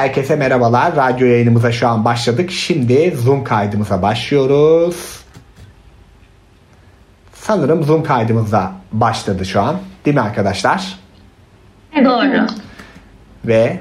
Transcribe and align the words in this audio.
Herkese 0.00 0.36
merhabalar. 0.36 0.96
Radyo 0.96 1.26
yayınımıza 1.26 1.72
şu 1.72 1.88
an 1.88 2.04
başladık. 2.04 2.50
Şimdi 2.50 3.16
Zoom 3.16 3.44
kaydımıza 3.44 4.02
başlıyoruz. 4.02 5.20
Sanırım 7.32 7.82
Zoom 7.82 8.02
kaydımıza 8.02 8.72
başladı 8.92 9.44
şu 9.44 9.60
an. 9.60 9.78
Değil 10.04 10.14
mi 10.14 10.20
arkadaşlar? 10.20 10.98
Doğru. 12.04 12.46
Ve 13.44 13.80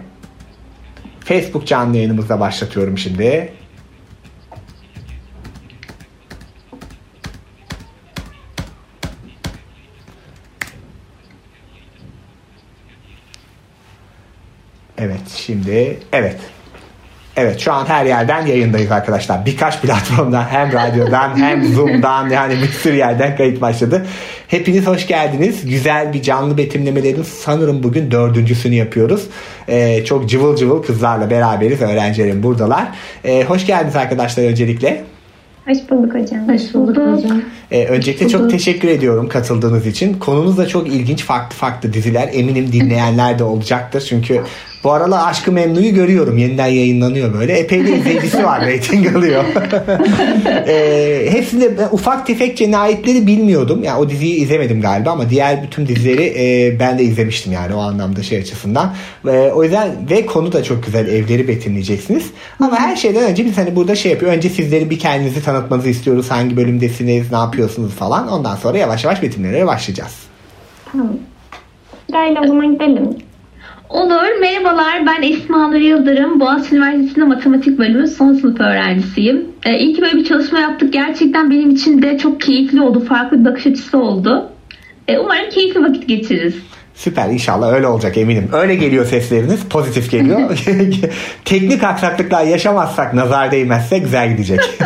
Facebook 1.19 1.67
canlı 1.67 1.97
yayınımıza 1.97 2.39
başlatıyorum 2.39 2.97
şimdi. 2.97 3.53
Evet 14.99 15.21
şimdi 15.35 15.99
evet. 16.13 16.35
Evet 17.35 17.59
şu 17.59 17.73
an 17.73 17.85
her 17.85 18.05
yerden 18.05 18.45
yayındayız 18.45 18.91
arkadaşlar. 18.91 19.45
Birkaç 19.45 19.81
platformdan 19.81 20.43
hem 20.43 20.73
radyodan 20.73 21.37
hem 21.41 21.73
Zoom'dan 21.73 22.29
yani 22.29 22.53
bir 22.53 22.67
sürü 22.67 22.95
yerden 22.95 23.37
kayıt 23.37 23.61
başladı. 23.61 24.05
Hepiniz 24.47 24.87
hoş 24.87 25.07
geldiniz. 25.07 25.65
Güzel 25.65 26.13
bir 26.13 26.21
canlı 26.21 26.57
betimlemelerin 26.57 27.23
sanırım 27.23 27.83
bugün 27.83 28.11
dördüncüsünü 28.11 28.75
yapıyoruz. 28.75 29.27
Ee, 29.67 30.05
çok 30.05 30.29
cıvıl 30.29 30.55
cıvıl 30.55 30.83
kızlarla 30.83 31.29
beraberiz. 31.29 31.81
Öğrencilerim 31.81 32.43
buradalar. 32.43 32.87
Ee, 33.25 33.43
hoş 33.43 33.65
geldiniz 33.65 33.95
arkadaşlar 33.95 34.43
öncelikle. 34.43 35.03
Hoş 35.65 35.77
bulduk 35.89 36.15
hocam. 36.15 36.49
Hoş 36.49 36.73
bulduk 36.73 36.97
hocam. 36.97 37.41
Ee, 37.71 37.85
öncelikle 37.85 38.29
çok 38.29 38.51
teşekkür 38.51 38.87
ediyorum 38.87 39.29
katıldığınız 39.29 39.87
için. 39.87 40.13
Konumuz 40.13 40.57
da 40.57 40.67
çok 40.67 40.87
ilginç 40.87 41.23
farklı 41.23 41.55
farklı 41.55 41.93
diziler. 41.93 42.29
Eminim 42.33 42.71
dinleyenler 42.71 43.39
de 43.39 43.43
olacaktır. 43.43 44.05
Çünkü 44.09 44.41
bu 44.83 44.91
aralar 44.91 45.29
Aşkı 45.29 45.51
Memnu'yu 45.51 45.93
görüyorum. 45.93 46.37
Yeniden 46.37 46.67
yayınlanıyor 46.67 47.33
böyle. 47.33 47.53
Epey 47.53 47.87
de 47.87 47.97
izleyicisi 47.97 48.45
var. 48.45 48.61
Rating 48.67 49.15
alıyor. 49.15 49.43
ee, 50.67 51.27
hepsinde 51.31 51.87
ufak 51.91 52.27
tefek 52.27 52.57
cinayetleri 52.57 53.27
bilmiyordum. 53.27 53.83
Yani 53.83 53.99
o 53.99 54.09
diziyi 54.09 54.35
izlemedim 54.35 54.81
galiba 54.81 55.11
ama 55.11 55.29
diğer 55.29 55.63
bütün 55.63 55.87
dizileri 55.87 56.33
e, 56.37 56.79
ben 56.79 56.99
de 56.99 57.03
izlemiştim 57.03 57.53
yani 57.53 57.73
o 57.73 57.79
anlamda 57.79 58.23
şey 58.23 58.39
açısından. 58.39 58.93
E, 59.27 59.51
o 59.55 59.63
yüzden 59.63 59.91
ve 60.09 60.25
konu 60.25 60.53
da 60.53 60.63
çok 60.63 60.85
güzel. 60.85 61.07
Evleri 61.07 61.47
betimleyeceksiniz. 61.47 62.25
Ama 62.59 62.79
her 62.79 62.95
şeyden 62.95 63.23
önce 63.23 63.45
biz 63.45 63.57
hani 63.57 63.75
burada 63.75 63.95
şey 63.95 64.11
yapıyor. 64.11 64.31
Önce 64.31 64.49
sizleri 64.49 64.89
bir 64.89 64.99
kendinizi 64.99 65.43
tanıtmanızı 65.43 65.89
istiyoruz. 65.89 66.31
Hangi 66.31 66.57
bölümdesiniz, 66.57 67.31
ne 67.31 67.37
yapıyorsunuz 67.37 67.91
falan. 67.93 68.27
Ondan 68.27 68.55
sonra 68.55 68.77
yavaş 68.77 69.03
yavaş 69.03 69.21
betimlemeye 69.21 69.67
başlayacağız. 69.67 70.15
Tamam. 70.91 71.09
Sırayla 72.09 72.41
o 72.43 72.47
zaman 72.47 72.73
gidelim. 72.73 73.28
Olur. 73.89 74.39
Merhabalar. 74.41 75.05
Ben 75.05 75.21
Esma 75.21 75.67
Nur 75.67 75.75
Yıldırım. 75.75 76.39
Boğaziçi 76.39 76.75
Üniversitesi'nde 76.75 77.25
matematik 77.25 77.79
bölümü 77.79 78.07
son 78.07 78.33
sınıf 78.33 78.59
öğrencisiyim. 78.59 79.45
Ee, 79.65 79.79
iyi 79.79 79.93
ki 79.95 80.01
böyle 80.01 80.15
bir 80.17 80.25
çalışma 80.25 80.59
yaptık. 80.59 80.93
Gerçekten 80.93 81.51
benim 81.51 81.69
için 81.69 82.01
de 82.01 82.17
çok 82.17 82.41
keyifli 82.41 82.81
oldu. 82.81 83.05
Farklı 83.05 83.39
bir 83.39 83.45
bakış 83.45 83.67
açısı 83.67 83.97
oldu. 83.97 84.49
Ee, 85.07 85.17
umarım 85.17 85.49
keyifli 85.49 85.81
vakit 85.81 86.07
geçiririz. 86.07 86.55
Süper 86.95 87.29
inşallah 87.29 87.73
öyle 87.73 87.87
olacak 87.87 88.17
eminim. 88.17 88.49
Öyle 88.53 88.75
geliyor 88.75 89.05
sesleriniz 89.05 89.63
pozitif 89.69 90.11
geliyor. 90.11 90.39
Teknik 91.45 91.83
aksaklıklar 91.83 92.43
yaşamazsak 92.43 93.13
nazar 93.13 93.51
değmezse 93.51 93.97
güzel 93.97 94.31
gidecek. 94.31 94.59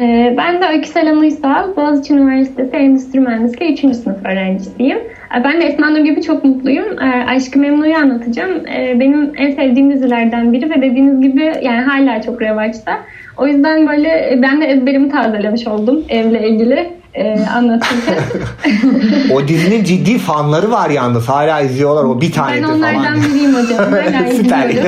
Ee, 0.00 0.34
ben 0.38 0.62
de 0.62 0.66
Öykü 0.66 0.88
Selam 0.88 1.18
Uysal, 1.18 1.76
Boğaziçi 1.76 2.14
Üniversitesi 2.14 2.76
Endüstri 2.76 3.20
Mühendisliği 3.20 3.72
3. 3.72 3.80
sınıf 3.96 4.26
öğrencisiyim. 4.26 4.98
Ee, 4.98 5.44
Ben 5.44 5.60
de 5.60 5.64
Esma 5.64 5.90
Nur 5.90 5.98
gibi 5.98 6.22
çok 6.22 6.44
mutluyum. 6.44 6.86
Ee, 7.02 7.24
Aşkı 7.28 7.58
Memnu'yu 7.58 7.96
anlatacağım. 7.96 8.64
Benim 9.00 9.32
en 9.36 9.50
sevdiğim 9.50 9.90
dizilerden 9.92 10.52
biri 10.52 10.70
ve 10.70 10.82
dediğiniz 10.82 11.20
gibi 11.20 11.52
yani 11.62 11.80
hala 11.80 12.22
çok 12.22 12.42
revaçta. 12.42 12.92
O 13.36 13.46
yüzden 13.46 13.88
böyle 13.88 14.38
ben 14.42 14.60
de 14.60 14.64
ezberimi 14.66 15.08
tazelemiş 15.08 15.66
oldum 15.66 16.04
evle 16.08 16.48
ilgili 16.48 16.86
e, 17.18 17.46
anlatırken. 17.56 18.18
o 19.34 19.48
dizinin 19.48 19.84
ciddi 19.84 20.18
fanları 20.18 20.70
var 20.70 20.90
yalnız. 20.90 21.28
Hala 21.28 21.60
izliyorlar 21.60 22.04
o 22.04 22.20
bir 22.20 22.26
Ben 22.26 22.32
tanedir 22.32 22.64
onlardan 22.64 23.02
falan. 23.04 23.22
biriyim 23.22 23.54
hocam. 23.54 23.78
Hala 23.92 24.32
Süper. 24.32 24.68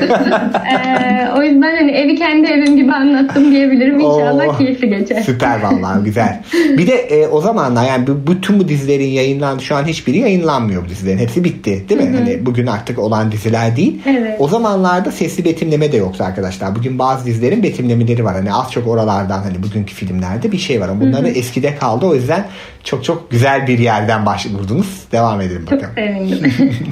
Ee, 0.71 1.29
o 1.37 1.43
yüzden 1.43 1.77
hani 1.77 1.91
evi 1.91 2.17
kendi 2.17 2.47
evim 2.47 2.77
gibi 2.77 2.93
anlattım 2.93 3.51
diyebilirim. 3.53 4.01
İnşallah 4.01 4.49
Oo. 4.49 4.59
keyifli 4.59 4.89
geçer. 4.89 5.23
Süper 5.23 5.61
vallahi 5.63 6.05
güzel. 6.05 6.41
Bir 6.79 6.87
de 6.87 6.95
e, 6.95 7.29
o 7.29 7.41
zamanlar 7.41 7.85
yani 7.89 8.07
bütün 8.27 8.61
bu 8.61 8.69
dizilerin 8.69 9.09
yayınlandığı 9.09 9.63
şu 9.63 9.77
an 9.77 9.85
hiçbiri 9.85 10.19
yayınlanmıyor 10.19 10.85
bu 10.85 10.89
dizilerin. 10.89 11.19
Hepsi 11.19 11.45
bitti 11.45 11.85
değil 11.89 12.01
mi? 12.01 12.17
Hani 12.17 12.47
bugün 12.47 12.67
artık 12.67 12.99
olan 12.99 13.33
diziler 13.33 13.77
değil. 13.77 13.99
Evet. 14.07 14.37
O 14.39 14.49
zamanlarda 14.49 15.13
sesli 15.13 15.45
betimleme 15.45 15.93
de 15.93 15.97
yoktu 15.97 16.25
arkadaşlar. 16.25 16.75
Bugün 16.77 16.99
bazı 16.99 17.27
dizilerin 17.27 17.63
betimlemeleri 17.63 18.25
var. 18.25 18.35
Hani 18.35 18.53
az 18.53 18.73
çok 18.73 18.89
oralardan 18.89 19.43
hani 19.43 19.63
bugünkü 19.63 19.95
filmlerde 19.95 20.53
bir 20.53 20.59
şey 20.59 20.81
var. 20.81 20.89
Ama 20.89 21.01
bunları 21.01 21.29
eskide 21.29 21.77
kaldı. 21.77 22.07
O 22.07 22.15
yüzden 22.21 22.47
çok 22.85 23.05
çok 23.05 23.31
güzel 23.31 23.67
bir 23.67 23.79
yerden 23.79 24.27
başvurdunuz. 24.27 25.05
Devam 25.13 25.41
edelim 25.41 25.65
Çok 25.71 25.79
bakalım. 25.79 25.95
sevindim. 25.95 26.53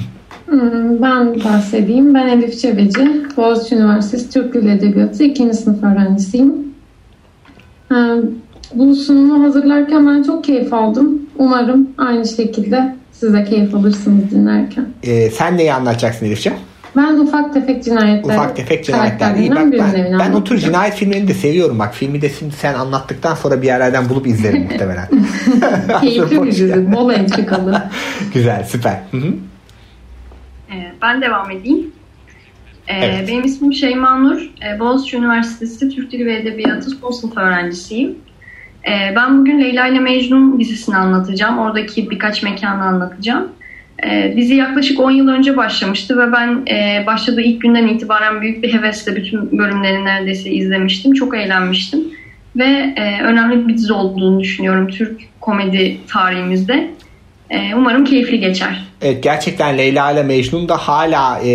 Hmm, 0.49 1.01
Ben 1.01 1.43
bahsedeyim. 1.43 2.13
Ben 2.13 2.27
Elif 2.27 2.59
Çebeci. 2.61 2.99
Boğaziçi 3.37 3.75
Üniversitesi 3.75 4.29
Türk 4.29 4.53
Dili 4.53 4.71
Edebiyatı 4.71 5.23
2. 5.23 5.53
sınıf 5.53 5.83
öğrencisiyim. 5.83 6.53
Ee, 7.91 7.95
Bu 8.73 8.95
sunumu 8.95 9.43
hazırlarken 9.43 10.07
ben 10.07 10.23
çok 10.23 10.43
keyif 10.43 10.73
aldım. 10.73 11.21
Umarım 11.37 11.89
aynı 11.97 12.27
şekilde 12.27 12.95
siz 13.11 13.33
de 13.33 13.43
keyif 13.43 13.75
alırsınız 13.75 14.31
dinlerken. 14.31 14.85
E, 15.03 15.29
sen 15.29 15.57
neyi 15.57 15.73
anlatacaksın 15.73 16.25
Elif'ciğim? 16.25 16.57
Ben 16.95 17.13
ufak 17.13 17.53
tefek 17.53 17.83
cinayetler 17.83 18.33
Ufak 18.33 18.55
tefek 18.55 18.85
cinayetler. 18.85 19.35
İyi 19.35 19.51
bak 19.51 19.71
ben, 19.71 20.19
ben 20.19 20.31
o 20.33 20.43
tür 20.43 20.57
cinayet 20.57 20.93
filmlerini 20.93 21.27
de 21.27 21.33
seviyorum. 21.33 21.79
Bak 21.79 21.93
filmi 21.95 22.21
de 22.21 22.29
şimdi 22.29 22.55
sen 22.55 22.73
anlattıktan 22.73 23.35
sonra 23.35 23.61
bir 23.61 23.67
yerlerden 23.67 24.09
bulup 24.09 24.27
izlerim 24.27 24.63
muhtemelen. 24.63 25.07
Keyifli 26.01 26.43
bir 26.43 26.51
dizi. 26.51 26.91
Bol 26.91 27.11
entrikalı. 27.13 27.83
Güzel 28.33 28.63
süper. 28.63 28.99
Hı 29.11 29.17
hı. 29.17 29.33
Ee, 30.71 30.91
Ben 31.01 31.21
devam 31.21 31.51
edeyim. 31.51 31.91
Ee, 32.87 32.93
Evet. 33.05 33.27
Benim 33.27 33.43
ismim 33.43 33.73
Şeyma 33.73 34.17
Nur. 34.17 34.41
Ee, 34.41 34.79
Boğaziçi 34.79 35.17
Üniversitesi 35.17 35.89
Türk 35.89 36.11
Dili 36.11 36.25
ve 36.25 36.35
Edebiyatı 36.35 36.89
son 36.89 37.11
sınıf 37.11 37.37
öğrencisiyim. 37.37 38.15
Ee, 38.87 39.15
Ben 39.15 39.39
bugün 39.39 39.61
Leyla 39.61 39.87
ile 39.87 39.99
Mecnun 39.99 40.59
dizisini 40.59 40.95
anlatacağım. 40.95 41.57
Oradaki 41.59 42.09
birkaç 42.09 42.43
mekanı 42.43 42.83
anlatacağım. 42.83 43.47
Ee, 44.05 44.33
Dizi 44.37 44.55
yaklaşık 44.55 44.99
10 44.99 45.11
yıl 45.11 45.27
önce 45.27 45.57
başlamıştı 45.57 46.17
ve 46.17 46.31
ben 46.31 46.65
e, 46.75 47.05
başladığı 47.07 47.41
ilk 47.41 47.61
günden 47.61 47.87
itibaren 47.87 48.41
büyük 48.41 48.63
bir 48.63 48.73
hevesle 48.73 49.15
bütün 49.15 49.57
bölümlerini 49.57 50.05
neredeyse 50.05 50.49
izlemiştim. 50.49 51.13
Çok 51.13 51.37
eğlenmiştim. 51.37 51.99
Ve 52.55 52.93
e, 52.97 53.21
önemli 53.23 53.67
bir 53.67 53.73
dizi 53.73 53.93
olduğunu 53.93 54.39
düşünüyorum 54.39 54.87
Türk 54.87 55.21
komedi 55.41 55.97
tarihimizde. 56.07 56.89
Ee, 57.49 57.75
Umarım 57.75 58.05
keyifli 58.05 58.39
geçer. 58.39 58.85
Evet 59.01 59.23
gerçekten 59.23 59.77
Leyla 59.77 60.11
ile 60.11 60.23
Mecnun 60.23 60.69
da 60.69 60.77
hala 60.77 61.39
e, 61.39 61.49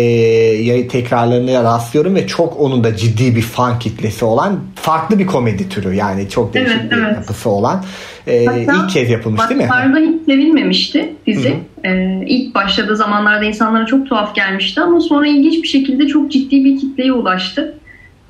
yayı 0.63 0.87
tekrarlarına 0.87 1.63
rastlıyorum 1.63 2.15
ve 2.15 2.27
çok 2.27 2.59
onun 2.59 2.83
da 2.83 2.95
ciddi 2.95 3.35
bir 3.35 3.41
fan 3.41 3.79
kitlesi 3.79 4.25
olan 4.25 4.59
farklı 4.75 5.19
bir 5.19 5.27
komedi 5.27 5.69
türü 5.69 5.95
yani 5.95 6.29
çok 6.29 6.53
değişik 6.53 6.77
Evet, 6.81 6.91
bir 6.91 6.97
evet. 6.97 7.15
yapısı 7.15 7.49
olan 7.49 7.85
e, 8.27 8.45
Hatta 8.45 8.73
ilk 8.83 8.89
kez 8.89 9.09
yapılmış 9.09 9.49
değil 9.49 9.61
mi? 9.61 9.69
Başlarda 9.69 9.99
hiç 9.99 10.25
sevilmemişti 10.25 11.13
dizi. 11.27 11.49
Hı 11.49 11.55
Ee, 11.87 12.23
ilk 12.27 12.55
başladığı 12.55 12.95
zamanlarda 12.95 13.45
insanlara 13.45 13.85
çok 13.85 14.09
tuhaf 14.09 14.35
gelmişti 14.35 14.81
ama 14.81 14.99
sonra 14.99 15.27
ilginç 15.27 15.63
bir 15.63 15.67
şekilde 15.67 16.07
çok 16.07 16.31
ciddi 16.31 16.65
bir 16.65 16.79
kitleye 16.79 17.13
ulaştı. 17.13 17.77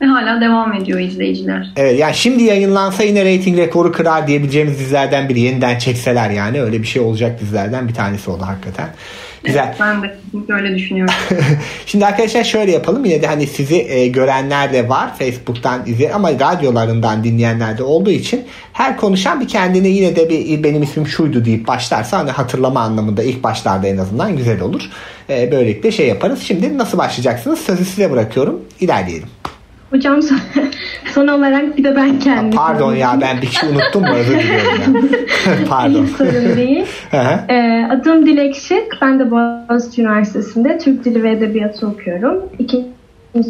Ve 0.02 0.06
hala 0.06 0.42
devam 0.42 0.74
ediyor 0.74 1.00
izleyiciler. 1.00 1.72
Evet 1.76 2.00
yani 2.00 2.16
şimdi 2.16 2.44
yayınlansa 2.44 3.04
yine 3.04 3.26
reyting 3.26 3.58
rekoru 3.58 3.92
kırar 3.92 4.28
diyebileceğimiz 4.28 4.80
dizilerden 4.80 5.30
biri 5.30 5.40
yeniden 5.40 5.78
çekseler 5.78 6.30
yani 6.30 6.62
öyle 6.62 6.82
bir 6.82 6.88
şey 6.88 7.02
olacak 7.02 7.42
dizilerden 7.42 7.88
bir 7.88 7.94
tanesi 7.94 8.32
oldu 8.32 8.44
hakikaten. 8.46 8.90
Güzel. 9.46 9.76
Ben 9.80 10.04
de 10.04 10.16
kesinlikle 10.24 10.54
öyle 10.54 10.76
düşünüyorum. 10.76 11.14
Şimdi 11.86 12.06
arkadaşlar 12.06 12.44
şöyle 12.44 12.72
yapalım. 12.72 13.06
Yine 13.06 13.22
de 13.22 13.28
hani 13.28 13.48
sizi 13.48 13.76
e, 13.76 14.08
görenler 14.08 14.74
de 14.74 14.90
var. 14.90 15.16
Facebook'tan 15.18 15.82
izleyen 15.86 16.12
ama 16.12 16.32
radyolarından 16.32 17.24
dinleyenler 17.24 17.78
de 17.78 17.84
olduğu 17.84 18.12
için 18.12 18.46
her 18.74 18.98
konuşan 18.98 19.42
bir 19.42 19.48
kendine 19.48 19.88
yine 19.88 20.16
de 20.16 20.30
bir 20.30 20.64
benim 20.64 20.84
ismim 20.84 21.08
şuydu 21.08 21.46
deyip 21.46 21.68
başlarsa 21.68 22.18
hani 22.18 22.32
hatırlama 22.32 22.80
anlamında 22.80 23.24
ilk 23.24 23.44
başlarda 23.44 23.88
en 23.88 23.98
azından 23.98 24.38
güzel 24.38 24.62
olur. 24.62 24.82
E, 25.30 25.52
böylelikle 25.52 25.92
şey 25.92 26.08
yaparız. 26.08 26.42
Şimdi 26.42 26.78
nasıl 26.78 26.98
başlayacaksınız? 26.98 27.60
Sözü 27.60 27.86
size 27.86 28.12
bırakıyorum. 28.12 28.62
İlerleyelim. 28.80 29.30
Hocam 29.90 30.22
son, 30.22 30.38
son 31.14 31.28
olarak 31.28 31.78
bir 31.78 31.84
de 31.84 31.96
ben 31.96 32.20
kendim. 32.20 32.58
Pardon 32.58 32.96
ya 32.96 33.18
ben 33.22 33.42
bir 33.42 33.48
şey 33.48 33.70
unuttum 33.70 34.02
mu? 34.02 34.14
Özür 34.16 34.40
diliyorum 34.40 34.96
ya. 34.96 35.12
Pardon. 35.70 36.04
Hiç 36.06 36.16
sorun 36.16 36.58
değil. 36.58 36.86
Ee, 37.50 37.88
adım 37.92 38.26
Dilek 38.26 38.56
Şık. 38.56 38.98
Ben 39.02 39.20
de 39.20 39.32
Boğaziçi 39.32 40.02
Üniversitesi'nde 40.02 40.78
Türk 40.78 41.06
Dili 41.06 41.24
ve 41.24 41.32
Edebiyatı 41.32 41.88
okuyorum. 41.88 42.44
İkinci 42.60 43.50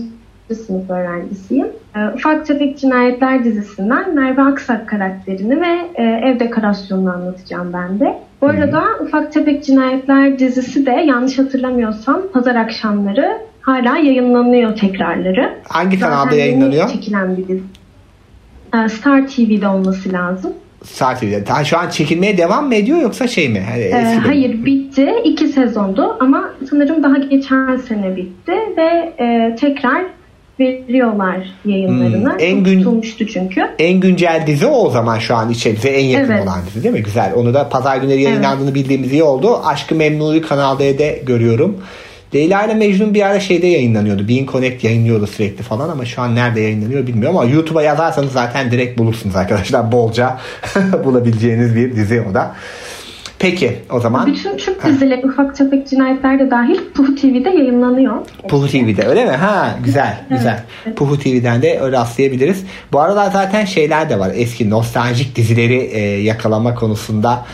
sınıf 0.54 0.90
öğrencisiyim. 0.90 1.68
Ee, 1.96 2.00
Ufak 2.16 2.46
Tefek 2.46 2.80
Cinayetler 2.80 3.44
dizisinden 3.44 4.16
Merve 4.16 4.42
Aksak 4.42 4.90
karakterini 4.90 5.62
ve 5.62 5.78
e, 5.96 6.04
ev 6.04 6.40
dekorasyonunu 6.40 7.14
anlatacağım 7.14 7.74
ben 7.74 8.00
de. 8.00 8.20
Bu 8.42 8.48
arada 8.48 8.84
Ufak 9.02 9.34
Tefek 9.34 9.64
Cinayetler 9.64 10.40
dizisi 10.40 10.86
de 10.86 10.92
yanlış 10.92 11.40
hatırlamıyorsam 11.40 12.22
pazar 12.34 12.56
akşamları 12.56 13.38
hala 13.66 13.98
yayınlanıyor 13.98 14.76
tekrarları. 14.76 15.54
Hangi 15.70 16.00
kanalda 16.00 16.24
Zaten 16.24 16.38
yeni 16.38 16.48
yayınlanıyor? 16.48 16.90
Çekilen 16.90 17.38
bir 17.38 17.48
dizi. 17.48 17.64
Ee, 18.86 18.90
Star 18.90 19.28
TV'de 19.28 19.68
olması 19.68 20.14
lazım. 20.14 20.54
Star 20.84 21.20
TV'de. 21.20 21.48
Daha 21.48 21.64
şu 21.64 21.78
an 21.78 21.90
çekilmeye 21.90 22.38
devam 22.38 22.68
mı 22.68 22.76
ediyor 22.76 23.02
yoksa 23.02 23.28
şey 23.28 23.50
mi? 23.50 23.64
Hani 23.72 23.82
Ee, 23.84 24.20
hayır 24.26 24.66
bitti. 24.66 25.14
iki 25.24 25.48
sezondu 25.48 26.18
ama 26.20 26.50
sanırım 26.70 27.04
daha 27.04 27.18
geçen 27.18 27.78
sene 27.78 28.16
bitti 28.16 28.52
ve 28.78 29.14
e, 29.20 29.56
tekrar 29.60 30.06
veriyorlar 30.60 31.38
yayınlarını. 31.66 32.30
Hmm, 32.32 32.40
en 32.40 32.64
gün- 32.64 32.78
tutulmuştu 32.78 33.28
çünkü. 33.28 33.62
En 33.80 34.00
güncel 34.00 34.44
dizi 34.48 34.66
o 34.66 34.90
zaman 34.90 35.20
şu 35.20 35.36
an 35.36 35.50
içeride 35.50 35.90
en 36.00 36.06
yakın 36.06 36.32
Evet. 36.34 36.44
olan 36.44 36.60
dizi 36.68 36.84
değil 36.84 36.94
mi? 36.96 37.04
Güzel. 37.04 37.34
Onu 37.36 37.54
da 37.54 37.70
pazar 37.70 37.98
günleri 37.98 38.22
yayınlandığını 38.22 38.76
bildiğimiz 38.76 39.14
iyi 39.14 39.24
oldu. 39.24 39.60
Aşkı 39.66 39.96
Memnu'yu 39.96 40.48
Kanal 40.48 40.80
D'de 40.80 41.22
görüyorum. 41.26 41.78
Leyla 42.33 42.66
ile 42.66 42.74
Mecnun 42.74 43.13
bir 43.13 43.22
ara 43.22 43.39
şeyde 43.39 43.68
yayınlanıyordu. 43.68 44.27
Bean 44.27 44.45
Connect 44.45 44.83
yayınlıyordu 44.83 45.27
sürekli 45.27 45.63
falan 45.63 45.89
ama 45.89 46.06
şu 46.06 46.22
an 46.22 46.36
nerede 46.36 46.62
yayınlanıyor 46.62 47.07
bilmiyorum 47.07 47.38
ama 47.38 47.50
YouTube'a 47.50 47.81
yazarsanız 47.81 48.31
zaten 48.31 48.72
direkt 48.72 49.00
bulursunuz 49.00 49.36
arkadaşlar. 49.36 49.92
Bolca 49.92 50.38
bulabileceğiniz 51.06 51.75
bir 51.75 51.95
dizi 51.95 52.22
o 52.31 52.33
da. 52.33 52.56
Peki 53.39 53.75
o 53.92 54.00
zaman 54.00 54.25
Bütün 54.25 54.57
Türk 54.57 54.86
dizileri 54.86 55.27
ufak 55.27 55.56
tefek 55.56 55.89
cinayetler 55.89 56.39
de 56.39 56.51
dahil 56.51 56.80
Puhu 56.94 57.16
TV'de 57.16 57.50
yayınlanıyor. 57.50 58.16
Puhu 58.48 58.68
TV'de 58.68 59.07
öyle 59.07 59.25
mi? 59.25 59.31
Ha 59.31 59.75
güzel 59.83 60.25
güzel. 60.30 60.63
Puhu 60.95 61.19
TV'den 61.19 61.62
de 61.62 61.92
rastlayabiliriz. 61.92 62.66
Bu 62.92 63.00
arada 63.00 63.30
zaten 63.30 63.66
şeyler 63.66 64.10
de 64.10 64.19
var. 64.19 64.31
Eski 64.36 64.69
nostaljik 64.69 65.36
dizileri 65.36 65.75
e, 65.75 66.00
yakalama 66.00 66.75
konusunda 66.75 67.45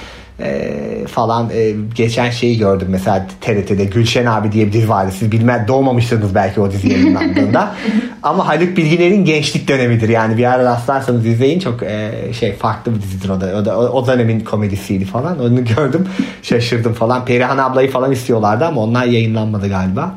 e, 0.44 1.08
falan 1.08 1.50
e, 1.54 1.72
geçen 1.96 2.30
şeyi 2.30 2.58
gördüm 2.58 2.88
mesela 2.92 3.28
TRT'de 3.42 3.86
Gülşen 3.86 4.26
abi 4.26 4.52
diye 4.52 4.68
bir 4.68 4.74
dizi 4.74 4.90
vardı. 4.90 5.12
Siz 5.18 5.32
bilmez 5.32 5.68
doğmamışsınız 5.68 6.36
belki 6.36 6.62
o 6.62 6.72
dizi 6.72 6.90
yayınlandığında. 6.92 7.76
Ama 8.24 8.48
Haluk 8.48 8.78
Bilginer'in 8.78 9.26
gençlik 9.26 9.68
dönemidir. 9.68 10.10
Yani 10.10 10.38
bir 10.38 10.46
ara 10.46 10.64
rastlarsanız 10.64 11.26
izleyin 11.26 11.60
çok 11.60 11.84
e, 11.84 12.12
şey 12.40 12.54
farklı 12.54 12.96
bir 12.96 13.02
dizidir 13.02 13.30
o 13.30 13.42
da. 13.42 13.56
O, 13.62 13.66
da, 13.66 13.92
o, 13.92 14.08
dönemin 14.08 14.40
komedisiydi 14.40 15.06
falan. 15.06 15.40
Onu 15.40 15.66
gördüm. 15.66 16.08
Şaşırdım 16.42 16.94
falan. 16.94 17.26
Perihan 17.26 17.58
ablayı 17.58 17.92
falan 17.92 18.12
istiyorlardı 18.12 18.66
ama 18.66 18.82
onlar 18.82 19.06
yayınlanmadı 19.06 19.70
galiba. 19.70 20.16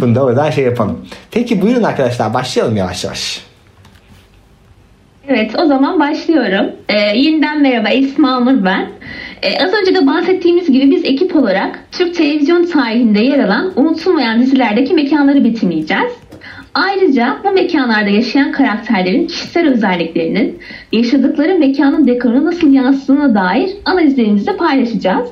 Bunu 0.00 0.14
da 0.14 0.22
oradan 0.22 0.50
şey 0.50 0.64
yapalım. 0.64 0.98
Peki 1.30 1.62
buyurun 1.62 1.82
arkadaşlar 1.82 2.34
başlayalım 2.34 2.76
yavaş 2.76 3.04
yavaş. 3.04 3.52
Evet 5.28 5.54
o 5.58 5.66
zaman 5.66 6.00
başlıyorum. 6.00 6.72
Ee, 6.88 6.98
yeniden 6.98 7.62
merhaba 7.62 7.88
Esma 7.88 8.40
Nur 8.40 8.64
ben. 8.64 8.90
Ee, 9.42 9.64
az 9.64 9.72
önce 9.72 9.94
de 9.94 10.06
bahsettiğimiz 10.06 10.72
gibi 10.72 10.90
biz 10.90 11.04
ekip 11.04 11.36
olarak 11.36 11.84
Türk 11.92 12.14
televizyon 12.14 12.64
tarihinde 12.64 13.20
yer 13.20 13.38
alan 13.38 13.72
unutulmayan 13.76 14.40
dizilerdeki 14.40 14.94
mekanları 14.94 15.44
betimleyeceğiz. 15.44 16.12
Ayrıca 16.74 17.36
bu 17.44 17.50
mekanlarda 17.50 18.10
yaşayan 18.10 18.52
karakterlerin 18.52 19.26
kişisel 19.26 19.68
özelliklerinin 19.68 20.58
yaşadıkları 20.92 21.58
mekanın 21.58 22.06
dekoruna 22.06 22.44
nasıl 22.44 22.72
yansıdığına 22.72 23.34
dair 23.34 23.70
analizlerimizi 23.84 24.56
paylaşacağız. 24.56 25.28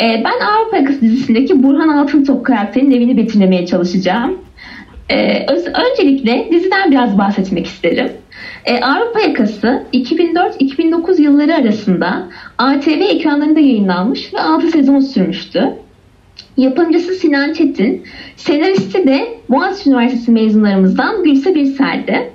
Ee, 0.00 0.22
ben 0.24 0.46
Avrupa 0.46 0.76
Yakası 0.76 1.00
dizisindeki 1.00 1.62
Burhan 1.62 1.88
Altıntop 1.88 2.46
karakterinin 2.46 2.96
evini 2.96 3.16
betimlemeye 3.16 3.66
çalışacağım. 3.66 4.38
Ee, 5.10 5.46
öncelikle 5.90 6.48
diziden 6.50 6.90
biraz 6.90 7.18
bahsetmek 7.18 7.66
isterim. 7.66 8.12
Ee, 8.64 8.80
Avrupa 8.80 9.20
Yakası 9.20 9.82
2004-2009 9.92 11.22
yılları 11.22 11.54
arasında 11.54 12.28
ATV 12.58 13.00
ekranlarında 13.00 13.60
yayınlanmış 13.60 14.34
ve 14.34 14.40
6 14.40 14.68
sezon 14.68 15.00
sürmüştü. 15.00 15.72
Yapımcısı 16.56 17.14
Sinan 17.14 17.52
Çetin, 17.52 18.02
senaristi 18.36 19.06
de 19.06 19.38
Boğaziçi 19.50 19.90
Üniversitesi 19.90 20.30
mezunlarımızdan 20.30 21.24
Gülse 21.24 21.54
Birsel'di. 21.54 22.32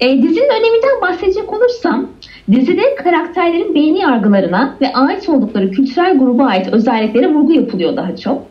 E, 0.00 0.22
dizinin 0.22 0.48
öneminden 0.48 1.00
bahsedecek 1.02 1.52
olursam, 1.52 2.10
dizide 2.50 2.94
karakterlerin 2.94 3.74
beğeni 3.74 3.98
yargılarına 3.98 4.76
ve 4.80 4.92
ait 4.92 5.28
oldukları 5.28 5.70
kültürel 5.70 6.18
gruba 6.18 6.44
ait 6.44 6.68
özelliklere 6.72 7.34
vurgu 7.34 7.52
yapılıyor 7.52 7.96
daha 7.96 8.16
çok. 8.16 8.42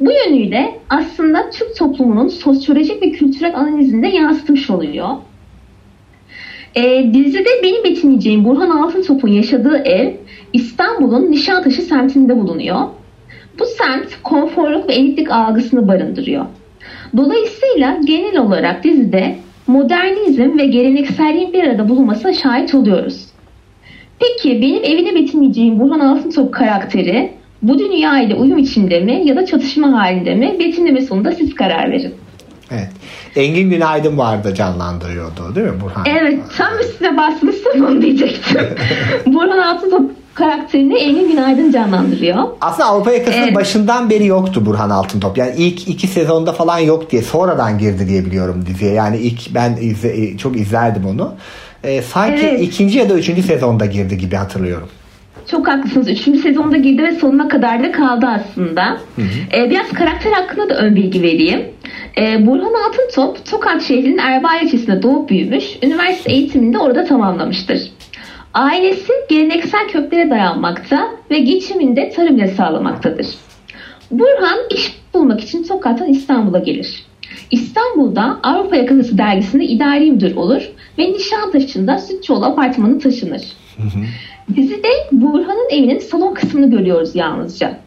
Bu 0.00 0.10
yönüyle 0.12 0.80
aslında 0.90 1.50
Türk 1.50 1.76
toplumunun 1.76 2.28
sosyolojik 2.28 3.02
ve 3.02 3.10
kültürel 3.10 3.56
analizini 3.56 4.02
de 4.02 4.08
yansıtmış 4.08 4.70
oluyor. 4.70 5.08
E, 6.78 7.14
dizide 7.14 7.48
benim 7.62 7.84
betimleyeceğim 7.84 8.44
Burhan 8.44 8.70
Altıntop'un 8.70 9.28
yaşadığı 9.28 9.76
ev 9.76 10.12
İstanbul'un 10.52 11.30
Nişantaşı 11.30 11.82
semtinde 11.82 12.36
bulunuyor. 12.36 12.80
Bu 13.58 13.64
semt 13.64 14.22
konforluk 14.22 14.88
ve 14.88 14.94
elitlik 14.94 15.30
algısını 15.30 15.88
barındırıyor. 15.88 16.46
Dolayısıyla 17.16 17.98
genel 18.04 18.38
olarak 18.38 18.84
dizide 18.84 19.36
modernizm 19.66 20.58
ve 20.58 20.66
gelenekselliğin 20.66 21.52
bir 21.52 21.64
arada 21.64 21.88
bulunmasına 21.88 22.32
şahit 22.32 22.74
oluyoruz. 22.74 23.26
Peki 24.18 24.62
benim 24.62 24.84
evine 24.84 25.14
betimleyeceğim 25.14 25.80
Burhan 25.80 26.00
Altıntop 26.00 26.54
karakteri 26.54 27.30
bu 27.62 27.78
dünya 27.78 28.20
ile 28.20 28.34
uyum 28.34 28.58
içinde 28.58 29.00
mi 29.00 29.22
ya 29.24 29.36
da 29.36 29.46
çatışma 29.46 29.92
halinde 29.92 30.34
mi? 30.34 30.56
Betimleme 30.58 31.00
sonunda 31.00 31.32
siz 31.32 31.54
karar 31.54 31.90
verin. 31.90 32.14
Evet. 32.70 32.88
Engin 33.36 33.70
Günaydın 33.70 34.18
vardı 34.18 34.54
canlandırıyordu 34.54 35.54
değil 35.54 35.66
mi 35.66 35.80
Burhan? 35.80 36.04
Evet 36.06 36.38
tam 36.58 36.78
üstüne 36.80 37.16
bastınız 37.16 37.56
onu 37.76 38.02
diyecektim. 38.02 38.60
Burhan 39.26 39.58
Altıntop 39.58 40.10
karakterini 40.34 40.94
Engin 40.98 41.28
Günaydın 41.30 41.72
canlandırıyor. 41.72 42.44
Aslında 42.60 42.88
Avrupa 42.88 43.12
yakasının 43.12 43.42
Evet. 43.44 43.54
başından 43.54 44.10
beri 44.10 44.26
yoktu 44.26 44.66
Burhan 44.66 44.90
Altıntop. 44.90 45.38
Yani 45.38 45.54
ilk 45.56 45.88
iki 45.88 46.06
sezonda 46.06 46.52
falan 46.52 46.78
yok 46.78 47.10
diye 47.10 47.22
sonradan 47.22 47.78
girdi 47.78 48.08
diye 48.08 48.24
biliyorum 48.26 48.64
diziye. 48.66 48.92
Yani 48.92 49.16
ilk 49.16 49.54
ben 49.54 49.76
izle, 49.80 50.36
çok 50.38 50.56
izlerdim 50.56 51.06
onu. 51.06 51.34
Ee, 51.84 52.02
sanki 52.02 52.46
Evet. 52.46 52.60
ikinci 52.62 52.98
ya 52.98 53.08
da 53.10 53.14
üçüncü 53.14 53.42
sezonda 53.42 53.86
girdi 53.86 54.18
gibi 54.18 54.36
hatırlıyorum. 54.36 54.88
Çok 55.50 55.68
haklısınız. 55.68 56.08
Üçüncü 56.08 56.38
sezonda 56.38 56.76
girdi 56.76 57.02
ve 57.02 57.12
sonuna 57.12 57.48
kadar 57.48 57.82
da 57.84 57.92
kaldı 57.92 58.26
aslında. 58.26 58.98
Ee, 59.56 59.70
biraz 59.70 59.88
karakter 59.88 60.32
hakkında 60.32 60.68
da 60.68 60.74
ön 60.74 60.96
bilgi 60.96 61.22
vereyim. 61.22 61.64
Ee, 62.18 62.46
Burhan 62.46 62.72
Altıntop, 62.88 63.46
Tokat 63.50 63.82
şehrinin 63.82 64.18
Erbaa 64.18 64.56
ilçesinde 64.56 65.02
doğup 65.02 65.30
büyümüş. 65.30 65.64
Üniversite 65.82 66.32
eğitimini 66.32 66.74
de 66.74 66.78
orada 66.78 67.04
tamamlamıştır. 67.04 67.80
Ailesi 68.54 69.12
geleneksel 69.28 69.88
köklere 69.88 70.30
dayanmakta 70.30 71.08
ve 71.30 71.38
geçimini 71.38 71.96
de 71.96 72.10
tarım 72.10 72.36
ile 72.36 72.48
sağlamaktadır. 72.48 73.26
Burhan 74.10 74.58
iş 74.70 74.98
bulmak 75.14 75.40
için 75.40 75.62
Tokat'tan 75.62 76.08
İstanbul'a 76.08 76.58
gelir. 76.58 77.04
İstanbul'da 77.50 78.40
Avrupa 78.42 78.76
Yakası 78.76 79.18
dergisinde 79.18 79.64
idari 79.64 80.10
müdür 80.10 80.36
olur 80.36 80.62
ve 80.98 81.12
Nişantaşı'nda 81.12 81.98
Sütçüoğlu 81.98 82.44
apartmanı 82.44 82.98
taşınır. 82.98 83.42
Dizide 84.56 84.88
Burhan'ın 85.12 85.68
evinin 85.70 85.98
salon 85.98 86.34
kısmını 86.34 86.70
görüyoruz 86.70 87.16
yalnızca. 87.16 87.78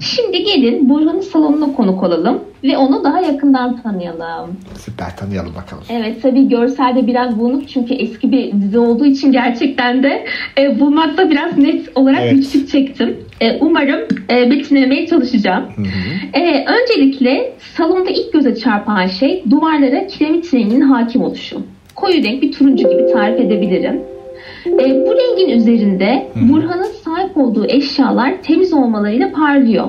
Şimdi 0.00 0.44
gelin 0.44 0.88
Burhan'ın 0.88 1.20
salonuna 1.20 1.72
konuk 1.76 2.02
olalım 2.02 2.40
ve 2.64 2.76
onu 2.76 3.04
daha 3.04 3.20
yakından 3.20 3.82
tanıyalım. 3.82 4.56
Süper 4.78 5.16
tanıyalım 5.16 5.54
bakalım. 5.54 5.84
Evet 5.90 6.22
tabii 6.22 6.48
görselde 6.48 7.06
biraz 7.06 7.38
bulanık 7.38 7.68
çünkü 7.68 7.94
eski 7.94 8.32
bir 8.32 8.52
dizi 8.52 8.78
olduğu 8.78 9.06
için 9.06 9.32
gerçekten 9.32 10.02
de 10.02 10.24
e, 10.58 10.80
bulmakta 10.80 11.30
biraz 11.30 11.58
net 11.58 11.88
olarak 11.94 12.20
Evet. 12.22 12.32
güçlük 12.36 12.68
çektim. 12.68 13.16
E, 13.40 13.58
umarım 13.60 14.00
e, 14.30 14.50
betimlemeye 14.50 15.06
çalışacağım. 15.06 15.64
E, 16.34 16.64
öncelikle 16.64 17.52
salonda 17.76 18.10
ilk 18.10 18.32
göze 18.32 18.54
çarpan 18.56 19.06
şey 19.06 19.44
duvarlara 19.50 20.06
kiremit 20.06 20.54
renginin 20.54 20.80
hakim 20.80 21.22
oluşu. 21.22 21.62
Koyu 21.94 22.24
renk 22.24 22.42
bir 22.42 22.52
turuncu 22.52 22.90
gibi 22.90 23.12
tarif 23.12 23.40
edebilirim. 23.40 24.00
E, 24.66 25.06
bu 25.06 25.14
rengin 25.16 25.48
üzerinde 25.58 26.26
Burhan'ın 26.36 26.92
sahip 27.04 27.36
olduğu 27.36 27.66
eşyalar 27.66 28.42
temiz 28.42 28.72
olmalarıyla 28.72 29.32
parlıyor. 29.32 29.88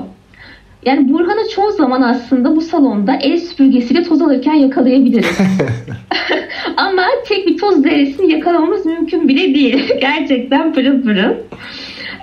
Yani 0.86 1.12
Burhan'ı 1.12 1.48
çoğu 1.48 1.70
zaman 1.70 2.02
aslında 2.02 2.56
bu 2.56 2.60
salonda 2.60 3.16
el 3.16 3.38
süpürgesiyle 3.38 4.02
toz 4.02 4.22
alırken 4.22 4.54
yakalayabiliriz. 4.54 5.38
Ama 6.76 7.02
tek 7.28 7.46
bir 7.46 7.58
toz 7.58 7.82
zerresini 7.82 8.32
yakalamamız 8.32 8.86
mümkün 8.86 9.28
bile 9.28 9.54
değil. 9.54 9.88
Gerçekten 10.00 10.72
pırıl 10.72 11.02
pırıl. 11.02 11.34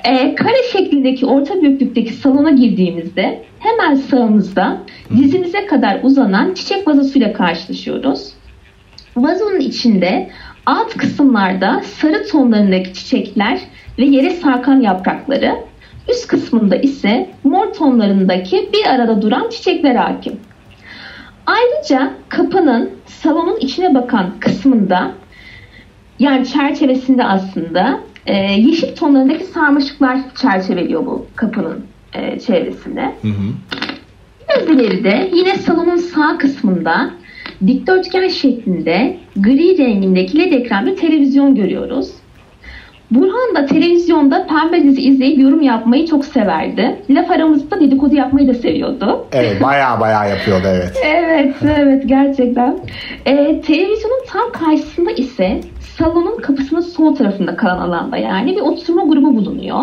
Ee, 0.05 0.36
kare 0.36 0.63
şeklindeki 0.72 1.25
orta 1.25 1.62
büyüklükteki 1.62 2.13
salona 2.13 2.51
girdiğimizde 2.51 3.41
hemen 3.60 3.96
sağımızda 3.96 4.77
dizimize 5.17 5.65
kadar 5.65 6.00
uzanan 6.03 6.53
çiçek 6.53 6.88
vazosuyla 6.88 7.34
karşılaşıyoruz. 7.34 8.34
Vazonun 9.15 9.60
içinde 9.60 10.29
alt 10.65 10.98
kısımlarda 10.98 11.82
sarı 11.84 12.27
tonlarındaki 12.27 12.94
çiçekler 12.94 13.60
ve 14.00 14.06
yere 14.06 14.30
sarkan 14.30 14.82
yaprakları, 14.82 15.56
üst 16.10 16.27
kısmında 16.27 16.75
ise 16.75 17.30
mor 17.44 17.74
tonlarındaki 17.74 18.70
bir 18.74 18.86
arada 18.86 19.22
duran 19.22 19.50
çiçekler 19.50 19.96
hakim. 19.96 20.39
Ayrıca 21.46 22.13
kapının 22.30 22.91
salonun 23.06 23.58
içine 23.60 23.96
bakan 23.96 24.39
kısmında 24.39 25.12
yani 26.20 26.48
çerçevesinde 26.48 27.24
aslında 27.24 28.00
e, 28.25 28.36
yeşil 28.38 28.96
tonlarındaki 28.96 29.44
sarmaşıklar 29.44 30.20
çerçeveliyor 30.41 31.06
bu 31.06 31.25
kapının 31.36 31.86
e, 32.13 32.39
çevresinde. 32.39 33.01
Hı 33.22 33.27
hı. 33.27 33.53
Gözdeleri 34.56 35.03
de 35.03 35.30
yine 35.34 35.58
salonun 35.58 35.98
sağ 35.98 36.38
kısmında 36.38 37.12
dikdörtgen 37.67 38.27
şeklinde 38.27 39.17
gri 39.36 39.77
rengindeki 39.77 40.39
led 40.39 40.51
ekran 40.51 40.86
bir 40.86 40.95
televizyon 40.95 41.55
görüyoruz. 41.55 42.12
Burhan 43.12 43.55
da 43.55 43.65
televizyonda 43.65 44.48
pembe 44.48 44.83
dizi 44.83 45.01
izleyip 45.01 45.39
yorum 45.39 45.62
yapmayı 45.62 46.07
çok 46.07 46.25
severdi. 46.25 46.95
Laf 47.10 47.31
aramızda 47.31 47.79
dedikodu 47.79 48.15
yapmayı 48.15 48.48
da 48.48 48.53
seviyordu. 48.53 49.25
Evet 49.31 49.63
baya 49.63 50.00
baya 50.00 50.25
yapıyordu 50.25 50.67
evet. 50.67 50.98
evet 51.05 51.55
evet 51.77 52.03
gerçekten. 52.05 52.79
Ee, 53.25 53.62
televizyonun 53.62 54.25
tam 54.27 54.51
karşısında 54.51 55.12
ise 55.12 55.62
salonun 55.98 56.38
kapısının 56.38 56.81
sol 56.81 57.15
tarafında 57.15 57.55
kalan 57.55 57.77
alanda 57.77 58.17
yani 58.17 58.55
bir 58.55 58.62
oturma 58.62 59.03
grubu 59.03 59.36
bulunuyor. 59.36 59.79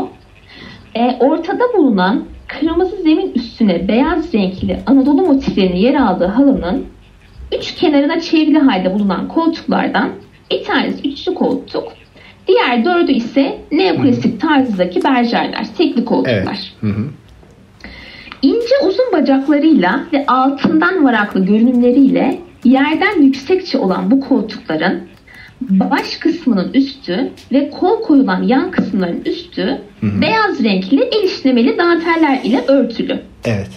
Ee, 0.94 1.16
ortada 1.20 1.64
bulunan 1.76 2.24
kırmızı 2.46 2.96
zemin 2.96 3.32
üstüne 3.34 3.88
beyaz 3.88 4.34
renkli 4.34 4.78
Anadolu 4.86 5.22
motiflerinin 5.22 5.76
yer 5.76 5.94
aldığı 5.94 6.26
halının 6.26 6.86
üç 7.58 7.74
kenarına 7.74 8.20
çevrili 8.20 8.58
halde 8.58 8.94
bulunan 8.94 9.28
koltuklardan 9.28 10.10
bir 10.50 10.64
tanesi 10.64 11.08
üçlü 11.08 11.34
koltuk, 11.34 11.92
diğer 12.48 12.84
dördü 12.84 13.12
ise 13.12 13.58
neoklasik 13.72 14.40
tarzındaki 14.40 15.04
berjerler, 15.04 15.66
tekli 15.78 16.04
koltuklar. 16.04 16.34
Evet. 16.34 16.72
Hı 16.80 16.86
hı. 16.86 17.04
İnce 18.42 18.74
uzun 18.88 19.12
bacaklarıyla 19.12 20.04
ve 20.12 20.26
altından 20.26 21.04
varaklı 21.04 21.44
görünümleriyle 21.44 22.38
yerden 22.64 23.22
yüksekçe 23.22 23.78
olan 23.78 24.10
bu 24.10 24.20
koltukların 24.20 25.08
baş 25.60 26.16
kısmının 26.16 26.72
üstü 26.72 27.30
ve 27.52 27.70
kol 27.70 28.02
koyulan 28.02 28.42
yan 28.42 28.70
kısımların 28.70 29.22
üstü 29.26 29.62
hı 30.00 30.06
hı. 30.06 30.22
beyaz 30.22 30.64
renkli 30.64 31.02
el 31.02 31.24
işlemeli 31.24 31.78
danteller 31.78 32.40
ile 32.44 32.64
örtülü. 32.68 33.20
Evet. 33.44 33.70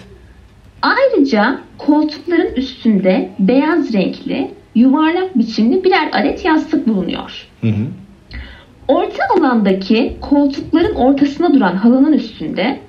Ayrıca 0.81 1.59
koltukların 1.77 2.55
üstünde 2.55 3.29
beyaz 3.39 3.93
renkli 3.93 4.51
yuvarlak 4.75 5.37
biçimli 5.37 5.83
birer 5.83 6.09
adet 6.11 6.45
yastık 6.45 6.87
bulunuyor. 6.87 7.47
Hı 7.61 7.67
hı. 7.67 7.87
Orta 8.87 9.23
alandaki 9.37 10.17
koltukların 10.21 10.95
ortasına 10.95 11.53
duran 11.53 11.75
halının 11.75 12.13
üstünde 12.13 12.79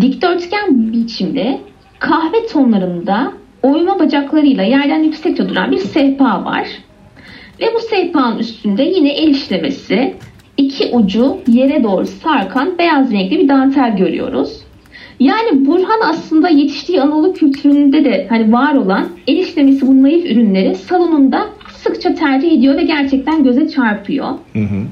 dikdörtgen 0.00 0.92
biçimde 0.92 1.60
kahve 1.98 2.46
tonlarında 2.46 3.32
oyma 3.62 3.98
bacaklarıyla 3.98 4.62
yerden 4.62 5.02
yüksekçe 5.02 5.48
duran 5.48 5.70
bir 5.70 5.78
sehpa 5.78 6.44
var. 6.44 6.68
Ve 7.60 7.66
bu 7.74 7.78
sehpanın 7.78 8.38
üstünde 8.38 8.82
yine 8.82 9.12
el 9.12 9.28
işlemesi, 9.28 10.14
iki 10.56 10.90
ucu 10.92 11.38
yere 11.46 11.84
doğru 11.84 12.06
sarkan 12.06 12.78
beyaz 12.78 13.12
renkli 13.12 13.38
bir 13.38 13.48
dantel 13.48 13.96
görüyoruz. 13.96 14.65
Yani 15.20 15.66
Burhan 15.66 16.00
aslında 16.02 16.48
yetiştiği 16.48 17.00
Anadolu 17.00 17.32
kültüründe 17.32 18.04
de 18.04 18.26
hani 18.28 18.52
var 18.52 18.74
olan 18.74 19.08
el 19.26 19.36
işlemesi 19.36 19.86
bu 19.86 20.02
naif 20.02 20.30
ürünleri 20.30 20.74
salonunda 20.74 21.46
sıkça 21.74 22.14
tercih 22.14 22.52
ediyor 22.52 22.76
ve 22.76 22.82
gerçekten 22.82 23.44
göze 23.44 23.68
çarpıyor. 23.68 24.28
Hı 24.52 24.58
hı. 24.58 24.82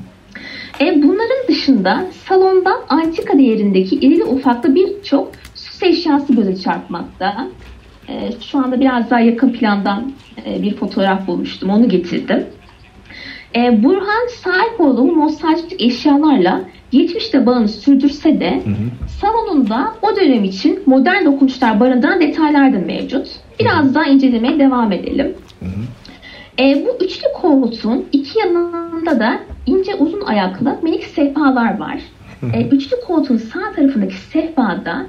E, 0.81 1.03
bunların 1.03 1.49
dışında 1.49 2.07
salonda 2.29 2.71
antika 2.89 3.39
değerindeki 3.39 3.97
irili 3.97 4.25
ufaklı 4.25 4.75
birçok 4.75 5.33
süs 5.55 5.83
eşyası 5.83 6.35
göze 6.35 6.57
çarpmakta. 6.57 7.49
E, 8.09 8.31
şu 8.51 8.59
anda 8.59 8.81
biraz 8.81 9.11
daha 9.11 9.21
yakın 9.21 9.53
plandan 9.53 10.13
e, 10.47 10.63
bir 10.63 10.75
fotoğraf 10.75 11.27
bulmuştum. 11.27 11.71
Onu 11.71 11.89
getirdim. 11.89 12.47
E, 13.57 13.83
Burhan 13.83 14.29
sahip 14.43 14.81
olduğu 14.81 15.19
nostaljik 15.19 15.83
eşyalarla 15.83 16.61
geçmişte 16.91 17.47
bağını 17.47 17.69
sürdürse 17.69 18.41
de 18.41 18.51
hı 18.51 18.71
hı. 18.71 19.09
salonunda 19.21 19.95
o 20.03 20.17
dönem 20.17 20.45
için 20.45 20.83
modern 20.87 21.25
dokunuşlar 21.25 21.81
barındıran 21.81 22.21
detaylar 22.21 22.73
da 22.73 22.79
mevcut. 22.79 23.27
Biraz 23.61 23.85
hı 23.85 23.89
hı. 23.89 23.95
daha 23.95 24.05
incelemeye 24.05 24.59
devam 24.59 24.93
edelim. 24.93 25.35
Hı 25.61 25.67
hı. 25.67 26.65
E, 26.65 26.87
bu 26.87 27.05
üçlü 27.05 27.27
koltuğun 27.35 28.05
iki 28.13 28.39
yanında 28.39 29.21
da 29.21 29.41
ince 29.67 29.95
uzun 29.95 30.21
ayaklı 30.21 30.79
minik 30.83 31.05
sehpalar 31.05 31.79
var. 31.79 32.01
E, 32.55 32.67
üçlü 32.67 32.97
koltuğun 33.07 33.37
sağ 33.37 33.73
tarafındaki 33.77 34.15
sehpada 34.15 35.07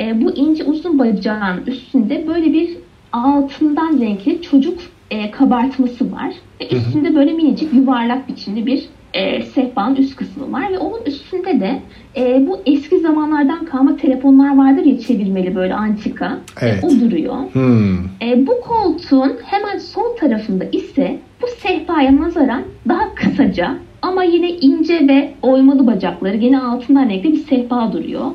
e, 0.00 0.20
bu 0.22 0.30
ince 0.30 0.64
uzun 0.64 0.98
bacağın 0.98 1.66
üstünde 1.66 2.26
böyle 2.26 2.52
bir 2.52 2.76
altından 3.12 4.00
renkli 4.00 4.42
çocuk 4.42 4.78
e, 5.14 5.30
kabartması 5.30 6.12
var. 6.12 6.34
Ve 6.60 6.68
üstünde 6.76 7.14
böyle 7.14 7.32
minicik 7.32 7.74
yuvarlak 7.74 8.28
biçimli 8.28 8.66
bir 8.66 8.84
e, 9.14 9.42
sehpanın 9.42 9.96
üst 9.96 10.16
kısmı 10.16 10.52
var 10.52 10.72
ve 10.72 10.78
onun 10.78 11.02
üstünde 11.06 11.60
de 11.60 11.80
e, 12.16 12.46
bu 12.46 12.58
eski 12.66 13.00
zamanlardan 13.00 13.64
kalma 13.64 13.96
telefonlar 13.96 14.56
vardır 14.56 14.84
ya 14.84 15.00
çevirmeli 15.00 15.54
böyle 15.54 15.74
antika. 15.74 16.38
E, 16.62 16.66
evet. 16.66 16.84
E, 16.84 16.86
o 16.86 16.90
duruyor. 16.90 17.36
Hmm. 17.52 17.98
E, 18.22 18.46
bu 18.46 18.60
koltuğun 18.60 19.32
hemen 19.44 19.78
sol 19.78 20.16
tarafında 20.20 20.64
ise 20.64 21.18
bu 21.42 21.46
sehpaya 21.58 22.16
nazaran 22.16 22.62
daha 22.88 23.14
kısaca 23.14 23.76
ama 24.02 24.24
yine 24.24 24.50
ince 24.50 25.08
ve 25.08 25.30
oymalı 25.42 25.86
bacakları 25.86 26.36
gene 26.36 26.60
altından 26.60 27.08
renkli 27.08 27.32
bir 27.32 27.44
sehpa 27.44 27.92
duruyor. 27.92 28.26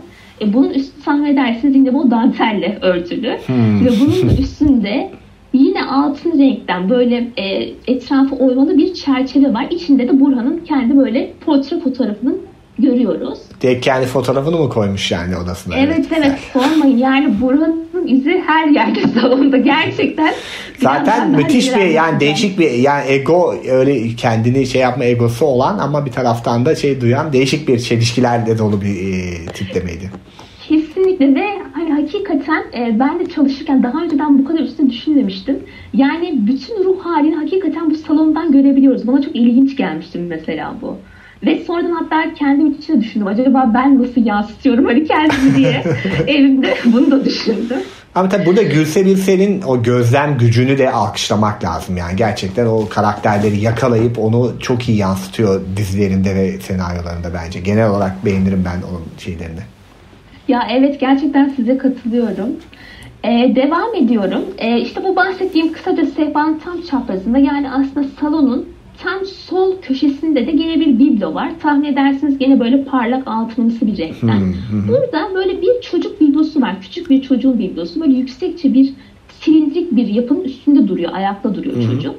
E, 0.42 0.54
bunun 0.54 0.70
üstü 0.70 1.04
tahmin 1.04 1.26
edersiniz 1.26 1.76
yine 1.76 1.94
bu 1.94 2.12
dantelle 2.12 2.78
örtülü. 2.82 3.38
Hmm. 3.46 3.86
Ve 3.86 3.90
bunun 4.02 4.38
üstünde 4.38 5.12
Yine 5.54 5.86
altın 5.86 6.40
renkten 6.40 6.90
böyle 6.90 7.28
e, 7.38 7.74
etrafı 7.88 8.36
oymalı 8.36 8.78
bir 8.78 8.94
çerçeve 8.94 9.54
var. 9.54 9.68
İçinde 9.72 10.08
de 10.08 10.20
Burhan'ın 10.20 10.58
kendi 10.58 10.98
böyle 10.98 11.34
portre 11.46 11.80
fotoğrafını 11.80 12.36
görüyoruz. 12.80 13.40
Direkt 13.62 13.86
kendi 13.86 14.06
fotoğrafını 14.06 14.58
mı 14.58 14.70
koymuş 14.70 15.12
yani 15.12 15.38
odasına? 15.38 15.78
Evet 15.78 16.00
evet, 16.00 16.08
evet 16.12 16.40
sormayın 16.54 16.98
yani 16.98 17.42
Burhan'ın 17.42 18.08
izi 18.08 18.44
her 18.48 18.68
yerde 18.68 19.00
salonda 19.22 19.58
gerçekten. 19.58 20.34
Zaten 20.80 21.30
müthiş 21.32 21.76
bir 21.76 21.86
yani 21.86 22.20
değişik 22.20 22.60
bir 22.60 22.72
yani 22.72 23.12
ego 23.12 23.56
öyle 23.70 24.16
kendini 24.16 24.68
şey 24.68 24.82
yapma 24.82 25.06
egosu 25.06 25.46
olan 25.46 25.78
ama 25.78 26.06
bir 26.06 26.12
taraftan 26.12 26.66
da 26.66 26.76
şey 26.76 27.02
duyan 27.02 27.34
değişik 27.34 27.68
bir 27.68 27.80
çelişkilerle 27.80 28.58
dolu 28.58 28.82
bir 28.82 29.14
e, 29.14 29.46
tiplemeydi. 29.46 30.12
Kesinlikle 31.00 31.36
ve 31.36 31.46
hani 31.74 31.92
hakikaten 31.94 32.64
e, 32.74 33.00
ben 33.00 33.20
de 33.20 33.26
çalışırken 33.26 33.84
daha 33.84 34.04
önceden 34.04 34.40
bu 34.40 34.46
kadar 34.46 34.60
üstüne 34.60 34.90
düşünmemiştim. 34.90 35.60
Yani 35.94 36.40
bütün 36.48 36.84
ruh 36.84 37.06
halini 37.06 37.36
hakikaten 37.36 37.90
bu 37.90 37.96
salondan 37.96 38.52
görebiliyoruz. 38.52 39.08
Bana 39.08 39.22
çok 39.22 39.36
ilginç 39.36 39.78
gelmişti 39.78 40.20
mesela 40.20 40.76
bu. 40.82 40.98
Ve 41.46 41.64
sonradan 41.68 41.92
hatta 41.92 42.34
kendim 42.34 42.72
için 42.72 43.02
düşündüm. 43.02 43.28
Acaba 43.28 43.72
ben 43.74 44.02
nasıl 44.02 44.26
yansıtıyorum 44.26 44.86
hani 44.86 45.08
kendimi 45.08 45.56
diye 45.56 45.84
evimde 46.28 46.76
bunu 46.86 47.12
da 47.12 47.26
düşündüm. 47.26 47.80
Ama 48.16 48.30
tabii 48.30 48.46
burada 48.46 48.64
Gülse 48.64 49.06
Birsel'in 49.06 49.62
o 49.62 49.84
gözlem 49.84 50.38
gücünü 50.38 50.78
de 50.78 50.92
alkışlamak 50.92 51.64
lazım. 51.64 51.98
Yani 51.98 52.16
gerçekten 52.16 52.66
o 52.66 52.90
karakterleri 52.90 53.60
yakalayıp 53.60 54.20
onu 54.20 54.52
çok 54.60 54.90
iyi 54.90 54.98
yansıtıyor 54.98 55.62
dizilerinde 55.76 56.36
ve 56.36 56.60
senaryolarında 56.60 57.34
bence. 57.34 57.60
Genel 57.60 57.90
olarak 57.90 58.26
beğenirim 58.26 58.66
ben 58.66 58.82
onun 58.90 59.04
şeylerini. 59.18 59.79
Ya 60.50 60.68
evet 60.72 61.00
gerçekten 61.00 61.50
size 61.50 61.78
katılıyorum. 61.78 62.50
Ee, 63.24 63.52
devam 63.56 63.96
ediyorum. 63.96 64.46
Ee, 64.58 64.80
işte 64.82 65.04
bu 65.04 65.16
bahsettiğim 65.16 65.74
kısaca 65.74 66.06
sehpanın 66.06 66.60
tam 66.60 66.82
çaprazında 66.82 67.38
yani 67.38 67.72
aslında 67.72 68.08
salonun 68.20 68.66
tam 69.04 69.26
sol 69.26 69.82
köşesinde 69.82 70.48
de 70.48 70.52
gene 70.52 70.80
bir 70.80 71.00
biblo 71.00 71.34
var. 71.34 71.52
Tahmin 71.62 71.94
edersiniz 71.94 72.38
gene 72.38 72.60
böyle 72.60 72.84
parlak 72.84 73.28
altınımsı 73.28 73.88
bir 73.88 73.98
renkten. 73.98 74.54
Burada 74.88 75.36
böyle 75.36 75.62
bir 75.62 75.82
çocuk 75.82 76.22
biblosu 76.22 76.62
var. 76.62 76.82
Küçük 76.82 77.10
bir 77.10 77.22
çocuğun 77.22 77.60
biblosu. 77.60 78.02
Böyle 78.02 78.14
yüksekçe 78.14 78.74
bir 78.74 78.94
silindrik 79.30 79.96
bir 79.96 80.08
yapının 80.08 80.44
üstünde 80.44 80.88
duruyor. 80.88 81.12
Ayakta 81.14 81.56
duruyor 81.56 81.76
çocuk. 81.92 82.16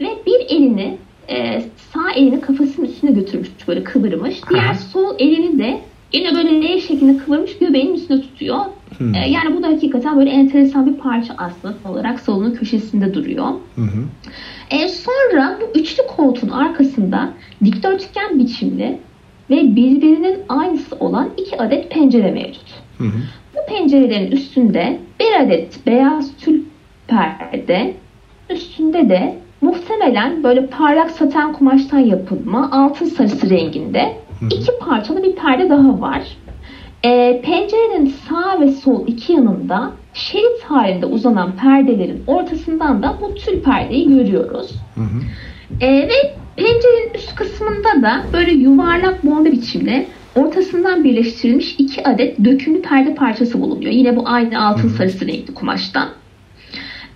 Ve 0.00 0.06
bir 0.26 0.56
elini 0.56 0.96
e, 1.28 1.62
sağ 1.92 2.12
elini 2.16 2.40
kafasının 2.40 2.86
üstüne 2.86 3.10
götürmüş 3.10 3.48
böyle 3.68 3.84
kıvırmış. 3.84 4.40
Diğer 4.50 4.74
sol 4.74 5.14
elini 5.18 5.58
de 5.58 5.80
Yine 6.12 6.34
böyle 6.34 6.62
L 6.62 6.80
şeklinde 6.80 7.16
kıvırmış 7.16 7.58
göbeğin 7.58 7.94
üstüne 7.94 8.20
tutuyor. 8.20 8.58
Hmm. 8.98 9.14
Ee, 9.14 9.28
yani 9.28 9.56
bu 9.56 9.62
da 9.62 9.68
hakikaten 9.68 10.18
böyle 10.18 10.30
enteresan 10.30 10.86
bir 10.86 10.94
parça 10.94 11.34
aslında 11.38 11.74
olarak 11.90 12.20
salonun 12.20 12.54
köşesinde 12.54 13.14
duruyor. 13.14 13.46
Hı 13.76 13.82
Ee, 14.70 14.88
sonra 14.88 15.58
bu 15.60 15.78
üçlü 15.78 16.02
koltuğun 16.16 16.48
arkasında 16.48 17.32
dikdörtgen 17.64 18.38
biçimli 18.38 18.98
ve 19.50 19.76
birbirinin 19.76 20.38
aynısı 20.48 20.96
olan 20.96 21.30
iki 21.36 21.62
adet 21.62 21.90
pencere 21.90 22.30
mevcut. 22.30 22.82
Hı 22.98 23.04
Bu 23.54 23.74
pencerelerin 23.74 24.30
üstünde 24.30 24.98
bir 25.20 25.46
adet 25.46 25.86
beyaz 25.86 26.36
tül 26.36 26.62
perde, 27.06 27.94
üstünde 28.50 29.08
de 29.08 29.36
muhtemelen 29.60 30.42
böyle 30.42 30.66
parlak 30.66 31.10
saten 31.10 31.52
kumaştan 31.52 31.98
yapılma 31.98 32.70
altın 32.72 33.06
sarısı 33.06 33.50
renginde 33.50 34.16
iki 34.50 34.78
parçalı 34.80 35.22
bir 35.22 35.36
perde 35.36 35.70
daha 35.70 36.00
var. 36.00 36.22
E, 37.04 37.40
pencerenin 37.44 38.14
sağ 38.28 38.60
ve 38.60 38.72
sol 38.72 39.06
iki 39.06 39.32
yanında 39.32 39.90
şerit 40.14 40.62
halinde 40.64 41.06
uzanan 41.06 41.52
perdelerin 41.56 42.24
ortasından 42.26 43.02
da 43.02 43.16
bu 43.20 43.34
tül 43.34 43.62
perdeyi 43.62 44.08
görüyoruz. 44.08 44.70
Hı 44.94 45.00
hı. 45.00 45.20
E, 45.80 46.08
ve 46.08 46.34
pencerenin 46.56 47.14
üst 47.14 47.34
kısmında 47.34 48.02
da 48.02 48.22
böyle 48.32 48.52
yuvarlak 48.52 49.24
bombe 49.24 49.52
biçimde 49.52 50.06
ortasından 50.36 51.04
birleştirilmiş 51.04 51.74
iki 51.78 52.08
adet 52.08 52.44
dökümlü 52.44 52.82
perde 52.82 53.14
parçası 53.14 53.60
bulunuyor. 53.60 53.92
Yine 53.92 54.16
bu 54.16 54.22
aynı 54.28 54.66
altın 54.66 54.88
sarısı 54.88 55.26
renkli 55.26 55.54
kumaştan. 55.54 56.08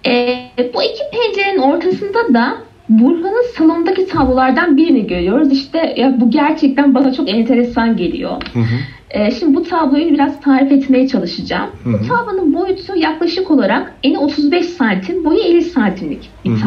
E, 0.07 0.39
bu 0.75 0.83
iki 0.83 1.03
pencerenin 1.13 1.59
ortasında 1.59 2.35
da 2.35 2.66
Burhan'ın 2.89 3.55
salondaki 3.57 4.07
tablolardan 4.07 4.77
birini 4.77 5.07
görüyoruz. 5.07 5.53
İşte 5.53 5.95
ya 5.97 6.21
bu 6.21 6.31
gerçekten 6.31 6.95
bana 6.95 7.13
çok 7.13 7.29
enteresan 7.29 7.97
geliyor. 7.97 8.43
Hı 8.53 8.59
hı. 8.59 8.77
E, 9.11 9.31
şimdi 9.31 9.57
bu 9.57 9.63
tabloyu 9.63 10.11
biraz 10.11 10.41
tarif 10.41 10.73
etmeye 10.73 11.09
çalışacağım. 11.09 11.71
Hı 11.85 11.91
hı. 11.91 11.93
Bu 11.93 12.09
tablonun 12.09 12.55
boyutu 12.55 12.97
yaklaşık 12.97 13.51
olarak 13.51 13.95
eni 14.03 14.19
35 14.19 14.67
santim, 14.67 15.25
boyu 15.25 15.39
50 15.39 15.63
santimlik 15.63 16.31
bir 16.45 16.51
hı 16.51 16.55
hı. 16.55 16.61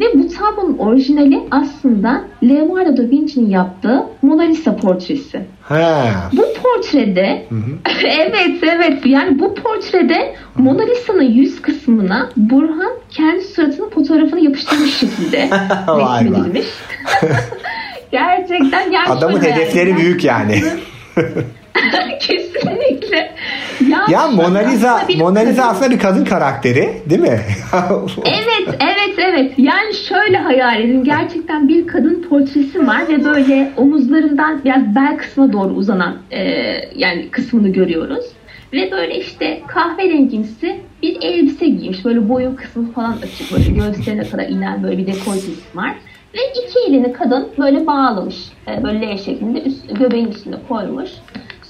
Ve 0.00 0.04
bu 0.14 0.28
tablonun 0.28 0.78
orijinali 0.78 1.40
aslında 1.50 2.24
Leonardo 2.42 2.96
da 2.96 3.02
Vinci'nin 3.02 3.50
yaptığı 3.50 4.06
Mona 4.22 4.42
Lisa 4.42 4.76
portresi. 4.76 5.40
Ha. 5.62 6.30
Bu 6.32 6.44
portrede 6.62 7.46
evet 8.04 8.62
evet 8.62 9.06
yani 9.06 9.38
bu 9.38 9.54
portrede 9.54 10.34
Mona 10.56 10.82
Lisa'nın 10.82 11.22
yüz 11.22 11.62
kısmına 11.62 12.28
Burhan 12.36 12.92
kendi 13.10 13.44
suratının 13.44 13.90
fotoğrafını 13.90 14.40
yapıştırmış 14.40 14.94
şekilde 14.94 15.38
resmedilmiş. 15.88 16.66
Gerçekten 18.12 18.90
yani 18.90 19.08
Adamın 19.08 19.40
hedefleri 19.42 19.90
yani. 19.90 20.00
büyük 20.00 20.24
yani. 20.24 20.62
Kesinlikle. 22.20 23.34
Ya, 23.88 24.06
ya 24.10 24.28
Mona 24.28 24.58
Lisa 24.58 25.00
Mona 25.18 25.38
Lisa 25.38 25.64
aslında 25.64 25.90
bir 25.90 25.98
kadın 25.98 26.24
karakteri, 26.24 27.02
değil 27.10 27.20
mi? 27.20 27.28
evet, 28.24 28.76
evet, 28.80 29.18
evet. 29.18 29.52
Yani 29.58 29.94
şöyle 30.08 30.36
hayal 30.36 30.80
edin. 30.80 31.04
Gerçekten 31.04 31.68
bir 31.68 31.86
kadın 31.86 32.26
portresi 32.28 32.86
var 32.86 33.08
ve 33.08 33.24
böyle 33.24 33.72
omuzlarından 33.76 34.64
biraz 34.64 34.94
bel 34.94 35.16
kısmına 35.18 35.52
doğru 35.52 35.74
uzanan 35.74 36.16
e, 36.30 36.40
yani 36.94 37.28
kısmını 37.30 37.68
görüyoruz. 37.68 38.24
Ve 38.72 38.90
böyle 38.90 39.18
işte 39.18 39.62
kahverengimsi 39.66 40.80
bir 41.02 41.22
elbise 41.22 41.66
giymiş. 41.68 42.04
Böyle 42.04 42.28
boyun 42.28 42.54
kısmı 42.54 42.92
falan 42.92 43.16
açık. 43.22 43.52
Böyle 43.52 43.70
göğüslerine 43.70 44.28
kadar 44.28 44.48
inen 44.48 44.82
böyle 44.82 44.98
bir 44.98 45.06
dekoltesi 45.06 45.52
var. 45.74 45.94
Ve 46.34 46.38
iki 46.50 46.78
elini 46.88 47.12
kadın 47.12 47.48
böyle 47.58 47.86
bağlamış. 47.86 48.36
E, 48.68 48.82
böyle 48.82 49.14
L 49.14 49.18
şeklinde 49.18 49.62
üst, 49.62 49.98
göbeğin 49.98 50.28
üstüne 50.28 50.56
koymuş. 50.68 51.10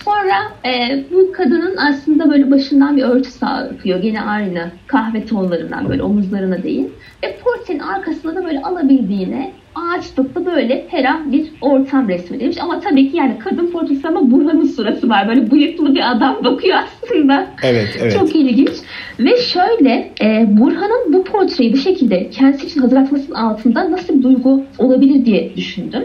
Sonra 0.09 0.73
e, 0.75 1.05
bu 1.13 1.33
kadının 1.33 1.77
aslında 1.77 2.31
böyle 2.31 2.51
başından 2.51 2.97
bir 2.97 3.03
örtü 3.03 3.31
sarkıyor. 3.31 4.03
Gene 4.03 4.21
aynı 4.21 4.71
kahve 4.87 5.27
tonlarından 5.27 5.89
böyle 5.89 6.03
omuzlarına 6.03 6.63
değil. 6.63 6.89
Ve 7.23 7.37
portrenin 7.45 7.79
arkasında 7.79 8.35
da 8.35 8.45
böyle 8.45 8.63
alabildiğine 8.63 9.53
ağaçlıkta 9.75 10.47
böyle 10.47 10.87
ferah 10.91 11.33
bir 11.33 11.47
ortam 11.61 12.09
resmedilmiş. 12.09 12.59
Ama 12.63 12.81
tabii 12.81 13.11
ki 13.11 13.17
yani 13.17 13.39
kadın 13.39 13.67
portresi 13.67 14.09
ama 14.09 14.31
Burhan'ın 14.31 14.67
surası 14.67 15.09
var. 15.09 15.29
Böyle 15.29 15.51
bıyıklı 15.51 15.95
bir 15.95 16.11
adam 16.11 16.45
bakıyor 16.45 16.79
aslında. 16.79 17.47
Evet, 17.63 17.99
evet. 18.01 18.13
Çok 18.13 18.37
ilginç. 18.37 18.73
Ve 19.19 19.37
şöyle 19.37 20.13
e, 20.23 20.47
Burhan'ın 20.59 21.13
bu 21.13 21.25
portreyi 21.25 21.73
bu 21.73 21.77
şekilde 21.77 22.31
kendisi 22.31 22.67
için 22.67 22.81
hazırlatmasının 22.81 23.37
altında 23.37 23.91
nasıl 23.91 24.19
bir 24.19 24.23
duygu 24.23 24.63
olabilir 24.79 25.25
diye 25.25 25.57
düşündüm. 25.57 26.05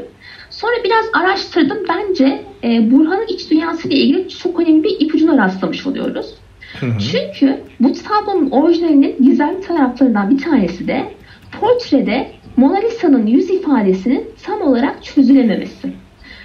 Sonra 0.63 0.83
biraz 0.83 1.05
araştırdım. 1.13 1.77
Bence 1.89 2.41
e, 2.63 2.91
Burhan'ın 2.91 3.27
iç 3.27 3.51
dünyası 3.51 3.87
ile 3.87 3.95
ilgili 3.95 4.29
çok 4.29 4.59
önemli 4.59 4.83
bir 4.83 4.99
ipucuna 4.99 5.37
rastlamış 5.37 5.87
oluyoruz. 5.87 6.33
Hı 6.79 6.85
hı. 6.85 6.99
Çünkü 6.99 7.57
bu 7.79 7.93
tablonun 7.93 8.49
orijinalinin 8.49 9.15
gizemli 9.23 9.61
taraflarından 9.61 10.29
bir 10.29 10.37
tanesi 10.37 10.87
de 10.87 11.11
portrede 11.59 12.27
Mona 12.57 12.77
Lisa'nın 12.77 13.27
yüz 13.27 13.49
ifadesinin 13.49 14.25
tam 14.43 14.61
olarak 14.61 15.03
çözülememesi. 15.03 15.87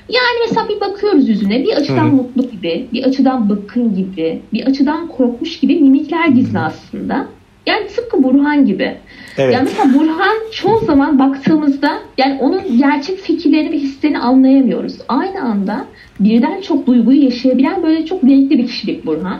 Yani 0.08 0.38
mesela 0.48 0.68
bir 0.68 0.80
bakıyoruz 0.80 1.28
yüzüne 1.28 1.62
bir 1.64 1.72
açıdan 1.72 2.04
Hı. 2.04 2.12
mutlu 2.12 2.50
gibi, 2.50 2.86
bir 2.92 3.04
açıdan 3.04 3.50
bıkkın 3.50 3.94
gibi, 3.94 4.42
bir 4.52 4.66
açıdan 4.66 5.08
korkmuş 5.08 5.60
gibi 5.60 5.76
mimikler 5.76 6.28
gizli 6.28 6.58
aslında. 6.58 7.26
Yani 7.66 7.86
tıpkı 7.86 8.22
Burhan 8.22 8.66
gibi. 8.66 8.96
Evet. 9.38 9.54
Yani 9.54 9.64
mesela 9.64 9.94
Burhan 9.94 10.36
çoğu 10.52 10.78
zaman 10.78 11.18
baktığımızda 11.18 11.98
yani 12.18 12.38
onun 12.40 12.78
gerçek 12.78 13.18
fikirlerini 13.18 13.72
ve 13.72 13.76
hislerini 13.76 14.18
anlayamıyoruz. 14.18 14.98
Aynı 15.08 15.42
anda 15.42 15.84
birden 16.20 16.60
çok 16.60 16.86
duyguyu 16.86 17.24
yaşayabilen 17.24 17.82
böyle 17.82 18.06
çok 18.06 18.24
renkli 18.24 18.58
bir 18.58 18.66
kişilik 18.66 19.06
Burhan. 19.06 19.38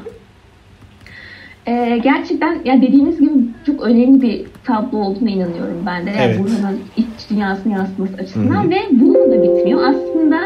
Ee, 1.69 2.01
gerçekten 2.03 2.59
yani 2.65 2.83
dediğimiz 2.83 3.21
gibi 3.21 3.31
çok 3.67 3.83
önemli 3.83 4.23
bir 4.23 4.47
tablo 4.65 4.99
olduğuna 4.99 5.31
inanıyorum 5.31 5.83
ben 5.87 6.07
de. 6.07 6.11
Yani 6.11 6.21
evet. 6.21 6.39
Burhan'ın 6.39 6.81
iç 6.97 7.31
dünyasını 7.31 7.73
yansıtması 7.73 8.15
açısından 8.15 8.63
Hı-hı. 8.63 8.71
ve 8.71 8.77
bunun 8.91 9.31
da 9.31 9.43
bitmiyor. 9.43 9.81
Aslında 9.83 10.41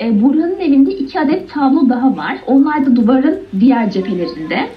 e, 0.00 0.22
Burhan'ın 0.22 0.60
evinde 0.60 0.90
iki 0.90 1.20
adet 1.20 1.50
tablo 1.50 1.88
daha 1.88 2.16
var. 2.16 2.38
Onlar 2.46 2.86
da 2.86 2.96
duvarın 2.96 3.38
diğer 3.60 3.90
cephelerinde. 3.90 4.68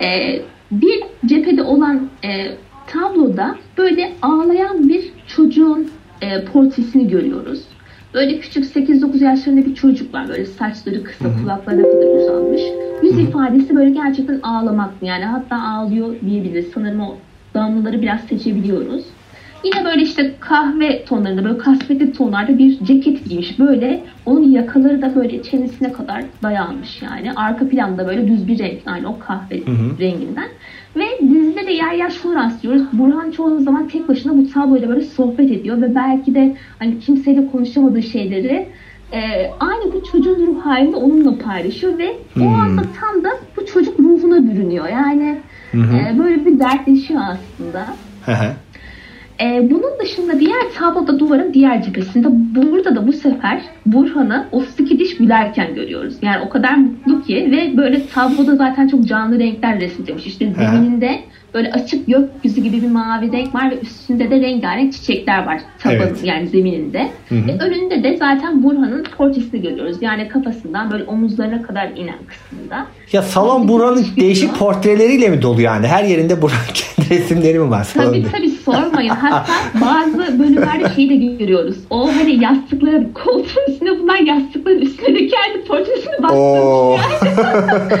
E, 0.00 0.40
bir 0.70 1.02
cephede 1.26 1.62
olan 1.62 2.08
e, 2.24 2.52
tabloda 2.86 3.56
böyle 3.78 4.12
ağlayan 4.22 4.88
bir 4.88 5.12
çocuğun 5.26 5.90
e, 6.20 6.44
portresini 6.44 7.08
görüyoruz. 7.08 7.62
Böyle 8.14 8.38
küçük 8.38 8.64
8-9 8.64 9.24
yaşlarında 9.24 9.66
bir 9.66 9.74
çocuk 9.74 10.14
var. 10.14 10.28
Böyle 10.28 10.46
saçları 10.46 11.04
kısa, 11.04 11.24
Hı-hı. 11.24 11.42
kulaklarına 11.42 11.82
kadar 11.82 12.22
uzanmış. 12.22 12.62
Yüz 13.02 13.12
Hı-hı. 13.12 13.20
ifadesi 13.20 13.76
böyle 13.76 13.90
gerçekten 13.90 14.40
ağlamak 14.42 14.90
yani. 15.02 15.24
Hatta 15.24 15.62
ağlıyor 15.62 16.14
diyebiliriz. 16.26 16.66
Sanırım 16.74 17.00
o 17.00 17.16
damlaları 17.54 18.02
biraz 18.02 18.20
seçebiliyoruz. 18.20 19.04
Yine 19.64 19.84
böyle 19.84 20.02
işte 20.02 20.34
kahve 20.40 21.04
tonlarında 21.04 21.44
böyle 21.44 21.58
kasvetli 21.58 22.12
tonlarda 22.12 22.58
bir 22.58 22.84
ceket 22.84 23.24
giymiş. 23.24 23.58
Böyle 23.58 24.00
onun 24.26 24.50
yakaları 24.50 25.02
da 25.02 25.14
böyle 25.14 25.42
çenesine 25.42 25.92
kadar 25.92 26.24
dayanmış 26.42 27.02
yani. 27.02 27.32
Arka 27.36 27.68
planda 27.68 28.06
böyle 28.06 28.28
düz 28.28 28.48
bir 28.48 28.58
renk 28.58 28.78
aynı 28.86 29.08
o 29.08 29.18
kahve 29.18 29.56
hı 29.56 29.70
hı. 29.70 29.98
renginden. 30.00 30.48
Ve 30.96 31.04
dizide 31.22 31.66
de 31.66 31.72
yer 31.72 31.92
yer 31.92 32.10
şunu 32.10 32.34
rastlıyoruz. 32.34 32.82
Burhan 32.92 33.30
çoğu 33.30 33.60
zaman 33.60 33.88
tek 33.88 34.08
başına 34.08 34.36
bu 34.36 34.50
tabloyla 34.50 34.88
böyle 34.88 35.00
sohbet 35.00 35.50
ediyor 35.50 35.82
ve 35.82 35.94
belki 35.94 36.34
de 36.34 36.56
hani 36.78 37.00
kimseyle 37.00 37.46
konuşamadığı 37.46 38.02
şeyleri 38.02 38.66
e, 39.12 39.50
aynı 39.60 39.92
bu 39.92 40.02
çocuğun 40.12 40.46
ruh 40.46 40.66
halinde 40.66 40.96
onunla 40.96 41.38
paylaşıyor 41.38 41.98
ve 41.98 42.16
hmm. 42.34 42.46
o 42.46 42.50
anda 42.50 42.82
tam 43.00 43.24
da 43.24 43.30
bu 43.56 43.66
çocuk 43.66 44.00
ruhuna 44.00 44.50
bürünüyor. 44.50 44.88
Yani 44.88 45.38
e, 45.74 46.18
böyle 46.18 46.46
bir 46.46 46.60
dertleşiyor 46.60 47.20
aslında. 47.20 47.86
E, 49.40 49.70
bunun 49.70 49.98
dışında 50.00 50.40
diğer 50.40 50.60
tabloda 50.78 51.18
duvarın 51.18 51.54
diğer 51.54 51.82
cephesinde 51.82 52.28
burada 52.30 52.96
da 52.96 53.06
bu 53.06 53.12
sefer 53.12 53.62
Burhan'ı 53.86 54.46
o 54.52 54.60
sıkı 54.60 54.98
diş 54.98 55.16
gülerken 55.16 55.74
görüyoruz. 55.74 56.14
Yani 56.22 56.44
o 56.46 56.48
kadar 56.48 56.74
mutlu 56.74 57.22
ki 57.22 57.48
ve 57.52 57.76
böyle 57.76 58.06
tabloda 58.06 58.56
zaten 58.56 58.88
çok 58.88 59.04
canlı 59.04 59.38
renkler 59.38 59.80
resmedilmiş. 59.80 60.26
İşte 60.26 60.52
zemininde 60.52 61.20
böyle 61.54 61.72
açık 61.72 62.06
gökyüzü 62.06 62.60
gibi 62.60 62.82
bir 62.82 62.90
mavi 62.90 63.32
renk 63.32 63.54
var 63.54 63.70
ve 63.70 63.80
üstünde 63.80 64.30
de 64.30 64.40
rengarenk 64.40 64.92
çiçekler 64.92 65.46
var 65.46 65.60
tabanın 65.78 66.00
evet. 66.00 66.24
yani 66.24 66.48
zemininde. 66.48 67.08
Hı 67.28 67.34
hı. 67.34 67.46
Ve 67.46 67.64
önünde 67.64 68.02
de 68.04 68.16
zaten 68.16 68.62
Burhan'ın 68.62 69.04
portresini 69.18 69.62
görüyoruz. 69.62 69.96
Yani 70.00 70.28
kafasından 70.28 70.90
böyle 70.90 71.04
omuzlarına 71.04 71.62
kadar 71.62 71.88
inen 71.96 72.18
kısmında. 72.26 72.86
Ya 73.12 73.22
salon 73.22 73.68
Burhan'ın 73.68 74.06
değişik 74.16 74.54
portreleriyle 74.54 75.28
mi 75.28 75.42
dolu 75.42 75.60
yani? 75.60 75.86
Her 75.86 76.04
yerinde 76.04 76.42
Burhan 76.42 76.58
kendi 76.74 77.10
resimleri 77.10 77.58
mi 77.58 77.70
var 77.70 77.84
salonda? 77.84 78.10
Tabii 78.10 78.32
tabii 78.32 78.50
sormayın. 78.50 79.08
Hatta 79.08 79.46
bazı 79.80 80.38
bölümlerde 80.38 80.94
şeyi 80.94 81.10
de 81.10 81.16
görüyoruz. 81.16 81.76
O 81.90 82.08
hani 82.08 82.44
yastıkları 82.44 83.12
koltuğun 83.12 83.72
üstüne 83.72 83.98
bunlar 83.98 84.18
yastıkların 84.18 84.80
üstüne 84.80 85.14
de 85.14 85.26
kendi 85.26 85.64
portresini 85.68 86.22
bastırmış. 86.22 87.00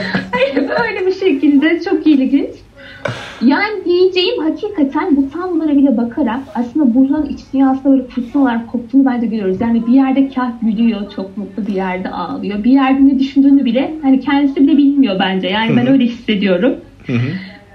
Yani. 0.56 0.68
böyle 0.68 1.06
bir 1.06 1.14
şekilde 1.14 1.80
çok 1.82 2.06
ilginç. 2.06 2.50
Yani 3.46 3.84
diyeceğim 3.84 4.42
hakikaten 4.42 5.16
bu 5.16 5.30
tablolara 5.30 5.76
bile 5.76 5.96
bakarak 5.96 6.40
aslında 6.54 6.94
Burhan'ın 6.94 7.26
iç 7.26 7.40
dünyasında 7.52 7.92
böyle 7.92 8.04
fırtınalar 8.04 8.66
koptuğunu 8.66 9.04
bence 9.04 9.26
görüyoruz. 9.26 9.60
Yani 9.60 9.86
bir 9.86 9.92
yerde 9.92 10.28
kah 10.28 10.50
gülüyor, 10.62 11.00
çok 11.16 11.36
mutlu 11.36 11.66
bir 11.66 11.72
yerde 11.72 12.08
ağlıyor. 12.08 12.64
Bir 12.64 12.70
yerde 12.70 13.06
ne 13.06 13.18
düşündüğünü 13.18 13.64
bile 13.64 13.94
hani 14.02 14.20
kendisi 14.20 14.56
bile 14.56 14.76
bilmiyor 14.76 15.16
bence. 15.18 15.48
Yani 15.48 15.76
ben 15.76 15.86
öyle 15.86 16.04
hissediyorum. 16.04 16.76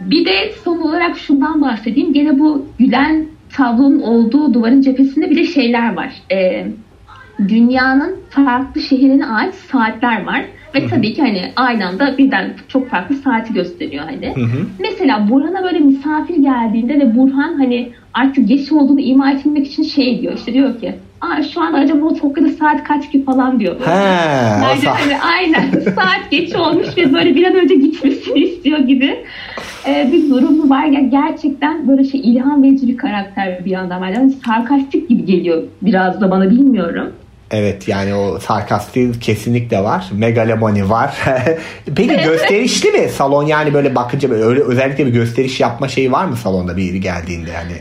Bir 0.01 0.25
de 0.25 0.51
son 0.63 0.79
olarak 0.81 1.17
şundan 1.17 1.61
bahsedeyim. 1.61 2.13
Gene 2.13 2.39
bu 2.39 2.65
gülen 2.79 3.25
tablonun 3.53 3.99
olduğu 3.99 4.53
duvarın 4.53 4.81
cephesinde 4.81 5.29
bir 5.29 5.35
de 5.35 5.43
şeyler 5.43 5.95
var. 5.95 6.13
Ee, 6.31 6.67
dünyanın 7.47 8.15
farklı 8.29 8.81
şehrine 8.81 9.25
ait 9.25 9.53
saatler 9.53 10.25
var. 10.25 10.45
Ve 10.75 10.87
tabii 10.87 11.13
ki 11.13 11.21
hani 11.21 11.51
aynı 11.55 11.87
anda 11.87 12.17
birden 12.17 12.53
çok 12.67 12.89
farklı 12.89 13.15
saati 13.15 13.53
gösteriyor 13.53 14.03
hani. 14.05 14.35
Hı 14.35 14.41
hı. 14.41 14.65
Mesela 14.79 15.29
Burhan'a 15.29 15.63
böyle 15.63 15.79
misafir 15.79 16.35
geldiğinde 16.35 16.99
ve 16.99 17.15
Burhan 17.15 17.53
hani 17.57 17.89
artık 18.13 18.47
geç 18.47 18.71
olduğunu 18.71 18.99
ima 18.99 19.31
etmek 19.31 19.67
için 19.67 19.83
şey 19.83 20.21
diyor 20.21 20.33
işte 20.33 20.53
diyor 20.53 20.79
ki 20.79 20.93
Aa, 21.21 21.43
şu 21.43 21.61
an 21.61 21.73
acaba 21.73 22.13
Tokyo'da 22.13 22.49
saat 22.49 22.83
kaç 22.83 23.11
ki 23.11 23.25
falan 23.25 23.59
diyor. 23.59 23.75
He, 23.85 23.91
yani, 23.91 24.79
hani, 24.85 25.21
aynen 25.21 25.71
saat 25.95 26.31
geç 26.31 26.55
olmuş 26.55 26.87
ve 26.97 27.13
böyle 27.13 27.35
bir 27.35 27.45
an 27.45 27.55
önce 27.55 27.75
gitmesini 27.75 28.39
istiyor 28.39 28.79
gibi 28.79 29.15
ee, 29.87 30.09
bir 30.11 30.29
durumu 30.29 30.69
var. 30.69 30.85
Ya 30.85 30.99
gerçekten 30.99 31.87
böyle 31.87 32.03
şey 32.03 32.19
ilham 32.19 32.63
verici 32.63 32.87
bir 32.87 32.97
karakter 32.97 33.65
bir 33.65 33.71
yandan. 33.71 34.07
Yani 34.07 34.33
sarkastik 34.45 35.09
gibi 35.09 35.25
geliyor 35.25 35.63
biraz 35.81 36.21
da 36.21 36.31
bana 36.31 36.49
bilmiyorum. 36.49 37.11
Evet 37.51 37.87
yani 37.87 38.13
o 38.15 38.39
sarkastik 38.39 39.21
kesinlikle 39.21 39.83
var. 39.83 40.09
Megalomani 40.13 40.89
var. 40.89 41.15
Peki 41.95 42.15
gösterişli 42.23 42.91
mi 42.91 43.09
salon 43.09 43.45
yani 43.45 43.73
böyle 43.73 43.95
bakınca 43.95 44.29
böyle 44.29 44.43
öyle 44.43 44.61
özellikle 44.61 45.05
bir 45.05 45.11
gösteriş 45.11 45.59
yapma 45.59 45.87
şeyi 45.87 46.11
var 46.11 46.25
mı 46.25 46.35
salonda 46.35 46.77
biri 46.77 46.99
geldiğinde 46.99 47.49
yani? 47.49 47.73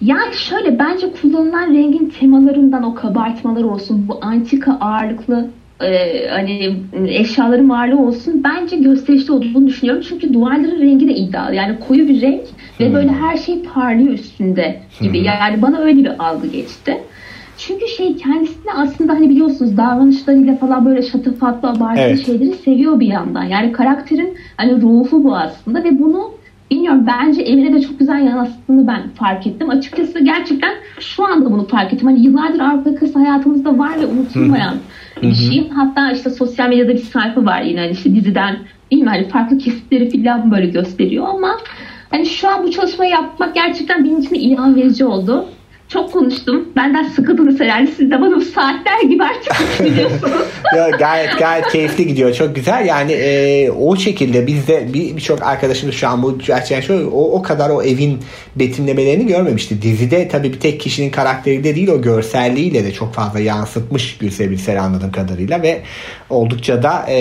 Yani 0.00 0.34
şöyle 0.34 0.78
bence 0.78 1.06
kullanılan 1.22 1.74
rengin 1.74 2.12
temalarından 2.20 2.82
o 2.82 2.94
kabartmalar 2.94 3.62
olsun 3.64 4.08
bu 4.08 4.18
antika 4.22 4.78
ağırlıklı 4.80 5.50
e, 5.80 6.28
hani 6.28 6.76
eşyaların 7.06 7.70
varlığı 7.70 7.98
olsun 8.06 8.44
bence 8.44 8.76
gösterişli 8.76 9.32
olduğunu 9.32 9.66
düşünüyorum. 9.66 10.02
Çünkü 10.08 10.32
duvarların 10.34 10.80
rengi 10.80 11.08
de 11.08 11.14
iddialı. 11.14 11.54
Yani 11.54 11.78
koyu 11.88 12.08
bir 12.08 12.20
renk 12.22 12.42
ve 12.80 12.86
Hmm. 12.86 12.94
böyle 12.94 13.08
her 13.08 13.36
şey 13.36 13.62
parlıyor 13.62 14.12
üstünde 14.12 14.80
gibi. 15.00 15.18
Yani 15.18 15.62
bana 15.62 15.78
öyle 15.78 15.98
bir 15.98 16.24
algı 16.24 16.46
geçti. 16.46 16.98
Çünkü 17.58 17.88
şey 17.88 18.16
kendisini 18.16 18.72
aslında 18.76 19.12
hani 19.12 19.30
biliyorsunuz 19.30 19.76
davranışlarıyla 19.76 20.56
falan 20.56 20.86
böyle 20.86 21.02
şatafatlı 21.02 21.68
abartılı 21.68 22.04
Evet. 22.04 22.26
şeyleri 22.26 22.54
seviyor 22.54 23.00
bir 23.00 23.06
yandan. 23.06 23.44
Yani 23.44 23.72
karakterin 23.72 24.34
hani 24.56 24.82
ruhu 24.82 25.24
bu 25.24 25.36
aslında 25.36 25.84
ve 25.84 25.98
bunu 25.98 26.30
bilmiyorum 26.70 27.06
bence 27.06 27.42
evine 27.42 27.72
de 27.72 27.80
çok 27.80 27.98
güzel 27.98 28.26
yansıttığını 28.26 28.86
ben 28.86 29.08
fark 29.08 29.46
ettim. 29.46 29.70
Açıkçası 29.70 30.24
gerçekten 30.24 30.74
şu 31.00 31.24
anda 31.24 31.50
bunu 31.50 31.66
fark 31.66 31.92
ettim. 31.92 32.08
Hani 32.08 32.24
yıllardır 32.24 32.60
Avrupa 32.60 32.90
yakası 32.90 33.18
hayatımızda 33.18 33.78
var 33.78 34.00
ve 34.00 34.06
unutulmayan 34.06 34.74
bir 35.22 35.34
şey. 35.34 35.68
Hatta 35.68 36.12
işte 36.12 36.30
sosyal 36.30 36.68
medyada 36.68 36.92
bir 36.92 36.98
sayfa 36.98 37.44
var 37.44 37.62
yine 37.62 37.80
hani 37.80 37.90
işte 37.90 38.14
diziden 38.14 38.56
değil 38.90 39.02
mi? 39.02 39.08
Hani 39.08 39.28
farklı 39.28 39.58
kesitleri 39.58 40.22
falan 40.22 40.50
böyle 40.50 40.66
gösteriyor 40.66 41.26
ama 41.28 41.56
hani 42.10 42.26
şu 42.26 42.48
an 42.48 42.62
bu 42.66 42.70
çalışmayı 42.70 43.10
yapmak 43.10 43.54
gerçekten 43.54 44.04
benim 44.04 44.18
için 44.18 44.34
ilham 44.34 44.76
verici 44.76 45.04
oldu. 45.04 45.46
Çok 45.92 46.12
konuştum. 46.12 46.68
Benden 46.76 47.02
sıkıldınız 47.02 47.60
herhalde. 47.60 47.90
Siz 47.96 48.10
de 48.10 48.20
bana 48.20 48.36
bu 48.36 48.40
saatler 48.40 49.00
gibi 49.08 49.24
artık 49.24 49.84
biliyorsunuz. 49.86 50.46
ya 50.76 50.90
gayet 50.90 51.38
gayet 51.38 51.68
keyifli 51.68 52.06
gidiyor. 52.06 52.34
Çok 52.34 52.54
güzel. 52.54 52.86
Yani 52.86 53.12
e, 53.12 53.70
o 53.70 53.96
şekilde 53.96 54.46
bizde 54.46 54.94
bir 54.94 55.16
birçok 55.16 55.42
arkadaşımız 55.42 55.94
şu 55.94 56.08
an 56.08 56.22
bu 56.22 56.38
gerçekten 56.38 56.80
şu 56.80 57.10
o, 57.10 57.38
o 57.38 57.42
kadar 57.42 57.70
o 57.70 57.82
evin 57.82 58.20
betimlemelerini 58.56 59.26
görmemişti. 59.26 59.82
Dizide 59.82 60.28
tabii 60.28 60.52
bir 60.52 60.60
tek 60.60 60.80
kişinin 60.80 61.10
karakteri 61.10 61.64
de 61.64 61.74
değil 61.76 61.88
o 61.88 62.02
görselliğiyle 62.02 62.84
de 62.84 62.92
çok 62.92 63.14
fazla 63.14 63.40
yansıtmış 63.40 64.18
Gülse 64.18 64.50
Birsel 64.50 64.82
anladığım 64.82 65.12
kadarıyla 65.12 65.62
ve 65.62 65.80
oldukça 66.30 66.82
da 66.82 67.06
e, 67.08 67.16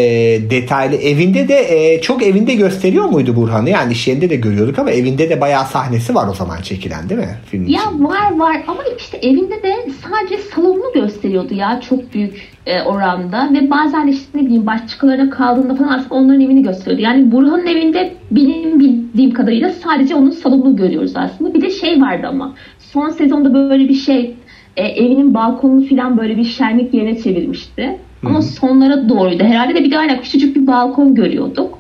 detaylı. 0.49 0.95
Evinde 0.95 1.47
de 1.47 1.93
e, 1.93 2.01
çok 2.01 2.23
evinde 2.23 2.53
gösteriyor 2.53 3.05
muydu 3.05 3.35
Burhan'ı? 3.35 3.69
Yani 3.69 3.93
iş 3.93 4.07
yerinde 4.07 4.29
de 4.29 4.35
görüyorduk 4.35 4.79
ama 4.79 4.91
evinde 4.91 5.29
de 5.29 5.41
bayağı 5.41 5.65
sahnesi 5.65 6.15
var 6.15 6.27
o 6.27 6.33
zaman 6.33 6.61
çekilen 6.61 7.09
değil 7.09 7.21
mi? 7.21 7.37
Film 7.51 7.67
Ya 7.67 7.81
için. 7.81 8.05
var 8.05 8.37
var 8.37 8.60
ama 8.67 8.83
işte 8.97 9.17
evinde 9.17 9.63
de 9.63 9.75
sadece 10.01 10.37
salonunu 10.37 10.93
gösteriyordu 10.93 11.53
ya 11.53 11.81
çok 11.81 12.13
büyük 12.13 12.51
e, 12.65 12.81
oranda 12.81 13.49
ve 13.53 13.69
bazen 13.69 14.07
işte 14.07 14.37
ne 14.37 14.45
bileyim 14.45 14.65
başkalarına 14.65 15.29
kaldığında 15.29 15.75
falan 15.75 15.89
aslında 15.89 16.15
onların 16.15 16.41
evini 16.41 16.63
gösteriyordu. 16.63 17.01
Yani 17.01 17.31
Burhan'ın 17.31 17.67
evinde 17.67 18.13
benim 18.31 18.79
bildiğim 18.79 19.33
kadarıyla 19.33 19.69
sadece 19.69 20.15
onun 20.15 20.31
salonunu 20.31 20.75
görüyoruz 20.75 21.11
aslında. 21.15 21.53
Bir 21.53 21.61
de 21.61 21.69
şey 21.69 22.01
vardı 22.01 22.27
ama 22.29 22.53
son 22.79 23.09
sezonda 23.09 23.53
böyle 23.53 23.89
bir 23.89 23.93
şey 23.93 24.35
e, 24.77 24.83
evinin 24.83 25.33
balkonunu 25.33 25.87
falan 25.87 26.17
böyle 26.17 26.37
bir 26.37 26.43
şenlik 26.45 26.93
yerine 26.93 27.17
çevirmişti. 27.17 27.97
Ama 28.25 28.41
sonlara 28.41 29.09
doğruydu. 29.09 29.43
Herhalde 29.43 29.75
de 29.75 29.83
bir 29.83 29.91
de 29.91 29.97
aynen 29.97 30.21
küçücük 30.21 30.55
bir 30.55 30.67
balkon 30.67 31.15
görüyorduk. 31.15 31.79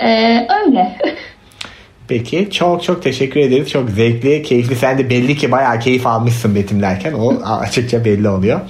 E, 0.00 0.38
öyle. 0.66 0.98
Peki 2.08 2.48
çok 2.50 2.82
çok 2.82 3.02
teşekkür 3.02 3.40
ederiz. 3.40 3.70
Çok 3.70 3.90
zevkli, 3.90 4.42
keyifli. 4.42 4.76
Sen 4.76 4.98
de 4.98 5.10
belli 5.10 5.36
ki 5.36 5.52
bayağı 5.52 5.78
keyif 5.80 6.06
almışsın 6.06 6.54
betimlerken. 6.54 7.12
O 7.12 7.34
açıkça 7.60 8.04
belli 8.04 8.28
oluyor. 8.28 8.60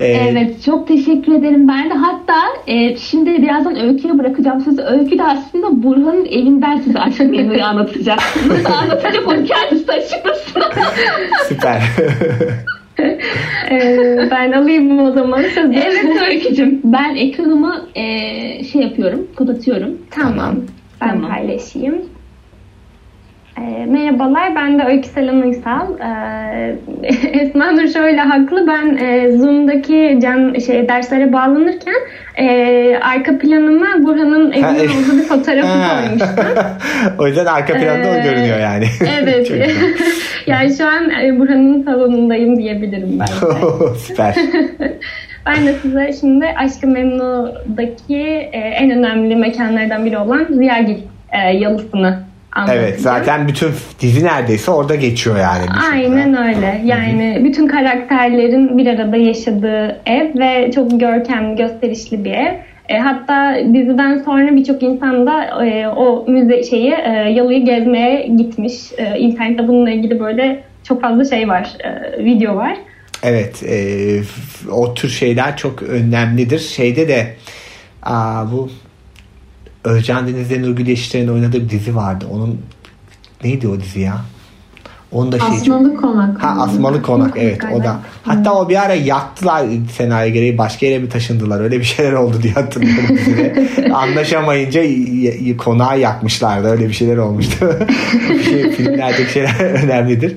Ee, 0.00 0.06
Evet 0.06 0.64
çok 0.64 0.88
teşekkür 0.88 1.34
ederim 1.34 1.68
ben 1.68 1.90
de 1.90 1.94
hatta 1.94 2.38
e, 2.66 2.96
şimdi 2.96 3.42
birazdan 3.42 3.80
Öykü'ye 3.80 4.18
bırakacağım 4.18 4.60
sizi. 4.60 4.82
Öykü 4.82 5.18
de 5.18 5.22
aslında 5.24 5.82
Burhan'ın 5.82 6.24
evinden 6.26 6.78
size 6.80 6.98
aşk 6.98 7.20
memnunu 7.20 7.64
anlatacak. 7.64 8.18
Nasıl 8.48 8.72
anlatacak 8.72 9.22
onu 9.28 9.44
kendisi 9.44 9.92
açıklasın. 9.92 10.62
Süper. 11.48 11.82
Ee, 13.70 14.28
ben 14.30 14.52
alayım 14.52 14.98
o 14.98 15.12
zaman 15.12 15.42
sözü. 15.42 15.72
evet 15.74 16.22
Öykü'cüm 16.30 16.80
ben 16.84 17.14
ekranımı 17.16 17.86
e, 17.94 18.04
şey 18.64 18.82
yapıyorum 18.82 19.26
kapatıyorum. 19.36 19.90
Tamam. 20.10 20.54
Ben 21.00 21.08
Tamam. 21.08 21.30
paylaşayım. 21.30 21.94
Ee, 23.58 23.86
merhabalar, 23.86 24.54
ben 24.56 24.78
de 24.78 24.84
Öykü 24.84 25.08
Selam 25.08 25.42
Uysal. 25.42 25.86
Ee, 26.00 26.74
Esma 27.40 27.70
Nur 27.72 27.88
şöyle 27.88 28.20
haklı. 28.20 28.66
Ben 28.66 28.96
e, 28.96 29.36
Zoom'daki 29.36 30.18
can 30.22 30.54
şey 30.66 30.88
derslere 30.88 31.32
bağlanırken 31.32 31.94
e, 32.38 32.96
arka 33.02 33.38
planıma 33.38 33.86
Burhan'ın 34.02 34.50
Ha, 34.52 34.56
evinin 34.58 34.78
evet. 34.80 34.90
olduğu 34.90 35.18
bir 35.18 35.22
fotoğrafı 35.22 35.68
koymuştum. 36.02 36.44
o 37.18 37.26
yüzden 37.26 37.46
arka 37.46 37.72
planda 37.74 38.08
o 38.10 38.14
Ee, 38.14 38.22
görünüyor 38.22 38.58
yani. 38.58 38.84
Evet. 39.22 39.52
Yani 40.46 40.74
şu 40.76 40.86
an 40.86 41.10
e, 41.10 41.38
Burhan'ın 41.38 41.82
salonundayım 41.82 42.56
diyebilirim 42.56 43.20
ben 43.20 43.26
de. 43.26 43.94
Süper. 43.98 44.34
Ben 45.46 45.66
de 45.66 45.72
size 45.72 46.12
şimdi 46.20 46.46
Aşkı 46.46 46.86
Memnu'daki 46.86 48.18
e, 48.52 48.58
en 48.58 48.90
önemli 48.90 49.36
mekanlardan 49.36 50.06
biri 50.06 50.18
olan 50.18 50.46
Ziyagil 50.50 50.98
e, 51.32 51.38
yalısını 51.56 52.18
anlatacağım. 52.52 52.84
Evet 52.88 53.00
zaten 53.00 53.48
bütün 53.48 53.70
dizi 54.00 54.24
neredeyse 54.24 54.70
orada 54.70 54.94
geçiyor 54.94 55.36
yani. 55.36 55.64
Aynen 55.92 56.46
öyle. 56.46 56.82
Yani 56.84 57.40
bütün 57.44 57.66
karakterlerin 57.68 58.78
bir 58.78 58.86
arada 58.86 59.16
yaşadığı 59.16 60.00
ev 60.06 60.38
ve 60.38 60.70
çok 60.72 61.00
görkemli, 61.00 61.56
gösterişli 61.56 62.24
bir 62.24 62.32
ev. 62.32 62.54
E, 62.88 62.98
hatta 62.98 63.56
diziden 63.74 64.18
sonra 64.18 64.56
birçok 64.56 64.82
insan 64.82 65.26
da 65.26 65.64
e, 65.64 65.88
o 65.88 66.24
müze 66.28 66.62
şeyi 66.62 66.92
e, 66.92 67.10
yalıyı 67.10 67.64
gezmeye 67.64 68.26
gitmiş. 68.26 68.74
E, 68.96 69.18
internette 69.18 69.68
bununla 69.68 69.90
ilgili 69.90 70.20
böyle 70.20 70.62
çok 70.84 71.02
fazla 71.02 71.24
şey 71.24 71.48
var, 71.48 71.68
e, 71.84 72.24
video 72.24 72.56
var. 72.56 72.76
Evet 73.22 73.62
e, 73.62 73.76
o 74.70 74.94
tür 74.94 75.08
şeyler 75.08 75.56
çok 75.56 75.82
önemlidir. 75.82 76.58
Şeyde 76.58 77.08
de 77.08 77.26
aa, 78.02 78.52
bu 78.52 78.70
Özcan 79.84 80.28
Deniz'le 80.28 80.62
Nurgül 80.62 80.86
Yeşilçay'ın 80.86 81.28
oynadığı 81.28 81.60
bir 81.64 81.68
dizi 81.68 81.96
vardı. 81.96 82.24
Onun 82.32 82.60
neydi 83.44 83.68
o 83.68 83.80
dizi 83.80 84.00
ya? 84.00 84.16
Onun 85.12 85.32
da 85.32 85.38
şey 85.38 85.48
çok... 85.48 85.56
Asmalı 85.56 85.96
konak. 85.96 86.42
Ha 86.42 86.48
Asmalı 86.62 87.02
Konak 87.02 87.34
evet 87.36 87.60
o 87.72 87.84
da. 87.84 87.96
Hatta 88.22 88.54
o 88.54 88.68
bir 88.68 88.82
ara 88.82 88.94
yaktılar 88.94 89.66
senaryo 89.96 90.32
gereği 90.32 90.58
başka 90.58 90.86
yere 90.86 90.98
mi 90.98 91.08
taşındılar 91.08 91.60
öyle 91.60 91.78
bir 91.78 91.84
şeyler 91.84 92.12
oldu 92.12 92.36
diye 92.42 92.52
hatırlıyorum. 92.52 93.16
Anlaşamayınca 93.94 94.82
konağı 95.58 96.00
yakmışlardı 96.00 96.68
öyle 96.68 96.88
bir 96.88 96.92
şeyler 96.92 97.16
olmuştu. 97.16 97.66
şey, 98.44 98.70
filmlerdeki 98.70 99.32
şeyler 99.32 99.60
önemlidir. 99.84 100.36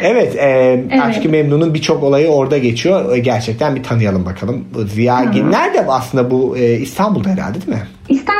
Evet, 0.00 0.36
e, 0.36 0.40
Evet. 0.40 1.02
Aşk-ı 1.02 1.28
Memnun'un 1.28 1.74
birçok 1.74 2.02
olayı 2.02 2.28
orada 2.28 2.58
geçiyor. 2.58 3.16
E, 3.16 3.18
Gerçekten 3.18 3.76
bir 3.76 3.82
tanıyalım 3.82 4.24
bakalım. 4.26 4.64
Ziya 4.94 5.24
Gil 5.24 5.42
nerede 5.44 5.86
aslında 5.88 6.30
bu 6.30 6.56
e, 6.56 6.72
İstanbul'da 6.74 7.28
herhalde 7.28 7.54
değil 7.54 7.78
mi? 7.78 7.86
İstanbul'da 8.08 8.39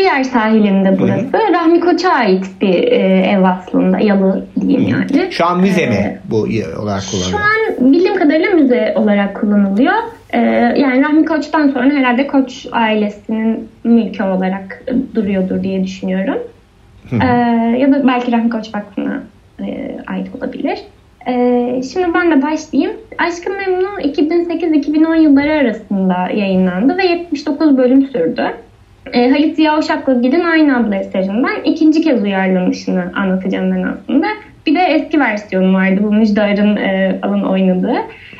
Sarıyer 0.00 0.24
sahilinde 0.24 0.96
burası. 0.98 1.52
Rahmi 1.52 1.80
Koç'a 1.80 2.10
ait 2.12 2.44
bir 2.60 2.74
e, 2.92 2.96
ev 3.26 3.42
aslında. 3.42 3.98
Yalı 3.98 4.44
diyeyim 4.60 4.88
yani. 4.88 5.32
Şu 5.32 5.46
an 5.46 5.60
müze 5.60 5.82
Ee, 5.82 5.86
mi 5.90 6.18
bu 6.30 6.36
olarak 6.82 7.02
Şu 7.02 7.10
kullanılıyor? 7.10 7.40
an 7.80 7.92
bildiğim 7.92 8.16
kadarıyla 8.16 8.50
müze 8.50 8.92
olarak 8.96 9.40
kullanılıyor. 9.40 9.94
Ee, 10.32 10.38
yani 10.76 11.02
Rahmi 11.02 11.24
Koç'tan 11.24 11.68
sonra 11.68 11.90
herhalde 11.90 12.26
Koç 12.26 12.66
ailesinin 12.72 13.68
mülkü 13.84 14.22
olarak 14.22 14.82
e, 14.86 15.14
duruyordur 15.16 15.62
diye 15.62 15.84
düşünüyorum. 15.84 16.38
Ee, 17.12 17.26
ya 17.78 17.92
da 17.92 18.06
belki 18.06 18.32
Rahmi 18.32 18.50
Koç 18.50 18.74
Vakfı'na 18.74 19.22
e, 19.66 19.96
ait 20.06 20.26
olabilir. 20.38 20.78
Ee, 21.28 21.80
şimdi 21.92 22.14
ben 22.14 22.30
de 22.30 22.42
başlayayım. 22.42 22.92
Aşkı 23.18 23.50
Memnu 23.50 24.00
2008-2010 24.00 25.20
yılları 25.22 25.52
arasında 25.52 26.28
yayınlandı 26.34 26.98
ve 26.98 27.06
79 27.06 27.76
bölüm 27.76 28.02
sürdü. 28.06 28.42
E, 29.12 29.30
Halit 29.30 29.56
Ziya 29.56 29.78
Uşaklıgil'in 29.78 30.44
aynı 30.44 30.76
adlı 30.76 30.94
eserinden 30.94 31.62
ikinci 31.64 32.00
kez 32.00 32.22
uyarlanışını 32.22 33.12
anlatacağım 33.16 33.70
ben 33.72 33.82
aslında. 33.82 34.26
Bir 34.66 34.74
de 34.74 34.80
eski 34.80 35.20
versiyonu 35.20 35.74
vardı 35.74 36.00
bu 36.02 36.12
Müjdar'ın 36.12 36.76
e, 36.76 37.18
falan 37.22 37.50
oynadığı. 37.50 37.96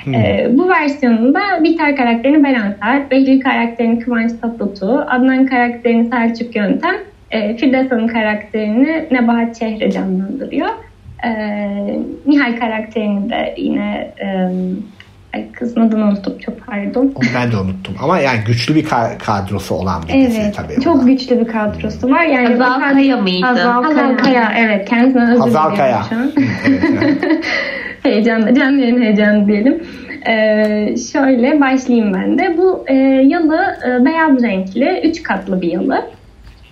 E, 0.06 0.48
bu 0.52 0.68
versiyonunda 0.68 1.40
Bihter 1.64 1.96
karakterini 1.96 2.44
Beren 2.44 2.74
Saat, 2.80 3.10
Behlül 3.10 3.40
karakterini 3.40 3.98
Kıvanç 3.98 4.32
Tatlıtuğ, 4.40 5.06
Adnan 5.08 5.46
karakterini 5.46 6.08
Selçuk 6.08 6.56
Yöntem, 6.56 6.94
e, 7.30 7.56
Firdevs 7.56 7.90
Hanım 7.90 8.06
karakterini 8.06 9.04
Nebahat 9.10 9.54
Çehre 9.54 9.90
canlandırıyor. 9.90 10.68
E, 11.24 11.30
Nihal 12.26 12.56
karakterini 12.56 13.30
de 13.30 13.54
yine 13.56 14.10
e, 14.22 14.48
ay 15.34 15.52
kızın 15.52 15.80
adını 15.80 16.04
unuttum 16.04 16.38
çok 16.38 16.66
pardon. 16.66 17.12
Onu 17.14 17.24
ben 17.34 17.52
de 17.52 17.56
unuttum. 17.56 17.94
Ama 18.02 18.18
yani 18.20 18.38
güçlü 18.46 18.74
bir 18.74 18.84
ka- 18.84 19.18
kadrosu 19.18 19.74
olan 19.74 20.02
bir 20.08 20.26
dizi 20.26 20.40
Evet, 20.40 20.54
tabii. 20.56 20.80
çok 20.84 20.96
o 20.96 21.00
da. 21.00 21.04
güçlü 21.04 21.40
bir 21.40 21.46
kadrosu 21.52 22.10
var. 22.10 22.22
Yani 22.24 22.48
Hazal 22.48 22.80
bu 22.80 22.84
kad- 22.84 22.92
Kaya 22.92 23.16
mıydı? 23.16 23.46
Hazal 23.46 23.82
Hazal 23.84 24.16
Kaya, 24.16 24.52
evet. 24.58 24.88
Kendisinden 24.88 25.30
özür 25.30 25.40
Hazal 25.40 25.74
Kaya. 25.76 26.02
şu 26.08 26.16
an. 26.16 26.32
Evet, 26.66 26.80
evet. 27.02 27.44
heyecanlı, 28.02 28.54
canlı 28.54 28.80
yayın 28.80 29.02
heyecanı 29.02 29.46
diyelim. 29.48 29.82
Ee, 30.28 30.94
şöyle 31.12 31.60
başlayayım 31.60 32.14
ben 32.14 32.38
de. 32.38 32.54
Bu 32.58 32.84
e, 32.86 32.94
yalı 33.26 33.60
e, 33.88 34.04
beyaz 34.04 34.42
renkli, 34.42 35.00
üç 35.04 35.22
katlı 35.22 35.62
bir 35.62 35.72
yalı. 35.72 36.04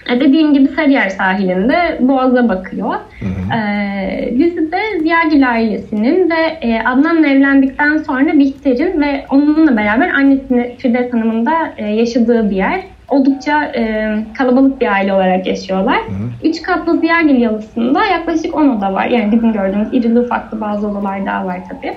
E, 0.08 0.20
dediğim 0.20 0.54
gibi 0.54 0.68
Sarıyer 0.68 1.08
sahilinde 1.08 1.98
Boğaz'a 2.00 2.48
bakıyor. 2.48 2.94
Hı 3.20 3.26
hı. 3.26 3.58
E, 3.58 4.38
dizide 4.38 4.78
Ziyagil 5.02 5.50
ailesinin 5.50 6.30
ve 6.30 6.58
e, 6.60 6.82
Adnan'la 6.82 7.26
evlendikten 7.28 7.96
sonra 7.96 8.38
Bihter'in 8.38 9.00
ve 9.00 9.24
onunla 9.30 9.76
beraber 9.76 10.08
annesini 10.08 10.76
Firdevs 10.78 11.12
Hanım'ın 11.12 11.48
e, 11.76 11.86
yaşadığı 11.86 12.50
bir 12.50 12.56
yer. 12.56 12.80
Oldukça 13.08 13.64
e, 13.64 14.14
kalabalık 14.38 14.80
bir 14.80 14.92
aile 14.92 15.12
olarak 15.12 15.46
yaşıyorlar. 15.46 15.96
Hı. 15.96 16.48
Üç 16.48 16.62
katlı 16.62 16.98
Ziyagil 16.98 17.36
yalısında 17.40 18.04
yaklaşık 18.04 18.54
10 18.54 18.68
oda 18.68 18.92
var. 18.92 19.06
Yani 19.06 19.32
bizim 19.32 19.52
gördüğümüz 19.52 19.88
irili 19.92 20.20
ufaklı 20.20 20.60
bazı 20.60 20.88
odalar 20.88 21.26
daha 21.26 21.46
var 21.46 21.60
tabii. 21.68 21.94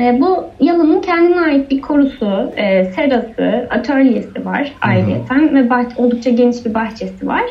E, 0.00 0.20
bu 0.20 0.44
yalının 0.60 1.00
kendine 1.00 1.40
ait 1.40 1.70
bir 1.70 1.80
korusu, 1.80 2.52
e, 2.56 2.84
serası, 2.84 3.68
atölyesi 3.70 4.44
var 4.44 4.72
ayrıyeten 4.80 5.54
ve 5.54 5.60
bah- 5.60 5.96
oldukça 5.96 6.30
geniş 6.30 6.64
bir 6.64 6.74
bahçesi 6.74 7.26
var. 7.26 7.44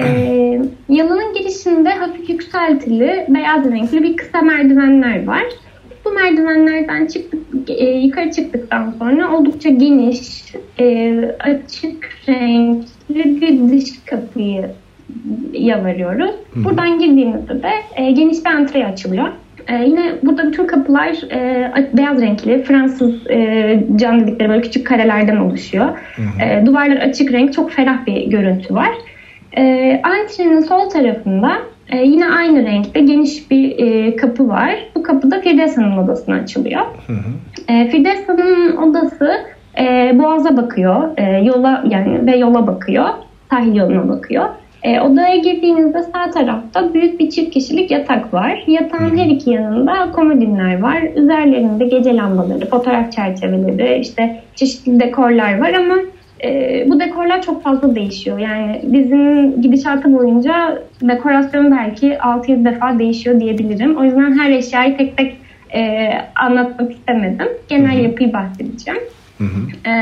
E, 0.00 0.60
yalının 0.88 1.34
girişinde 1.34 1.90
hafif 1.90 2.30
yükseltili, 2.30 3.26
beyaz 3.28 3.64
renkli 3.64 4.02
bir 4.02 4.16
kısa 4.16 4.42
merdivenler 4.42 5.26
var. 5.26 5.44
Bu 6.04 6.12
merdivenlerden 6.12 7.06
çıktık, 7.06 7.40
e, 7.68 7.84
yukarı 7.84 8.30
çıktıktan 8.30 8.94
sonra 8.98 9.36
oldukça 9.36 9.68
geniş, 9.70 10.44
e, 10.80 11.14
açık 11.40 12.10
renkli 12.28 13.40
bir 13.40 13.72
dış 13.72 14.04
kapıyı 14.06 14.70
ya 15.52 15.84
varıyoruz. 15.84 16.34
Buradan 16.56 16.98
girdiğimizde 16.98 17.62
de 17.62 17.70
e, 17.96 18.10
geniş 18.10 18.44
bir 18.44 18.50
antre 18.50 18.86
açılıyor. 18.86 19.28
Ee, 19.68 19.84
yine 19.84 20.12
burada 20.22 20.46
bütün 20.46 20.66
kapılar 20.66 21.32
e, 21.32 21.70
beyaz 21.92 22.20
renkli, 22.20 22.62
Fransız 22.62 23.30
e, 23.30 23.80
cam 23.96 24.20
dedikleri 24.20 24.48
böyle 24.48 24.60
küçük 24.60 24.86
karelerden 24.86 25.36
oluşuyor. 25.36 25.86
Hı 26.16 26.22
hı. 26.22 26.44
E, 26.44 26.66
duvarlar 26.66 26.96
açık 26.96 27.32
renk, 27.32 27.52
çok 27.52 27.70
ferah 27.70 28.06
bir 28.06 28.26
görüntü 28.26 28.74
var. 28.74 28.90
E, 29.56 30.00
antrenin 30.02 30.60
sol 30.60 30.90
tarafında 30.90 31.52
e, 31.88 31.96
yine 31.96 32.28
aynı 32.28 32.66
renkte 32.66 33.00
geniş 33.00 33.50
bir 33.50 33.78
e, 33.78 34.16
kapı 34.16 34.48
var. 34.48 34.74
Bu 34.94 35.02
kapı 35.02 35.30
da 35.30 35.40
Firdevs 35.40 35.76
Hanım 35.76 35.98
odasına 35.98 36.34
açılıyor. 36.34 36.80
Hı 37.06 37.12
hı. 37.12 37.72
E, 37.72 37.88
Firdevs 37.88 38.28
Hanım'ın 38.28 38.76
odası 38.76 39.32
e, 39.78 40.12
Boğaz'a 40.18 40.56
bakıyor, 40.56 41.10
e, 41.16 41.44
yola 41.44 41.84
yani 41.90 42.26
ve 42.26 42.36
yola 42.36 42.66
bakıyor, 42.66 43.08
sahil 43.50 43.76
yoluna 43.76 44.08
bakıyor. 44.08 44.48
E, 44.84 45.00
odaya 45.00 45.36
girdiğinizde 45.36 46.02
sağ 46.02 46.30
tarafta 46.30 46.94
büyük 46.94 47.20
bir 47.20 47.30
çift 47.30 47.50
kişilik 47.50 47.90
yatak 47.90 48.34
var. 48.34 48.64
Yatağın 48.66 49.18
her 49.18 49.26
iki 49.26 49.50
yanında 49.50 50.12
komodinler 50.12 50.80
var. 50.80 51.02
Üzerlerinde 51.16 51.84
gece 51.84 52.16
lambaları, 52.16 52.66
fotoğraf 52.66 53.12
çerçeveleri, 53.12 54.00
işte 54.00 54.40
çeşitli 54.54 55.00
dekorlar 55.00 55.60
var 55.60 55.72
ama 55.72 55.96
e, 56.44 56.84
bu 56.88 57.00
dekorlar 57.00 57.42
çok 57.42 57.62
fazla 57.62 57.94
değişiyor. 57.94 58.38
Yani 58.38 58.80
bizim 58.82 59.62
gidişatı 59.62 60.14
boyunca 60.14 60.82
dekorasyon 61.02 61.70
belki 61.70 62.10
6-7 62.10 62.64
defa 62.64 62.98
değişiyor 62.98 63.40
diyebilirim. 63.40 63.96
O 63.96 64.04
yüzden 64.04 64.38
her 64.38 64.50
eşyayı 64.50 64.96
tek 64.96 65.16
tek 65.16 65.36
e, 65.74 66.10
anlatmak 66.36 66.92
istemedim. 66.92 67.48
Genel 67.68 67.98
yapıyı 67.98 68.32
bahsedeceğim. 68.32 69.00
Hı 69.38 69.44
hı. 69.44 69.90
E, 69.90 69.94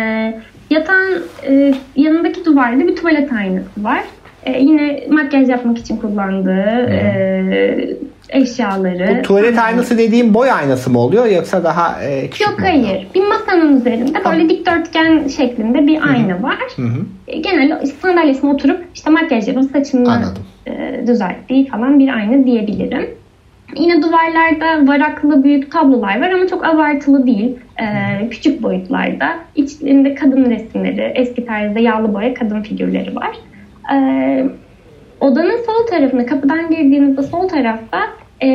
yatağın 0.70 1.22
e, 1.48 1.74
yanındaki 1.96 2.44
duvarda 2.44 2.88
bir 2.88 2.96
tuvalet 2.96 3.32
aynası 3.32 3.84
var. 3.84 4.02
E, 4.46 4.60
yine 4.60 5.04
makyaj 5.10 5.48
yapmak 5.48 5.78
için 5.78 5.96
kullandığı 5.96 6.90
e, 6.90 7.96
eşyaları. 8.28 9.18
Bu 9.18 9.22
tuvalet 9.22 9.58
aynası 9.58 9.98
dediğim 9.98 10.34
boy 10.34 10.50
aynası 10.50 10.90
mı 10.90 10.98
oluyor 10.98 11.26
yoksa 11.26 11.64
daha 11.64 12.02
e, 12.02 12.30
küçük 12.30 12.48
Yok 12.48 12.60
hayır. 12.60 13.06
Bir 13.14 13.22
masanın 13.26 13.76
üzerinde 13.80 14.12
tamam. 14.12 14.38
böyle 14.38 14.48
dikdörtgen 14.48 15.28
şeklinde 15.28 15.86
bir 15.86 16.00
Hı-hı. 16.00 16.12
ayna 16.12 16.42
var. 16.42 16.58
Hı-hı. 16.76 17.06
E, 17.28 17.38
genelde 17.38 17.86
sandalyesine 17.86 18.50
oturup 18.50 18.84
işte 18.94 19.10
makyaj 19.10 19.48
yapıp 19.48 19.70
saçını 19.70 20.22
e, 20.66 21.04
düzelttiği 21.06 21.68
falan 21.68 21.98
bir 21.98 22.08
ayna 22.08 22.44
diyebilirim. 22.44 23.10
Yine 23.76 24.02
duvarlarda 24.02 24.86
varaklı 24.92 25.44
büyük 25.44 25.72
tablolar 25.72 26.20
var 26.20 26.30
ama 26.30 26.46
çok 26.46 26.66
abartılı 26.66 27.26
değil. 27.26 27.56
Ee, 27.80 28.28
küçük 28.30 28.62
boyutlarda. 28.62 29.34
İçlerinde 29.56 30.14
kadın 30.14 30.50
resimleri, 30.50 31.12
eski 31.14 31.46
tarzda 31.46 31.78
yağlı 31.78 32.14
boya 32.14 32.34
kadın 32.34 32.62
figürleri 32.62 33.16
var. 33.16 33.36
Ee, 33.92 34.44
odanın 35.20 35.56
sol 35.66 35.86
tarafında, 35.90 36.26
kapıdan 36.26 36.70
girdiğinizde 36.70 37.22
sol 37.22 37.48
tarafta 37.48 37.98
e, 38.42 38.48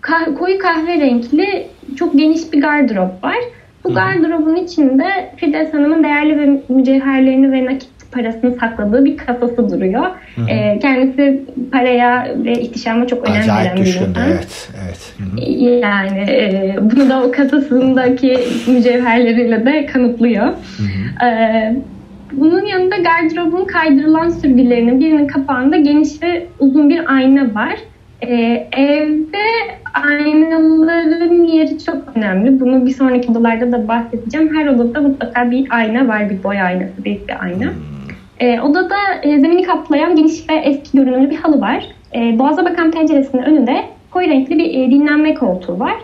kah- 0.00 0.34
koyu 0.38 0.58
kahverengi 0.58 1.66
çok 1.98 2.18
geniş 2.18 2.52
bir 2.52 2.60
gardırop 2.60 3.24
var. 3.24 3.36
Bu 3.84 3.94
gardırobun 3.94 4.56
içinde 4.56 5.04
Firdevs 5.36 5.74
Hanım'ın 5.74 6.04
değerli 6.04 6.38
ve 6.40 6.60
mücevherlerini 6.68 7.52
ve 7.52 7.64
nakit 7.64 7.88
parasını 8.12 8.54
sakladığı 8.54 9.04
bir 9.04 9.16
kasası 9.16 9.70
duruyor. 9.70 10.04
Hı 10.36 10.40
hı. 10.40 10.50
E, 10.50 10.78
kendisi 10.78 11.42
paraya 11.72 12.28
ve 12.44 12.52
ihtişama 12.52 13.06
çok 13.06 13.28
önem 13.28 13.40
Acayip 13.40 13.66
veren 13.66 13.76
bir 13.76 13.86
insan. 13.86 14.14
Evet, 14.28 14.68
evet. 14.84 15.12
Hı 15.18 15.24
hı. 15.24 15.40
Yani 15.70 16.20
e, 16.30 16.76
bunu 16.80 17.10
da 17.10 17.22
o 17.22 17.30
kasasındaki 17.30 18.38
mücevherleriyle 18.66 19.66
de 19.66 19.86
kanıtlıyor. 19.86 20.46
Hı 20.46 20.82
hı. 20.82 21.26
E, 21.26 21.76
bunun 22.36 22.66
yanında 22.66 22.96
gardırobun 22.96 23.64
kaydırılan 23.64 24.28
sürgülerinin 24.28 25.00
birinin 25.00 25.26
kapağında 25.26 25.76
geniş 25.76 26.22
ve 26.22 26.46
uzun 26.58 26.88
bir 26.88 27.14
ayna 27.14 27.54
var. 27.54 27.74
Ee, 28.22 28.68
evde 28.72 29.44
aynaların 29.94 31.44
yeri 31.44 31.84
çok 31.84 31.96
önemli. 32.14 32.60
Bunu 32.60 32.86
bir 32.86 32.90
sonraki 32.90 33.30
odalarda 33.30 33.72
da 33.72 33.88
bahsedeceğim. 33.88 34.56
Her 34.56 34.66
odada 34.66 35.00
mutlaka 35.00 35.50
bir 35.50 35.66
ayna 35.70 36.08
var. 36.08 36.30
Bir 36.30 36.44
boy 36.44 36.60
aynası, 36.62 37.04
büyük 37.04 37.28
bir 37.28 37.42
ayna. 37.42 37.72
Ee, 38.40 38.60
odada 38.60 38.96
e, 39.22 39.40
zemini 39.40 39.62
kaplayan 39.62 40.16
geniş 40.16 40.48
ve 40.50 40.54
eski 40.54 40.98
görünümlü 40.98 41.30
bir 41.30 41.36
halı 41.36 41.60
var. 41.60 41.86
Ee, 42.14 42.38
boğaza 42.38 42.64
bakan 42.64 42.90
penceresinin 42.90 43.42
önünde 43.42 43.84
koyu 44.10 44.28
renkli 44.28 44.58
bir 44.58 44.70
e, 44.70 44.90
dinlenme 44.90 45.34
koltuğu 45.34 45.80
var 45.80 45.94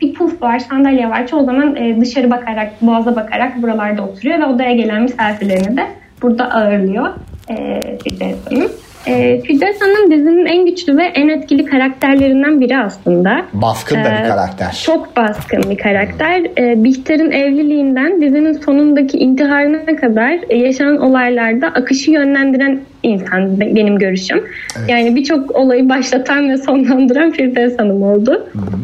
bir 0.00 0.14
puf 0.14 0.42
var, 0.42 0.58
sandalye 0.58 1.10
var. 1.10 1.26
Çoğu 1.26 1.44
zaman 1.44 1.76
e, 1.76 2.00
dışarı 2.00 2.30
bakarak, 2.30 2.82
boğaza 2.82 3.16
bakarak 3.16 3.62
buralarda 3.62 4.02
oturuyor 4.02 4.38
ve 4.38 4.46
odaya 4.46 4.72
gelen 4.72 5.02
misafirlerini 5.02 5.76
de 5.76 5.86
burada 6.22 6.50
ağırlıyor 6.50 7.08
e, 7.50 7.80
Firdevs 8.04 8.46
Hanım. 8.50 8.70
E, 9.06 9.40
Firdevs 9.40 9.80
Hanım 9.80 10.10
dizinin 10.10 10.46
en 10.46 10.66
güçlü 10.66 10.96
ve 10.96 11.02
en 11.02 11.28
etkili 11.28 11.64
karakterlerinden 11.64 12.60
biri 12.60 12.78
aslında. 12.78 13.42
Baskın 13.52 13.96
da 13.96 14.04
bir 14.04 14.24
e, 14.24 14.28
karakter. 14.28 14.82
Çok 14.86 15.16
baskın 15.16 15.70
bir 15.70 15.78
karakter. 15.78 16.40
E, 16.58 16.84
Bihter'in 16.84 17.30
evliliğinden 17.30 18.20
dizinin 18.22 18.52
sonundaki 18.52 19.18
intiharına 19.18 19.96
kadar 19.96 20.38
e, 20.48 20.56
yaşanan 20.56 20.96
olaylarda 20.96 21.66
akışı 21.66 22.10
yönlendiren 22.10 22.80
insan 23.02 23.60
benim 23.60 23.98
görüşüm. 23.98 24.44
Evet. 24.78 24.90
Yani 24.90 25.16
birçok 25.16 25.56
olayı 25.56 25.88
başlatan 25.88 26.50
ve 26.50 26.56
sonlandıran 26.56 27.30
Firdevs 27.30 27.78
Hanım 27.78 28.02
oldu. 28.02 28.46
Hı 28.52 28.58
hı. 28.58 28.80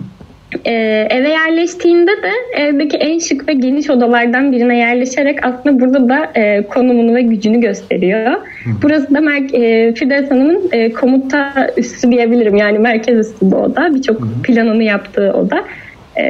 Ee, 0.65 1.07
eve 1.11 1.29
yerleştiğinde 1.29 2.11
de 2.11 2.33
evdeki 2.53 2.97
en 2.97 3.19
şık 3.19 3.49
ve 3.49 3.53
geniş 3.53 3.91
odalardan 3.91 4.53
birine 4.53 4.79
yerleşerek 4.79 5.47
aslında 5.47 5.81
burada 5.81 6.09
da 6.09 6.31
e, 6.35 6.63
konumunu 6.63 7.15
ve 7.15 7.23
gücünü 7.23 7.61
gösteriyor. 7.61 8.33
Hı. 8.33 8.71
Burası 8.83 9.15
da 9.15 9.19
Mer- 9.19 9.57
e, 9.57 9.95
Firdevs 9.95 10.31
Hanım'ın 10.31 10.69
e, 10.73 10.93
komuta 10.93 11.53
üssü 11.77 12.11
diyebilirim. 12.11 12.57
Yani 12.57 12.79
merkez 12.79 13.19
üssü 13.19 13.37
bu 13.41 13.57
oda. 13.57 13.95
Birçok 13.95 14.21
planını 14.45 14.83
yaptığı 14.83 15.33
oda. 15.33 15.65
E, 16.19 16.25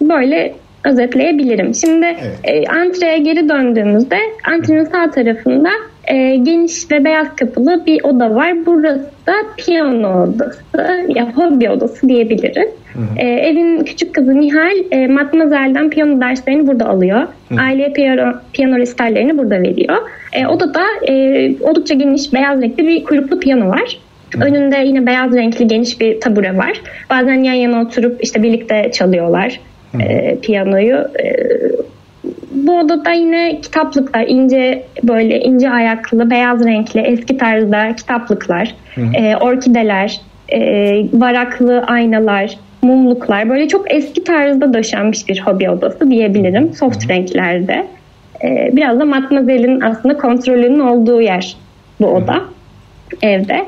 böyle 0.00 0.54
özetleyebilirim. 0.84 1.74
Şimdi 1.74 2.06
evet. 2.06 2.38
e, 2.44 2.66
antreye 2.66 3.18
geri 3.18 3.48
döndüğümüzde 3.48 4.16
antrenin 4.52 4.84
sağ 4.84 5.10
tarafında 5.10 5.70
e, 6.06 6.36
geniş 6.36 6.90
ve 6.90 7.04
beyaz 7.04 7.36
kapılı 7.36 7.82
bir 7.86 8.04
oda 8.04 8.34
var. 8.34 8.66
Burası 8.66 9.10
da 9.26 9.32
piyano 9.56 10.22
odası 10.22 11.04
ya 11.08 11.32
hobi 11.32 11.70
odası 11.70 12.08
diyebiliriz. 12.08 12.68
E, 13.16 13.26
evin 13.28 13.84
küçük 13.84 14.14
kızı 14.14 14.40
Nihal 14.40 14.76
e, 14.90 15.06
Matmazel'den 15.06 15.90
piyano 15.90 16.20
derslerini 16.20 16.66
burada 16.66 16.88
alıyor. 16.88 17.20
Hı. 17.48 17.60
Aileye 17.60 17.92
piyano, 17.92 18.32
piyano 18.52 18.78
resitallerini 18.78 19.38
burada 19.38 19.62
veriyor. 19.62 19.96
E, 20.32 20.46
odada 20.46 20.82
e, 21.08 21.12
oldukça 21.60 21.94
geniş 21.94 22.32
beyaz 22.32 22.62
renkli 22.62 22.86
bir 22.86 23.04
kuyruklu 23.04 23.40
piyano 23.40 23.68
var. 23.68 23.98
Hı. 24.34 24.44
Önünde 24.44 24.76
yine 24.76 25.06
beyaz 25.06 25.34
renkli 25.34 25.66
geniş 25.68 26.00
bir 26.00 26.20
tabure 26.20 26.56
var. 26.56 26.80
Bazen 27.10 27.42
yan 27.42 27.54
yana 27.54 27.82
oturup 27.82 28.24
işte 28.24 28.42
birlikte 28.42 28.90
çalıyorlar 28.92 29.60
e, 30.00 30.38
piyanoyu. 30.42 30.96
E, 30.96 31.36
bu 32.56 32.78
odada 32.78 33.10
yine 33.10 33.60
kitaplıklar, 33.60 34.24
ince 34.28 34.84
böyle 35.02 35.40
ince 35.40 35.70
ayaklı, 35.70 36.30
beyaz 36.30 36.64
renkli, 36.64 37.00
eski 37.00 37.38
tarzda 37.38 37.96
kitaplıklar, 37.96 38.74
e, 39.14 39.36
orkideler, 39.36 40.20
e, 40.48 40.60
varaklı 41.12 41.84
aynalar, 41.86 42.58
mumluklar 42.82 43.48
böyle 43.48 43.68
çok 43.68 43.94
eski 43.94 44.24
tarzda 44.24 44.74
döşenmiş 44.74 45.28
bir 45.28 45.40
hobi 45.40 45.70
odası 45.70 46.10
diyebilirim. 46.10 46.72
Soft 46.72 47.10
renklerde. 47.10 47.86
E, 48.44 48.70
biraz 48.72 49.00
da 49.00 49.04
Matmazel'in 49.04 49.80
aslında 49.80 50.16
kontrolünün 50.16 50.80
olduğu 50.80 51.20
yer 51.20 51.56
bu 52.00 52.06
oda 52.06 52.40
evde. 53.22 53.66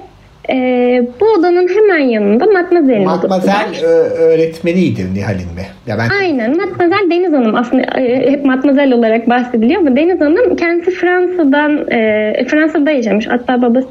Ee, 0.51 1.03
bu 1.21 1.27
odanın 1.27 1.69
hemen 1.69 1.99
yanında 1.99 2.47
Matmazel'in 2.47 3.07
odası 3.07 3.29
var. 3.29 3.29
Matmazel 3.29 3.85
ö- 3.85 4.11
öğretmeniydi 4.11 5.15
Nihal'in 5.15 5.55
mi? 5.55 5.67
Ya 5.87 5.99
ben 5.99 6.09
Aynen. 6.21 6.57
Matmazel 6.57 7.11
Deniz 7.11 7.33
Hanım 7.33 7.55
aslında 7.55 7.83
e, 8.01 8.31
hep 8.31 8.45
Matmazel 8.45 8.93
olarak 8.93 9.29
bahsediliyor 9.29 9.81
ama 9.81 9.97
Deniz 9.97 10.21
Hanım 10.21 10.57
kendisi 10.57 10.91
Fransa'dan 10.91 11.91
e, 11.91 12.45
Fransa'da 12.49 12.91
yaşamış. 12.91 13.27
Hatta 13.29 13.63
babası 13.63 13.89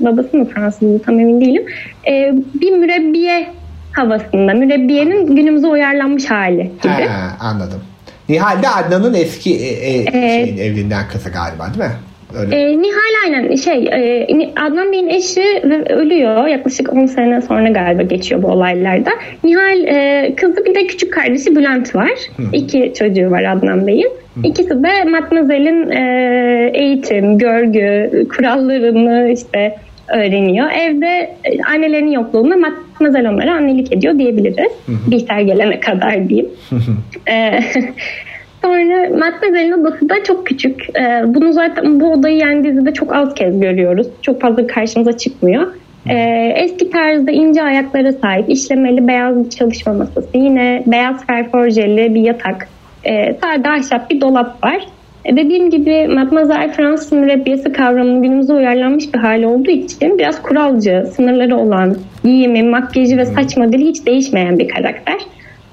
babası 0.00 0.36
mı 0.36 0.44
Fransızdı 0.44 1.02
tam 1.02 1.20
emin 1.20 1.40
değilim. 1.40 1.62
E, 2.06 2.32
bir 2.54 2.72
mürebbiye 2.72 3.46
havasında. 3.92 4.54
Mürebbiyenin 4.54 5.36
günümüze 5.36 5.66
uyarlanmış 5.66 6.30
hali 6.30 6.62
gibi. 6.82 6.92
Ha, 6.92 7.36
anladım. 7.40 7.80
Nihal 8.28 8.62
de 8.62 8.68
Adnan'ın 8.68 9.14
eski 9.14 9.54
e, 9.56 9.98
e, 9.98 10.44
şeyin 10.44 10.58
evliliğinden 10.58 11.08
kızı 11.12 11.30
galiba 11.30 11.66
değil 11.66 11.90
mi? 11.90 11.96
Öyle. 12.38 12.56
E, 12.56 12.78
Nihal 12.78 13.14
aynen 13.24 13.54
şey 13.56 13.86
e, 13.86 14.50
Adnan 14.56 14.92
Bey'in 14.92 15.08
eşi 15.08 15.42
ölüyor 15.88 16.46
yaklaşık 16.46 16.92
10 16.92 17.06
sene 17.06 17.42
sonra 17.42 17.68
galiba 17.68 18.02
geçiyor 18.02 18.42
bu 18.42 18.46
olaylarda. 18.46 19.10
Nihal 19.44 19.84
e, 19.84 20.32
kızı 20.36 20.64
bir 20.64 20.74
de 20.74 20.86
küçük 20.86 21.12
kardeşi 21.12 21.56
Bülent 21.56 21.94
var. 21.94 22.10
İki 22.52 22.92
çocuğu 22.98 23.30
var 23.30 23.44
Adnan 23.44 23.86
Bey'in. 23.86 24.10
İkisi 24.44 24.82
de 24.82 25.04
Matmazel'in 25.04 25.90
e, 25.90 26.70
eğitim, 26.74 27.38
görgü, 27.38 28.10
kurallarını 28.36 29.32
işte 29.32 29.76
öğreniyor. 30.08 30.70
Evde 30.70 31.30
e, 31.44 31.62
annelerinin 31.62 32.10
yokluğunda 32.10 32.56
Matmazel 32.56 33.30
onlara 33.30 33.54
annelik 33.54 33.92
ediyor 33.92 34.18
diyebiliriz. 34.18 34.72
Bihter 34.88 35.40
gelene 35.40 35.80
kadar 35.80 36.28
diyeyim. 36.28 36.50
E, 37.28 37.60
Sonra 38.62 39.18
Matmazel'in 39.18 39.72
odası 39.72 40.08
da 40.08 40.24
çok 40.24 40.46
küçük. 40.46 40.98
Ee, 40.98 41.22
bunu 41.26 41.52
zaten 41.52 42.00
bu 42.00 42.12
odayı 42.12 42.36
yani 42.36 42.64
dizide 42.64 42.92
çok 42.92 43.14
az 43.14 43.34
kez 43.34 43.60
görüyoruz. 43.60 44.06
Çok 44.22 44.40
fazla 44.40 44.66
karşımıza 44.66 45.16
çıkmıyor. 45.18 45.66
Ee, 46.08 46.52
eski 46.56 46.90
tarzda 46.90 47.30
ince 47.30 47.62
ayaklara 47.62 48.12
sahip 48.12 48.50
işlemeli 48.50 49.08
beyaz 49.08 49.44
bir 49.44 49.50
çalışma 49.50 49.92
masası. 49.92 50.28
Yine 50.34 50.82
beyaz 50.86 51.26
ferforjeli 51.26 52.14
bir 52.14 52.20
yatak. 52.20 52.68
Ee, 53.04 53.36
sade 53.42 53.68
ahşap 53.68 54.10
bir 54.10 54.20
dolap 54.20 54.64
var. 54.64 54.86
Ee, 55.24 55.36
dediğim 55.36 55.70
gibi 55.70 56.08
Matmazel 56.08 56.72
Fransız 56.72 57.12
mürebbiyesi 57.12 57.72
kavramının 57.72 58.22
günümüze 58.22 58.52
uyarlanmış 58.52 59.14
bir 59.14 59.18
hali 59.18 59.46
olduğu 59.46 59.70
için 59.70 60.18
biraz 60.18 60.42
kuralcı, 60.42 61.04
sınırları 61.16 61.56
olan, 61.56 61.96
giyimi, 62.24 62.62
makyajı 62.62 63.16
ve 63.16 63.26
saç 63.26 63.56
modeli 63.56 63.84
hiç 63.84 64.06
değişmeyen 64.06 64.58
bir 64.58 64.68
karakter. 64.68 65.18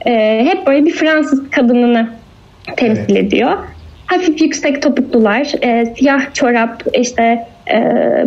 Ee, 0.06 0.45
hep 0.45 0.67
böyle 0.67 0.86
bir 0.86 0.91
Fransız 0.91 1.50
kadınını 1.50 2.08
temsil 2.75 3.15
evet. 3.15 3.23
ediyor. 3.23 3.51
Hafif 4.06 4.41
yüksek 4.41 4.82
topuklular, 4.82 5.51
e, 5.62 5.93
siyah 5.97 6.34
çorap, 6.34 6.84
işte 6.93 7.45
e, 7.73 7.82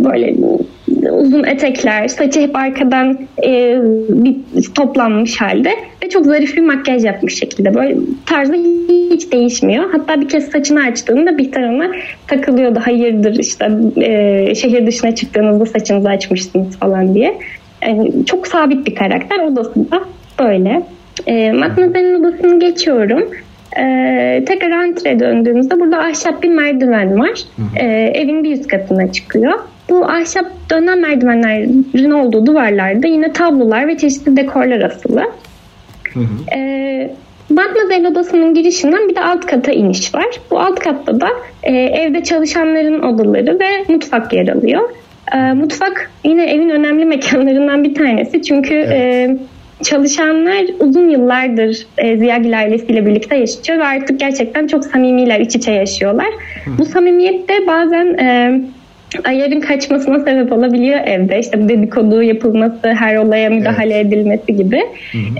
böyle 0.05 0.35
uzun 1.11 1.45
etekler, 1.45 2.09
saçı 2.09 2.41
hep 2.41 2.57
arkadan 2.57 3.19
e, 3.47 3.79
bir 4.09 4.37
toplanmış 4.75 5.41
halde 5.41 5.71
ve 6.05 6.09
çok 6.09 6.27
zarif 6.27 6.57
bir 6.57 6.63
makyaj 6.63 7.05
yapmış 7.05 7.39
şekilde. 7.39 7.75
Böyle 7.75 7.97
tarzı 8.27 8.55
hiç 9.11 9.33
değişmiyor. 9.33 9.91
Hatta 9.93 10.21
bir 10.21 10.29
kez 10.29 10.49
saçını 10.49 10.83
açtığında 10.83 11.39
Bihter 11.39 11.63
ona 11.63 11.91
takılıyordu. 12.27 12.81
Hayırdır 12.85 13.39
işte 13.39 13.71
e, 13.97 14.55
şehir 14.55 14.87
dışına 14.87 15.15
çıktığınızda 15.15 15.67
saçınızı 15.67 16.09
açmışsınız 16.09 16.79
falan 16.79 17.15
diye. 17.15 17.39
Yani 17.83 18.27
çok 18.27 18.47
sabit 18.47 18.87
bir 18.87 18.95
karakter. 18.95 19.39
Odasında 19.39 20.01
böyle. 20.39 20.83
E, 21.27 21.53
Matmazel'in 21.53 22.21
odasını 22.21 22.61
geçiyorum. 22.61 23.25
Ee, 23.79 24.43
tekrar 24.47 24.71
antre 24.71 25.21
döndüğümüzde 25.21 25.81
burada 25.81 25.99
ahşap 25.99 26.43
bir 26.43 26.49
merdiven 26.49 27.21
var. 27.21 27.43
Ee, 27.77 27.87
evin 28.15 28.45
bir 28.45 28.53
üst 28.53 28.69
katına 28.69 29.13
çıkıyor. 29.13 29.53
Bu 29.89 30.05
ahşap 30.05 30.47
dönen 30.71 31.01
merdivenlerin 31.01 32.11
olduğu 32.11 32.47
duvarlarda 32.47 33.07
yine 33.07 33.33
tablolar 33.33 33.89
ve 33.89 33.99
çeşitli 33.99 34.37
dekorlar 34.37 34.81
asılı. 34.81 35.25
Hı 36.15 36.21
hı. 36.21 36.57
Ee, 36.57 37.11
Matmazel 37.51 38.07
odasının 38.07 38.55
girişinden 38.55 39.09
bir 39.09 39.15
de 39.15 39.21
alt 39.21 39.47
kata 39.47 39.73
iniş 39.73 40.15
var. 40.15 40.27
Bu 40.51 40.61
alt 40.61 40.81
katta 40.81 41.21
da 41.21 41.29
e, 41.63 41.73
evde 41.73 42.23
çalışanların 42.23 43.03
odaları 43.03 43.59
ve 43.61 43.93
mutfak 43.93 44.33
yer 44.33 44.49
alıyor. 44.49 44.91
E, 45.35 45.53
mutfak 45.53 46.11
yine 46.25 46.45
evin 46.45 46.71
önemli 46.71 47.05
mekanlarından 47.05 47.85
bir 47.85 47.95
tanesi. 47.95 48.43
Çünkü 48.43 48.75
evet. 48.75 48.91
e, 48.93 49.37
çalışanlar 49.83 50.67
uzun 50.81 51.09
yıllardır 51.09 51.87
e, 51.99 52.17
Ziyagil 52.17 52.59
ailesiyle 52.59 53.07
birlikte 53.07 53.37
yaşıyor 53.37 53.79
ve 53.79 53.85
artık 53.85 54.21
gerçekten 54.21 54.67
çok 54.67 54.85
samimiler, 54.85 55.41
iç 55.41 55.57
içe 55.57 55.73
yaşıyorlar. 55.73 56.29
Hı. 56.65 56.71
Bu 56.79 56.85
samimiyet 56.85 57.49
de 57.49 57.67
bazen 57.67 58.07
e, 58.07 58.61
ayarın 59.25 59.61
kaçmasına 59.61 60.19
sebep 60.19 60.53
olabiliyor 60.53 61.01
evde. 61.05 61.39
İşte 61.41 61.69
dedikodu 61.69 62.23
yapılması, 62.23 62.89
her 62.99 63.17
olaya 63.17 63.51
müdahale 63.51 63.95
evet. 63.95 64.07
edilmesi 64.07 64.57
gibi. 64.57 64.83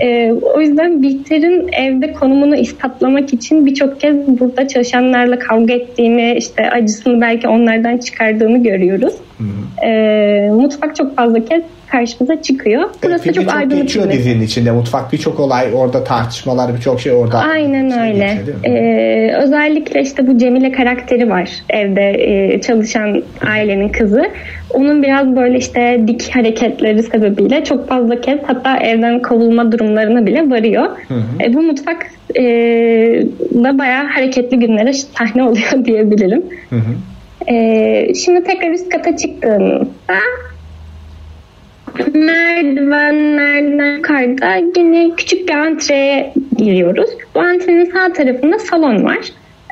E, 0.01 0.31
o 0.55 0.61
yüzden 0.61 1.01
Bihter'in 1.01 1.69
evde 1.73 2.13
konumunu 2.13 2.55
ispatlamak 2.55 3.33
için 3.33 3.65
birçok 3.65 3.99
kez 3.99 4.15
burada 4.39 4.67
çalışanlarla 4.67 5.39
kavga 5.39 5.73
ettiğini, 5.73 6.35
işte 6.37 6.69
acısını 6.69 7.21
belki 7.21 7.47
onlardan 7.47 7.97
çıkardığını 7.97 8.63
görüyoruz. 8.63 9.13
E, 9.85 10.49
mutfak 10.51 10.95
çok 10.95 11.15
fazla 11.15 11.45
kez 11.45 11.61
karşımıza 11.91 12.41
çıkıyor. 12.41 12.89
Burası 13.03 13.23
Filmi 13.23 13.35
çok, 13.35 13.43
çok 13.43 13.53
aydınlık 13.53 13.81
geçiyor 13.81 14.05
bir 14.05 14.11
dizinin 14.11 14.41
içinde. 14.41 14.71
Mutfak 14.71 15.13
birçok 15.13 15.39
olay 15.39 15.67
orada 15.75 16.03
tartışmalar 16.03 16.75
birçok 16.75 17.01
şey 17.01 17.11
orada. 17.11 17.39
Aynen 17.39 17.89
şey 17.89 17.99
öyle. 17.99 18.25
geçiyor, 18.25 18.75
ee, 18.75 19.35
özellikle 19.43 20.01
işte 20.01 20.27
bu 20.27 20.37
Cemile 20.37 20.71
karakteri 20.71 21.29
var 21.29 21.49
evde 21.69 22.11
e, 22.11 22.61
çalışan 22.61 23.23
ailenin 23.61 23.89
kızı. 23.89 24.25
Onun 24.69 25.03
biraz 25.03 25.35
böyle 25.35 25.57
işte 25.57 26.01
dik 26.07 26.35
hareketleri 26.35 27.03
sebebiyle 27.03 27.63
çok 27.63 27.87
fazla 27.87 28.21
kez 28.21 28.39
hatta 28.43 28.77
evden 28.77 29.21
kovulma 29.21 29.71
durumlarına 29.71 30.25
bile 30.25 30.49
varıyor. 30.49 30.83
Hı 31.07 31.13
hı. 31.13 31.43
E, 31.43 31.53
bu 31.53 31.61
mutfak 31.61 32.07
e, 32.35 32.43
da 33.63 33.77
bayağı 33.77 34.05
hareketli 34.05 34.59
günlere 34.59 34.93
sahne 34.93 35.43
oluyor 35.49 35.85
diyebilirim. 35.85 36.43
Hı 36.69 36.75
hı. 36.75 37.53
E, 37.53 38.13
şimdi 38.13 38.43
tekrar 38.43 38.71
üst 38.71 38.89
kata 38.89 39.17
çıktığımızda 39.17 40.21
merdivenlerden 42.13 43.95
yukarıda 43.97 44.55
yine 44.55 45.11
küçük 45.17 45.49
bir 45.49 45.53
antreye 45.53 46.33
giriyoruz. 46.57 47.09
Bu 47.35 47.39
antrenin 47.39 47.85
sağ 47.85 48.13
tarafında 48.13 48.59
salon 48.59 49.03
var. 49.03 49.19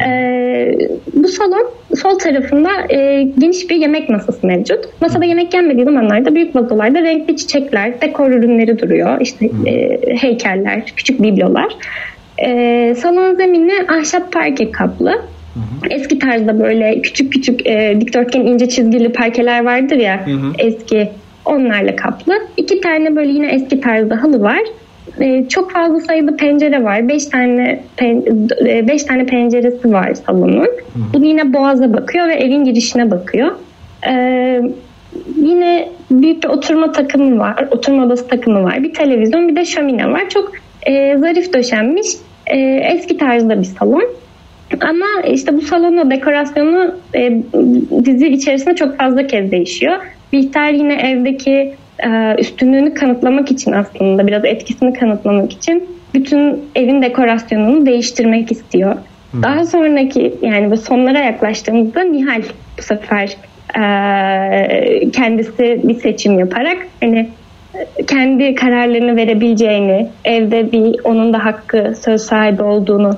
Ee, 0.05 0.77
bu 1.13 1.27
salon 1.27 1.67
sol 1.95 2.19
tarafında 2.19 2.69
e, 2.89 3.23
geniş 3.37 3.69
bir 3.69 3.75
yemek 3.75 4.09
masası 4.09 4.47
mevcut. 4.47 5.01
Masada 5.01 5.25
yemek 5.25 5.53
yenmediği 5.53 5.85
zamanlarda 5.85 6.35
büyük 6.35 6.55
vazolarda 6.55 7.01
renkli 7.01 7.37
çiçekler, 7.37 8.01
dekor 8.01 8.31
ürünleri 8.31 8.79
duruyor. 8.79 9.21
İşte 9.21 9.49
e, 9.65 9.99
heykeller, 10.15 10.85
küçük 10.95 11.23
biblolar. 11.23 11.75
E, 12.45 12.95
salon 12.97 13.35
zemini 13.35 13.73
ahşap 13.87 14.31
parke 14.31 14.71
kaplı. 14.71 15.21
Eski 15.89 16.19
tarzda 16.19 16.59
böyle 16.59 17.01
küçük 17.01 17.33
küçük 17.33 17.67
e, 17.67 17.97
dikdörtgen 18.01 18.41
ince 18.41 18.69
çizgili 18.69 19.11
parkeler 19.11 19.65
vardır 19.65 19.95
ya 19.95 20.27
hı 20.27 20.31
hı. 20.31 20.53
eski 20.59 21.09
onlarla 21.45 21.95
kaplı. 21.95 22.33
İki 22.57 22.81
tane 22.81 23.15
böyle 23.15 23.31
yine 23.31 23.47
eski 23.47 23.81
tarzda 23.81 24.23
halı 24.23 24.41
var. 24.41 24.61
Ee, 25.21 25.45
çok 25.49 25.71
fazla 25.71 25.99
sayıda 25.99 26.35
pencere 26.35 26.83
var. 26.83 27.07
Beş 27.07 27.25
tane 27.25 27.79
pen, 27.97 28.23
e, 28.65 28.87
beş 28.87 29.03
tane 29.03 29.25
penceresi 29.25 29.91
var 29.91 30.13
salonun. 30.13 30.67
Bu 31.13 31.25
yine 31.25 31.53
boğaza 31.53 31.93
bakıyor 31.93 32.27
ve 32.27 32.33
evin 32.33 32.63
girişine 32.63 33.11
bakıyor. 33.11 33.51
Ee, 34.07 34.61
yine 35.35 35.89
büyük 36.11 36.43
bir 36.43 36.47
oturma 36.47 36.91
takımı 36.91 37.39
var. 37.39 37.67
Oturma 37.71 38.05
odası 38.05 38.27
takımı 38.27 38.63
var. 38.63 38.83
Bir 38.83 38.93
televizyon 38.93 39.47
bir 39.47 39.55
de 39.55 39.65
şömine 39.65 40.11
var. 40.11 40.29
Çok 40.29 40.51
e, 40.83 41.17
zarif 41.17 41.53
döşenmiş 41.53 42.07
e, 42.47 42.57
eski 42.93 43.17
tarzda 43.17 43.59
bir 43.59 43.65
salon. 43.65 44.09
Ama 44.81 45.05
işte 45.31 45.57
bu 45.57 45.61
salonun 45.61 46.11
dekorasyonu 46.11 46.95
e, 47.15 47.41
dizi 48.05 48.27
içerisinde 48.27 48.75
çok 48.75 48.97
fazla 48.97 49.27
kez 49.27 49.51
değişiyor. 49.51 49.97
Bihter 50.33 50.73
yine 50.73 50.93
evdeki 50.93 51.51
e, 51.51 51.75
üstünlüğünü 52.37 52.93
kanıtlamak 52.93 53.51
için 53.51 53.71
aslında 53.71 54.27
biraz 54.27 54.45
etkisini 54.45 54.93
kanıtlamak 54.93 55.53
için 55.53 55.83
bütün 56.13 56.61
evin 56.75 57.01
dekorasyonunu 57.01 57.85
değiştirmek 57.85 58.51
istiyor. 58.51 58.95
Hı. 59.31 59.43
Daha 59.43 59.65
sonraki 59.65 60.33
yani 60.41 60.71
bu 60.71 60.77
sonlara 60.77 61.19
yaklaştığımızda 61.19 62.03
Nihal 62.03 62.41
bu 62.77 62.81
sefer 62.81 63.35
e, 63.75 65.11
kendisi 65.11 65.81
bir 65.83 65.95
seçim 65.95 66.39
yaparak 66.39 66.77
hani 67.01 67.29
kendi 68.07 68.55
kararlarını 68.55 69.15
verebileceğini, 69.15 70.07
evde 70.25 70.71
bir 70.71 70.95
onun 71.03 71.33
da 71.33 71.45
hakkı 71.45 71.93
söz 72.01 72.21
sahibi 72.21 72.63
olduğunu 72.63 73.17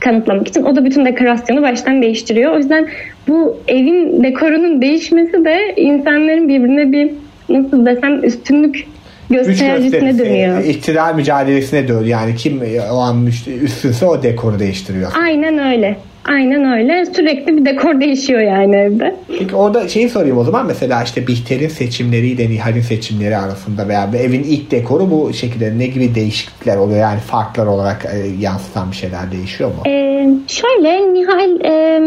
kanıtlamak 0.00 0.48
için 0.48 0.62
o 0.62 0.76
da 0.76 0.84
bütün 0.84 1.04
dekorasyonu 1.04 1.62
baştan 1.62 2.02
değiştiriyor. 2.02 2.52
O 2.52 2.56
yüzden 2.58 2.86
bu 3.28 3.60
evin 3.68 4.22
dekorunun 4.22 4.82
değişmesi 4.82 5.44
de 5.44 5.74
insanların 5.76 6.48
birbirine 6.48 6.92
bir 6.92 7.10
nasıl 7.50 7.86
desem 7.86 8.24
üstünlük 8.24 8.86
göstericine 9.30 10.18
dönüyor. 10.18 10.64
İktidar 10.64 11.14
mücadelesine 11.14 11.88
dönüyor. 11.88 12.04
Yani 12.04 12.36
kim 12.36 12.60
o 12.92 12.98
an 12.98 13.26
üstünse 13.62 14.06
o 14.06 14.22
dekoru 14.22 14.58
değiştiriyor. 14.58 15.12
Aynen 15.24 15.58
öyle. 15.58 15.96
Aynen 16.28 16.72
öyle. 16.72 17.06
Sürekli 17.06 17.56
bir 17.56 17.64
dekor 17.64 18.00
değişiyor 18.00 18.40
yani 18.40 18.76
evde. 18.76 19.16
Peki 19.38 19.56
orada 19.56 19.88
şeyi 19.88 20.08
sorayım 20.08 20.38
o 20.38 20.44
zaman. 20.44 20.66
Mesela 20.66 21.02
işte 21.02 21.26
Bihter'in 21.26 21.68
seçimleriyle 21.68 22.50
Nihal'in 22.50 22.80
seçimleri 22.80 23.36
arasında 23.36 23.88
veya 23.88 24.12
bir 24.12 24.18
evin 24.18 24.42
ilk 24.42 24.70
dekoru 24.70 25.10
bu 25.10 25.32
şekilde 25.32 25.78
ne 25.78 25.86
gibi 25.86 26.14
değişiklikler 26.14 26.76
oluyor? 26.76 27.00
Yani 27.00 27.20
farklar 27.20 27.66
olarak 27.66 28.04
e, 28.04 28.42
yansıtan 28.42 28.90
bir 28.90 28.96
şeyler 28.96 29.32
değişiyor 29.32 29.70
mu? 29.70 29.82
Ee, 29.86 30.28
şöyle 30.46 31.14
Nihal 31.14 31.60
e, 31.64 32.00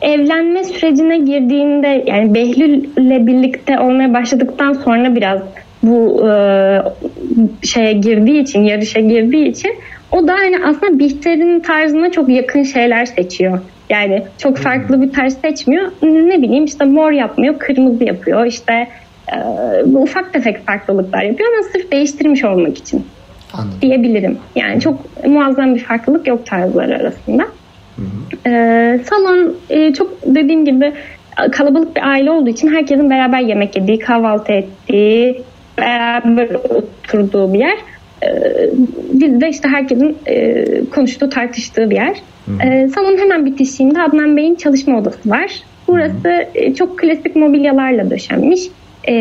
evlenme 0.00 0.64
sürecine 0.64 1.18
girdiğinde 1.18 2.04
yani 2.06 2.34
Behlül'le 2.34 3.26
birlikte 3.26 3.78
olmaya 3.78 4.14
başladıktan 4.14 4.72
sonra 4.72 5.14
biraz 5.14 5.40
bu 5.82 6.28
e, 6.28 6.32
şeye 7.62 7.92
girdiği 7.92 8.42
için, 8.42 8.64
yarışa 8.64 9.00
girdiği 9.00 9.48
için 9.48 9.70
o 10.12 10.28
da 10.28 10.32
hani 10.32 10.56
aslında 10.64 10.98
Bihter'in 10.98 11.60
tarzına 11.60 12.10
çok 12.12 12.28
yakın 12.28 12.62
şeyler 12.62 13.04
seçiyor. 13.04 13.60
Yani 13.90 14.22
çok 14.38 14.56
farklı 14.56 15.02
bir 15.02 15.12
tarz 15.12 15.38
seçmiyor. 15.38 15.92
Ne 16.02 16.42
bileyim 16.42 16.64
işte 16.64 16.84
mor 16.84 17.10
yapmıyor, 17.10 17.58
kırmızı 17.58 18.04
yapıyor. 18.04 18.46
İşte 18.46 18.88
e, 19.32 19.36
ufak 19.84 20.32
tefek 20.32 20.66
farklılıklar 20.66 21.22
yapıyor 21.22 21.52
ama 21.52 21.62
sırf 21.72 21.92
değiştirmiş 21.92 22.44
olmak 22.44 22.78
için 22.78 23.06
Anladım. 23.52 23.78
diyebilirim. 23.82 24.38
Yani 24.56 24.80
çok 24.80 25.24
muazzam 25.26 25.74
bir 25.74 25.84
farklılık 25.84 26.26
yok 26.26 26.46
tarzlar 26.46 26.88
arasında. 26.88 27.46
Ee, 28.46 29.00
salon 29.04 29.56
e, 29.70 29.92
çok 29.92 30.12
dediğim 30.26 30.64
gibi 30.64 30.92
kalabalık 31.52 31.96
bir 31.96 32.08
aile 32.10 32.30
olduğu 32.30 32.50
için 32.50 32.68
herkesin 32.68 33.10
beraber 33.10 33.40
yemek 33.40 33.76
yediği, 33.76 33.98
kahvaltı 33.98 34.52
ettiği, 34.52 35.42
beraber 35.78 36.48
oturduğu 36.54 37.52
bir 37.54 37.58
yer. 37.58 37.78
Ee, 38.22 39.40
de 39.40 39.48
işte 39.48 39.68
herkesin 39.68 40.16
e, 40.26 40.64
konuştuğu, 40.84 41.28
tartıştığı 41.28 41.90
bir 41.90 41.96
yer. 41.96 42.16
Ee, 42.64 42.88
salonun 42.88 43.18
hemen 43.18 43.46
bitişiğinde 43.46 44.02
Adnan 44.02 44.36
Bey'in 44.36 44.54
çalışma 44.54 44.98
odası 44.98 45.30
var. 45.30 45.50
Burası 45.88 46.46
e, 46.54 46.74
çok 46.74 46.98
klasik 46.98 47.36
mobilyalarla 47.36 48.10
döşenmiş. 48.10 48.60
E, 49.08 49.12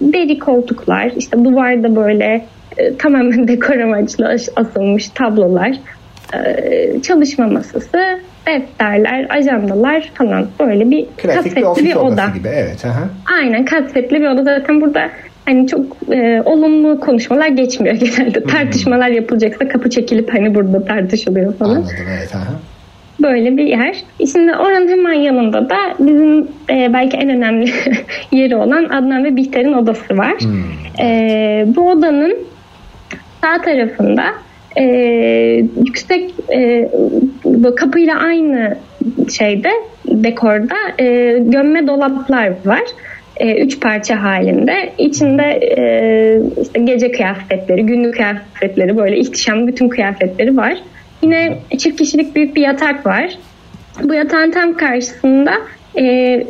deri 0.00 0.38
koltuklar, 0.38 1.12
işte 1.16 1.44
duvarda 1.44 1.96
böyle 1.96 2.46
e, 2.76 2.96
tamamen 2.96 3.48
dekor 3.48 3.76
amaçlı 3.76 4.28
as- 4.28 4.48
asılmış 4.56 5.08
tablolar, 5.08 5.70
e, 5.70 5.76
çalışma 7.02 7.46
masası, 7.46 8.20
defterler, 8.46 9.26
ajandalar 9.30 10.10
falan 10.14 10.46
böyle 10.60 10.90
bir 10.90 11.06
Klasik 11.16 11.56
bir 11.56 11.62
ofis 11.62 11.84
bir 11.84 11.94
odası 11.94 12.14
oda. 12.14 12.38
gibi. 12.38 12.48
Evet. 12.54 12.84
Aha. 12.84 13.04
Aynen 13.38 13.64
kasetli 13.64 14.20
bir 14.20 14.26
oda 14.28 14.42
zaten 14.44 14.80
burada 14.80 15.08
hani 15.44 15.66
çok 15.68 15.84
e, 16.12 16.42
olumlu 16.44 17.00
konuşmalar 17.00 17.48
geçmiyor 17.48 17.94
genelde. 18.16 18.42
Tartışmalar 18.44 19.08
yapılacaksa 19.08 19.68
kapı 19.68 19.90
çekilip 19.90 20.34
hani 20.34 20.54
burada 20.54 20.84
tartışılıyor 20.84 21.54
falan. 21.54 21.74
Anladım. 21.74 21.94
Evet. 22.18 22.34
Aha. 22.34 22.52
Böyle 23.22 23.56
bir 23.56 23.64
yer. 23.64 23.96
Şimdi 24.32 24.52
oranın 24.56 24.88
hemen 24.88 25.12
yanında 25.12 25.70
da 25.70 25.76
bizim 25.98 26.48
e, 26.70 26.92
belki 26.92 27.16
en 27.16 27.30
önemli 27.30 27.70
yeri 28.32 28.56
olan 28.56 28.84
Adnan 28.84 29.24
ve 29.24 29.36
Bihter'in 29.36 29.72
odası 29.72 30.16
var. 30.18 30.34
E, 31.00 31.64
bu 31.76 31.90
odanın 31.90 32.36
sağ 33.40 33.62
tarafında 33.62 34.24
e, 34.76 34.84
yüksek 35.86 36.30
e, 36.54 36.88
kapıyla 37.76 38.18
aynı 38.18 38.76
şeyde 39.36 39.70
dekorda 40.06 40.74
e, 40.98 41.38
gömme 41.38 41.86
dolaplar 41.86 42.52
var. 42.64 42.82
E, 43.36 43.64
üç 43.64 43.80
parça 43.80 44.22
halinde. 44.22 44.92
İçinde 44.98 45.42
e, 45.42 45.82
işte 46.62 46.80
gece 46.80 47.12
kıyafetleri, 47.12 47.86
günlük 47.86 48.14
kıyafetleri 48.14 48.96
böyle 48.96 49.18
ihtişam 49.18 49.66
bütün 49.66 49.88
kıyafetleri 49.88 50.56
var. 50.56 50.74
Yine 51.22 51.58
çift 51.78 51.98
kişilik 51.98 52.34
büyük 52.34 52.56
bir 52.56 52.62
yatak 52.62 53.06
var. 53.06 53.38
Bu 54.02 54.14
yatağın 54.14 54.50
tam 54.50 54.76
karşısında 54.76 55.52
e, 55.94 56.02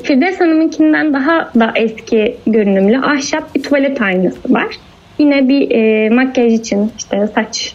Firdevs 0.03 0.41
Hanım'ınkinden 0.41 1.13
daha 1.13 1.51
da 1.61 1.73
eski 1.77 2.37
görünümlü 2.47 2.99
ahşap 2.99 3.55
bir 3.55 3.63
tuvalet 3.63 4.03
aynası 4.03 4.55
var. 4.55 4.77
Yine 5.19 5.49
bir 5.49 5.71
e, 5.71 6.11
makyaj 6.11 6.53
için 6.53 6.93
işte 6.99 7.29
saç 7.35 7.75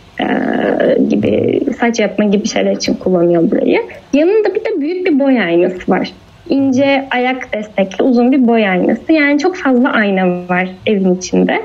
gibi 1.10 1.62
saç 1.80 2.00
yapma 2.00 2.26
gibi 2.26 2.48
şeyler 2.48 2.76
için 2.76 2.94
kullanıyor 2.94 3.52
burayı. 3.52 3.82
Yanında 4.14 4.56
bir 4.56 4.60
de 4.60 4.82
büyük 4.82 5.06
bir 5.06 5.20
boy 5.20 5.42
aynası 5.42 5.92
var. 5.92 6.12
İnce 6.50 7.08
ayak 7.12 7.54
destekli 7.54 8.04
uzun 8.04 8.32
bir 8.32 8.48
boy 8.48 8.68
aynası. 8.68 9.14
Yani 9.14 9.40
çok 9.40 9.56
fazla 9.56 9.92
ayna 9.92 10.28
var 10.50 10.70
evin 10.86 11.16
içinde. 11.16 11.62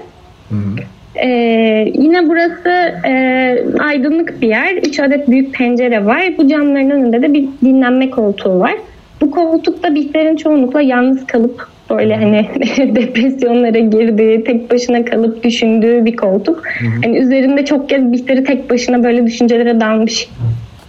Ee, 1.22 1.92
yine 1.94 2.28
burası 2.28 2.68
e, 3.06 3.56
aydınlık 3.78 4.42
bir 4.42 4.48
yer. 4.48 4.74
Üç 4.76 5.00
adet 5.00 5.28
büyük 5.28 5.54
pencere 5.54 6.06
var. 6.06 6.22
Bu 6.38 6.48
camların 6.48 6.90
önünde 6.90 7.22
de 7.22 7.32
bir 7.32 7.48
dinlenme 7.64 8.10
koltuğu 8.10 8.58
var. 8.58 8.74
Bu 9.20 9.30
koltukta 9.30 9.94
Bihter'in 9.94 10.36
çoğunlukla 10.36 10.80
yalnız 10.80 11.26
kalıp 11.26 11.68
böyle 11.98 12.16
hani 12.16 12.48
depresyonlara 12.96 13.78
girdiği, 13.78 14.44
tek 14.44 14.70
başına 14.70 15.04
kalıp 15.04 15.44
düşündüğü 15.44 16.04
bir 16.04 16.16
koltuk. 16.16 16.62
Hani 17.04 17.18
üzerinde 17.18 17.64
çok 17.64 17.88
kez 17.88 18.12
Bihter'i 18.12 18.44
tek 18.44 18.70
başına 18.70 19.04
böyle 19.04 19.26
düşüncelere 19.26 19.80
dalmış 19.80 20.28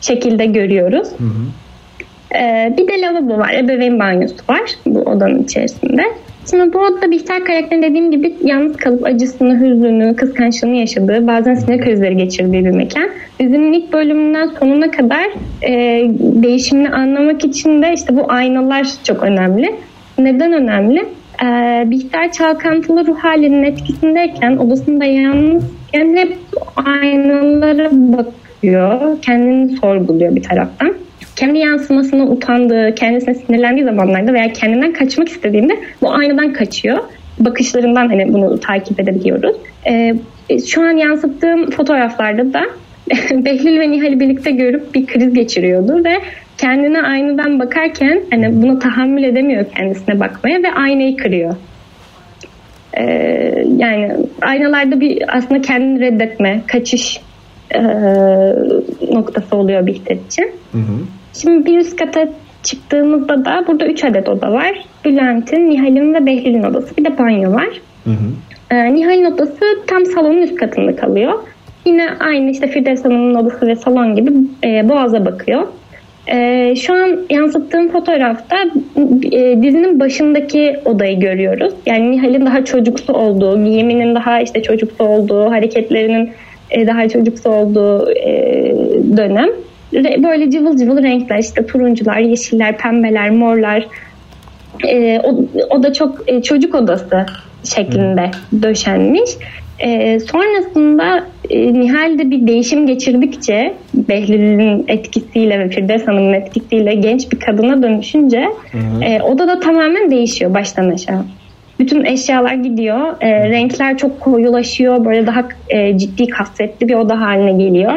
şekilde 0.01 0.45
görüyoruz. 0.45 1.07
Ee, 2.35 2.73
bir 2.77 2.87
de 2.87 3.01
lavabo 3.01 3.37
var, 3.37 3.53
ebeveyn 3.53 3.99
banyosu 3.99 4.35
var 4.49 4.61
bu 4.85 4.99
odanın 4.99 5.43
içerisinde. 5.43 6.03
Şimdi 6.49 6.73
bu 6.73 6.79
odada 6.79 7.11
Bihter 7.11 7.45
karakterin 7.45 7.81
dediğim 7.81 8.11
gibi 8.11 8.35
yalnız 8.43 8.77
kalıp 8.77 9.05
acısını, 9.05 9.59
hüznünü, 9.59 10.15
kıskançlığını 10.15 10.75
yaşadığı, 10.75 11.27
bazen 11.27 11.53
sinir 11.53 11.81
krizleri 11.81 12.17
geçirdiği 12.17 12.65
bir 12.65 12.71
mekan. 12.71 13.09
Dizinin 13.39 13.73
ilk 13.73 13.93
bölümünden 13.93 14.49
sonuna 14.59 14.91
kadar 14.91 15.25
e, 15.61 15.71
değişimini 16.19 16.89
anlamak 16.89 17.45
için 17.45 17.81
de 17.81 17.93
işte 17.93 18.17
bu 18.17 18.31
aynalar 18.31 18.87
çok 19.03 19.23
önemli. 19.23 19.75
Neden 20.17 20.53
önemli? 20.53 21.05
Ee, 21.43 21.83
Bihter 21.89 22.31
çalkantılı 22.31 23.07
ruh 23.07 23.19
halinin 23.19 23.63
etkisindeyken, 23.63 24.57
odasında 24.57 25.05
yalnızken 25.05 26.17
hep 26.17 26.37
aynalara 26.75 27.89
bakıyor, 27.91 29.21
kendini 29.21 29.77
sorguluyor 29.77 30.35
bir 30.35 30.43
taraftan 30.43 30.93
kendi 31.35 31.59
yansımasına 31.59 32.23
utandığı, 32.23 32.95
kendisine 32.95 33.35
sinirlendiği 33.35 33.85
zamanlarda 33.85 34.33
veya 34.33 34.53
kendinden 34.53 34.93
kaçmak 34.93 35.29
istediğinde 35.29 35.73
bu 36.01 36.13
aynadan 36.13 36.53
kaçıyor. 36.53 36.97
Bakışlarından 37.39 38.07
hani 38.07 38.33
bunu 38.33 38.59
takip 38.59 38.99
edebiliyoruz. 38.99 39.55
Ee, 39.87 40.15
şu 40.67 40.81
an 40.81 40.91
yansıttığım 40.91 41.69
fotoğraflarda 41.69 42.53
da 42.53 42.61
Behlül 43.45 43.79
ve 43.79 43.91
Nihal'i 43.91 44.19
birlikte 44.19 44.51
görüp 44.51 44.95
bir 44.95 45.05
kriz 45.05 45.33
geçiriyordu 45.33 46.03
ve 46.03 46.13
kendine 46.63 47.01
aynadan 47.01 47.59
bakarken 47.59 48.21
hani 48.31 48.61
buna 48.61 48.79
tahammül 48.79 49.23
edemiyor 49.23 49.65
kendisine 49.77 50.19
bakmaya 50.19 50.63
ve 50.63 50.73
aynayı 50.73 51.17
kırıyor. 51.17 51.55
Ee, 52.97 53.03
yani 53.77 54.11
aynalarda 54.41 54.99
bir 54.99 55.37
aslında 55.37 55.61
kendini 55.61 55.99
reddetme, 55.99 56.61
kaçış 56.67 57.21
e, 57.75 57.81
noktası 59.11 59.55
oluyor 59.55 59.85
Bihter 59.85 60.17
için. 60.27 60.51
Hı 60.71 60.77
hı. 60.77 60.99
Şimdi 61.33 61.65
bir 61.65 61.77
üst 61.77 61.95
kata 61.95 62.27
çıktığımızda 62.63 63.45
da 63.45 63.63
burada 63.67 63.85
3 63.85 64.03
adet 64.03 64.29
oda 64.29 64.51
var. 64.51 64.85
Bülent'in, 65.05 65.69
Nihal'in 65.69 66.13
ve 66.13 66.25
Behlül'ün 66.25 66.63
odası. 66.63 66.97
Bir 66.97 67.05
de 67.05 67.17
banyo 67.17 67.53
var. 67.53 67.81
Hı 68.03 68.09
hı. 68.09 68.29
Ee, 68.71 68.93
Nihal'in 68.93 69.25
odası 69.25 69.65
tam 69.87 70.05
salonun 70.05 70.41
üst 70.41 70.55
katında 70.55 70.95
kalıyor. 70.95 71.33
Yine 71.85 72.09
aynı 72.19 72.49
işte 72.49 72.67
Firdevs 72.67 73.05
Hanım'ın 73.05 73.35
odası 73.35 73.67
ve 73.67 73.75
salon 73.75 74.15
gibi 74.15 74.31
e, 74.63 74.89
boğaza 74.89 75.25
bakıyor. 75.25 75.67
E, 76.27 76.75
şu 76.75 76.93
an 76.93 77.19
yansıttığım 77.29 77.91
fotoğrafta 77.91 78.55
e, 79.31 79.61
dizinin 79.61 79.99
başındaki 79.99 80.75
odayı 80.85 81.19
görüyoruz. 81.19 81.73
Yani 81.85 82.11
Nihal'in 82.11 82.45
daha 82.45 82.65
çocuksu 82.65 83.13
olduğu, 83.13 83.63
giyiminin 83.65 84.15
daha 84.15 84.41
işte 84.41 84.63
çocuksu 84.63 85.03
olduğu, 85.03 85.51
hareketlerinin 85.51 86.31
e, 86.71 86.87
daha 86.87 87.09
çocuksu 87.09 87.49
olduğu 87.49 88.11
e, 88.11 88.31
dönem. 89.17 89.49
Böyle 90.23 90.51
cıvıl 90.51 90.77
cıvıl 90.77 91.03
renkler 91.03 91.37
işte 91.37 91.65
turuncular, 91.65 92.17
yeşiller, 92.17 92.77
pembeler, 92.77 93.29
morlar. 93.29 93.87
E, 94.87 95.19
o, 95.23 95.45
o 95.69 95.83
da 95.83 95.93
çok 95.93 96.23
e, 96.27 96.41
çocuk 96.41 96.75
odası 96.75 97.25
şeklinde 97.63 98.31
döşenmiş. 98.61 99.31
E, 99.83 100.19
sonrasında 100.19 101.23
e, 101.49 101.73
Nihal'de 101.73 102.31
bir 102.31 102.47
değişim 102.47 102.87
geçirdikçe 102.87 103.73
Behlül'ün 103.93 104.85
etkisiyle 104.87 105.59
ve 105.59 105.69
Firdevs 105.69 106.07
Hanım'ın 106.07 106.33
etkisiyle 106.33 106.95
genç 106.95 107.31
bir 107.31 107.39
kadına 107.39 107.83
dönüşünce 107.83 108.49
e, 109.01 109.21
odada 109.21 109.59
tamamen 109.59 110.11
değişiyor 110.11 110.53
baştan 110.53 110.89
aşağı. 110.89 111.25
Bütün 111.79 112.05
eşyalar 112.05 112.53
gidiyor. 112.53 113.21
E, 113.21 113.49
renkler 113.49 113.97
çok 113.97 114.19
koyulaşıyor. 114.19 115.05
Böyle 115.05 115.27
daha 115.27 115.43
e, 115.69 115.97
ciddi 115.97 116.27
kasvetli 116.27 116.87
bir 116.87 116.93
oda 116.93 117.21
haline 117.21 117.63
geliyor. 117.65 117.93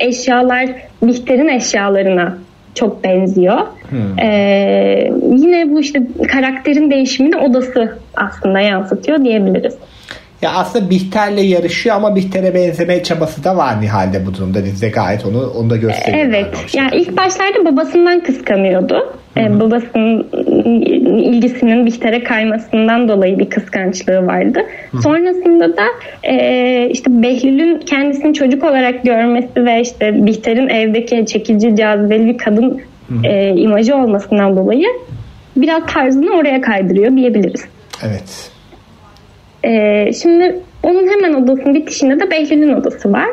Eşyalar 0.00 0.68
Bihter'in 1.02 1.48
eşyalarına 1.48 2.38
çok 2.74 3.04
benziyor. 3.04 3.58
E, 4.22 4.28
yine 5.32 5.70
bu 5.70 5.80
işte 5.80 6.02
karakterin 6.32 6.90
değişimini 6.90 7.36
odası 7.36 7.98
aslında 8.14 8.60
yansıtıyor 8.60 9.24
diyebiliriz. 9.24 9.74
Ya 10.42 10.50
aslında 10.50 10.90
Bihter'le 10.90 11.38
yarışıyor 11.38 11.96
ama 11.96 12.16
Bihter'e 12.16 12.54
benzeme 12.54 13.02
çabası 13.02 13.44
da 13.44 13.56
var 13.56 13.80
Nihal'de 13.80 14.26
bu 14.26 14.34
durumda. 14.34 14.64
Dizide 14.64 14.88
gayet 14.88 15.26
onu 15.26 15.50
onu 15.50 15.70
da 15.70 15.76
gösteriyor. 15.76 16.24
Evet. 16.26 16.74
Ya 16.74 16.90
ilk 16.92 17.16
başlarda 17.16 17.64
babasından 17.64 18.20
kıskanıyordu. 18.20 19.14
Ee, 19.36 19.60
babasının 19.60 20.26
ilgisinin 21.22 21.86
Bihter'e 21.86 22.24
kaymasından 22.24 23.08
dolayı 23.08 23.38
bir 23.38 23.50
kıskançlığı 23.50 24.26
vardı. 24.26 24.60
Hı. 24.90 25.02
Sonrasında 25.02 25.76
da 25.76 25.84
e, 26.22 26.88
işte 26.90 27.22
Behlül'ün 27.22 27.78
kendisini 27.78 28.34
çocuk 28.34 28.64
olarak 28.64 29.02
görmesi 29.02 29.64
ve 29.64 29.80
işte 29.80 30.26
Bihter'in 30.26 30.68
evdeki 30.68 31.26
çekici, 31.26 31.76
cazibeli 31.76 32.26
bir 32.26 32.38
kadın 32.38 32.80
e, 33.24 33.48
imajı 33.56 33.96
olmasından 33.96 34.56
dolayı 34.56 34.86
biraz 35.56 35.86
tarzını 35.86 36.36
oraya 36.36 36.60
kaydırıyor 36.60 37.16
diyebiliriz. 37.16 37.64
Evet. 38.02 38.51
Ee, 39.64 40.12
şimdi 40.22 40.56
onun 40.82 41.08
hemen 41.08 41.34
odasının 41.34 41.74
bitişinde 41.74 42.20
de 42.20 42.30
Behlül'ün 42.30 42.72
odası 42.74 43.12
var. 43.12 43.30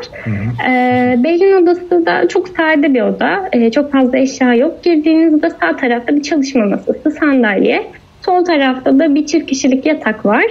Ee, 0.70 1.24
Behlül'ün 1.24 1.64
odası 1.64 2.06
da 2.06 2.28
çok 2.28 2.48
sade 2.48 2.94
bir 2.94 3.02
oda. 3.02 3.50
Ee, 3.54 3.72
çok 3.72 3.92
fazla 3.92 4.18
eşya 4.18 4.54
yok. 4.54 4.84
Girdiğinizde 4.84 5.50
sağ 5.50 5.76
tarafta 5.76 6.16
bir 6.16 6.22
çalışma 6.22 6.66
masası, 6.66 7.12
sandalye. 7.12 7.84
Sol 8.26 8.46
tarafta 8.46 9.00
da 9.00 9.16
bir 9.16 9.26
çift 9.26 9.46
kişilik 9.46 9.86
yatak 9.86 10.26
var. 10.26 10.46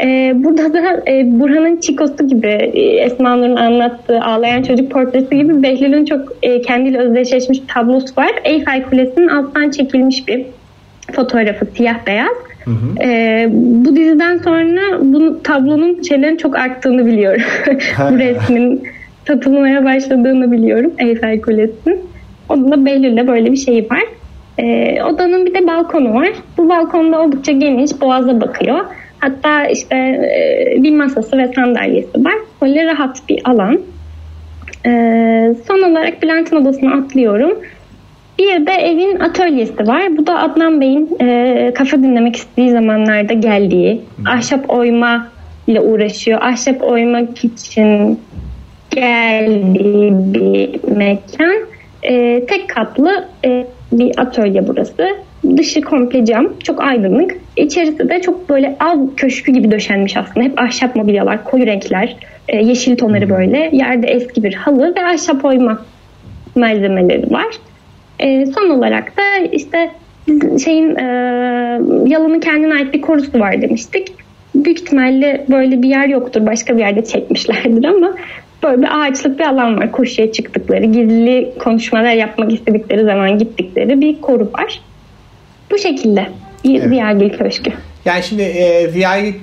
Ee, 0.00 0.32
burada 0.34 0.72
da 0.72 1.02
e, 1.10 1.40
Burhan'ın 1.40 1.76
Çikosu 1.76 2.28
gibi 2.28 2.46
e, 2.48 2.80
Esma 2.80 3.36
Nur'un 3.36 3.56
anlattığı 3.56 4.20
ağlayan 4.20 4.62
çocuk 4.62 4.90
portresi 4.90 5.36
gibi 5.36 5.62
Behlül'ün 5.62 6.04
çok 6.04 6.32
e, 6.42 6.62
kendiyle 6.62 6.98
özdeşleşmiş 6.98 7.58
tablosu 7.68 8.16
var. 8.16 8.30
Eyfel 8.44 8.82
Kulesi'nin 8.82 9.28
alttan 9.28 9.70
çekilmiş 9.70 10.28
bir 10.28 10.46
fotoğrafı 11.12 11.66
siyah 11.66 12.06
beyaz. 12.06 12.36
Hı 12.64 12.70
hı. 12.70 13.02
Ee, 13.02 13.48
bu 13.52 13.96
diziden 13.96 14.38
sonra 14.38 14.80
bu 15.00 15.42
tablonun 15.42 16.02
şeylerin 16.02 16.36
çok 16.36 16.56
arttığını 16.56 17.06
biliyorum. 17.06 17.42
bu 18.10 18.18
resmin 18.18 18.82
satılmaya 19.26 19.84
başladığını 19.84 20.52
biliyorum 20.52 20.92
Eyfel 20.98 21.40
Kulesi'nin. 21.40 22.00
Onun 22.48 22.72
da 22.72 22.86
Behlül'de 22.86 23.28
böyle 23.28 23.52
bir 23.52 23.56
şey 23.56 23.86
var. 23.90 24.02
Ee, 24.58 25.02
odanın 25.02 25.46
bir 25.46 25.54
de 25.54 25.66
balkonu 25.66 26.14
var. 26.14 26.28
Bu 26.58 26.68
balkonda 26.68 27.22
oldukça 27.22 27.52
geniş, 27.52 28.00
boğaza 28.00 28.40
bakıyor. 28.40 28.78
Hatta 29.18 29.66
işte 29.66 29.96
e, 29.96 30.82
bir 30.82 30.96
masası 30.96 31.38
ve 31.38 31.48
sandalyesi 31.54 32.24
var. 32.24 32.34
Böyle 32.62 32.86
rahat 32.86 33.28
bir 33.28 33.40
alan. 33.44 33.80
Ee, 34.86 35.54
son 35.66 35.90
olarak 35.90 36.22
Bülent'in 36.22 36.56
odasına 36.56 36.94
atlıyorum. 36.94 37.58
Bir 38.38 38.66
de 38.66 38.72
evin 38.72 39.20
atölyesi 39.20 39.86
var. 39.86 40.16
Bu 40.16 40.26
da 40.26 40.38
Adnan 40.38 40.80
Bey'in 40.80 41.16
e, 41.20 41.72
kafa 41.74 41.96
dinlemek 41.96 42.36
istediği 42.36 42.70
zamanlarda 42.70 43.32
geldiği, 43.32 44.00
ahşap 44.26 44.70
oyma 44.70 45.28
ile 45.66 45.80
uğraşıyor. 45.80 46.42
Ahşap 46.42 46.82
oymak 46.82 47.44
için 47.44 48.18
geldiği 48.90 50.12
bir 50.34 50.94
mekan. 50.96 51.54
E, 52.02 52.46
tek 52.46 52.68
katlı 52.68 53.28
e, 53.44 53.66
bir 53.92 54.18
atölye 54.18 54.68
burası. 54.68 55.08
Dışı 55.56 55.80
komple 55.80 56.24
cam, 56.24 56.52
çok 56.64 56.82
aydınlık. 56.82 57.36
İçerisi 57.56 58.08
de 58.08 58.20
çok 58.20 58.48
böyle 58.48 58.76
av 58.80 58.98
köşkü 59.16 59.52
gibi 59.52 59.70
döşenmiş 59.70 60.16
aslında. 60.16 60.46
Hep 60.46 60.60
ahşap 60.60 60.96
mobilyalar, 60.96 61.44
koyu 61.44 61.66
renkler, 61.66 62.16
e, 62.48 62.56
yeşil 62.56 62.96
tonları 62.96 63.30
böyle. 63.30 63.70
Yerde 63.72 64.06
eski 64.06 64.42
bir 64.42 64.54
halı 64.54 64.94
ve 64.96 65.04
ahşap 65.04 65.44
oyma 65.44 65.78
malzemeleri 66.54 67.30
var. 67.30 67.46
E, 68.22 68.46
son 68.46 68.70
olarak 68.70 69.16
da 69.16 69.22
işte 69.52 69.90
şeyin 70.64 70.96
e, 70.96 71.04
yalının 72.06 72.40
kendine 72.40 72.74
ait 72.74 72.94
bir 72.94 73.00
korusu 73.00 73.40
var 73.40 73.62
demiştik. 73.62 74.12
Büyük 74.54 74.80
ihtimalle 74.80 75.44
böyle 75.50 75.82
bir 75.82 75.88
yer 75.88 76.08
yoktur. 76.08 76.46
Başka 76.46 76.76
bir 76.76 76.80
yerde 76.80 77.04
çekmişlerdir 77.04 77.84
ama 77.84 78.14
böyle 78.62 78.82
bir 78.82 78.88
ağaçlık 79.00 79.38
bir 79.38 79.44
alan 79.44 79.78
var. 79.78 79.92
Koşuya 79.92 80.32
çıktıkları, 80.32 80.84
gizli 80.84 81.52
konuşmalar 81.58 82.12
yapmak 82.12 82.52
istedikleri 82.52 83.04
zaman 83.04 83.38
gittikleri 83.38 84.00
bir 84.00 84.20
koru 84.20 84.50
var. 84.58 84.80
Bu 85.70 85.78
şekilde. 85.78 86.26
Evet. 86.68 86.88
Ziyagil 86.88 87.30
Köşkü. 87.30 87.72
Yani 88.04 88.22
şimdi 88.22 88.42
e, 88.42 88.88
Ziya'yı 88.90 89.34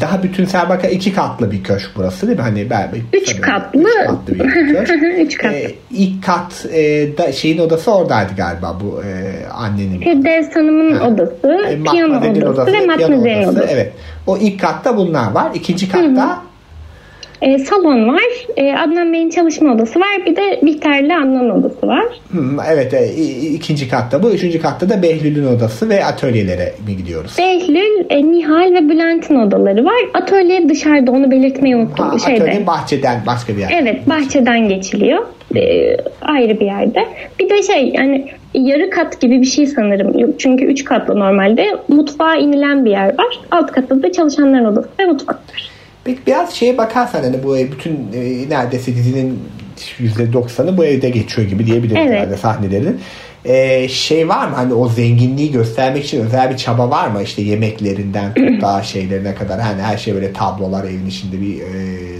daha 0.00 0.22
bütünsel 0.22 0.68
bakar 0.68 0.88
iki 0.88 1.14
katlı 1.14 1.52
bir 1.52 1.62
köşk 1.64 1.90
burası 1.96 2.26
değil 2.26 2.38
mi? 2.38 2.42
Hani 2.42 2.70
ben, 2.70 2.90
üç 3.12 3.40
katlı. 3.40 3.88
Üç 3.88 4.06
katlı 4.06 4.34
bir 4.34 4.38
köşk. 4.86 4.90
üç 5.18 5.38
katlı. 5.38 5.56
E, 5.56 5.74
ilk 5.90 6.24
kat 6.24 6.66
e, 6.72 7.08
da, 7.18 7.32
şeyin 7.32 7.58
odası 7.58 7.94
oradaydı 7.94 8.32
galiba 8.36 8.76
bu 8.84 9.02
e, 9.04 9.32
annenin. 9.52 10.00
Firdevs 10.00 10.56
Hanım'ın 10.56 10.92
ha. 10.94 11.08
odası, 11.08 11.66
e, 11.68 11.82
piyano 11.82 12.18
odası, 12.18 12.48
odası 12.48 12.72
ve 12.72 12.86
Matmazel'in 12.86 13.42
odası. 13.42 13.50
odası. 13.50 13.68
Evet. 13.70 13.92
O 14.26 14.38
ilk 14.38 14.60
katta 14.60 14.96
bunlar 14.96 15.32
var. 15.32 15.50
İkinci 15.54 15.88
katta 15.88 16.28
Hı-hı 16.28 16.51
e, 17.42 17.58
salon 17.58 18.08
var. 18.08 18.46
E, 18.56 18.72
Adnan 18.72 19.12
Bey'in 19.12 19.30
çalışma 19.30 19.74
odası 19.74 20.00
var. 20.00 20.08
Bir 20.26 20.36
de 20.36 20.60
Bihter'le 20.62 21.16
Adnan 21.22 21.50
odası 21.50 21.86
var. 21.86 22.04
Hmm, 22.30 22.60
evet 22.72 22.94
e, 22.94 23.06
ikinci 23.52 23.88
katta 23.88 24.22
bu. 24.22 24.30
Üçüncü 24.30 24.60
katta 24.60 24.88
da 24.88 25.02
Behlül'ün 25.02 25.46
odası 25.46 25.88
ve 25.88 26.04
atölyelere 26.04 26.72
mi 26.86 26.96
gidiyoruz? 26.96 27.34
Behlül, 27.38 28.04
e, 28.10 28.32
Nihal 28.32 28.74
ve 28.74 28.88
Bülent'in 28.88 29.36
odaları 29.36 29.84
var. 29.84 29.94
Atölye 30.14 30.68
dışarıda 30.68 31.10
onu 31.12 31.30
belirtmeyi 31.30 31.76
unuttum. 31.76 32.06
Ha, 32.06 32.18
Şeyde. 32.18 32.42
Atölye 32.42 32.66
bahçeden 32.66 33.20
başka 33.26 33.56
bir 33.56 33.60
yer. 33.60 33.70
Evet 33.82 34.08
bahçeden 34.08 34.68
geçiliyor. 34.68 35.22
E, 35.56 35.96
ayrı 36.22 36.60
bir 36.60 36.66
yerde. 36.66 37.04
Bir 37.40 37.50
de 37.50 37.62
şey 37.62 37.88
yani 37.88 38.26
yarı 38.54 38.90
kat 38.90 39.20
gibi 39.20 39.40
bir 39.40 39.46
şey 39.46 39.66
sanırım. 39.66 40.36
Çünkü 40.38 40.64
üç 40.64 40.84
katlı 40.84 41.20
normalde. 41.20 41.66
Mutfağa 41.88 42.36
inilen 42.36 42.84
bir 42.84 42.90
yer 42.90 43.18
var. 43.18 43.40
Alt 43.50 43.72
katta 43.72 44.02
da 44.02 44.12
çalışanların 44.12 44.64
odası 44.64 44.88
ve 45.00 45.04
mutfak 45.04 45.36
var. 45.36 45.71
Peki 46.04 46.20
biraz 46.26 46.54
şeye 46.54 46.78
bakarsan 46.78 47.22
hani 47.22 47.42
bu 47.42 47.56
bütün 47.56 48.12
e, 48.14 48.48
neredeyse 48.48 48.96
dizinin 48.96 49.40
%90'ı 49.98 50.76
bu 50.76 50.84
evde 50.84 51.10
geçiyor 51.10 51.48
gibi 51.48 51.66
diyebiliriz 51.66 52.02
evet. 52.06 52.12
herhalde 52.12 52.36
sahnelerin. 52.36 53.00
Ee, 53.44 53.88
şey 53.88 54.28
var 54.28 54.48
mı 54.48 54.54
hani 54.54 54.74
o 54.74 54.88
zenginliği 54.88 55.52
göstermek 55.52 56.04
için 56.04 56.24
özel 56.26 56.50
bir 56.50 56.56
çaba 56.56 56.90
var 56.90 57.08
mı 57.08 57.22
işte 57.22 57.42
yemeklerinden 57.42 58.32
daha 58.60 58.82
şeylerine 58.82 59.34
kadar 59.34 59.60
hani 59.60 59.82
her 59.82 59.96
şey 59.96 60.14
böyle 60.14 60.32
tablolar 60.32 60.84
evin 60.84 61.06
içinde 61.06 61.40
bir 61.40 61.60
e, 61.60 61.68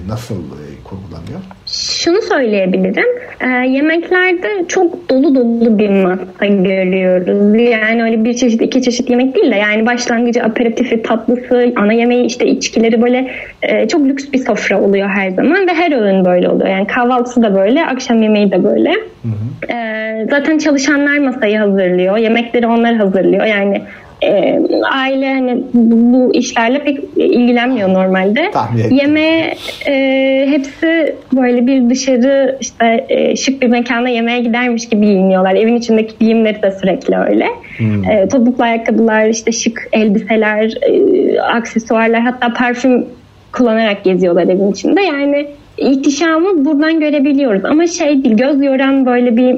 nasıl 0.09 0.35
e, 0.35 0.73
kurgulanıyor? 0.85 1.41
Şunu 1.67 2.23
söyleyebilirim. 2.23 3.07
E, 3.41 3.49
yemeklerde 3.49 4.65
çok 4.69 5.11
dolu 5.11 5.35
dolu 5.35 5.79
bir 5.79 5.89
masa 5.89 6.47
görüyoruz. 6.47 7.71
Yani 7.71 8.03
öyle 8.03 8.25
bir 8.25 8.35
çeşit 8.35 8.63
iki 8.63 8.83
çeşit 8.83 9.11
yemek 9.11 9.35
değil 9.37 9.51
de 9.51 9.57
yani 9.57 9.87
başlangıcı 9.87 10.43
aperitifi 10.43 11.03
tatlısı 11.03 11.73
ana 11.77 11.93
yemeği 11.93 12.27
işte 12.27 12.47
içkileri 12.47 13.03
böyle 13.03 13.31
e, 13.63 13.89
çok 13.89 14.01
lüks 14.01 14.25
bir 14.33 14.45
sofra 14.45 14.81
oluyor 14.81 15.09
her 15.09 15.31
zaman 15.31 15.67
ve 15.67 15.75
her 15.75 15.93
öğün 15.93 16.25
böyle 16.25 16.49
oluyor. 16.49 16.71
Yani 16.71 16.87
kahvaltısı 16.87 17.43
da 17.43 17.55
böyle 17.55 17.87
akşam 17.87 18.23
yemeği 18.23 18.53
de 18.53 18.65
böyle. 18.65 18.91
Hı 18.91 19.29
hı. 19.29 19.73
E, 19.73 19.92
zaten 20.31 20.59
çalışanlar 20.59 21.19
masayı 21.19 21.59
hazırlıyor. 21.59 22.17
Yemekleri 22.17 22.67
onlar 22.67 22.95
hazırlıyor. 22.95 23.45
Yani 23.45 23.83
e, 24.23 24.61
aile 24.93 25.35
hani 25.35 25.63
bu, 25.75 26.13
bu 26.13 26.35
işlerle 26.35 26.79
pek 26.79 26.99
ilgilenmiyor 27.17 27.89
normalde. 27.89 28.51
Yeme 28.91 29.55
e, 29.87 30.47
hepsi 30.51 31.17
böyle 31.33 31.67
bir 31.67 31.91
dışarı 31.91 32.59
işte 32.61 33.07
e, 33.09 33.37
şık 33.37 33.63
bir 33.63 33.69
mekana 33.69 34.09
yemeğe 34.09 34.41
gidermiş 34.41 34.89
gibi 34.89 35.07
giyiniyorlar. 35.07 35.55
Evin 35.55 35.77
içindeki 35.77 36.15
giyimleri 36.21 36.63
de 36.63 36.71
sürekli 36.71 37.17
öyle. 37.17 37.47
Hmm. 37.77 38.11
E, 38.11 38.29
topuklu 38.29 38.65
ayakkabılar, 38.65 39.27
işte 39.27 39.53
şık 39.53 39.89
elbiseler, 39.93 40.73
e, 40.83 41.41
aksesuarlar 41.41 42.21
hatta 42.21 42.53
parfüm 42.53 43.07
kullanarak 43.53 44.05
geziyorlar 44.05 44.45
evin 44.45 44.73
içinde. 44.73 45.03
Yani 45.03 45.47
ihtişamı 45.79 46.65
buradan 46.65 47.01
görebiliyoruz. 47.01 47.65
Ama 47.65 47.87
şey 47.87 48.25
değil 48.25 48.37
göz 48.37 48.65
yoran 48.65 49.07
böyle 49.07 49.37
bir 49.37 49.57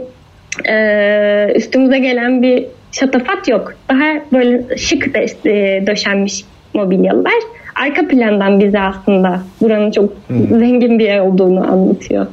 e, 0.69 1.53
üstümüze 1.55 1.99
gelen 1.99 2.43
bir 2.43 2.67
şatafat 2.93 3.49
yok. 3.49 3.75
Daha 3.89 4.05
böyle 4.33 4.77
şık 4.77 5.17
e, 5.17 5.83
döşenmiş 5.87 6.45
mobilyalar. 6.75 7.35
Arka 7.75 8.09
plandan 8.09 8.61
bize 8.61 8.81
aslında 8.81 9.43
buranın 9.61 9.91
çok 9.91 10.13
hmm. 10.27 10.59
zengin 10.59 10.99
bir 10.99 11.05
yer 11.05 11.21
olduğunu 11.21 11.73
anlatıyor. 11.73 12.27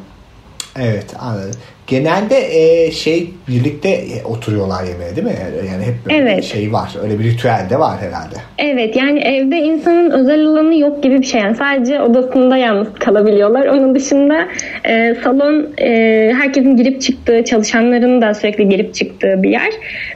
Evet 0.79 1.15
anladım 1.19 1.59
genelde 1.91 2.35
e, 2.35 2.91
şey 2.91 3.29
birlikte 3.47 3.89
e, 3.89 4.23
oturuyorlar 4.25 4.83
yemeğe 4.83 5.15
değil 5.15 5.27
mi? 5.27 5.33
Yani 5.71 5.83
hep 5.83 5.93
böyle 6.05 6.17
evet. 6.17 6.37
bir 6.37 6.43
şey 6.43 6.73
var. 6.73 6.91
Öyle 7.03 7.19
bir 7.19 7.23
ritüel 7.23 7.65
de 7.69 7.79
var 7.79 7.97
herhalde. 8.01 8.35
Evet 8.57 8.95
yani 8.95 9.19
evde 9.19 9.57
insanın 9.57 10.11
özel 10.11 10.45
alanı 10.45 10.75
yok 10.75 11.03
gibi 11.03 11.19
bir 11.19 11.25
şey. 11.25 11.41
Yani 11.41 11.55
sadece 11.55 12.01
odasında 12.01 12.57
yalnız 12.57 12.93
kalabiliyorlar. 12.93 13.65
Onun 13.67 13.95
dışında 13.95 14.47
e, 14.83 15.15
salon 15.23 15.67
e, 15.77 16.31
herkesin 16.37 16.77
girip 16.77 17.01
çıktığı, 17.01 17.45
çalışanların 17.45 18.21
da 18.21 18.33
sürekli 18.33 18.69
girip 18.69 18.93
çıktığı 18.93 19.43
bir 19.43 19.49
yer. 19.49 19.71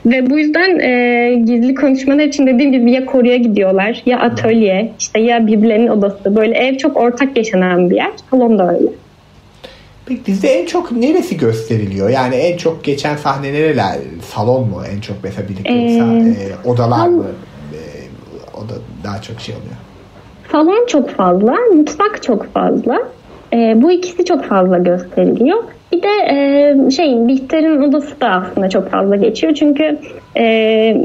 Ve 0.05 0.29
bu 0.29 0.39
yüzden 0.39 0.79
e, 0.79 1.35
gizli 1.45 1.75
konuşmalar 1.75 2.23
için 2.23 2.47
dediğim 2.47 2.71
gibi 2.71 2.91
ya 2.91 3.05
koruya 3.05 3.37
gidiyorlar 3.37 4.01
ya 4.05 4.19
atölye 4.19 4.91
işte 4.99 5.19
ya 5.19 5.47
birbirlerinin 5.47 5.87
odası. 5.87 6.35
Böyle 6.35 6.57
ev 6.57 6.77
çok 6.77 6.97
ortak 6.97 7.37
yaşanan 7.37 7.89
bir 7.89 7.95
yer. 7.95 8.11
Salon 8.31 8.59
da 8.59 8.75
öyle. 8.75 9.04
Peki 10.05 10.25
dizide 10.25 10.47
en 10.49 10.65
çok 10.65 10.91
neresi 10.91 11.37
gösteriliyor? 11.37 12.09
Yani 12.09 12.35
en 12.35 12.57
çok 12.57 12.83
geçen 12.83 13.15
sahne 13.15 13.53
nereler? 13.53 13.97
Salon 14.33 14.69
mu 14.69 14.81
en 14.95 15.01
çok 15.01 15.17
mesela 15.23 15.49
birlikte 15.49 15.73
ee, 15.73 15.95
e, 15.95 16.69
odalar 16.69 17.07
mı? 17.07 17.25
E, 17.73 17.79
o 18.57 18.69
da 18.69 18.73
daha 19.03 19.21
çok 19.21 19.39
şey 19.39 19.55
oluyor. 19.55 19.75
salon 20.51 20.85
çok 20.87 21.09
fazla, 21.09 21.55
mutfak 21.73 22.23
çok 22.23 22.53
fazla. 22.53 23.14
E, 23.55 23.81
bu 23.81 23.91
ikisi 23.91 24.25
çok 24.25 24.43
fazla 24.43 24.77
gösteriliyor. 24.77 25.63
Bir 25.91 26.01
de 26.03 26.07
e, 26.29 26.91
şeyin 26.91 27.27
Bihter'in 27.27 27.81
odası 27.81 28.21
da 28.21 28.29
aslında 28.29 28.69
çok 28.69 28.91
fazla 28.91 29.15
geçiyor. 29.15 29.53
Çünkü 29.53 29.97
e, 30.37 30.45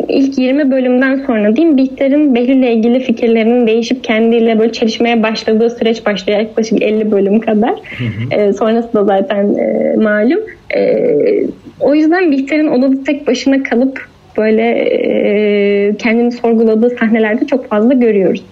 ilk 0.09 0.38
20 0.38 0.70
bölümden 0.70 1.22
sonra 1.26 1.57
diyeyim 1.57 1.76
Bihter'in 1.76 2.34
Behlül'le 2.34 2.72
ilgili 2.76 3.01
fikirlerinin 3.01 3.66
değişip 3.66 4.05
kendiyle 4.05 4.59
böyle 4.59 4.72
çelişmeye 4.72 5.22
başladığı 5.22 5.70
süreç 5.70 6.07
başlıyor. 6.07 6.38
Yaklaşık 6.38 6.82
50 6.82 7.11
bölüm 7.11 7.40
kadar. 7.40 7.70
Hı 7.70 8.05
hı. 8.05 8.40
E, 8.40 8.53
sonrası 8.53 8.92
da 8.92 9.05
zaten 9.05 9.55
e, 9.55 9.96
malum. 9.96 10.40
E, 10.76 11.07
o 11.80 11.94
yüzden 11.94 12.30
Bihter'in 12.30 12.68
odada 12.68 13.05
tek 13.05 13.26
başına 13.26 13.62
kalıp 13.62 14.07
böyle 14.36 14.62
e, 14.62 15.96
kendini 15.96 16.32
sorguladığı 16.32 16.90
sahnelerde 16.90 17.46
çok 17.46 17.68
fazla 17.68 17.94
görüyoruz. 17.94 18.44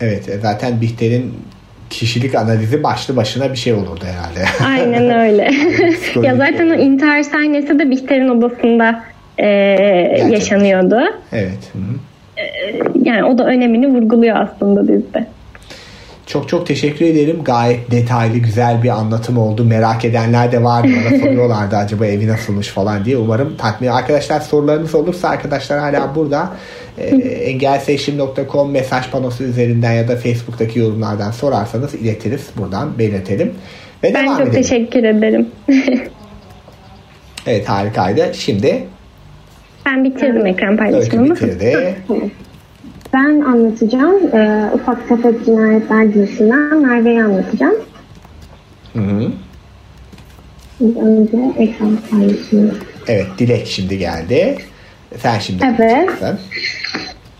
Evet 0.00 0.28
e, 0.28 0.38
zaten 0.38 0.80
Bihter'in 0.80 1.32
kişilik 1.90 2.34
analizi 2.34 2.82
başlı 2.82 3.16
başına 3.16 3.52
bir 3.52 3.56
şey 3.56 3.72
olurdu 3.72 4.04
herhalde. 4.04 4.44
Aynen 4.66 5.20
öyle. 5.20 5.50
ya 6.26 6.36
zaten 6.36 6.70
o 6.70 6.74
intihar 6.74 7.22
sahnesi 7.22 7.78
de 7.78 7.90
Bihter'in 7.90 8.28
odasında 8.28 9.02
e, 9.38 9.46
yaşanıyordu. 10.30 11.00
Evet. 11.32 11.72
Hı-hı. 11.72 11.96
E, 12.36 12.44
yani 13.02 13.24
o 13.24 13.38
da 13.38 13.46
önemini 13.46 13.88
vurguluyor 13.88 14.36
aslında 14.36 14.88
dizide. 14.88 15.26
Çok 16.26 16.48
çok 16.48 16.66
teşekkür 16.66 17.06
ederim. 17.06 17.44
Gayet 17.44 17.90
detaylı, 17.90 18.38
güzel 18.38 18.82
bir 18.82 18.88
anlatım 18.88 19.38
oldu. 19.38 19.64
Merak 19.64 20.04
edenler 20.04 20.52
de 20.52 20.64
vardı. 20.64 20.88
Bana 20.88 21.18
soruyorlardı 21.20 21.76
acaba 21.76 22.06
evi 22.06 22.28
nasılmış 22.28 22.68
falan 22.68 23.04
diye. 23.04 23.16
Umarım 23.16 23.56
tatmin. 23.56 23.88
Arkadaşlar 23.88 24.40
sorularınız 24.40 24.94
olursa 24.94 25.28
arkadaşlar 25.28 25.78
hala 25.78 26.14
burada. 26.14 26.52
E, 26.98 27.06
engelseçim.com 27.26 28.70
mesaj 28.70 29.10
panosu 29.10 29.44
üzerinden 29.44 29.92
ya 29.92 30.08
da 30.08 30.16
Facebook'taki 30.16 30.78
yorumlardan 30.78 31.30
sorarsanız 31.30 31.94
iletiriz. 31.94 32.46
Buradan 32.56 32.98
belirtelim. 32.98 33.54
Ve 34.04 34.14
ben 34.14 34.26
çok 34.26 34.40
edelim. 34.40 34.52
teşekkür 34.52 35.04
ederim. 35.04 35.48
evet 37.46 37.68
harikaydı. 37.68 38.34
Şimdi 38.34 38.84
ben 39.86 40.04
bitirdim 40.04 40.46
ekran 40.46 40.76
paylaşımımı. 40.76 41.34
bitirdi. 41.34 41.96
Ben 43.14 43.40
anlatacağım. 43.40 44.36
E, 44.36 44.70
ufak 44.74 45.08
tefek 45.08 45.44
cinayetler 45.44 46.14
dizisinden 46.14 46.76
Merve'yi 46.76 47.22
anlatacağım. 47.22 47.76
Hı 48.92 48.98
hı. 48.98 49.32
Önce 50.80 51.36
ekran 51.58 51.98
paylaşımı. 52.10 52.70
Evet 53.08 53.26
Dilek 53.38 53.66
şimdi 53.66 53.98
geldi. 53.98 54.58
Sen 55.16 55.38
şimdi 55.38 55.64
Evet. 55.78 56.10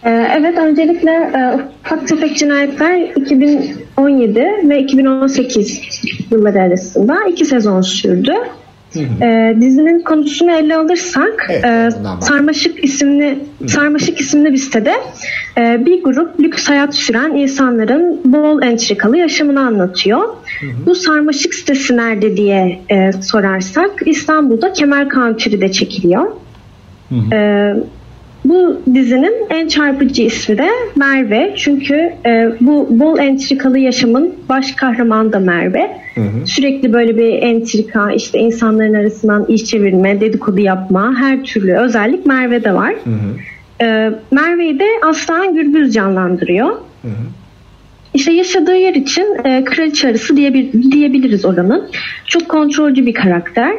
Ee, 0.04 0.28
evet 0.38 0.58
öncelikle 0.58 1.10
e, 1.10 1.58
ufak 1.84 2.08
tefek 2.08 2.36
cinayetler 2.36 3.00
2017 3.00 4.40
ve 4.68 4.80
2018 4.80 5.82
yılları 6.30 6.62
arasında 6.62 7.16
iki 7.30 7.44
sezon 7.44 7.80
sürdü. 7.80 8.32
E, 8.96 9.56
dizinin 9.60 10.00
konusunu 10.00 10.50
ele 10.50 10.76
alırsak 10.76 11.46
evet, 11.50 11.64
e, 11.64 11.90
Sarmaşık 12.20 12.84
isimli 12.84 13.38
hı. 13.60 13.68
Sarmaşık 13.68 14.20
isimli 14.20 14.52
bir 14.52 14.56
sitede 14.56 14.94
e, 15.58 15.86
bir 15.86 16.02
grup 16.02 16.40
lüks 16.40 16.68
hayat 16.68 16.94
süren 16.94 17.34
insanların 17.34 18.20
bol 18.24 18.62
entrikalı 18.62 19.16
yaşamını 19.16 19.60
anlatıyor. 19.60 20.20
Hı 20.60 20.66
hı. 20.66 20.86
Bu 20.86 20.94
Sarmaşık 20.94 21.54
sitesi 21.54 21.96
nerede 21.96 22.36
diye 22.36 22.80
e, 22.90 23.12
sorarsak 23.12 23.90
İstanbul'da 24.06 24.72
Kemer 24.72 25.08
Country'de 25.08 25.72
çekiliyor. 25.72 26.26
Hı 27.08 27.14
hı. 27.14 27.34
E, 27.34 27.74
bu 28.48 28.80
dizinin 28.94 29.34
en 29.50 29.68
çarpıcı 29.68 30.22
ismi 30.22 30.58
de 30.58 30.68
Merve. 30.96 31.54
Çünkü 31.56 31.94
e, 32.26 32.50
bu 32.60 32.86
bol 32.90 33.18
entrikalı 33.18 33.78
yaşamın 33.78 34.34
baş 34.48 34.72
kahramanı 34.72 35.32
da 35.32 35.38
Merve. 35.38 35.96
Hı 36.14 36.20
hı. 36.20 36.46
Sürekli 36.46 36.92
böyle 36.92 37.16
bir 37.16 37.42
entrika, 37.42 38.12
işte 38.12 38.38
insanların 38.38 38.94
arasından 38.94 39.46
iş 39.48 39.64
çevirme, 39.64 40.20
dedikodu 40.20 40.60
yapma, 40.60 41.14
her 41.18 41.44
türlü 41.44 41.76
özellik 41.76 42.26
Merve'de 42.26 42.74
var. 42.74 42.94
Hı 43.04 43.10
hı. 43.10 43.86
E, 43.86 44.10
Merve'yi 44.30 44.78
de 44.78 44.88
Aslan 45.08 45.54
Gürbüz 45.54 45.94
canlandırıyor. 45.94 46.68
Hı 47.02 47.08
hı. 47.08 47.26
İşte 48.14 48.32
yaşadığı 48.32 48.76
yer 48.76 48.94
için 48.94 49.26
e, 49.44 49.64
kraliçe 49.64 50.08
arısı 50.08 50.36
diyebil- 50.36 50.92
diyebiliriz 50.92 51.44
oranın. 51.44 51.88
Çok 52.26 52.48
kontrolcü 52.48 53.06
bir 53.06 53.14
karakter 53.14 53.72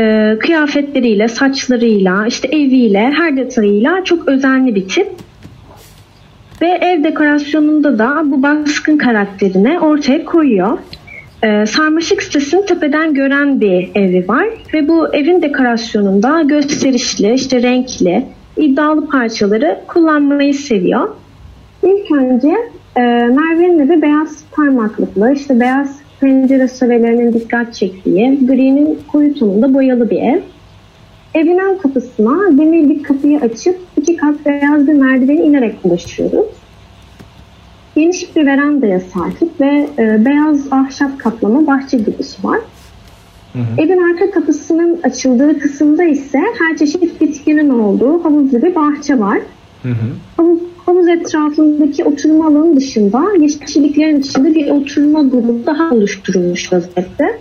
e, 0.00 0.38
kıyafetleriyle, 0.38 1.28
saçlarıyla, 1.28 2.26
işte 2.26 2.48
eviyle, 2.48 3.12
her 3.16 3.36
detayıyla 3.36 4.04
çok 4.04 4.28
özenli 4.28 4.74
bir 4.74 4.88
tip. 4.88 5.08
Ve 6.62 6.66
ev 6.66 7.04
dekorasyonunda 7.04 7.98
da 7.98 8.22
bu 8.24 8.42
baskın 8.42 8.96
karakterini 8.96 9.80
ortaya 9.80 10.24
koyuyor. 10.24 10.78
Ee, 11.42 11.66
sarmaşık 11.66 12.22
sitesini 12.22 12.66
tepeden 12.66 13.14
gören 13.14 13.60
bir 13.60 13.90
evi 13.94 14.28
var 14.28 14.46
ve 14.74 14.88
bu 14.88 15.14
evin 15.14 15.42
dekorasyonunda 15.42 16.42
gösterişli, 16.42 17.34
işte 17.34 17.62
renkli, 17.62 18.24
iddialı 18.56 19.08
parçaları 19.08 19.80
kullanmayı 19.86 20.54
seviyor. 20.54 21.08
İlk 21.82 22.12
önce 22.12 22.48
e, 22.96 23.00
Merve'nin 23.00 23.78
evi 23.78 24.02
beyaz 24.02 24.44
parmaklıklı, 24.52 25.32
işte 25.32 25.60
beyaz 25.60 25.98
pencere 26.20 26.68
sövelerinin 26.68 27.32
dikkat 27.32 27.74
çektiği, 27.74 28.46
gri'nin 28.46 28.98
koyu 29.12 29.34
tonunda 29.34 29.74
boyalı 29.74 30.10
bir 30.10 30.22
ev. 30.22 30.40
Evin 31.34 31.58
ön 31.58 31.78
kapısına 31.78 32.58
demir 32.58 32.88
bir 32.88 33.02
kapıyı 33.02 33.40
açıp 33.40 33.78
iki 33.96 34.16
kat 34.16 34.46
beyaz 34.46 34.86
bir 34.86 34.92
merdiveni 34.92 35.40
inerek 35.40 35.74
ulaşıyoruz. 35.84 36.46
Geniş 37.96 38.36
bir 38.36 38.46
verandaya 38.46 39.00
sahip 39.00 39.60
ve 39.60 39.88
e, 39.98 40.24
beyaz 40.24 40.72
ahşap 40.72 41.18
kaplama 41.18 41.66
bahçe 41.66 41.96
girişi 41.96 42.44
var. 42.44 42.60
Hı 43.52 43.58
hı. 43.58 43.82
Evin 43.82 44.12
arka 44.12 44.30
kapısının 44.30 45.00
açıldığı 45.02 45.58
kısımda 45.58 46.04
ise 46.04 46.38
her 46.58 46.76
çeşit 46.76 47.20
bitkinin 47.20 47.70
olduğu 47.70 48.24
havuzlu 48.24 48.62
bir 48.62 48.74
bahçe 48.74 49.18
var. 49.18 49.38
Hı 49.82 49.88
hı. 49.88 49.94
Havuz, 50.36 50.58
havuz 50.90 51.08
etrafındaki 51.08 52.04
oturma 52.04 52.46
alanı 52.46 52.76
dışında 52.76 53.22
yeşilliklerin 53.38 54.20
içinde 54.20 54.54
bir 54.54 54.70
oturma 54.70 55.22
grubu 55.22 55.66
daha 55.66 55.94
oluşturulmuş 55.94 56.72
vaziyette. 56.72 57.38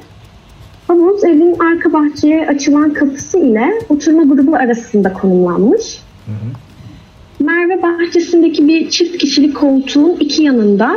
Havuz 0.87 1.23
evin 1.23 1.55
arka 1.59 1.93
bahçeye 1.93 2.47
açılan 2.47 2.93
kapısı 2.93 3.39
ile 3.39 3.69
oturma 3.89 4.23
grubu 4.23 4.55
arasında 4.55 5.13
konumlanmış. 5.13 5.99
Hı 6.25 6.31
hı. 6.31 7.45
Merve 7.45 7.81
bahçesindeki 7.81 8.67
bir 8.67 8.89
çift 8.89 9.17
kişilik 9.17 9.55
koltuğun 9.55 10.17
iki 10.19 10.43
yanında 10.43 10.95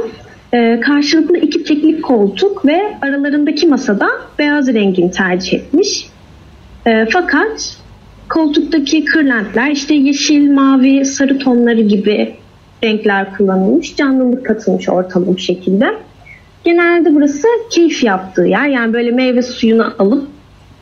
e, 0.53 0.81
karşılıklı 0.81 1.39
iki 1.39 1.65
teklik 1.65 2.05
koltuk 2.05 2.67
ve 2.67 2.97
aralarındaki 3.03 3.67
masada 3.67 4.09
beyaz 4.39 4.69
rengini 4.75 5.11
tercih 5.11 5.53
etmiş. 5.53 6.07
E, 6.87 7.07
fakat 7.13 7.77
koltuktaki 8.29 9.05
kırlentler 9.05 9.71
işte 9.71 9.95
yeşil, 9.95 10.51
mavi, 10.51 11.05
sarı 11.05 11.39
tonları 11.39 11.81
gibi 11.81 12.42
renkler 12.85 13.37
kullanılmış. 13.37 13.97
Canlılık 13.97 14.47
katılmış 14.47 14.89
ortalım 14.89 15.39
şekilde. 15.39 15.87
Genelde 16.65 17.15
burası 17.15 17.49
keyif 17.71 18.05
yaptığı 18.05 18.43
yer. 18.43 18.67
Yani 18.67 18.93
böyle 18.93 19.11
meyve 19.11 19.43
suyunu 19.43 19.95
alıp 19.99 20.29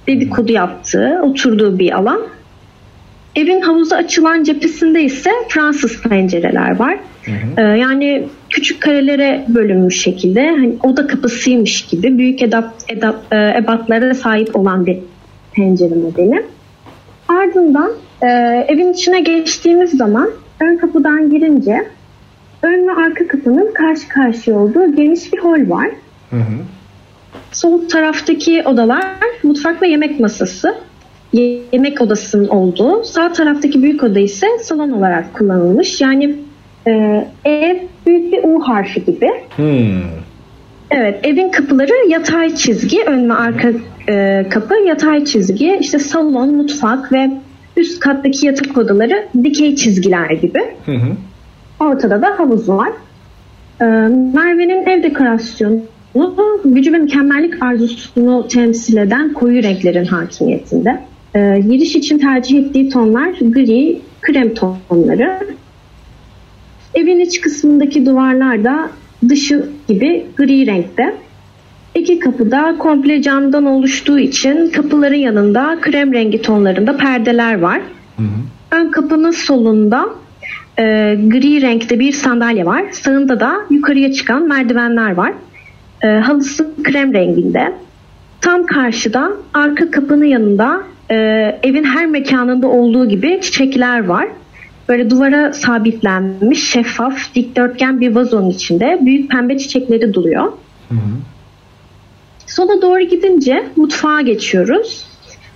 dedikodu 0.07 0.53
yaptığı, 0.53 1.21
oturduğu 1.23 1.79
bir 1.79 1.93
alan. 1.93 2.21
Evin 3.37 3.61
havuza 3.61 3.97
açılan 3.97 4.45
cephesinde 4.45 5.03
ise 5.03 5.31
Fransız 5.49 6.03
pencereler 6.03 6.77
var. 6.77 6.99
Hı 7.25 7.31
hı. 7.31 7.61
Ee, 7.61 7.79
yani 7.79 8.29
küçük 8.51 8.81
karelere 8.81 9.45
bölünmüş 9.49 10.03
şekilde 10.03 10.47
hani 10.49 10.77
oda 10.83 11.07
kapısıymış 11.07 11.87
gibi 11.87 12.19
büyük 12.19 12.43
edap, 12.43 12.75
edap, 12.89 13.17
e, 13.33 13.55
ebatlara 13.59 14.15
sahip 14.15 14.57
olan 14.57 14.87
bir 14.87 14.99
pencere 15.53 15.95
modeli. 15.95 16.45
Ardından 17.29 17.91
e, 18.23 18.27
evin 18.69 18.93
içine 18.93 19.21
geçtiğimiz 19.21 19.91
zaman 19.91 20.31
ön 20.61 20.77
kapıdan 20.77 21.31
girince 21.31 21.87
ön 22.63 22.89
ve 22.89 22.93
arka 22.93 23.27
kapının 23.27 23.73
karşı 23.75 24.09
karşıya 24.09 24.59
olduğu 24.59 24.97
geniş 24.97 25.33
bir 25.33 25.39
hol 25.39 25.71
var. 25.71 25.89
Hı 26.31 26.37
hı. 26.37 26.59
Sol 27.53 27.89
taraftaki 27.89 28.63
odalar 28.65 29.05
mutfak 29.43 29.83
ve 29.83 29.89
yemek 29.89 30.21
masası. 30.21 30.75
Yemek 31.73 32.01
odasının 32.01 32.49
olduğu. 32.49 33.05
Sağ 33.05 33.33
taraftaki 33.33 33.83
büyük 33.83 34.03
oda 34.03 34.21
ise 34.21 34.47
salon 34.63 34.91
olarak 34.91 35.35
kullanılmış. 35.35 36.01
Yani 36.01 36.37
e, 36.87 37.25
ev 37.45 37.77
büyük 38.07 38.33
bir 38.33 38.45
U 38.45 38.61
harfi 38.61 39.05
gibi. 39.05 39.31
Hmm. 39.57 40.03
Evet, 40.91 41.21
evin 41.23 41.49
kapıları 41.49 42.09
yatay 42.09 42.55
çizgi, 42.55 43.05
ön 43.07 43.29
ve 43.29 43.35
arka 43.35 43.73
e, 44.09 44.47
kapı 44.51 44.75
yatay 44.75 45.25
çizgi. 45.25 45.79
İşte 45.81 45.99
salon, 45.99 46.55
mutfak 46.55 47.13
ve 47.13 47.31
üst 47.77 48.01
kattaki 48.01 48.47
yatak 48.47 48.79
odaları 48.79 49.29
dikey 49.45 49.77
çizgiler 49.77 50.31
gibi. 50.31 50.61
Hı 50.87 50.93
hı. 50.93 51.17
Ortada 51.81 52.23
da 52.23 52.39
havuz 52.39 52.69
var. 52.69 52.93
E, 53.81 53.85
Merve'nin 54.35 54.87
ev 54.87 55.03
dekorasyonu 55.03 55.81
gücü 56.65 56.93
ve 56.93 56.99
mükemmellik 56.99 57.63
arzusunu 57.63 58.49
temsil 58.49 58.97
eden 58.97 59.33
koyu 59.33 59.63
renklerin 59.63 60.05
hakimiyetinde. 60.05 61.01
E, 61.35 61.61
giriş 61.61 61.97
için 61.97 62.19
tercih 62.19 62.59
ettiği 62.59 62.89
tonlar 62.89 63.29
gri, 63.41 64.01
krem 64.21 64.55
tonları. 64.55 65.39
Evin 66.95 67.21
iç 67.21 67.41
kısmındaki 67.41 68.07
duvarlar 68.07 68.65
da 68.65 68.91
dışı 69.29 69.69
gibi 69.89 70.27
gri 70.37 70.67
renkte. 70.67 71.15
İki 71.95 72.19
kapı 72.19 72.51
da 72.51 72.77
komple 72.79 73.23
camdan 73.23 73.67
oluştuğu 73.67 74.19
için 74.19 74.71
kapıların 74.71 75.15
yanında 75.15 75.79
krem 75.81 76.13
rengi 76.13 76.43
tonlarında 76.43 76.97
perdeler 76.97 77.59
var. 77.59 77.81
Hı 78.17 78.23
hı. 78.23 78.77
Ön 78.81 78.91
kapının 78.91 79.31
solunda 79.31 80.09
e, 80.79 80.83
gri 81.27 81.63
renkte 81.63 82.01
bir 82.01 82.13
sandalye 82.13 82.67
var. 82.67 82.85
Sağında 82.93 83.41
da 83.41 83.57
yukarıya 83.71 84.13
çıkan 84.13 84.49
merdivenler 84.49 85.15
var. 85.15 85.33
E, 86.03 86.07
halısı 86.07 86.71
krem 86.83 87.15
renginde. 87.15 87.73
Tam 88.41 88.67
karşıda 88.67 89.31
arka 89.55 89.91
kapının 89.91 90.25
yanında 90.25 90.83
e, 91.11 91.17
evin 91.63 91.85
her 91.85 92.07
mekanında 92.07 92.69
olduğu 92.69 93.09
gibi 93.09 93.41
çiçekler 93.43 94.05
var. 94.05 94.29
Böyle 94.89 95.11
duvara 95.11 95.53
sabitlenmiş 95.53 96.71
şeffaf 96.71 97.35
dikdörtgen 97.35 98.01
bir 98.01 98.15
vazonun 98.15 98.51
içinde 98.51 98.99
büyük 99.03 99.31
pembe 99.31 99.59
çiçekleri 99.59 100.15
duruyor. 100.15 100.45
Hı 100.89 100.95
hı. 100.95 100.99
Sola 102.61 102.83
doğru 102.83 103.01
gidince 103.01 103.65
mutfağa 103.77 104.21
geçiyoruz. 104.21 105.05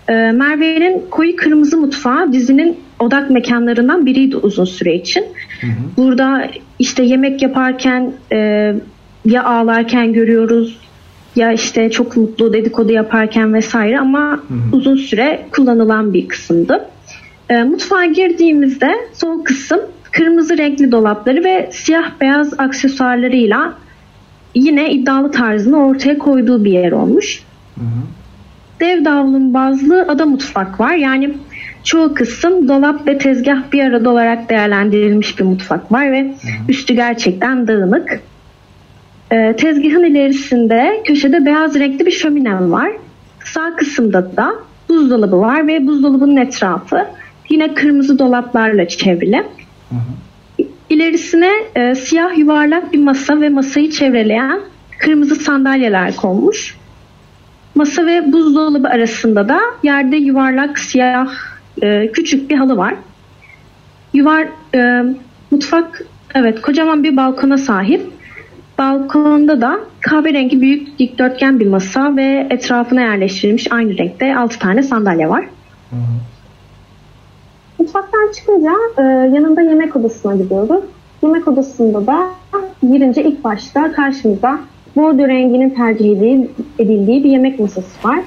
E, 0.09 0.12
Merve'nin 0.12 1.02
koyu 1.11 1.36
kırmızı 1.36 1.76
mutfağı 1.76 2.32
dizinin 2.32 2.76
odak 2.98 3.30
mekanlarından 3.30 4.07
biriydi 4.07 4.36
uzun 4.36 4.64
süre 4.64 4.94
için. 4.94 5.24
Hı 5.61 5.66
hı. 5.66 5.70
Burada 5.96 6.50
işte 6.78 7.02
yemek 7.02 7.42
yaparken 7.42 8.12
e, 8.32 8.38
ya 9.24 9.44
ağlarken 9.44 10.12
görüyoruz 10.12 10.80
ya 11.36 11.52
işte 11.52 11.90
çok 11.90 12.16
mutlu 12.16 12.52
dedikodu 12.52 12.92
yaparken 12.92 13.55
vesaire 13.55 13.98
ama 13.98 14.30
hı 14.30 14.36
hı. 14.36 14.76
uzun 14.76 14.96
süre 14.96 15.46
kullanılan 15.52 16.14
bir 16.14 16.28
kısımdı. 16.28 16.84
E, 17.50 17.62
mutfağa 17.62 18.05
girdiğimizde 18.05 18.94
sol 19.12 19.44
kısım 19.44 19.80
kırmızı 20.11 20.59
renkli 20.59 20.92
dolapları 20.92 21.44
ve 21.44 21.70
siyah 21.72 22.11
beyaz 22.20 22.61
aksesuarlarıyla 22.61 23.74
yine 24.55 24.92
iddialı 24.92 25.30
tarzını 25.30 25.86
ortaya 25.86 26.18
koyduğu 26.18 26.64
bir 26.64 26.72
yer 26.72 26.92
olmuş. 26.92 27.42
Hı 27.74 27.80
hı. 27.80 28.05
Dev 28.80 29.05
davlun 29.05 29.55
bazlı 29.55 30.07
ada 30.09 30.26
mutfak 30.26 30.80
var. 30.80 30.94
Yani 30.94 31.34
çoğu 31.84 32.14
kısım 32.14 32.68
dolap 32.68 33.07
ve 33.07 33.18
tezgah 33.18 33.72
bir 33.72 33.84
arada 33.84 34.11
olarak 34.11 34.50
değerlendirilmiş 34.50 35.38
bir 35.38 35.44
mutfak 35.44 35.92
var 35.92 36.12
ve 36.12 36.22
hı 36.22 36.26
hı. 36.26 36.32
üstü 36.68 36.94
gerçekten 36.94 37.68
dağınık. 37.68 38.20
Ee, 39.32 39.55
tezgahın 39.59 40.05
ilerisinde 40.05 41.02
köşede 41.05 41.46
beyaz 41.46 41.74
renkli 41.74 42.07
bir 42.07 42.11
şömine 42.11 42.70
var. 42.70 42.90
Sağ 43.44 43.76
kısımda 43.76 44.36
da 44.36 44.55
buzdolabı 44.88 45.40
var 45.40 45.66
ve 45.66 45.86
buzdolabının 45.86 46.36
etrafı 46.36 47.07
yine 47.50 47.74
kırmızı 47.74 48.18
dolaplarla 48.18 48.88
çevrili. 48.88 49.36
Hı 49.90 49.94
hı. 49.94 50.23
İlerisine 50.91 51.51
e, 51.74 51.95
siyah 51.95 52.39
yuvarlak 52.39 52.93
bir 52.93 52.99
masa 52.99 53.41
ve 53.41 53.49
masayı 53.49 53.91
çevreleyen 53.91 54.61
kırmızı 54.99 55.35
sandalyeler 55.35 56.16
konmuş. 56.16 56.76
Masa 57.74 58.07
ve 58.07 58.32
buzdolabı 58.32 58.89
arasında 58.89 59.49
da 59.49 59.61
yerde 59.82 60.16
yuvarlak 60.16 60.78
siyah 60.78 61.28
e, 61.82 62.12
küçük 62.12 62.51
bir 62.51 62.57
halı 62.57 62.76
var. 62.76 62.95
Yuvar 64.12 64.47
e, 64.74 65.03
mutfak 65.51 66.03
evet 66.35 66.61
kocaman 66.61 67.05
bir 67.05 67.16
balkona 67.16 67.59
sahip. 67.59 68.03
Balkonda 68.78 69.61
da 69.61 69.80
kahverengi 70.01 70.61
büyük 70.61 70.99
dikdörtgen 70.99 71.61
bir 71.61 71.66
masa 71.66 72.16
ve 72.16 72.47
etrafına 72.51 73.01
yerleştirilmiş 73.01 73.72
aynı 73.72 73.99
renkte 73.99 74.37
6 74.37 74.59
tane 74.59 74.82
sandalye 74.82 75.28
var. 75.28 75.45
Hı 75.91 75.97
hı. 75.97 76.34
Mutfaktan 77.85 78.32
çıkınca 78.32 78.72
e, 78.99 79.03
yanında 79.03 79.61
yemek 79.61 79.97
odasına 79.97 80.37
gidiyoruz. 80.37 80.85
Yemek 81.22 81.49
odasında 81.49 82.07
da 82.07 82.28
girince 82.82 83.24
ilk 83.24 83.45
başta 83.45 83.93
karşımıza 83.93 84.59
bordo 84.97 85.28
renginin 85.28 85.70
tercih 85.70 86.11
edildiği 86.78 87.24
bir 87.24 87.30
yemek 87.30 87.61
masası 87.61 88.09
var. 88.09 88.20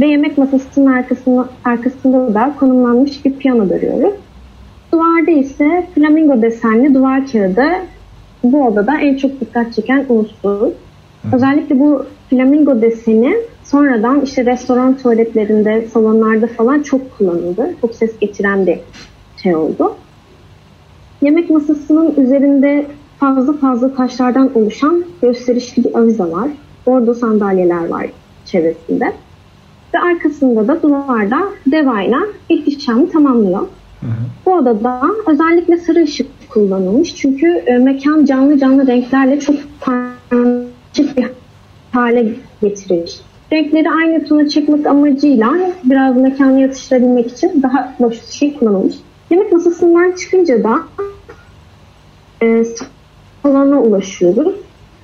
Ve 0.00 0.06
yemek 0.06 0.38
masasının 0.38 0.92
arkasında, 0.92 1.48
arkasında 1.64 2.34
da 2.34 2.54
konumlanmış 2.60 3.24
bir 3.24 3.32
piyano 3.32 3.68
görüyoruz. 3.68 4.14
Duvarda 4.92 5.30
ise 5.30 5.86
flamingo 5.94 6.42
desenli 6.42 6.94
duvar 6.94 7.26
kağıdı 7.32 7.66
bu 8.44 8.66
odada 8.66 8.98
en 8.98 9.16
çok 9.16 9.40
dikkat 9.40 9.74
çeken 9.74 10.04
unsur. 10.08 10.72
Özellikle 11.32 11.80
bu 11.80 12.06
flamingo 12.30 12.82
deseni 12.82 13.36
sonradan 13.64 14.20
işte 14.20 14.46
restoran 14.46 14.96
tuvaletlerinde, 14.96 15.88
salonlarda 15.92 16.46
falan 16.46 16.82
çok 16.82 17.18
kullanıldı. 17.18 17.74
Çok 17.80 17.94
ses 17.94 18.18
geçiren 18.18 18.66
bir 18.66 18.78
şey 19.42 19.56
oldu. 19.56 19.94
Yemek 21.22 21.50
masasının 21.50 22.14
üzerinde 22.16 22.86
fazla 23.20 23.52
fazla 23.52 23.94
taşlardan 23.94 24.50
oluşan 24.54 25.04
gösterişli 25.22 25.84
bir 25.84 25.94
avize 25.94 26.24
var. 26.24 26.48
Bordo 26.86 27.14
sandalyeler 27.14 27.88
var 27.88 28.06
çevresinde. 28.44 29.12
Ve 29.94 29.98
arkasında 29.98 30.68
da 30.68 30.82
duvarda 30.82 31.38
devayla 31.66 32.18
işlemi 32.48 33.10
tamamlıyor. 33.10 33.60
Hı 34.00 34.06
hı. 34.06 34.24
Bu 34.46 34.52
odada 34.52 35.02
özellikle 35.26 35.76
sarı 35.76 36.02
ışık 36.02 36.26
kullanılmış. 36.48 37.14
Çünkü 37.14 37.46
e, 37.46 37.78
mekan 37.78 38.24
canlı 38.24 38.58
canlı 38.58 38.86
renklerle 38.86 39.40
çok 39.40 39.56
karmaşık 39.80 41.16
bir 41.16 41.26
hale 41.92 42.32
getirilmiş. 42.62 43.20
Renkleri 43.52 43.90
aynı 43.90 44.24
tona 44.24 44.48
çekmek 44.48 44.86
amacıyla 44.86 45.52
biraz 45.84 46.16
mekanı 46.16 46.60
yatıştırabilmek 46.60 47.32
için 47.32 47.62
daha 47.62 47.94
bir 48.00 48.22
şey 48.30 48.56
kullanılmış. 48.58 48.94
Yemek 49.30 49.52
masasından 49.52 50.12
çıkınca 50.12 50.64
da 50.64 50.78
e, 52.42 52.64
salona 53.42 53.82
ulaşıyoruz. 53.82 54.54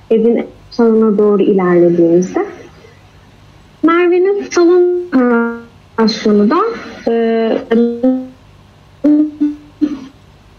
Evin 0.09 0.45
salona 0.71 1.17
doğru 1.17 1.43
ilerlediğimizde. 1.43 2.45
Merve'nin 3.83 4.43
salon 4.51 5.01
operasyonu 6.01 6.49
da 6.49 6.59
e, 7.07 7.57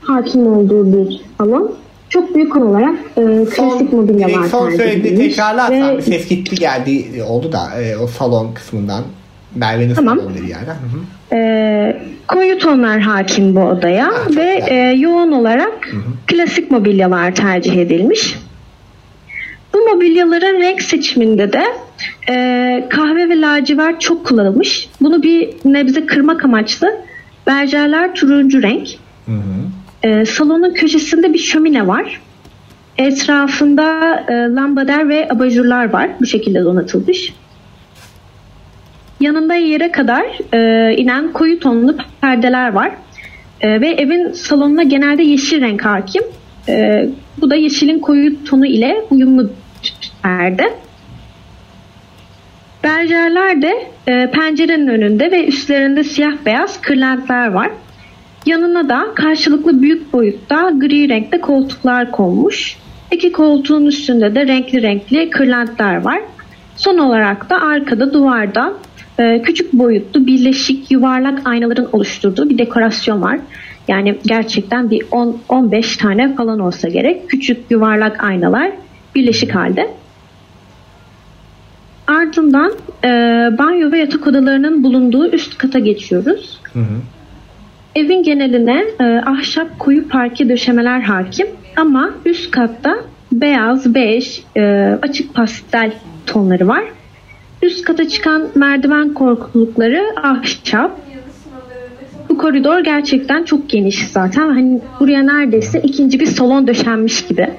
hakim 0.02 0.46
olduğu 0.46 0.92
bir 0.92 1.20
salon. 1.38 1.72
Çok 2.12 2.34
büyük 2.34 2.56
olarak 2.56 2.94
e, 3.16 3.22
klasik 3.44 3.56
son, 3.56 3.88
mobilyalar 3.92 4.48
Son 4.48 4.70
söylediğini 4.70 5.18
tekrarlarsan 5.18 5.96
ve... 5.96 6.02
ses 6.02 6.28
gitti 6.28 6.56
geldi 6.56 7.22
oldu 7.28 7.52
da 7.52 7.82
e, 7.82 7.96
o 7.96 8.06
salon 8.06 8.54
kısmından. 8.54 9.04
Merve'nin 9.54 9.94
tamam. 9.94 10.18
salonu 10.18 10.34
bir 10.34 10.48
yerden. 10.48 10.74
Hı 10.74 10.78
-hı. 10.96 11.36
E, 11.36 12.02
koyu 12.28 12.58
tonlar 12.58 13.00
hakim 13.00 13.56
bu 13.56 13.60
odaya 13.60 14.06
ha, 14.06 14.12
ve 14.36 14.64
e, 14.68 14.76
yoğun 14.76 15.32
olarak 15.32 15.88
hı 15.90 15.96
hı. 15.96 16.02
klasik 16.26 16.70
mobilyalar 16.70 17.34
tercih 17.34 17.76
edilmiş. 17.76 18.36
Bu 19.74 19.78
mobilyaların 19.94 20.60
renk 20.60 20.82
seçiminde 20.82 21.52
de 21.52 21.64
e, 22.28 22.86
kahve 22.90 23.28
ve 23.28 23.40
lacivert 23.40 24.00
çok 24.00 24.26
kullanılmış. 24.26 24.88
Bunu 25.00 25.22
bir 25.22 25.50
nebze 25.64 26.06
kırmak 26.06 26.44
amaçlı 26.44 26.94
berjerler 27.46 28.14
turuncu 28.14 28.62
renk. 28.62 28.88
Hı 29.26 29.32
hı. 29.32 29.81
E, 30.02 30.24
salonun 30.24 30.74
köşesinde 30.74 31.32
bir 31.32 31.38
şömine 31.38 31.86
var. 31.86 32.20
Etrafında 32.98 34.16
e, 34.28 34.32
lambader 34.32 35.08
ve 35.08 35.28
abajurlar 35.30 35.92
var. 35.92 36.10
Bu 36.20 36.26
şekilde 36.26 36.64
donatılmış. 36.64 37.34
Yanında 39.20 39.54
yere 39.54 39.92
kadar 39.92 40.24
e, 40.54 40.94
inen 40.96 41.32
koyu 41.32 41.60
tonlu 41.60 41.96
perdeler 42.20 42.72
var. 42.72 42.90
E, 43.60 43.80
ve 43.80 43.88
evin 43.88 44.32
salonuna 44.32 44.82
genelde 44.82 45.22
yeşil 45.22 45.60
renk 45.60 45.84
hakim. 45.84 46.22
E, 46.68 47.06
bu 47.40 47.50
da 47.50 47.54
yeşilin 47.54 47.98
koyu 47.98 48.44
tonu 48.44 48.66
ile 48.66 49.04
uyumlu 49.10 49.50
perde. 50.22 50.72
Berjerler 52.84 53.62
de 53.62 53.86
e, 54.06 54.30
pencerenin 54.30 54.88
önünde 54.88 55.30
ve 55.30 55.46
üstlerinde 55.46 56.04
siyah 56.04 56.32
beyaz 56.46 56.80
kırlentler 56.80 57.52
var. 57.52 57.70
Yanına 58.46 58.88
da 58.88 59.06
karşılıklı 59.14 59.82
büyük 59.82 60.12
boyutta 60.12 60.70
gri 60.70 61.08
renkte 61.08 61.40
koltuklar 61.40 62.10
konmuş. 62.10 62.76
İki 63.12 63.32
koltuğun 63.32 63.86
üstünde 63.86 64.34
de 64.34 64.46
renkli 64.46 64.82
renkli 64.82 65.30
kırlentler 65.30 66.04
var. 66.04 66.20
Son 66.76 66.98
olarak 66.98 67.50
da 67.50 67.60
arkada 67.60 68.12
duvarda 68.12 68.72
e, 69.18 69.42
küçük 69.42 69.72
boyutlu 69.72 70.26
birleşik 70.26 70.90
yuvarlak 70.90 71.48
aynaların 71.48 71.88
oluşturduğu 71.92 72.50
bir 72.50 72.58
dekorasyon 72.58 73.22
var. 73.22 73.38
Yani 73.88 74.18
gerçekten 74.26 74.90
bir 74.90 75.02
10 75.10 75.38
15 75.48 75.96
tane 75.96 76.34
falan 76.34 76.58
olsa 76.58 76.88
gerek. 76.88 77.28
Küçük 77.28 77.70
yuvarlak 77.70 78.24
aynalar 78.24 78.72
birleşik 79.14 79.54
halde. 79.54 79.90
Ardından 82.06 82.72
e, 83.04 83.08
banyo 83.58 83.92
ve 83.92 83.98
yatak 83.98 84.26
odalarının 84.26 84.84
bulunduğu 84.84 85.30
üst 85.30 85.58
kata 85.58 85.78
geçiyoruz. 85.78 86.60
Hı 86.72 86.78
hı. 86.78 87.00
Evin 87.94 88.22
geneline 88.22 88.84
e, 89.00 89.04
ahşap 89.04 89.78
koyu 89.78 90.08
parke 90.08 90.48
döşemeler 90.48 91.00
hakim 91.00 91.46
ama 91.76 92.10
üst 92.24 92.50
katta 92.50 92.96
beyaz, 93.32 93.94
bej, 93.94 94.42
e, 94.56 94.62
açık 95.02 95.34
pastel 95.34 95.92
tonları 96.26 96.68
var. 96.68 96.84
Üst 97.62 97.84
kata 97.84 98.08
çıkan 98.08 98.48
merdiven 98.54 99.14
korkulukları 99.14 100.02
ahşap. 100.22 101.00
Bu 102.28 102.38
koridor 102.38 102.80
gerçekten 102.80 103.44
çok 103.44 103.70
geniş 103.70 104.08
zaten. 104.08 104.48
Hani 104.48 104.80
buraya 105.00 105.22
neredeyse 105.22 105.80
ikinci 105.80 106.20
bir 106.20 106.26
salon 106.26 106.66
döşenmiş 106.66 107.26
gibi. 107.26 107.50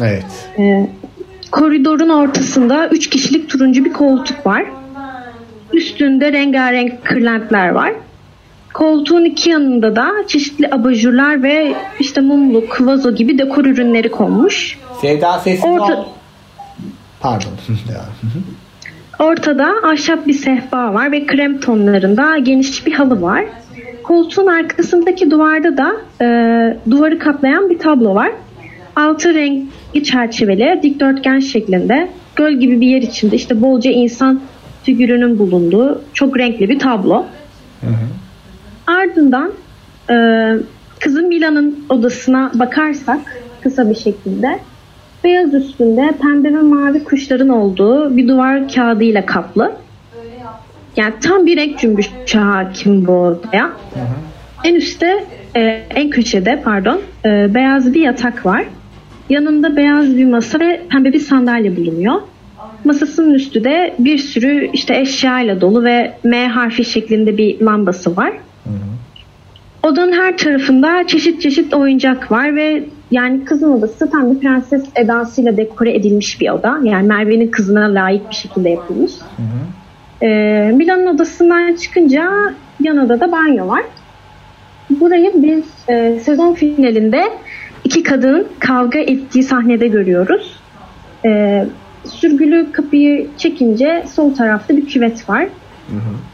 Evet. 0.00 0.48
Ee, 0.58 0.86
koridorun 1.50 2.08
ortasında 2.08 2.88
üç 2.88 3.10
kişilik 3.10 3.48
turuncu 3.48 3.84
bir 3.84 3.92
koltuk 3.92 4.46
var. 4.46 4.64
Üstünde 5.72 6.32
rengarenk 6.32 7.04
kırlentler 7.04 7.68
var. 7.68 7.92
Koltuğun 8.78 9.24
iki 9.24 9.50
yanında 9.50 9.96
da 9.96 10.12
çeşitli 10.26 10.68
abajurlar 10.72 11.42
ve 11.42 11.74
işte 12.00 12.20
mumluk, 12.20 12.80
vazo 12.80 13.14
gibi 13.14 13.38
dekor 13.38 13.64
ürünleri 13.64 14.10
konmuş. 14.10 14.78
Sevda 15.00 15.38
sessiz 15.38 15.64
Orta- 15.64 15.96
ol. 15.96 16.04
Pardon. 17.20 17.50
Ortada 19.18 19.74
ahşap 19.84 20.26
bir 20.26 20.32
sehpa 20.32 20.94
var 20.94 21.12
ve 21.12 21.26
krem 21.26 21.60
tonlarında 21.60 22.38
geniş 22.38 22.86
bir 22.86 22.92
halı 22.92 23.22
var. 23.22 23.44
Koltuğun 24.02 24.46
arkasındaki 24.46 25.30
duvarda 25.30 25.76
da 25.76 25.92
e, 26.24 26.26
duvarı 26.90 27.18
kaplayan 27.18 27.70
bir 27.70 27.78
tablo 27.78 28.14
var. 28.14 28.32
Altı 28.96 29.34
renkli 29.34 30.04
çerçeveli 30.04 30.80
dikdörtgen 30.82 31.38
şeklinde 31.38 32.08
göl 32.36 32.52
gibi 32.52 32.80
bir 32.80 32.86
yer 32.86 33.02
içinde 33.02 33.36
işte 33.36 33.62
bolca 33.62 33.90
insan 33.90 34.40
figürünün 34.82 35.38
bulunduğu 35.38 36.02
çok 36.14 36.38
renkli 36.38 36.68
bir 36.68 36.78
tablo. 36.78 37.26
Ardından 38.88 39.52
e, 40.10 40.14
kızın 41.00 41.28
Mila'nın 41.28 41.84
odasına 41.88 42.50
bakarsak 42.54 43.20
kısa 43.60 43.90
bir 43.90 43.94
şekilde 43.94 44.58
beyaz 45.24 45.54
üstünde 45.54 46.14
pembe 46.22 46.52
ve 46.52 46.62
mavi 46.62 47.04
kuşların 47.04 47.48
olduğu 47.48 48.16
bir 48.16 48.28
duvar 48.28 48.68
kağıdıyla 48.68 49.26
kaplı. 49.26 49.72
Yani 50.96 51.14
tam 51.20 51.46
bir 51.46 51.56
renk 51.56 51.78
cümbüşü 51.78 52.38
hakim 52.38 53.06
bu 53.06 53.12
odaya. 53.12 53.72
En 54.64 54.74
üstte, 54.74 55.24
e, 55.56 55.60
en 55.94 56.10
köşede 56.10 56.62
pardon, 56.64 57.00
e, 57.24 57.54
beyaz 57.54 57.94
bir 57.94 58.00
yatak 58.00 58.46
var. 58.46 58.64
Yanında 59.28 59.76
beyaz 59.76 60.16
bir 60.16 60.24
masa 60.24 60.60
ve 60.60 60.82
pembe 60.90 61.12
bir 61.12 61.20
sandalye 61.20 61.76
bulunuyor. 61.76 62.20
Masasının 62.84 63.34
üstü 63.34 63.64
de 63.64 63.94
bir 63.98 64.18
sürü 64.18 64.70
işte 64.72 65.00
eşyayla 65.00 65.60
dolu 65.60 65.84
ve 65.84 66.12
M 66.24 66.48
harfi 66.48 66.84
şeklinde 66.84 67.36
bir 67.38 67.60
lambası 67.60 68.16
var. 68.16 68.32
Odanın 69.82 70.12
her 70.12 70.36
tarafında 70.36 71.06
çeşit 71.06 71.42
çeşit 71.42 71.74
oyuncak 71.74 72.32
var 72.32 72.56
ve 72.56 72.84
yani 73.10 73.44
kızın 73.44 73.72
odası 73.72 74.10
tam 74.10 74.34
bir 74.34 74.40
prenses 74.40 74.84
edasıyla 74.96 75.56
dekore 75.56 75.94
edilmiş 75.94 76.40
bir 76.40 76.50
oda. 76.50 76.78
Yani 76.82 77.06
Merve'nin 77.06 77.48
kızına 77.48 77.94
layık 77.94 78.30
bir 78.30 78.34
şekilde 78.34 78.70
yapılmış. 78.70 79.12
Ee, 80.22 80.26
Milan'ın 80.74 81.06
odasından 81.06 81.74
çıkınca 81.74 82.30
yan 82.80 82.98
odada 82.98 83.32
banyo 83.32 83.68
var. 83.68 83.82
Burayı 84.90 85.32
biz 85.34 85.64
e, 85.88 86.20
sezon 86.20 86.54
finalinde 86.54 87.22
iki 87.84 88.02
kadının 88.02 88.46
kavga 88.58 88.98
ettiği 88.98 89.42
sahnede 89.42 89.88
görüyoruz. 89.88 90.60
Ee, 91.24 91.66
sürgülü 92.04 92.72
kapıyı 92.72 93.26
çekince 93.38 94.04
sol 94.14 94.34
tarafta 94.34 94.76
bir 94.76 94.86
küvet 94.86 95.28
var. 95.28 95.48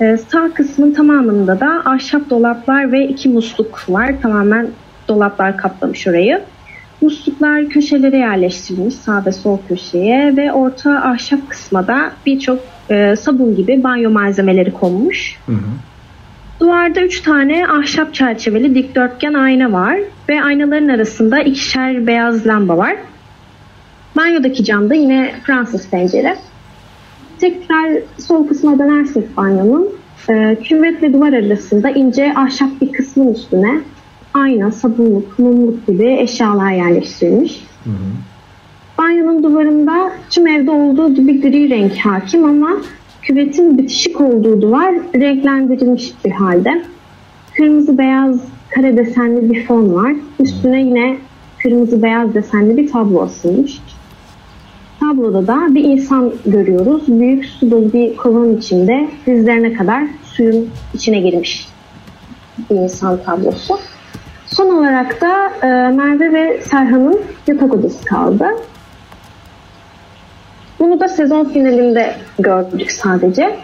Ee, 0.01 0.17
sağ 0.17 0.51
kısmın 0.55 0.93
tamamında 0.93 1.61
da 1.61 1.83
ahşap 1.85 2.31
dolaplar 2.31 2.93
ve 2.93 3.09
iki 3.09 3.29
musluk 3.29 3.85
var. 3.89 4.15
Tamamen 4.23 4.69
dolaplar 5.09 5.57
kaplamış 5.57 6.07
orayı. 6.07 6.43
Musluklar 7.01 7.69
köşelere 7.69 8.17
yerleştirilmiş 8.17 8.95
sağ 8.95 9.25
ve 9.27 9.33
sol 9.33 9.59
köşeye 9.69 10.37
ve 10.37 10.53
orta 10.53 10.91
ahşap 10.91 11.41
kısma 11.49 11.87
da 11.87 12.13
birçok 12.27 12.59
e, 12.91 13.17
sabun 13.17 13.57
gibi 13.57 13.83
banyo 13.83 14.11
malzemeleri 14.11 14.73
konmuş. 14.73 15.37
Duvarda 16.61 17.01
üç 17.01 17.21
tane 17.21 17.67
ahşap 17.69 18.15
çerçeveli 18.15 18.75
dikdörtgen 18.75 19.35
ayna 19.35 19.73
var 19.73 19.99
ve 20.29 20.43
aynaların 20.43 20.89
arasında 20.89 21.41
ikişer 21.41 22.07
beyaz 22.07 22.47
lamba 22.47 22.77
var. 22.77 22.97
Banyodaki 24.17 24.65
camda 24.65 24.95
yine 24.95 25.35
Fransız 25.43 25.91
pencere. 25.91 26.37
Tekrar 27.45 27.93
sol 28.19 28.47
kısma 28.47 28.79
dönersek 28.79 29.37
banyonun 29.37 29.89
e, 30.29 30.57
küvet 30.63 31.03
ve 31.03 31.13
duvar 31.13 31.33
arasında 31.33 31.91
ince 31.91 32.35
ahşap 32.35 32.69
bir 32.81 32.93
kısmın 32.93 33.35
üstüne 33.35 33.81
ayna, 34.35 34.71
sabunluk, 34.71 35.39
mumluk 35.39 35.87
gibi 35.87 36.17
eşyalar 36.21 36.73
yerleştirilmiş. 36.73 37.65
Banyonun 38.99 39.43
duvarında 39.43 40.13
tüm 40.31 40.47
evde 40.47 40.71
olduğu 40.71 41.15
gibi 41.15 41.41
gri 41.41 41.71
renk 41.71 41.97
hakim 41.97 42.45
ama 42.45 42.71
küvetin 43.23 43.79
bitişik 43.79 44.21
olduğu 44.21 44.63
duvar 44.63 44.95
renklendirilmiş 45.15 46.15
bir 46.25 46.31
halde. 46.31 46.83
Kırmızı 47.57 47.99
beyaz 47.99 48.41
kare 48.71 48.97
desenli 48.97 49.53
bir 49.53 49.67
fon 49.67 49.95
var. 49.95 50.13
Üstüne 50.41 50.83
yine 50.83 51.17
kırmızı 51.63 52.03
beyaz 52.03 52.35
desenli 52.35 52.77
bir 52.77 52.89
tablo 52.89 53.23
asılmış. 53.23 53.81
Tabloda 55.09 55.47
da 55.47 55.75
bir 55.75 55.85
insan 55.85 56.33
görüyoruz. 56.47 57.03
Büyük 57.09 57.45
su 57.45 57.71
dolu 57.71 57.93
bir 57.93 58.17
kovanın 58.17 58.57
içinde 58.57 59.09
dizlerine 59.27 59.73
kadar 59.73 60.05
suyun 60.25 60.71
içine 60.95 61.21
girmiş 61.21 61.69
bir 62.71 62.77
insan 62.77 63.19
tablosu. 63.25 63.79
Son 64.47 64.79
olarak 64.79 65.21
da 65.21 65.51
e, 65.63 65.67
Merve 65.93 66.33
ve 66.33 66.61
Serhan'ın 66.61 67.21
yatak 67.47 67.75
odası 67.75 68.05
kaldı. 68.05 68.47
Bunu 70.79 71.01
da 71.01 71.09
sezon 71.09 71.45
finalinde 71.45 72.15
gördük 72.39 72.93
sadece. 72.93 73.57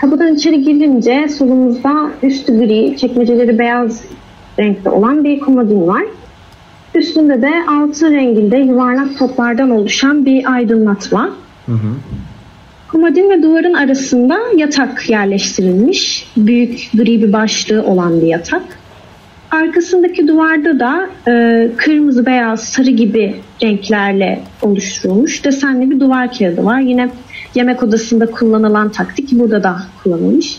Kapıdan 0.00 0.34
içeri 0.34 0.62
girince 0.62 1.28
solumuzda 1.28 2.10
üstü 2.22 2.58
gri, 2.58 2.96
çekmeceleri 2.96 3.58
beyaz 3.58 4.04
renkte 4.58 4.90
olan 4.90 5.24
bir 5.24 5.40
komodin 5.40 5.86
var. 5.86 6.02
Üstünde 6.94 7.42
de 7.42 7.52
altı 7.68 8.10
renginde 8.10 8.58
yuvarlak 8.58 9.18
toplardan 9.18 9.70
oluşan 9.70 10.26
bir 10.26 10.52
aydınlatma. 10.52 11.30
Komodin 12.88 13.30
ve 13.30 13.42
duvarın 13.42 13.74
arasında 13.74 14.38
yatak 14.56 15.10
yerleştirilmiş. 15.10 16.26
Büyük 16.36 16.90
gri 16.94 17.22
bir 17.22 17.32
başlığı 17.32 17.82
olan 17.82 18.20
bir 18.20 18.26
yatak. 18.26 18.62
Arkasındaki 19.50 20.28
duvarda 20.28 20.80
da 20.80 21.08
e, 21.28 21.68
kırmızı, 21.76 22.26
beyaz, 22.26 22.64
sarı 22.64 22.90
gibi 22.90 23.36
renklerle 23.62 24.42
oluşturulmuş 24.62 25.44
desenli 25.44 25.90
bir 25.90 26.00
duvar 26.00 26.38
kağıdı 26.38 26.64
var. 26.64 26.80
Yine 26.80 27.10
yemek 27.54 27.82
odasında 27.82 28.26
kullanılan 28.26 28.88
taktik 28.88 29.32
burada 29.32 29.62
da 29.62 29.76
kullanılmış. 30.02 30.56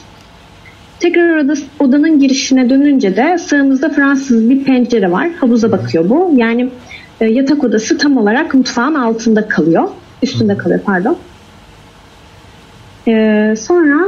Tekrar 1.01 1.37
oda, 1.37 1.53
odanın 1.79 2.19
girişine 2.19 2.69
dönünce 2.69 3.15
de 3.15 3.37
sağımızda 3.37 3.89
Fransız 3.89 4.49
bir 4.49 4.63
pencere 4.63 5.11
var. 5.11 5.29
Havuza 5.39 5.71
bakıyor 5.71 6.09
bu. 6.09 6.33
Yani 6.35 6.69
e, 7.21 7.25
yatak 7.25 7.63
odası 7.63 7.97
tam 7.97 8.17
olarak 8.17 8.53
mutfağın 8.53 8.95
altında 8.95 9.47
kalıyor. 9.47 9.89
Üstünde 10.23 10.57
kalıyor 10.57 10.79
pardon. 10.85 11.17
E, 13.07 13.55
sonra 13.57 14.07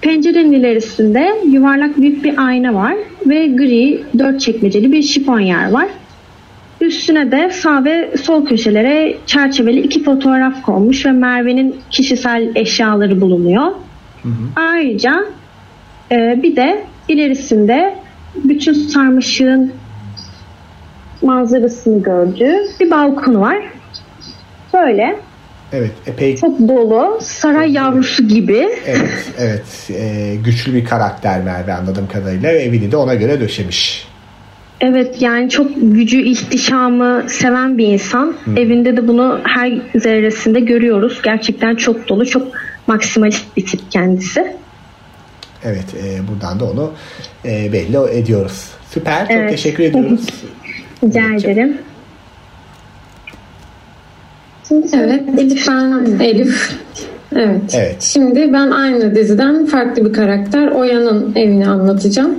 pencerenin 0.00 0.52
ilerisinde 0.52 1.28
yuvarlak 1.46 1.96
büyük 1.96 2.24
bir 2.24 2.46
ayna 2.46 2.74
var 2.74 2.94
ve 3.26 3.46
gri 3.46 4.04
dört 4.18 4.40
çekmeceli 4.40 4.92
bir 4.92 5.02
şifonyer 5.02 5.70
var. 5.70 5.86
Üstüne 6.80 7.30
de 7.30 7.50
sağ 7.50 7.84
ve 7.84 8.16
sol 8.22 8.46
köşelere 8.46 9.16
çerçeveli 9.26 9.80
iki 9.80 10.02
fotoğraf 10.02 10.62
konmuş 10.62 11.06
ve 11.06 11.12
Merve'nin 11.12 11.76
kişisel 11.90 12.52
eşyaları 12.54 13.20
bulunuyor. 13.20 13.72
Ayrıca 14.56 15.24
e, 16.12 16.42
bir 16.42 16.56
de 16.56 16.84
ilerisinde 17.08 17.94
bütün 18.44 18.72
sarmaşığın 18.72 19.72
manzarasını 21.22 22.02
gördüğü 22.02 22.56
bir 22.80 22.90
balkonu 22.90 23.40
var. 23.40 23.58
Böyle 24.74 25.16
Evet 25.72 25.90
epey 26.06 26.36
çok 26.36 26.58
dolu 26.68 27.18
saray 27.22 27.72
yavrusu 27.72 28.28
gibi. 28.28 28.68
evet, 28.86 29.32
evet 29.38 29.90
e, 29.90 30.34
güçlü 30.44 30.74
bir 30.74 30.84
karakter 30.84 31.40
Merve 31.42 31.72
anladığım 31.72 32.08
kadarıyla 32.08 32.52
ve 32.52 32.62
evini 32.62 32.92
de 32.92 32.96
ona 32.96 33.14
göre 33.14 33.40
döşemiş. 33.40 34.08
Evet 34.80 35.22
yani 35.22 35.50
çok 35.50 35.70
gücü 35.76 36.22
ihtişamı 36.22 37.24
seven 37.28 37.78
bir 37.78 37.86
insan. 37.86 38.34
Evinde 38.56 38.96
de 38.96 39.08
bunu 39.08 39.40
her 39.44 39.72
zerresinde 39.94 40.60
görüyoruz. 40.60 41.20
Gerçekten 41.22 41.74
çok 41.76 42.08
dolu, 42.08 42.26
çok 42.26 42.48
maksimalist 42.86 43.56
bir 43.56 43.66
tip 43.66 43.80
kendisi. 43.90 44.56
Evet 45.64 45.84
e, 46.04 46.28
buradan 46.28 46.60
da 46.60 46.64
onu 46.64 46.92
e, 47.44 47.72
belli 47.72 48.18
ediyoruz. 48.18 48.64
Süper 48.90 49.20
çok 49.20 49.30
Evet. 49.36 49.50
teşekkür 49.50 49.84
ediyoruz. 49.84 50.26
Rica 51.04 51.20
Evet. 51.30 51.44
ederim. 51.44 51.78
Şimdi 54.68 54.86
Evet, 54.96 55.22
Elif 55.38 55.68
ben 55.68 56.20
Elif. 56.20 56.72
Evet. 57.36 57.60
Evet. 57.74 58.02
Şimdi 58.02 58.52
ben 58.52 58.70
aynı 58.70 59.14
diziden 59.14 59.66
farklı 59.66 60.04
bir 60.04 60.12
karakter 60.12 60.68
Oya'nın 60.68 61.32
evini 61.36 61.68
anlatacağım. 61.68 62.34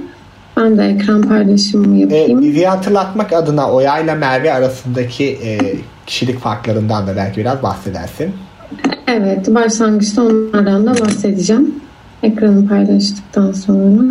Ben 0.57 0.77
de 0.77 0.85
ekran 0.87 1.21
paylaşımımı 1.21 1.97
E, 1.97 1.99
yapayım. 1.99 2.43
diziyi 2.43 2.67
hatırlatmak 2.67 3.33
adına 3.33 3.71
Oya 3.71 3.99
ile 3.99 4.15
Merve 4.15 4.53
arasındaki 4.53 5.25
e, 5.25 5.57
kişilik 6.07 6.39
farklarından 6.39 7.07
da 7.07 7.15
belki 7.15 7.39
biraz 7.41 7.63
bahsedersin. 7.63 8.31
Evet, 9.07 9.47
başlangıçta 9.55 10.21
onlardan 10.23 10.85
da 10.87 10.99
bahsedeceğim. 11.05 11.75
Ekranı 12.23 12.67
paylaştıktan 12.67 13.51
sonra 13.51 14.03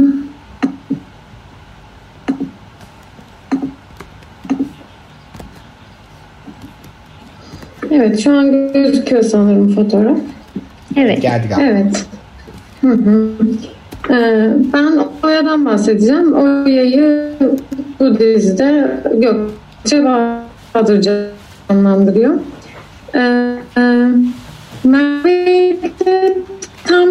Evet 7.90 8.20
şu 8.20 8.36
an 8.36 8.72
gözüküyor 8.72 9.22
sanırım 9.22 9.74
fotoğraf. 9.74 10.18
Evet. 10.96 11.22
Geldi 11.22 11.48
galiba. 11.48 11.62
Evet. 11.62 12.06
Hı 12.80 12.88
hı. 12.88 13.30
Ee, 14.10 14.52
ben 14.72 14.98
Oya'dan 15.24 15.64
bahsedeceğim. 15.64 16.32
Oya'yı 16.32 17.32
bu 18.00 18.18
dizide 18.18 19.00
Gökçe 19.14 20.04
Bahadır 20.04 21.02
canlandırıyor. 21.68 22.34
Ee, 23.14 23.56
e, 23.76 24.10
tam 26.84 27.08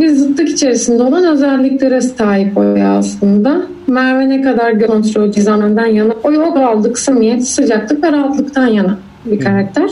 bir 0.00 0.08
zıtlık 0.08 0.48
içerisinde 0.48 1.02
olan 1.02 1.24
özelliklere 1.24 2.00
sahip 2.00 2.58
Oya 2.58 2.92
aslında. 2.98 3.62
Merve 3.86 4.28
ne 4.28 4.42
kadar 4.42 4.80
kontrol 4.80 5.32
çizanından 5.32 5.86
yana, 5.86 6.12
Oya 6.24 6.40
o 6.40 6.58
aldık 6.58 6.98
samimiyet, 6.98 7.48
sıcaklık 7.48 8.04
ve 8.04 8.12
rahatlıktan 8.12 8.66
yana 8.66 8.98
bir 9.24 9.40
karakter. 9.40 9.90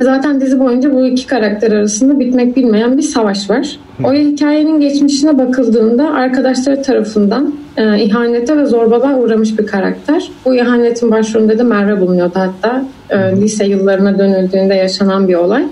Zaten 0.00 0.40
dizi 0.40 0.60
boyunca 0.60 0.92
bu 0.92 1.06
iki 1.06 1.26
karakter 1.26 1.72
arasında 1.72 2.20
bitmek 2.20 2.56
bilmeyen 2.56 2.96
bir 2.96 3.02
savaş 3.02 3.50
var. 3.50 3.78
O 4.04 4.12
hikayenin 4.12 4.80
geçmişine 4.80 5.38
bakıldığında 5.38 6.10
arkadaşları 6.10 6.82
tarafından 6.82 7.54
e, 7.76 7.98
ihanete 8.02 8.56
ve 8.56 8.66
zorbalığa 8.66 9.18
uğramış 9.18 9.58
bir 9.58 9.66
karakter. 9.66 10.30
Bu 10.44 10.54
ihanetin 10.54 11.10
başrolünde 11.10 11.58
de 11.58 11.62
Merve 11.62 12.00
bulunuyordu 12.00 12.34
hatta. 12.34 12.84
E, 13.10 13.36
lise 13.36 13.64
yıllarına 13.64 14.18
dönüldüğünde 14.18 14.74
yaşanan 14.74 15.28
bir 15.28 15.34
olay. 15.34 15.64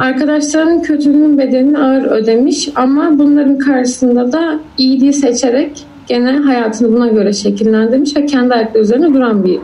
Arkadaşlarının 0.00 0.82
kötülüğünün 0.82 1.38
bedelini 1.38 1.78
ağır 1.78 2.02
ödemiş 2.02 2.68
ama 2.74 3.18
bunların 3.18 3.58
karşısında 3.58 4.32
da 4.32 4.60
iyiliği 4.78 5.12
seçerek 5.12 5.84
gene 6.06 6.38
hayatını 6.38 6.96
buna 6.96 7.08
göre 7.08 7.32
şekillendirmiş 7.32 8.16
ve 8.16 8.26
kendi 8.26 8.54
ayakları 8.54 8.82
üzerine 8.82 9.14
duran 9.14 9.44
bir 9.44 9.58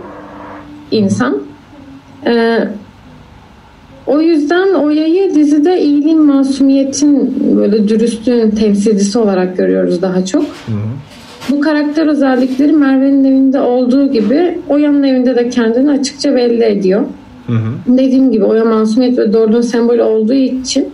insan. 0.91 1.39
Ee, 2.27 2.59
o 4.07 4.21
yüzden 4.21 4.75
Oya'yı 4.75 5.35
dizide 5.35 5.81
iyiliğin, 5.81 6.23
masumiyetin, 6.23 7.35
böyle 7.57 7.89
dürüstlüğün 7.89 8.51
temsilcisi 8.51 9.19
olarak 9.19 9.57
görüyoruz 9.57 10.03
daha 10.03 10.25
çok. 10.25 10.45
Bu 11.51 11.61
karakter 11.61 12.07
özellikleri 12.07 12.73
Merve'nin 12.73 13.25
evinde 13.25 13.61
olduğu 13.61 14.13
gibi 14.13 14.59
Oya'nın 14.69 15.03
evinde 15.03 15.37
de 15.37 15.49
kendini 15.49 15.91
açıkça 15.91 16.37
belli 16.37 16.65
ediyor. 16.65 17.03
Dediğim 17.87 18.33
gibi 18.33 18.45
Oya 18.45 18.65
masumiyet 18.65 19.19
ve 19.19 19.33
doğruluğun 19.33 19.61
sembolü 19.61 20.03
olduğu 20.03 20.33
için 20.35 20.89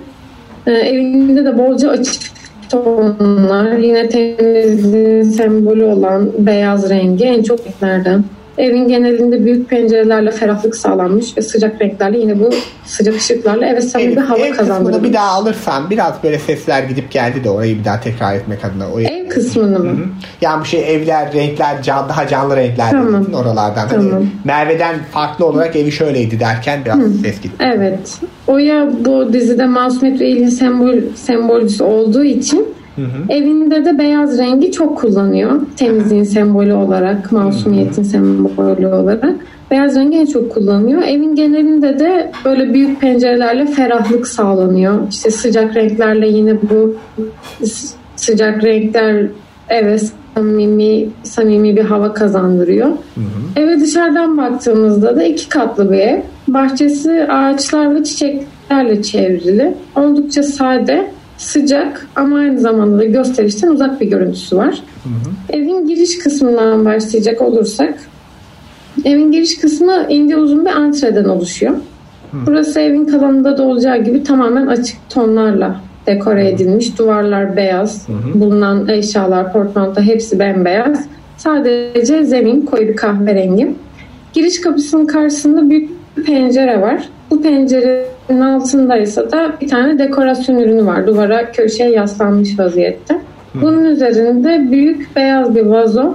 e, 0.67 0.73
evinde 0.73 1.45
de 1.45 1.59
bolca 1.59 1.91
açık 1.91 2.23
tonlar, 2.71 3.79
yine 3.79 4.09
temizliğin 4.09 5.23
sembolü 5.23 5.85
olan 5.85 6.31
beyaz 6.39 6.91
rengi 6.91 7.25
en 7.25 7.43
çok 7.43 7.67
renklerden. 7.67 8.25
Evin 8.59 8.89
genelinde 8.89 9.45
büyük 9.45 9.69
pencerelerle 9.69 10.31
ferahlık 10.31 10.77
sağlanmış 10.77 11.37
ve 11.37 11.43
sıcak 11.43 11.81
renklerle 11.83 12.19
yine 12.19 12.41
bu 12.41 12.51
sıcak 12.85 13.15
ışıklarla 13.17 13.67
eve 13.67 13.81
samimi 13.81 14.11
bir 14.11 14.17
Elif, 14.17 14.31
hava 14.31 14.47
ev 14.47 14.55
kazandırılmış. 14.55 15.09
bir 15.09 15.15
daha 15.15 15.29
alırsan 15.29 15.91
biraz 15.91 16.23
böyle 16.23 16.39
sesler 16.39 16.83
gidip 16.83 17.11
geldi 17.11 17.45
de 17.45 17.51
orayı 17.51 17.79
bir 17.79 17.85
daha 17.85 18.01
tekrar 18.01 18.35
etmek 18.35 18.65
adına. 18.65 18.85
O 18.95 19.01
Ev 19.01 19.29
kısmını 19.29 19.79
mı? 19.79 19.97
Yani 20.41 20.61
bu 20.61 20.65
şey 20.65 20.95
evler, 20.95 21.33
renkler, 21.33 21.83
can, 21.83 22.09
daha 22.09 22.29
canlı 22.29 22.57
renkler 22.57 22.91
Tamam. 22.91 23.25
dedin 23.25 23.33
oralardan. 23.33 23.89
Tamam. 23.89 24.11
Hani 24.13 24.27
Merve'den 24.45 24.97
farklı 25.13 25.47
olarak 25.47 25.77
evi 25.77 25.93
şöyleydi 25.93 26.41
derken 26.41 26.81
biraz 26.85 26.99
ses 27.23 27.41
gitti. 27.41 27.65
Evet. 27.77 28.21
Oya 28.47 28.89
bu 29.05 29.33
dizide 29.33 29.67
masumiyet 29.67 30.21
ve 30.21 30.27
iyiliğin 30.27 30.49
sembol, 30.49 30.97
sembolcüsü 31.17 31.85
olduğu 31.85 32.25
için 32.25 32.69
evinde 33.29 33.85
de 33.85 33.99
beyaz 33.99 34.39
rengi 34.39 34.73
çok 34.73 34.99
kullanıyor. 34.99 35.61
Temizliğin 35.77 36.25
sembolü 36.25 36.73
olarak, 36.73 37.33
masumiyetin 37.33 38.03
sembolü 38.03 38.87
olarak. 38.87 39.35
Beyaz 39.71 39.97
rengi 39.97 40.19
en 40.19 40.27
çok 40.27 40.51
kullanıyor. 40.51 41.03
Evin 41.03 41.35
genelinde 41.35 41.99
de 41.99 42.33
böyle 42.45 42.75
büyük 42.75 43.01
pencerelerle 43.01 43.67
ferahlık 43.67 44.29
sağlanıyor. 44.29 45.09
İşte 45.11 45.31
sıcak 45.31 45.77
renklerle 45.77 46.29
yine 46.29 46.57
bu 46.63 46.95
sıcak 48.17 48.65
renkler 48.65 49.27
eve 49.69 49.99
samimi, 50.35 51.09
samimi 51.23 51.77
bir 51.77 51.85
hava 51.85 52.13
kazandırıyor. 52.13 52.89
Eve 53.57 53.81
dışarıdan 53.81 54.39
baktığımızda 54.39 55.17
da 55.17 55.23
iki 55.23 55.49
katlı 55.49 55.93
bir 55.93 55.99
ev. 55.99 56.21
Bahçesi 56.49 57.27
ağaçlar 57.29 57.95
ve 57.95 58.05
çiçeklerle 58.05 59.03
çevrili. 59.03 59.75
Oldukça 59.97 60.43
sade, 60.43 61.11
sıcak 61.43 62.07
ama 62.17 62.37
aynı 62.37 62.61
zamanda 62.61 62.99
da 62.99 63.05
gösterişten 63.05 63.69
uzak 63.69 64.01
bir 64.01 64.07
görüntüsü 64.11 64.57
var. 64.57 64.83
Evin 65.51 65.87
giriş 65.87 66.19
kısmından 66.19 66.85
başlayacak 66.85 67.43
olursak 67.43 67.95
evin 69.05 69.33
giriş 69.33 69.59
kısmı 69.59 70.07
ince 70.09 70.37
uzun 70.37 70.65
bir 70.65 70.71
antreden 70.71 71.25
oluşuyor. 71.25 71.75
Burası 72.47 72.81
evin 72.81 73.07
kalanında 73.07 73.59
da 73.59 73.63
olacağı 73.63 74.05
gibi 74.05 74.23
tamamen 74.23 74.67
açık 74.67 74.97
tonlarla 75.11 75.81
dekore 76.07 76.49
edilmiş. 76.49 76.99
Duvarlar 76.99 77.57
beyaz. 77.57 78.07
Bulunan 78.35 78.89
eşyalar, 78.89 79.53
portmanto 79.53 80.01
hepsi 80.01 80.39
bembeyaz. 80.39 81.07
Sadece 81.37 82.25
zemin 82.25 82.61
koyu 82.61 82.89
bir 82.89 82.97
kahverengi. 82.97 83.75
Giriş 84.33 84.61
kapısının 84.61 85.07
karşısında 85.07 85.71
büyük 85.71 85.91
pencere 86.27 86.81
var. 86.81 87.09
Bu 87.31 87.43
pencerenin 87.43 88.41
altında 88.41 88.97
ise 88.97 89.33
da 89.33 89.53
bir 89.61 89.69
tane 89.69 89.99
dekorasyon 89.99 90.59
ürünü 90.59 90.87
var. 90.87 91.07
Duvara 91.07 91.53
köşeye 91.53 91.91
yaslanmış 91.91 92.59
vaziyette. 92.59 93.19
Bunun 93.55 93.85
üzerinde 93.85 94.71
büyük 94.71 95.17
beyaz 95.17 95.55
bir 95.55 95.67
vazo. 95.67 96.15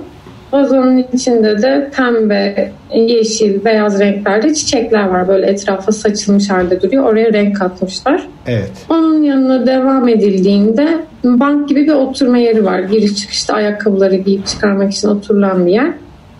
Vazonun 0.54 1.06
içinde 1.14 1.62
de 1.62 1.91
pembe, 1.98 2.72
yeşil, 2.95 3.66
beyaz 3.66 4.00
renklerde 4.00 4.54
çiçekler 4.54 5.08
var. 5.08 5.28
Böyle 5.28 5.48
etrafa 5.48 5.91
saçılmış 5.91 6.50
halde 6.50 6.82
duruyor. 6.82 7.04
Oraya 7.04 7.34
renk 7.34 7.58
katmışlar. 7.58 8.28
Evet. 8.48 8.72
Onun 8.89 9.24
yanına 9.24 9.68
devam 9.68 10.08
edildiğinde 10.08 10.88
bank 11.24 11.70
gibi 11.70 11.88
bir 11.88 11.93
oturma 11.93 12.38
yeri 12.38 12.66
var. 12.66 12.80
Giriş 12.80 13.16
çıkışta 13.16 13.54
ayakkabıları 13.54 14.16
giyip 14.16 14.48
çıkarmak 14.48 14.93
için 14.93 15.08
oturulan 15.08 15.66
bir 15.66 15.72
yer. 15.72 15.93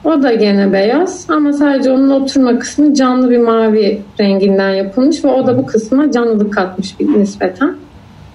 O 0.08 0.24
da 0.24 0.34
gene 0.34 0.74
beyaz 0.74 1.26
ama 1.30 1.54
sadece 1.54 1.92
onun 1.92 2.10
oturma 2.10 2.60
kısmı 2.60 2.94
canlı 2.94 3.30
bir 3.30 3.38
mavi 3.38 4.02
renginden 4.20 4.70
yapılmış 4.70 5.26
ve 5.26 5.28
o 5.28 5.48
da 5.48 5.58
bu 5.58 5.66
kısma 5.66 6.12
canlılık 6.12 6.54
katmış 6.54 7.00
bir 7.00 7.20
nispeten. 7.20 7.76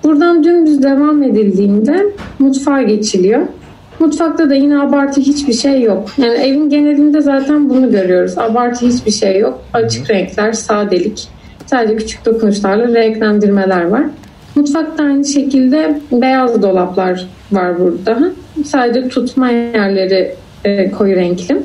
Buradan 0.05 0.45
dümdüz 0.45 0.83
devam 0.83 1.23
edildiğinde 1.23 2.07
mutfağa 2.39 2.83
geçiliyor. 2.83 3.41
Mutfakta 3.99 4.51
da 4.51 4.55
yine 4.55 4.81
abartı 4.81 5.21
hiçbir 5.21 5.53
şey 5.53 5.83
yok. 5.83 6.09
Yani 6.19 6.35
evin 6.35 6.69
genelinde 6.69 7.21
zaten 7.21 7.71
bunu 7.71 7.91
görüyoruz. 7.91 8.39
Abartı 8.39 8.87
hiçbir 8.87 9.13
şey 9.13 9.39
yok. 9.39 9.63
Açık 9.73 10.11
renkler, 10.11 10.53
sadelik. 10.53 11.29
Sadece 11.67 11.97
küçük 11.97 12.27
dokunuşlarla 12.27 12.95
renklendirmeler 12.95 13.85
var. 13.85 14.05
Mutfakta 14.55 15.05
aynı 15.05 15.25
şekilde 15.25 16.01
beyaz 16.13 16.63
dolaplar 16.63 17.29
var 17.53 17.79
burada. 17.79 18.19
Sadece 18.65 19.09
tutma 19.09 19.51
yerleri 19.51 20.42
e, 20.65 20.91
koyu 20.91 21.17
renkli. 21.17 21.57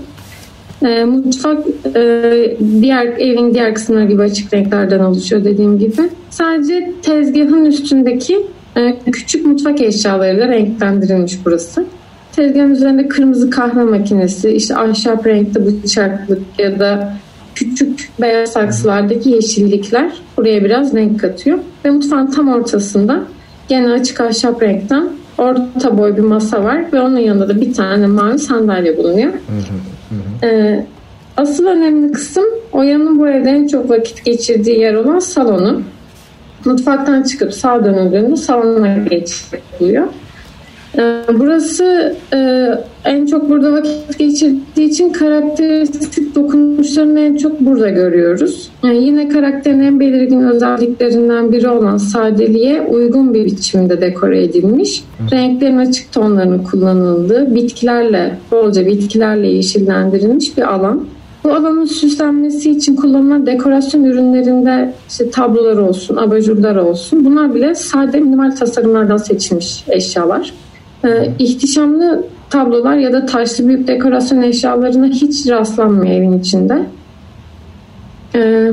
E, 0.86 1.04
mutfak 1.04 1.68
e, 1.96 2.58
diğer 2.82 3.06
evin 3.06 3.54
diğer 3.54 3.76
kısımları 3.76 4.06
gibi 4.06 4.22
açık 4.22 4.54
renklerden 4.54 5.00
oluşuyor 5.00 5.44
dediğim 5.44 5.80
gibi. 5.80 6.02
Sadece 6.30 6.94
tezgahın 7.02 7.66
üstündeki 7.66 8.46
e, 8.78 8.96
küçük 9.12 9.46
mutfak 9.46 9.82
eşyalarıyla 9.82 10.48
renklendirilmiş 10.48 11.40
burası. 11.46 11.86
Tezgahın 12.32 12.72
üzerinde 12.72 13.08
kırmızı 13.08 13.50
kahve 13.50 13.84
makinesi, 13.84 14.50
işte 14.50 14.76
ahşap 14.76 15.28
renkte 15.28 15.66
bıçaklık 15.66 16.42
ya 16.60 16.80
da 16.80 17.14
küçük 17.56 18.10
beyaz 18.22 18.52
saksılardaki 18.52 19.30
yeşillikler 19.30 20.12
buraya 20.38 20.64
biraz 20.64 20.94
renk 20.94 21.20
katıyor. 21.20 21.60
Ve 21.86 21.92
mutfağın 21.92 22.28
tam 22.28 22.50
ortasında 22.50 23.24
gene 23.68 23.92
açık 23.92 24.22
ahşap 24.22 24.64
renkten 24.64 25.10
orta 25.38 25.98
boy 25.98 26.18
bir 26.18 26.22
masa 26.22 26.64
var 26.64 26.94
ve 26.94 27.02
onun 27.02 27.18
yanında 27.18 27.50
da 27.50 27.62
bir 27.62 27.74
tane 27.74 28.08
mavi 28.08 28.40
sandalye 28.40 28.98
bulunuyor. 28.98 29.34
Ee, 30.44 30.86
asıl 31.38 31.66
önemli 31.66 32.12
kısım 32.12 32.46
Oya'nın 32.72 33.20
bu 33.20 33.28
evde 33.28 33.50
en 33.50 33.68
çok 33.68 33.90
vakit 33.90 34.26
geçirdiği 34.26 34.80
yer 34.80 34.94
olan 34.94 35.20
salonu. 35.20 35.82
Mutfaktan 36.66 37.24
çıkıp 37.24 37.54
sağa 37.54 37.86
dönüldüğünde 37.86 38.36
salona 38.36 38.98
geçiliyor. 38.98 40.08
Ee, 40.98 41.18
Burası 41.34 42.16
e, 42.34 42.70
en 43.06 43.26
çok 43.26 43.50
burada 43.50 43.74
vakit 43.74 44.18
geçirdiği 44.20 44.90
için 44.90 45.14
karakteristik 45.14 46.36
dokunuşlarını 46.36 47.20
en 47.20 47.38
çok 47.38 47.62
burada 47.62 47.90
görüyoruz. 47.90 48.70
Yani 48.84 49.04
yine 49.04 49.30
karakterin 49.30 49.80
en 49.80 50.00
belirgin 50.00 50.42
özelliklerinden 50.42 51.52
biri 51.52 51.70
olan 51.70 51.98
sadeliğe 51.98 52.82
uygun 52.82 53.34
bir 53.34 53.46
biçimde 53.46 54.02
dekore 54.02 54.44
edilmiş. 54.44 55.04
Renklerin 55.32 55.78
açık 55.78 56.12
tonlarının 56.12 56.64
kullanıldığı, 56.64 57.56
bitkilerle, 57.56 58.38
bolca 58.52 58.86
bitkilerle 58.86 59.48
yeşillendirilmiş 59.48 60.58
bir 60.58 60.74
alan. 60.74 61.06
Bu 61.44 61.54
alanın 61.54 61.86
süslenmesi 61.86 62.72
için 62.72 62.96
kullanılan 62.96 63.46
dekorasyon 63.46 64.04
ürünlerinde 64.04 64.94
işte 65.10 65.30
tablolar 65.30 65.78
olsun, 65.78 66.16
abajurlar 66.16 66.76
olsun 66.76 67.26
bunlar 67.26 67.56
bile 67.56 67.76
sade 67.76 68.20
minimal 68.20 68.52
tasarımlardan 68.52 69.18
seçilmiş 69.18 69.84
eşyalar. 69.88 70.54
Ee, 71.06 71.32
ihtişamlı 71.40 72.24
tablolar 72.50 72.98
ya 72.98 73.14
da 73.14 73.26
taşlı 73.26 73.68
büyük 73.68 73.88
dekorasyon 73.88 74.42
eşyalarına 74.42 75.08
hiç 75.08 75.50
rastlanmıyor 75.50 76.16
evin 76.16 76.40
içinde. 76.40 76.80
Ee, 78.36 78.72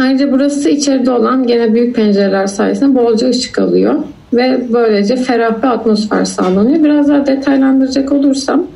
Ayrıca 0.00 0.32
burası 0.32 0.68
içeride 0.68 1.10
olan 1.10 1.46
gene 1.46 1.74
büyük 1.74 1.96
pencereler 1.96 2.46
sayesinde 2.46 2.94
bolca 2.94 3.28
ışık 3.28 3.58
alıyor 3.58 3.94
ve 4.34 4.60
böylece 4.72 5.16
ferah 5.16 5.62
bir 5.62 5.68
atmosfer 5.68 6.24
sağlanıyor. 6.24 6.84
Biraz 6.84 7.08
daha 7.08 7.26
detaylandıracak 7.26 8.12
olursam 8.12 8.66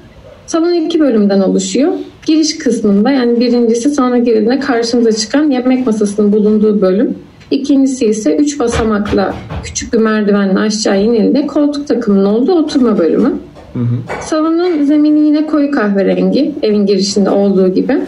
salon 0.47 0.73
iki 0.73 1.01
bölümden 1.01 1.41
oluşuyor. 1.41 1.93
Giriş 2.27 2.59
kısmında 2.59 3.11
yani 3.11 3.41
birincisi 3.41 3.91
salona 3.91 4.19
girdiğinde 4.19 4.59
karşımıza 4.59 5.13
çıkan 5.13 5.51
yemek 5.51 5.87
masasının 5.87 6.33
bulunduğu 6.33 6.81
bölüm. 6.81 7.19
İkincisi 7.51 8.07
ise 8.07 8.37
üç 8.37 8.61
basamakla 8.61 9.35
küçük 9.65 9.93
bir 9.93 9.99
merdivenle 9.99 10.59
aşağı 10.59 11.03
inildiğinde 11.03 11.47
koltuk 11.47 11.89
takımının 11.89 12.25
olduğu 12.25 12.53
oturma 12.53 12.99
bölümü. 12.99 13.33
Hı 13.73 13.79
hı. 13.79 14.21
Salonun 14.21 14.85
zemini 14.85 15.27
yine 15.27 15.47
koyu 15.47 15.71
kahverengi 15.71 16.55
evin 16.63 16.87
girişinde 16.87 17.31
olduğu 17.31 17.69
gibi. 17.69 18.01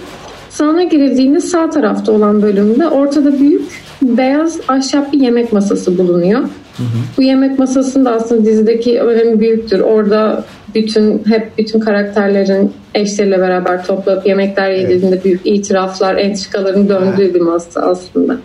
Salona 0.50 0.82
girildiğinde 0.82 1.40
sağ 1.40 1.70
tarafta 1.70 2.12
olan 2.12 2.42
bölümde 2.42 2.88
ortada 2.88 3.38
büyük 3.38 3.62
beyaz 4.02 4.60
ahşap 4.68 5.12
bir 5.12 5.20
yemek 5.20 5.52
masası 5.52 5.98
bulunuyor. 5.98 6.40
Hı 6.40 6.82
hı. 6.82 6.86
Bu 7.18 7.22
yemek 7.22 7.58
masasında 7.58 8.10
aslında 8.10 8.44
dizideki 8.44 9.00
önemi 9.00 9.40
büyüktür. 9.40 9.80
Orada 9.80 10.44
bütün 10.74 11.24
hep 11.26 11.58
bütün 11.58 11.80
karakterlerin 11.80 12.72
eşleriyle 12.94 13.38
beraber 13.38 13.84
toplayıp 13.86 14.26
yemekler 14.26 14.70
yediğinde 14.70 15.06
evet. 15.06 15.24
büyük 15.24 15.40
itiraflar, 15.44 16.16
entrikaların 16.16 16.88
döndüğü 16.88 17.22
evet. 17.22 17.34
bir 17.34 17.40
masa 17.40 17.80
aslında. 17.80 18.36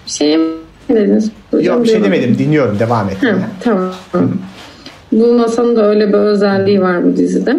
şey 0.11 0.37
mi 0.37 0.45
dediniz? 0.89 1.31
Yok 1.61 1.83
bir 1.83 1.89
şey 1.89 2.03
demedim. 2.03 2.37
Dinliyorum. 2.37 2.79
Devam 2.79 3.09
et. 3.09 3.17
Ha, 3.23 3.35
tamam. 3.59 3.91
Bu 5.11 5.33
masanın 5.33 5.75
da 5.75 5.85
öyle 5.85 6.07
bir 6.07 6.13
özelliği 6.13 6.81
var 6.81 7.05
bu 7.05 7.17
dizide. 7.17 7.57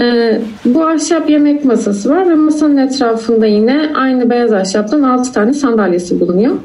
Ee, 0.00 0.40
bu 0.64 0.86
ahşap 0.86 1.30
yemek 1.30 1.64
masası 1.64 2.10
var 2.10 2.30
ve 2.30 2.34
masanın 2.34 2.76
etrafında 2.76 3.46
yine 3.46 3.92
aynı 3.94 4.30
beyaz 4.30 4.52
ahşaptan 4.52 5.02
6 5.02 5.32
tane 5.32 5.52
sandalyesi 5.52 6.20
bulunuyor. 6.20 6.56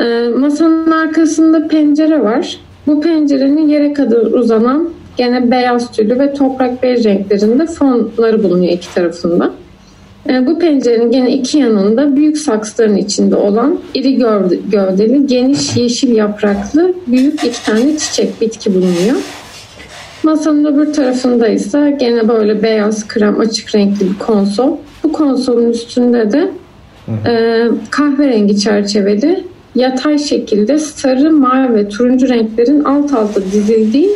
Ee, 0.00 0.28
masanın 0.38 0.90
arkasında 0.90 1.68
pencere 1.68 2.24
var. 2.24 2.58
Bu 2.86 3.00
pencerenin 3.00 3.68
yere 3.68 3.92
kadar 3.92 4.20
uzanan 4.20 4.88
gene 5.16 5.50
beyaz 5.50 5.92
tüylü 5.92 6.18
ve 6.18 6.34
toprak 6.34 6.82
bej 6.82 7.04
renklerinde 7.04 7.66
fonları 7.66 8.42
bulunuyor 8.42 8.72
iki 8.72 8.94
tarafında. 8.94 9.50
Ee, 10.28 10.46
bu 10.46 10.58
pencerenin 10.58 11.10
gene 11.10 11.32
iki 11.32 11.58
yanında 11.58 12.16
büyük 12.16 12.38
saksıların 12.38 12.96
içinde 12.96 13.36
olan 13.36 13.78
iri 13.94 14.16
gövdeli, 14.70 15.26
geniş 15.26 15.76
yeşil 15.76 16.16
yapraklı 16.16 16.94
büyük 17.06 17.44
iki 17.44 17.64
tane 17.64 17.98
çiçek 17.98 18.40
bitki 18.40 18.74
bulunuyor. 18.74 19.16
Masanın 20.22 20.64
öbür 20.64 20.92
tarafında 20.92 21.48
ise 21.48 21.96
gene 22.00 22.28
böyle 22.28 22.62
beyaz, 22.62 23.08
krem, 23.08 23.40
açık 23.40 23.74
renkli 23.74 24.10
bir 24.10 24.18
konsol. 24.18 24.76
Bu 25.04 25.12
konsolun 25.12 25.70
üstünde 25.70 26.32
de 26.32 26.50
e, 27.26 27.64
kahverengi 27.90 28.58
çerçeveli 28.58 29.44
yatay 29.74 30.18
şekilde 30.18 30.78
sarı, 30.78 31.32
mavi 31.32 31.74
ve 31.74 31.88
turuncu 31.88 32.28
renklerin 32.28 32.84
alt 32.84 33.12
alta 33.12 33.44
dizildiği 33.44 34.10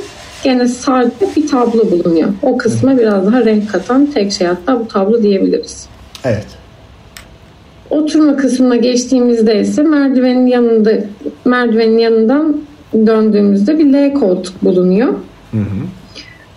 gene 0.44 0.68
sade 0.68 1.10
bir 1.36 1.48
tablo 1.48 1.90
bulunuyor. 1.90 2.28
O 2.42 2.56
kısma 2.56 2.98
biraz 2.98 3.26
daha 3.26 3.44
renk 3.44 3.70
katan 3.70 4.06
tek 4.06 4.32
şey 4.32 4.46
hatta 4.46 4.80
bu 4.80 4.88
tablo 4.88 5.22
diyebiliriz. 5.22 5.88
Evet. 6.26 6.46
Oturma 7.90 8.36
kısmına 8.36 8.76
geçtiğimizde 8.76 9.60
ise 9.60 9.82
merdivenin 9.82 10.46
yanında 10.46 10.92
merdivenin 11.44 11.98
yanından 11.98 12.56
döndüğümüzde 12.94 13.78
bir 13.78 13.92
L 13.92 14.14
koltuk 14.14 14.64
bulunuyor. 14.64 15.08
Hı 15.52 15.58
hı. 15.58 15.86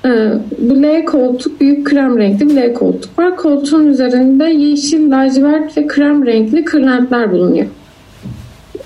Ee, 0.05 0.33
bu 0.57 0.83
L 0.83 1.05
koltuk 1.05 1.61
büyük 1.61 1.87
krem 1.87 2.17
renkli 2.17 2.49
bir 2.49 2.55
L 2.55 2.73
koltuk 2.73 3.19
var. 3.19 3.37
Koltuğun 3.37 3.87
üzerinde 3.87 4.43
yeşil, 4.43 5.11
lacivert 5.11 5.77
ve 5.77 5.87
krem 5.87 6.25
renkli 6.25 6.65
kırlentler 6.65 7.31
bulunuyor. 7.31 7.65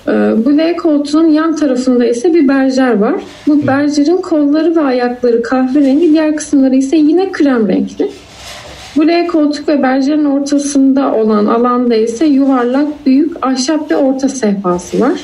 Ee, 0.08 0.12
bu 0.44 0.58
L 0.58 0.76
koltuğun 0.76 1.28
yan 1.28 1.56
tarafında 1.56 2.04
ise 2.06 2.34
bir 2.34 2.48
berjer 2.48 2.94
var. 2.94 3.14
Bu 3.46 3.66
berjerin 3.66 4.16
kolları 4.16 4.76
ve 4.76 4.80
ayakları 4.80 5.42
kahverengi, 5.42 6.12
diğer 6.12 6.36
kısımları 6.36 6.76
ise 6.76 6.96
yine 6.96 7.32
krem 7.32 7.68
renkli. 7.68 8.08
Bu 8.96 9.06
L 9.08 9.26
koltuk 9.26 9.68
ve 9.68 9.82
berjerin 9.82 10.24
ortasında 10.24 11.14
olan 11.14 11.46
alanda 11.46 11.94
ise 11.94 12.26
yuvarlak, 12.26 13.06
büyük, 13.06 13.46
ahşap 13.46 13.90
ve 13.90 13.96
orta 13.96 14.28
sehpası 14.28 15.00
var. 15.00 15.20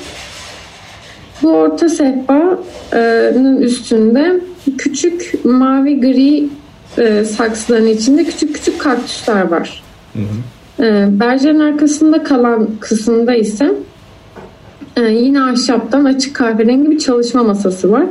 Bu 1.43 1.49
orta 1.49 1.89
sehpanın 1.89 3.57
üstünde 3.63 4.41
küçük 4.79 5.45
mavi 5.45 6.01
gri 6.01 6.49
e, 6.99 7.25
saksıların 7.25 7.87
içinde 7.87 8.25
küçük 8.25 8.55
küçük 8.55 8.79
kaktüsler 8.79 9.49
var. 9.49 9.83
Hı 10.13 10.19
hı. 10.19 10.85
E, 10.85 11.21
berjerin 11.21 11.61
arkasında 11.61 12.23
kalan 12.23 12.69
kısımda 12.81 13.35
ise 13.35 13.73
e, 14.97 15.03
yine 15.03 15.43
ahşaptan 15.43 16.05
açık 16.05 16.37
kahverengi 16.37 16.91
bir 16.91 16.99
çalışma 16.99 17.43
masası 17.43 17.93
var. 17.93 18.05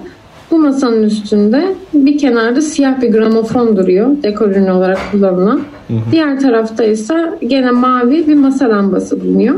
Bu 0.52 0.60
masanın 0.60 1.04
üstünde 1.04 1.76
bir 1.94 2.18
kenarda 2.18 2.62
siyah 2.62 3.02
bir 3.02 3.12
gramofon 3.12 3.78
duruyor 3.78 4.24
dekor 4.24 4.50
ürünü 4.50 4.72
olarak 4.72 5.00
kullanılan. 5.12 5.62
Hı 5.88 5.94
hı. 5.94 5.98
Diğer 6.12 6.40
tarafta 6.40 6.84
ise 6.84 7.34
gene 7.48 7.72
mavi 7.72 8.28
bir 8.28 8.36
masa 8.36 8.70
lambası 8.70 9.22
bulunuyor. 9.22 9.56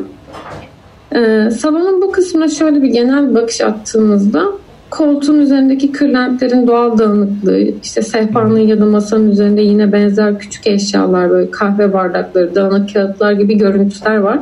Ee, 1.16 1.50
salonun 1.52 2.02
bu 2.02 2.12
kısmına 2.12 2.48
şöyle 2.48 2.82
bir 2.82 2.88
genel 2.88 3.36
bakış 3.36 3.62
attığımızda 3.62 4.46
koltuğun 4.90 5.40
üzerindeki 5.40 5.92
kırlentlerin 5.92 6.68
doğal 6.68 6.98
dağınıklığı, 6.98 7.60
işte 7.84 8.02
sehpanın 8.02 8.60
ya 8.60 8.80
da 8.80 8.86
masanın 8.86 9.32
üzerinde 9.32 9.62
yine 9.62 9.92
benzer 9.92 10.40
küçük 10.40 10.68
eşyalar, 10.68 11.30
böyle 11.30 11.52
kahve 11.52 11.94
bardakları, 11.94 12.56
dağınık 12.56 12.94
kağıtlar 12.94 13.32
gibi 13.32 13.58
görüntüler 13.58 14.18
var. 14.18 14.40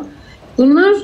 Bunlar 0.57 0.95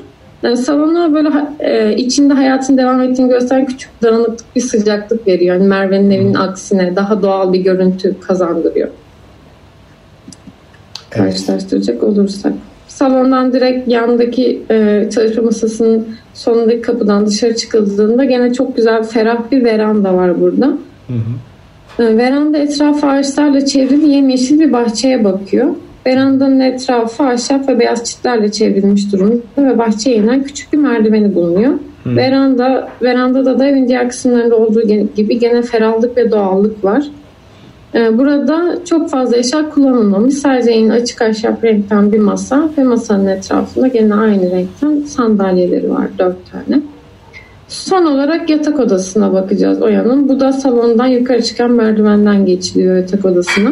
yani 0.42 0.52
e, 0.52 0.56
salona 0.56 1.14
böyle 1.14 1.28
e, 1.60 1.96
içinde 1.96 2.34
hayatın 2.34 2.78
devam 2.78 3.00
ettiğini 3.02 3.28
gösteren 3.28 3.66
küçük 3.66 3.90
dağınıklık 4.02 4.56
bir 4.56 4.60
sıcaklık 4.60 5.26
veriyor. 5.26 5.56
Yani 5.56 5.66
Merve'nin 5.66 6.10
evinin 6.10 6.34
aksine 6.34 6.96
daha 6.96 7.22
doğal 7.22 7.52
bir 7.52 7.60
görüntü 7.60 8.20
kazandırıyor. 8.20 8.88
Evet. 11.12 11.34
Karşılaştıracak 11.34 12.02
olursak. 12.02 12.52
Salondan 12.88 13.52
direkt 13.52 13.88
yandaki 13.88 14.62
e, 14.70 15.08
çalışma 15.14 15.42
masasının 15.42 16.08
sonundaki 16.34 16.80
kapıdan 16.80 17.26
dışarı 17.26 17.56
çıkıldığında 17.56 18.24
gene 18.24 18.52
çok 18.52 18.76
güzel 18.76 19.04
ferah 19.04 19.50
bir 19.50 19.64
veranda 19.64 20.14
var 20.14 20.40
burada. 20.40 20.66
Hı 21.06 21.12
hı. 21.12 22.02
E, 22.02 22.16
veranda 22.16 22.58
etrafı 22.58 23.06
ağaçlarla 23.06 23.66
çevrili 23.66 24.08
yemyeşil 24.08 24.60
bir 24.60 24.72
bahçeye 24.72 25.24
bakıyor. 25.24 25.68
Verandanın 26.06 26.60
etrafı 26.60 27.22
ahşap 27.22 27.68
ve 27.68 27.78
beyaz 27.78 28.04
çitlerle 28.04 28.52
çevrilmiş 28.52 29.12
durumda 29.12 29.42
ve 29.58 29.78
bahçeye 29.78 30.16
inen 30.16 30.42
küçük 30.42 30.72
bir 30.72 30.78
merdiveni 30.78 31.34
bulunuyor. 31.34 31.72
Hı. 32.04 32.16
Veranda, 32.16 32.88
verandada 33.02 33.58
da 33.58 33.66
evin 33.66 33.88
diğer 33.88 34.08
kısımlarında 34.08 34.56
olduğu 34.56 34.82
gibi 35.16 35.38
gene 35.38 35.62
ferahlık 35.62 36.16
ve 36.16 36.30
doğallık 36.30 36.84
var. 36.84 37.04
Ee, 37.94 38.18
burada 38.18 38.78
çok 38.84 39.10
fazla 39.10 39.36
eşya 39.36 39.70
kullanılmamış. 39.70 40.34
Sadece 40.34 40.70
yine 40.70 40.92
açık 40.92 41.22
ahşap 41.22 41.64
renkten 41.64 42.12
bir 42.12 42.18
masa 42.18 42.68
ve 42.78 42.84
masanın 42.84 43.26
etrafında 43.26 43.88
gene 43.88 44.14
aynı 44.14 44.50
renkten 44.50 45.00
sandalyeleri 45.00 45.90
var 45.90 46.06
dört 46.18 46.36
tane. 46.52 46.82
Son 47.68 48.04
olarak 48.04 48.50
yatak 48.50 48.80
odasına 48.80 49.32
bakacağız 49.32 49.82
Oya'nın. 49.82 50.28
Bu 50.28 50.40
da 50.40 50.52
salondan 50.52 51.06
yukarı 51.06 51.42
çıkan 51.42 51.70
merdivenden 51.70 52.46
geçiliyor 52.46 52.96
yatak 52.96 53.24
odasına. 53.24 53.70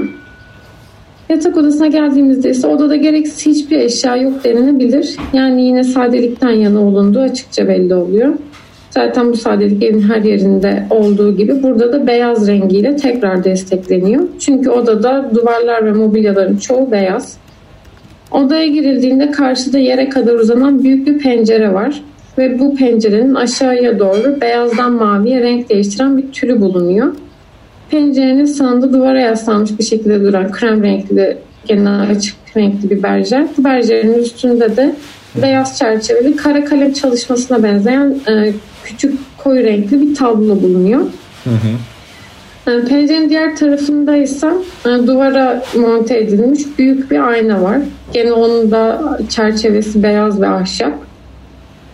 Yatak 1.29 1.57
odasına 1.57 1.87
geldiğimizde 1.87 2.51
ise 2.51 2.67
odada 2.67 2.97
gereksiz 2.97 3.47
hiçbir 3.47 3.81
eşya 3.81 4.17
yok 4.17 4.45
denilebilir. 4.45 5.17
Yani 5.33 5.63
yine 5.63 5.85
sadelikten 5.85 6.51
yana 6.51 6.81
olunduğu 6.81 7.21
açıkça 7.21 7.69
belli 7.69 7.95
oluyor. 7.95 8.35
Zaten 8.91 9.33
bu 9.33 9.37
sadelik 9.37 9.83
evin 9.83 10.03
her 10.03 10.23
yerinde 10.23 10.87
olduğu 10.91 11.37
gibi 11.37 11.63
burada 11.63 11.93
da 11.93 12.07
beyaz 12.07 12.49
rengiyle 12.49 12.97
tekrar 12.97 13.45
destekleniyor. 13.45 14.23
Çünkü 14.39 14.71
odada 14.71 15.31
duvarlar 15.35 15.87
ve 15.87 15.93
mobilyaların 15.93 16.57
çoğu 16.57 16.91
beyaz. 16.91 17.37
Odaya 18.31 18.67
girildiğinde 18.67 19.31
karşıda 19.31 19.79
yere 19.79 20.09
kadar 20.09 20.35
uzanan 20.35 20.83
büyük 20.83 21.07
bir 21.07 21.19
pencere 21.19 21.75
var. 21.75 22.03
Ve 22.39 22.59
bu 22.59 22.75
pencerenin 22.75 23.35
aşağıya 23.35 23.99
doğru 23.99 24.41
beyazdan 24.41 24.93
maviye 24.93 25.41
renk 25.41 25.69
değiştiren 25.69 26.19
bir 26.19 26.33
türü 26.33 26.61
bulunuyor. 26.61 27.15
Pencerenin 27.95 28.45
sağında 28.45 28.93
duvara 28.93 29.21
yaslanmış 29.21 29.79
bir 29.79 29.85
şekilde 29.85 30.25
duran 30.25 30.53
krem 30.53 30.83
renkli 30.83 31.39
gene 31.67 31.91
açık 31.91 32.35
renkli 32.57 32.91
bir 32.91 33.03
berjer. 33.03 33.47
Bu 33.59 33.65
berjerin 33.65 34.15
üstünde 34.15 34.77
de 34.77 34.95
beyaz 35.43 35.79
çerçeveli 35.79 36.37
kara 36.37 36.65
kalem 36.65 36.93
çalışmasına 36.93 37.63
benzeyen 37.63 38.17
e, 38.29 38.53
küçük 38.85 39.19
koyu 39.39 39.65
renkli 39.65 40.01
bir 40.01 40.15
tablo 40.15 40.63
bulunuyor. 40.63 41.01
Hı 41.45 41.51
hı. 41.51 42.71
E, 42.71 42.85
pencerenin 42.85 43.29
diğer 43.29 43.57
tarafında 43.57 44.17
ise 44.17 44.53
e, 44.87 45.07
duvara 45.07 45.63
monte 45.77 46.19
edilmiş 46.19 46.63
büyük 46.79 47.11
bir 47.11 47.29
ayna 47.29 47.63
var. 47.63 47.79
Gene 48.13 48.33
onun 48.33 48.71
da 48.71 49.19
çerçevesi 49.29 50.03
beyaz 50.03 50.41
ve 50.41 50.49
ahşap. 50.49 50.95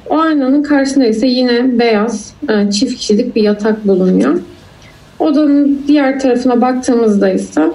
O 0.09 0.19
aynanın 0.19 0.63
karşısında 0.63 1.07
ise 1.07 1.27
yine 1.27 1.79
beyaz 1.79 2.35
e, 2.49 2.71
çift 2.71 2.95
kişilik 2.95 3.37
bir 3.37 3.43
yatak 3.43 3.87
bulunuyor. 3.87 4.41
Odanın 5.21 5.83
diğer 5.89 6.21
tarafına 6.21 6.61
baktığımızda 6.61 7.31
ise 7.31 7.71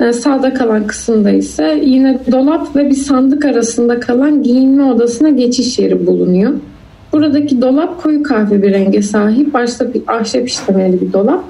E, 0.00 0.12
sağda 0.12 0.54
kalan 0.54 0.86
kısımda 0.86 1.30
ise 1.30 1.82
yine 1.84 2.18
dolap 2.32 2.76
ve 2.76 2.90
bir 2.90 2.94
sandık 2.94 3.44
arasında 3.44 4.00
kalan 4.00 4.42
giyinme 4.42 4.84
odasına 4.84 5.28
geçiş 5.28 5.78
yeri 5.78 6.06
bulunuyor. 6.06 6.52
Buradaki 7.12 7.62
dolap 7.62 8.02
koyu 8.02 8.22
kahve 8.22 8.62
bir 8.62 8.72
renge 8.72 9.02
sahip. 9.02 9.54
Başta 9.54 9.94
bir 9.94 10.02
ahşap 10.06 10.48
işlemeli 10.48 11.00
bir 11.00 11.12
dolap. 11.12 11.44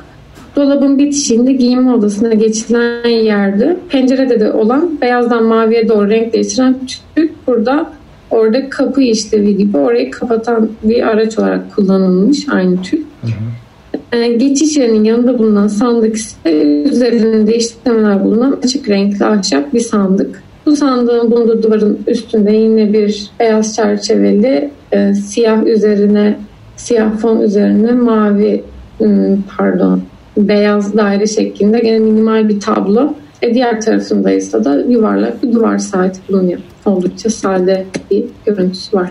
Dolabın 0.57 0.99
bitişiğinde 0.99 1.53
giyinme 1.53 1.93
odasına 1.93 2.35
geçilen 2.35 3.09
yerde 3.09 3.77
pencerede 3.89 4.41
de 4.41 4.53
olan 4.53 4.91
beyazdan 5.01 5.45
maviye 5.45 5.89
doğru 5.89 6.11
renk 6.11 6.33
değiştiren 6.33 6.77
tüp 7.17 7.33
burada 7.47 7.91
orada 8.31 8.69
kapı 8.69 9.03
işlevi 9.03 9.57
gibi 9.57 9.79
orayı 9.79 10.11
kapatan 10.11 10.69
bir 10.83 11.03
araç 11.03 11.39
olarak 11.39 11.75
kullanılmış 11.75 12.49
aynı 12.49 12.83
tüp. 12.83 13.05
Hı 13.23 13.27
hı. 13.27 13.68
Ee, 14.13 14.33
geçiş 14.33 14.77
yerinin 14.77 15.05
yanında 15.05 15.39
bulunan 15.39 15.67
sandık 15.67 16.17
ise 16.17 16.53
üzerinde 16.85 17.57
işlemeler 17.57 18.25
bulunan 18.25 18.59
açık 18.65 18.89
renkli 18.89 19.25
ahşap 19.25 19.75
bir 19.75 19.81
sandık. 19.81 20.43
Bu 20.67 20.77
sandığın 20.77 21.31
bulunduğu 21.31 21.63
duvarın 21.63 21.99
üstünde 22.07 22.53
yine 22.53 22.93
bir 22.93 23.31
beyaz 23.41 23.77
çerçeveli 23.77 24.71
e, 24.93 25.15
siyah 25.15 25.67
üzerine 25.67 26.37
siyah 26.77 27.17
fon 27.19 27.41
üzerine 27.41 27.93
mavi 27.93 28.63
hmm, 28.99 29.43
pardon 29.57 30.03
beyaz 30.37 30.97
daire 30.97 31.27
şeklinde 31.27 31.79
gene 31.79 31.99
minimal 31.99 32.49
bir 32.49 32.61
tablo. 32.61 33.15
E 33.43 33.55
diğer 33.55 33.81
tarafında 33.81 34.31
ise 34.31 34.65
da 34.65 34.81
yuvarlak 34.81 35.43
bir 35.43 35.53
duvar 35.53 35.79
saati 35.79 36.21
bulunuyor. 36.29 36.59
Oldukça 36.87 37.31
sade 37.31 37.85
bir 38.11 38.25
görüntüsü 38.47 38.97
var. 38.97 39.11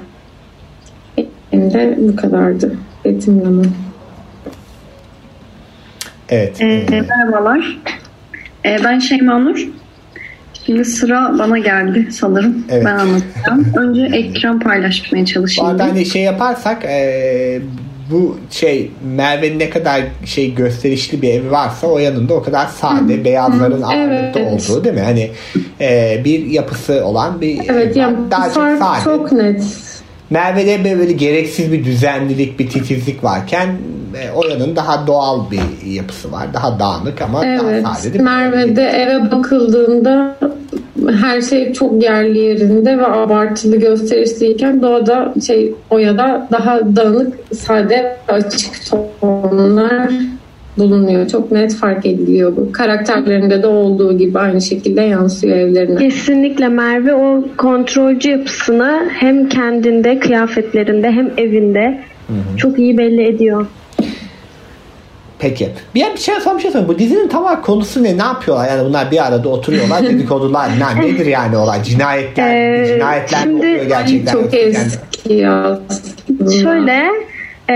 Benim 1.53 1.73
de 1.73 1.97
bu 2.01 2.15
kadardı 2.15 2.71
betimlemem. 3.05 3.86
Evet. 6.29 6.61
E, 6.61 6.85
merhabalar. 7.09 7.77
E, 8.65 8.83
ben 8.83 8.99
Şeyma 8.99 9.39
Nur. 9.39 9.67
Şimdi 10.65 10.85
sıra 10.85 11.35
bana 11.39 11.57
geldi 11.57 12.07
sanırım. 12.11 12.65
Evet. 12.69 12.85
Ben 12.85 12.95
anlatacağım. 12.95 13.73
Önce 13.77 14.17
ekran 14.17 14.59
paylaşmaya 14.59 15.25
çalışayım. 15.25 15.69
Bu 15.69 15.71
arada 15.71 15.83
hani 15.83 16.05
şey 16.05 16.21
yaparsak 16.21 16.85
e, 16.85 17.61
bu 18.11 18.37
şey 18.51 18.91
Merve'nin 19.15 19.59
ne 19.59 19.69
kadar 19.69 20.01
şey 20.25 20.55
gösterişli 20.55 21.21
bir 21.21 21.33
evi 21.33 21.51
varsa 21.51 21.87
o 21.87 21.99
yanında 21.99 22.33
o 22.33 22.43
kadar 22.43 22.65
sade 22.65 23.25
beyazların 23.25 23.81
ağırlıkta 23.81 24.39
evet. 24.39 24.69
olduğu 24.69 24.83
değil 24.83 24.95
mi? 24.95 25.01
Hani 25.01 25.31
e, 25.81 26.21
bir 26.25 26.45
yapısı 26.45 27.05
olan 27.05 27.41
bir 27.41 27.59
Evet 27.69 27.95
yani 27.95 28.17
daha 28.31 28.45
çok 28.45 28.77
sade. 28.79 29.03
Çok 29.03 29.31
net. 29.31 29.63
Merve'de 30.29 30.99
böyle 30.99 31.11
gereksiz 31.11 31.71
bir 31.71 31.85
düzenlilik, 31.85 32.59
bir 32.59 32.69
titizlik 32.69 33.23
varken 33.23 33.67
e, 34.21 34.31
Oya'nın 34.31 34.75
daha 34.75 35.07
doğal 35.07 35.51
bir 35.51 35.91
yapısı 35.91 36.31
var. 36.31 36.53
Daha 36.53 36.79
dağınık 36.79 37.21
ama 37.21 37.45
evet, 37.45 37.83
daha 37.83 37.95
sade. 37.95 38.17
Merve'de 38.17 38.83
eve 38.83 39.31
bakıldığında 39.31 40.35
her 41.19 41.41
şey 41.41 41.73
çok 41.73 42.03
yerli 42.03 42.39
yerinde 42.39 42.97
ve 42.97 43.07
abartılı 43.07 43.77
gösterişliyken 43.77 44.81
doğada 44.81 45.33
şey 45.45 45.73
Oya'da 45.89 46.47
daha 46.51 46.95
dağınık, 46.95 47.33
sade 47.55 48.17
açık 48.27 48.89
tonlar 48.89 50.09
bulunuyor. 50.77 51.27
Çok 51.27 51.51
net 51.51 51.75
fark 51.75 52.05
ediliyor 52.05 52.55
bu. 52.57 52.71
Karakterlerinde 52.71 53.63
de 53.63 53.67
olduğu 53.67 54.17
gibi 54.17 54.39
aynı 54.39 54.61
şekilde 54.61 55.01
yansıyor 55.01 55.57
evlerine. 55.57 55.99
Kesinlikle 55.99 56.67
Merve 56.67 57.13
o 57.13 57.43
kontrolcü 57.57 58.29
yapısını 58.29 59.09
hem 59.13 59.49
kendinde, 59.49 60.19
kıyafetlerinde 60.19 61.11
hem 61.11 61.31
evinde 61.37 62.01
hı 62.27 62.33
hı. 62.33 62.57
çok 62.57 62.79
iyi 62.79 62.97
belli 62.97 63.27
ediyor. 63.27 63.65
Peki. 65.39 65.69
Bir, 65.95 66.05
bir 66.13 66.19
şey 66.19 66.35
son 66.35 66.57
bir 66.57 66.61
şey 66.61 66.71
söyleyeyim. 66.71 66.93
Bu 66.95 66.99
dizinin 66.99 67.27
tam 67.27 67.61
konusu 67.61 68.03
ne? 68.03 68.17
Ne 68.17 68.23
yapıyorlar? 68.23 68.69
Yani 68.69 68.89
bunlar 68.89 69.11
bir 69.11 69.27
arada 69.27 69.49
oturuyorlar. 69.49 70.03
dedikodular. 70.09 70.69
ne, 70.79 71.07
nedir 71.07 71.25
yani 71.25 71.57
olay? 71.57 71.83
Cinayetler, 71.83 72.55
ee, 72.55 72.87
cinayetler 72.87 73.39
şimdi, 73.43 73.57
oluyor 73.57 73.85
gerçekten. 73.85 74.31
Çok 74.31 74.53
eski 74.53 75.33
ya. 75.33 75.79
Şöyle 76.61 77.09
e, 77.69 77.73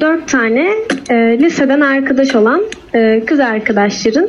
dört 0.00 0.28
tane 0.28 0.70
e, 1.10 1.14
liseden 1.38 1.80
arkadaş 1.80 2.34
olan 2.34 2.62
e, 2.94 3.24
kız 3.26 3.40
arkadaşların 3.40 4.28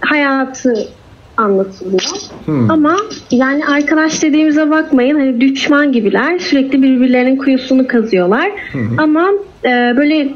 hayatı 0.00 0.88
anlatılıyor. 1.36 2.02
Hmm. 2.44 2.70
Ama 2.70 2.96
yani 3.30 3.66
arkadaş 3.66 4.22
dediğimize 4.22 4.70
bakmayın 4.70 5.18
hani 5.18 5.40
düşman 5.40 5.92
gibiler. 5.92 6.38
Sürekli 6.38 6.82
birbirlerinin 6.82 7.36
kuyusunu 7.36 7.86
kazıyorlar. 7.88 8.50
Hmm. 8.72 8.98
Ama 8.98 9.30
e, 9.64 9.68
böyle 9.96 10.28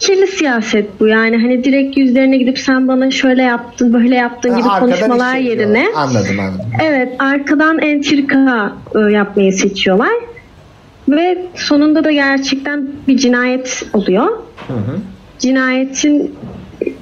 kirli 0.00 0.26
siyaset 0.26 1.00
bu 1.00 1.06
yani 1.06 1.36
hani 1.36 1.64
direkt 1.64 1.96
yüzlerine 1.96 2.36
gidip 2.38 2.58
sen 2.58 2.88
bana 2.88 3.10
şöyle 3.10 3.42
yaptın 3.42 3.92
böyle 3.92 4.14
yaptın 4.14 4.56
gibi 4.56 4.68
ha, 4.68 4.80
konuşmalar 4.80 5.36
yerine 5.36 5.86
anladım 5.94 6.40
anladım. 6.40 6.66
Evet 6.82 7.08
arkadan 7.18 7.78
entrika 7.78 8.72
e, 8.94 9.12
yapmayı 9.12 9.52
seçiyorlar 9.52 10.12
ve 11.08 11.38
sonunda 11.54 12.04
da 12.04 12.12
gerçekten 12.12 12.88
bir 13.08 13.16
cinayet 13.16 13.82
oluyor. 13.92 14.26
Hı 14.66 14.72
hı. 14.72 14.98
Cinayetin 15.38 16.34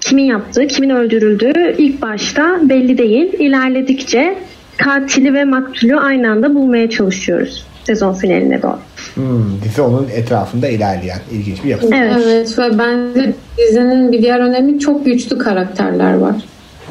kimin 0.01 0.25
yaptığı, 0.25 0.67
kimin 0.67 0.91
öldürüldüğü 0.91 1.75
ilk 1.79 2.03
başta 2.03 2.61
belli 2.63 2.99
değil. 2.99 3.33
İlerledikçe 3.33 4.39
katili 4.77 5.35
ve 5.35 5.45
maktulü 5.45 5.97
aynı 5.97 6.31
anda 6.31 6.55
bulmaya 6.55 6.91
çalışıyoruz 6.91 7.67
sezon 7.87 8.15
finaline 8.15 8.63
doğru. 8.63 8.79
Hmm, 9.15 9.63
dizi 9.65 9.83
onun 9.83 10.09
etrafında 10.09 10.69
ilerleyen 10.69 11.19
ilginç 11.33 11.65
bir 11.65 11.69
yapı. 11.69 11.87
Evet. 11.95 12.23
evet 12.27 12.59
ve 12.59 12.79
bence 12.79 13.33
dizinin 13.59 14.13
bir 14.13 14.23
diğer 14.23 14.41
önemi 14.41 14.79
çok 14.79 15.07
güçlü 15.07 15.39
karakterler 15.39 16.15
var. 16.15 16.37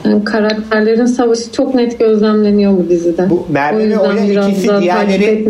Yani 0.06 0.24
karakterlerin 0.24 1.06
savaşı 1.06 1.52
çok 1.52 1.76
net 1.76 2.00
gözlemleniyor 2.00 2.78
bu 2.78 2.90
dizide. 2.90 3.30
Bu 3.30 3.46
Merve 3.50 3.90
ve 3.90 4.00
Oya 4.00 4.48
ikisi 4.48 4.70
diğerleri 4.82 5.46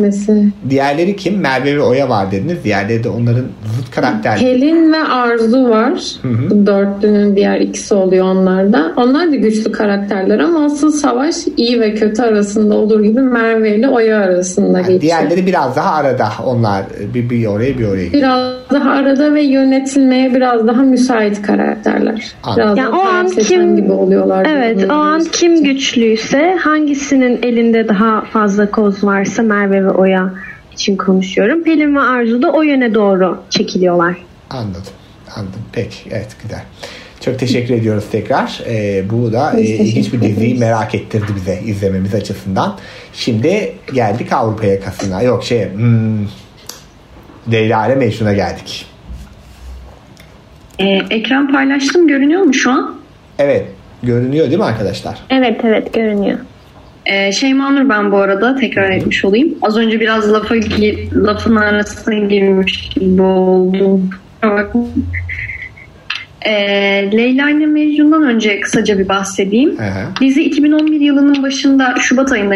diğerleri 0.70 1.16
kim? 1.16 1.40
Merve 1.40 1.76
ve 1.76 1.82
Oya 1.82 2.10
var 2.10 2.32
dediniz. 2.32 2.64
Diğerleri 2.64 3.04
de 3.04 3.10
onların 3.10 3.46
zıt 3.78 3.92
karakter. 3.92 4.40
Pelin 4.40 4.94
ve 4.94 4.98
Arzu 4.98 5.70
var. 5.70 5.94
Hı 6.22 6.28
hı. 6.28 6.50
Bu 6.50 6.66
dörtlünün 6.66 7.36
diğer 7.36 7.60
ikisi 7.60 7.94
oluyor 7.94 8.26
onlarda. 8.26 8.94
Onlar 8.98 9.32
da 9.32 9.36
güçlü 9.36 9.72
karakterler 9.72 10.40
ama 10.40 10.66
asıl 10.66 10.92
savaş 10.92 11.36
iyi 11.58 11.82
ve 11.82 11.94
kötü 11.96 12.22
arasında 12.22 12.76
olur 12.76 13.04
gibi 13.04 13.22
Merve 13.22 13.76
ile 13.76 13.90
Oya 13.90 14.18
arasında 14.18 14.78
yani 14.78 14.88
geçiyor. 14.88 15.02
Diğerleri 15.02 15.48
biraz 15.48 15.76
daha 15.76 15.96
arada. 15.96 16.28
Onlar 16.46 16.84
bir, 17.14 17.30
bir 17.30 17.46
oraya 17.46 17.78
bir 17.78 17.88
oraya 17.88 18.06
gidiyor. 18.06 18.24
Biraz 18.24 18.54
daha 18.72 18.92
arada 18.92 19.34
ve 19.34 19.42
yönetilmeye 19.42 20.36
biraz 20.36 20.68
daha 20.68 20.82
müsait 20.82 21.42
karakterler. 21.42 22.34
Biraz 22.58 22.78
yani 22.78 22.96
o 22.96 23.00
an 23.00 23.30
kim 23.30 23.76
gibi 23.76 23.92
oluyorlar. 23.92 24.48
Evet 24.50 24.90
o 24.90 24.94
an 24.94 25.24
kim 25.32 25.64
güçlüyse 25.64 26.56
hangisinin 26.60 27.40
elinde 27.44 27.88
daha 27.88 28.22
fazla 28.22 28.72
koz 28.72 29.04
varsa 29.04 29.44
Merve 29.44 29.86
ve 29.86 29.90
Oya 29.90 30.34
için 30.74 30.98
konuşuyorum. 30.98 31.64
Pelin 31.64 31.96
ve 31.96 32.00
Arzu 32.00 32.42
da 32.42 32.52
o 32.52 32.62
yöne 32.62 32.94
doğru 32.94 33.38
çekiliyorlar. 33.50 34.16
Anladım. 34.50 34.94
Anladım. 35.36 35.62
Peki. 35.74 36.10
Evet 36.12 36.36
güzel. 36.44 36.62
Çok 37.22 37.40
teşekkür 37.40 37.74
ediyoruz 37.74 38.06
tekrar. 38.12 38.62
Ee, 38.68 39.04
bu 39.10 39.34
da 39.34 39.60
e, 39.60 39.62
ilginç 39.62 40.14
bir 40.14 40.22
diziyi 40.22 40.56
merak 40.56 40.96
ettirdi 40.96 41.32
bize 41.36 41.60
izlememiz 41.66 42.16
açısından. 42.16 42.78
Şimdi 43.14 43.74
geldik 43.94 44.34
Avrupa 44.34 44.66
yakasına. 44.66 45.22
Yok 45.22 45.44
şey 45.44 45.74
hmm, 45.74 46.28
Leyla 47.52 47.88
ile 47.88 47.96
Mecnun'a 47.96 48.34
geldik. 48.34 48.86
Ee, 50.80 50.86
ekran 51.10 51.52
paylaştım 51.52 52.08
görünüyor 52.08 52.42
mu 52.42 52.54
şu 52.54 52.72
an? 52.72 52.96
Evet. 53.40 53.66
Görünüyor 54.04 54.46
değil 54.46 54.58
mi 54.58 54.64
arkadaşlar? 54.66 55.18
Evet 55.30 55.62
evet 55.64 55.94
görünüyor. 55.94 56.40
Ee, 57.06 57.32
Şeyma 57.32 57.70
Nur 57.70 57.90
ben 57.90 58.12
bu 58.12 58.18
arada 58.18 58.56
tekrar 58.56 58.90
etmiş 58.90 59.26
olayım. 59.26 59.56
Az 59.62 59.78
önce 59.78 60.00
biraz 60.00 60.34
lafa, 60.34 60.56
lafın 61.16 61.56
arasına 61.56 62.16
girmiş 62.16 62.90
gibi 62.90 63.22
oldum. 63.22 64.10
Ee, 66.46 66.52
Leyla 67.12 67.50
ile 67.50 67.66
Mecnun'dan 67.66 68.24
önce 68.24 68.60
kısaca 68.60 69.00
bir 69.00 69.10
bahsedeyim. 69.10 69.80
Aha. 69.80 70.12
Dizi 70.22 70.44
2011 70.44 71.00
yılının 71.00 71.44
başında 71.44 71.96
Şubat 72.00 72.32
ayında 72.32 72.56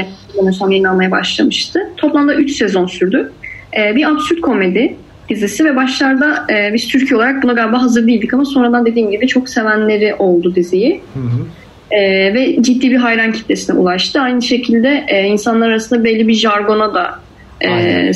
yayınlanmaya 0.69 1.11
başlamıştı. 1.11 1.79
Toplamda 1.97 2.35
3 2.35 2.51
sezon 2.51 2.85
sürdü. 2.85 3.31
Ee, 3.77 3.95
bir 3.95 4.11
absürt 4.11 4.41
komedi 4.41 4.95
dizisi 5.29 5.65
ve 5.65 5.75
başlarda 5.75 6.45
e, 6.53 6.73
biz 6.73 6.87
Türkiye 6.87 7.17
olarak 7.17 7.43
buna 7.43 7.53
galiba 7.53 7.81
hazır 7.81 8.07
değildik 8.07 8.33
ama 8.33 8.45
sonradan 8.45 8.85
dediğim 8.85 9.11
gibi 9.11 9.27
çok 9.27 9.49
sevenleri 9.49 10.15
oldu 10.15 10.55
diziyi. 10.55 11.01
Hı 11.13 11.19
hı. 11.19 11.45
E, 11.91 12.33
ve 12.33 12.63
ciddi 12.63 12.91
bir 12.91 12.95
hayran 12.95 13.31
kitlesine 13.31 13.75
ulaştı. 13.75 14.21
Aynı 14.21 14.41
şekilde 14.41 15.05
e, 15.07 15.23
insanlar 15.23 15.69
arasında 15.69 16.03
belli 16.03 16.27
bir 16.27 16.33
jargona 16.33 16.93
da 16.93 17.19
e, 17.61 18.11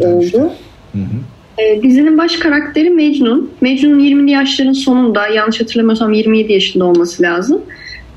oldu. 0.00 0.52
Hı 0.92 0.98
hı. 0.98 1.62
E, 1.62 1.82
dizinin 1.82 2.18
baş 2.18 2.36
karakteri 2.36 2.90
Mecnun. 2.90 3.50
Mecnun'un 3.60 4.00
20'li 4.00 4.30
yaşların 4.30 4.72
sonunda 4.72 5.28
yanlış 5.28 5.60
hatırlamıyorsam 5.60 6.12
27 6.12 6.52
yaşında 6.52 6.84
olması 6.84 7.22
lazım. 7.22 7.62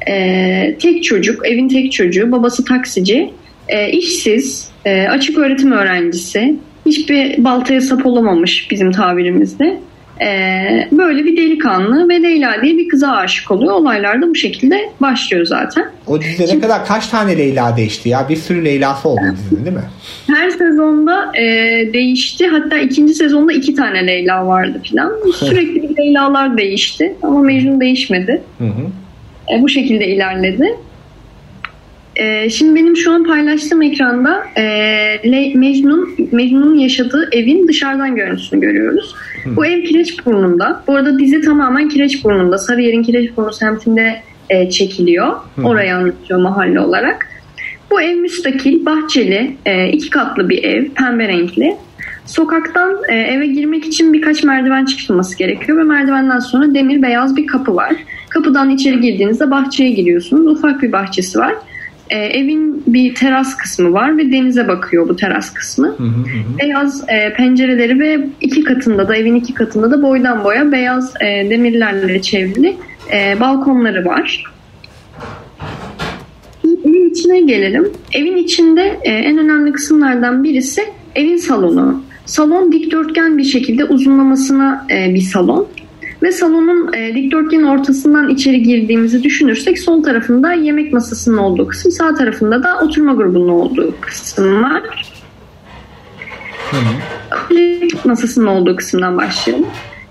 E, 0.07 0.75
tek 0.81 1.03
çocuk, 1.03 1.47
evin 1.47 1.67
tek 1.67 1.91
çocuğu, 1.91 2.31
babası 2.31 2.65
taksici, 2.65 3.29
e, 3.67 3.91
işsiz, 3.91 4.69
e, 4.85 5.07
açık 5.07 5.37
öğretim 5.37 5.71
öğrencisi, 5.71 6.55
hiçbir 6.85 7.43
baltaya 7.43 7.81
sap 7.81 8.05
olamamış 8.05 8.71
bizim 8.71 8.91
tabirimizde. 8.91 9.79
Ee, 10.21 10.87
böyle 10.91 11.25
bir 11.25 11.37
delikanlı 11.37 12.09
ve 12.09 12.23
Leyla 12.23 12.61
diye 12.61 12.77
bir 12.77 12.87
kıza 12.87 13.11
aşık 13.11 13.51
oluyor. 13.51 13.73
Olaylar 13.73 14.21
da 14.21 14.29
bu 14.29 14.35
şekilde 14.35 14.89
başlıyor 15.01 15.45
zaten. 15.45 15.85
O 16.07 16.21
dizide 16.21 16.47
Şimdi, 16.47 16.57
ne 16.57 16.61
kadar 16.61 16.85
kaç 16.85 17.07
tane 17.07 17.37
Leyla 17.37 17.77
değişti 17.77 18.09
ya? 18.09 18.29
Bir 18.29 18.35
sürü 18.35 18.65
Leyla'sı 18.65 19.09
oldu 19.09 19.21
dizide 19.37 19.65
değil 19.65 19.75
mi? 19.75 19.83
Her 20.27 20.49
sezonda 20.49 21.31
e, 21.37 21.43
değişti. 21.93 22.47
Hatta 22.47 22.77
ikinci 22.77 23.13
sezonda 23.13 23.53
iki 23.53 23.75
tane 23.75 24.07
Leyla 24.07 24.47
vardı 24.47 24.81
filan. 24.83 25.11
Sürekli 25.35 25.97
Leyla'lar 25.97 26.57
değişti. 26.57 27.15
Ama 27.21 27.41
Mecnun 27.41 27.81
değişmedi. 27.81 28.41
Hı 28.57 28.65
hı. 28.65 28.81
E, 29.55 29.61
bu 29.61 29.69
şekilde 29.69 30.07
ilerledi. 30.07 30.75
E, 32.19 32.49
şimdi 32.49 32.75
benim 32.75 32.97
şu 32.97 33.11
an 33.11 33.23
paylaştığım 33.23 33.81
ekranda 33.81 34.43
e, 34.57 34.63
Mecnun 35.55 36.15
Mecnun'un 36.31 36.75
yaşadığı 36.75 37.29
evin 37.31 37.67
dışarıdan 37.67 38.15
görüntüsünü 38.15 38.61
görüyoruz. 38.61 39.15
Hı. 39.43 39.55
Bu 39.55 39.65
ev 39.65 39.83
Kireçburnu'nda. 39.83 40.83
Bu 40.87 40.95
arada 40.95 41.19
dizi 41.19 41.41
tamamen 41.41 41.89
Kireçburnu'nda. 41.89 42.57
Sarıyer'in 42.57 43.03
Kireçburnu 43.03 43.53
semtinde 43.53 44.21
e, 44.49 44.69
çekiliyor. 44.69 45.33
Hı. 45.55 45.61
Orayı 45.63 45.95
anlatıyor 45.95 46.39
mahalle 46.39 46.79
olarak. 46.79 47.27
Bu 47.91 48.01
ev 48.01 48.15
müstakil, 48.15 48.85
bahçeli, 48.85 49.55
e, 49.65 49.89
iki 49.89 50.09
katlı 50.09 50.49
bir 50.49 50.63
ev, 50.63 50.85
pembe 50.89 51.27
renkli. 51.27 51.75
Sokaktan 52.25 52.97
e, 53.09 53.15
eve 53.15 53.47
girmek 53.47 53.85
için 53.85 54.13
birkaç 54.13 54.43
merdiven 54.43 54.85
çıkılması 54.85 55.37
gerekiyor 55.37 55.77
ve 55.77 55.83
merdivenden 55.83 56.39
sonra 56.39 56.73
demir 56.73 57.01
beyaz 57.01 57.37
bir 57.37 57.47
kapı 57.47 57.75
var. 57.75 57.93
Kapıdan 58.29 58.69
içeri 58.69 58.99
girdiğinizde 58.99 59.51
bahçeye 59.51 59.89
giriyorsunuz. 59.89 60.47
Ufak 60.47 60.81
bir 60.81 60.91
bahçesi 60.91 61.39
var. 61.39 61.55
E, 62.09 62.17
evin 62.17 62.83
bir 62.87 63.15
teras 63.15 63.57
kısmı 63.57 63.93
var 63.93 64.17
ve 64.17 64.31
denize 64.31 64.67
bakıyor 64.67 65.09
bu 65.09 65.15
teras 65.15 65.53
kısmı. 65.53 65.87
Hı 65.87 66.03
hı 66.03 66.07
hı. 66.07 66.59
Beyaz 66.59 67.03
e, 67.09 67.33
pencereleri 67.33 67.99
ve 67.99 68.27
iki 68.41 68.63
katında 68.63 69.07
da 69.07 69.15
evin 69.15 69.35
iki 69.35 69.53
katında 69.53 69.91
da 69.91 70.01
boydan 70.01 70.43
boya 70.43 70.71
beyaz 70.71 71.13
e, 71.21 71.49
demirlerle 71.49 72.21
çevrili 72.21 72.75
e, 73.13 73.39
balkonları 73.39 74.05
var. 74.05 74.43
Evin 76.65 77.09
içine 77.09 77.41
gelelim. 77.41 77.91
Evin 78.13 78.37
içinde 78.37 78.99
e, 79.03 79.11
en 79.11 79.37
önemli 79.37 79.71
kısımlardan 79.71 80.43
birisi 80.43 80.81
evin 81.15 81.37
salonu. 81.37 82.03
Salon 82.25 82.71
dikdörtgen 82.71 83.37
bir 83.37 83.43
şekilde 83.43 83.85
uzunlamasına 83.85 84.87
e, 84.91 85.13
bir 85.13 85.21
salon. 85.21 85.67
Ve 86.23 86.31
salonun 86.31 86.93
e, 86.93 87.15
dikdörtgenin 87.15 87.63
ortasından 87.63 88.29
içeri 88.29 88.63
girdiğimizi 88.63 89.23
düşünürsek 89.23 89.79
sol 89.79 90.03
tarafında 90.03 90.53
yemek 90.53 90.93
masasının 90.93 91.37
olduğu 91.37 91.67
kısım, 91.67 91.91
sağ 91.91 92.15
tarafında 92.15 92.63
da 92.63 92.79
oturma 92.79 93.13
grubunun 93.13 93.49
olduğu 93.49 93.93
kısım 94.01 94.63
var. 94.63 94.81
Yemek 97.51 98.05
masasının 98.05 98.45
olduğu 98.45 98.75
kısımdan 98.75 99.17
başlayalım. 99.17 99.65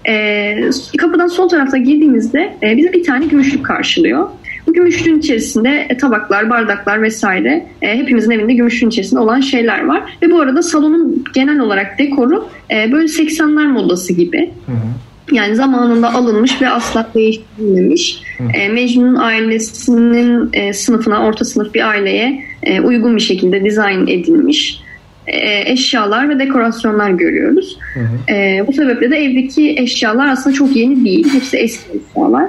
E, 0.08 0.54
kapıdan 0.98 1.26
sol 1.26 1.48
tarafta 1.48 1.76
girdiğimizde 1.76 2.56
e, 2.62 2.76
bizi 2.76 2.92
bir 2.92 3.04
tane 3.04 3.26
gümüşlük 3.26 3.66
karşılıyor. 3.66 4.28
Bu 4.66 4.72
gümüşlüğün 4.72 5.18
içerisinde 5.18 5.86
e, 5.88 5.96
tabaklar, 5.96 6.50
bardaklar 6.50 7.02
vesaire 7.02 7.66
e, 7.82 7.98
hepimizin 7.98 8.30
evinde 8.30 8.54
gümüşlüğün 8.54 8.88
içerisinde 8.88 9.20
olan 9.20 9.40
şeyler 9.40 9.84
var. 9.84 10.18
Ve 10.22 10.30
bu 10.30 10.40
arada 10.40 10.62
salonun 10.62 11.24
genel 11.34 11.60
olarak 11.60 11.98
dekoru 11.98 12.48
e, 12.70 12.92
böyle 12.92 13.06
80'ler 13.06 13.66
modası 13.66 14.12
gibi. 14.12 14.50
Hı 14.66 14.72
hı. 14.72 15.07
Yani 15.32 15.56
zamanında 15.56 16.14
alınmış 16.14 16.62
ve 16.62 16.68
asla 16.68 17.10
değiştirilmemiş. 17.14 18.22
E, 18.54 18.68
Mecnun'un 18.68 19.14
ailesinin 19.14 20.50
e, 20.52 20.72
sınıfına, 20.72 21.26
orta 21.26 21.44
sınıf 21.44 21.74
bir 21.74 21.88
aileye 21.88 22.44
e, 22.62 22.80
uygun 22.80 23.16
bir 23.16 23.20
şekilde 23.20 23.64
dizayn 23.64 24.06
edilmiş 24.06 24.80
e, 25.28 25.72
eşyalar 25.72 26.28
ve 26.28 26.38
dekorasyonlar 26.38 27.10
görüyoruz. 27.10 27.78
Hı 27.94 28.00
hı. 28.00 28.34
E, 28.34 28.64
bu 28.66 28.72
sebeple 28.72 29.10
de 29.10 29.16
evdeki 29.16 29.74
eşyalar 29.78 30.28
aslında 30.28 30.56
çok 30.56 30.76
yeni 30.76 31.04
değil. 31.04 31.34
Hepsi 31.34 31.56
eski 31.56 31.98
eşyalar. 31.98 32.48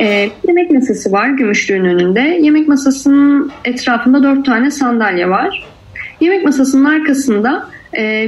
E, 0.00 0.30
yemek 0.48 0.70
masası 0.70 1.12
var 1.12 1.28
gümüşlüğün 1.28 1.84
önünde. 1.84 2.38
Yemek 2.42 2.68
masasının 2.68 3.50
etrafında 3.64 4.22
dört 4.22 4.46
tane 4.46 4.70
sandalye 4.70 5.28
var. 5.28 5.66
Yemek 6.20 6.44
masasının 6.44 6.84
arkasında 6.84 7.68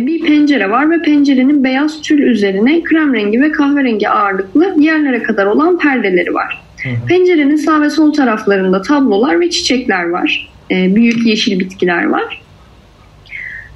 bir 0.07 0.21
pencere 0.21 0.71
var 0.71 0.91
ve 0.91 1.03
pencerenin 1.03 1.65
beyaz 1.65 2.03
tül 2.03 2.19
üzerine 2.19 2.83
krem 2.83 3.15
rengi 3.15 3.41
ve 3.43 3.53
kahverengi 3.53 4.09
ağırlıklı 4.09 4.75
yerlere 4.79 5.23
kadar 5.23 5.47
olan 5.47 5.79
perdeleri 5.79 6.35
var. 6.35 6.63
Hı 6.83 6.89
hı. 6.89 7.07
Pencerenin 7.09 7.57
sağ 7.57 7.81
ve 7.81 7.91
sol 7.91 8.13
taraflarında 8.13 8.83
tablolar 8.83 9.41
ve 9.41 9.51
çiçekler 9.51 10.09
var. 10.09 10.51
E, 10.71 10.95
büyük 10.95 11.27
yeşil 11.27 11.61
bitkiler 11.61 12.05
var. 12.05 12.43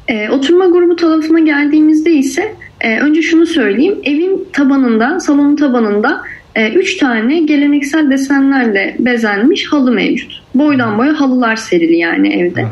E, 0.09 0.31
oturma 0.31 0.67
grubu 0.67 0.97
tarafına 0.97 1.41
geldiğimizde 1.41 2.13
ise 2.13 2.55
e, 2.81 2.99
önce 2.99 3.23
şunu 3.23 3.47
söyleyeyim. 3.47 3.99
Evin 4.05 4.49
tabanında, 4.53 5.21
salonun 5.21 5.57
tabanında 5.57 6.23
e, 6.55 6.73
üç 6.73 6.97
tane 6.97 7.41
geleneksel 7.41 8.11
desenlerle 8.11 8.97
bezenmiş 8.99 9.73
halı 9.73 9.93
mevcut. 9.93 10.43
Boydan 10.55 10.99
boya 10.99 11.21
halılar 11.21 11.57
serili 11.57 11.97
yani 11.97 12.35
evde. 12.35 12.63
Hı 12.63 12.67
hı. 12.67 12.71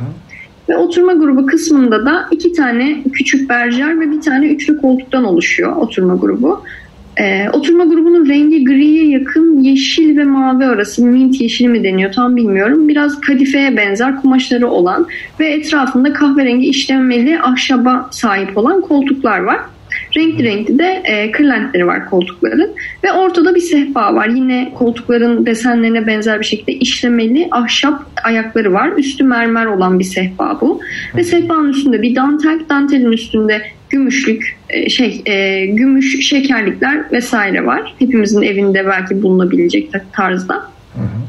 Ve 0.68 0.76
oturma 0.76 1.12
grubu 1.12 1.46
kısmında 1.46 2.06
da 2.06 2.28
iki 2.30 2.52
tane 2.52 3.02
küçük 3.12 3.48
berjer 3.48 4.00
ve 4.00 4.10
bir 4.10 4.20
tane 4.20 4.46
üçlü 4.48 4.80
koltuktan 4.80 5.24
oluşuyor 5.24 5.76
oturma 5.76 6.16
grubu. 6.16 6.62
Ee, 7.20 7.50
oturma 7.52 7.84
grubunun 7.84 8.28
rengi 8.28 8.64
griye 8.64 9.08
yakın 9.08 9.62
yeşil 9.62 10.16
ve 10.16 10.24
mavi 10.24 10.64
arası 10.64 11.04
mint 11.04 11.40
yeşili 11.40 11.68
mi 11.68 11.84
deniyor 11.84 12.12
tam 12.12 12.36
bilmiyorum. 12.36 12.88
Biraz 12.88 13.20
kadifeye 13.20 13.76
benzer 13.76 14.20
kumaşları 14.20 14.68
olan 14.68 15.06
ve 15.40 15.48
etrafında 15.48 16.12
kahverengi 16.12 16.68
işlemeli 16.68 17.40
ahşaba 17.40 18.08
sahip 18.10 18.58
olan 18.58 18.80
koltuklar 18.80 19.38
var. 19.38 19.60
Renkli 20.18 20.44
renkli 20.44 20.78
de 20.78 21.02
e, 21.04 21.30
kırlentleri 21.32 21.86
var 21.86 22.10
koltukların. 22.10 22.70
Ve 23.04 23.12
ortada 23.12 23.54
bir 23.54 23.60
sehpa 23.60 24.14
var. 24.14 24.28
Yine 24.28 24.72
koltukların 24.74 25.46
desenlerine 25.46 26.06
benzer 26.06 26.40
bir 26.40 26.44
şekilde 26.44 26.72
işlemeli 26.72 27.48
ahşap 27.50 28.02
ayakları 28.24 28.72
var. 28.72 28.92
Üstü 28.96 29.24
mermer 29.24 29.66
olan 29.66 29.98
bir 29.98 30.04
sehpa 30.04 30.58
bu. 30.60 30.80
Ve 31.16 31.24
sehpanın 31.24 31.68
üstünde 31.68 32.02
bir 32.02 32.14
dantel. 32.14 32.60
Dantelin 32.68 33.12
üstünde 33.12 33.62
gümüşlük, 33.90 34.56
e, 34.70 34.88
şey, 34.88 35.22
e, 35.26 35.66
gümüş 35.66 36.28
şekerlikler 36.28 37.12
vesaire 37.12 37.66
var. 37.66 37.94
Hepimizin 37.98 38.42
evinde 38.42 38.86
belki 38.86 39.22
bulunabilecek 39.22 39.90
tarzda. 40.12 40.54
Hı 40.94 41.00
hı. 41.00 41.27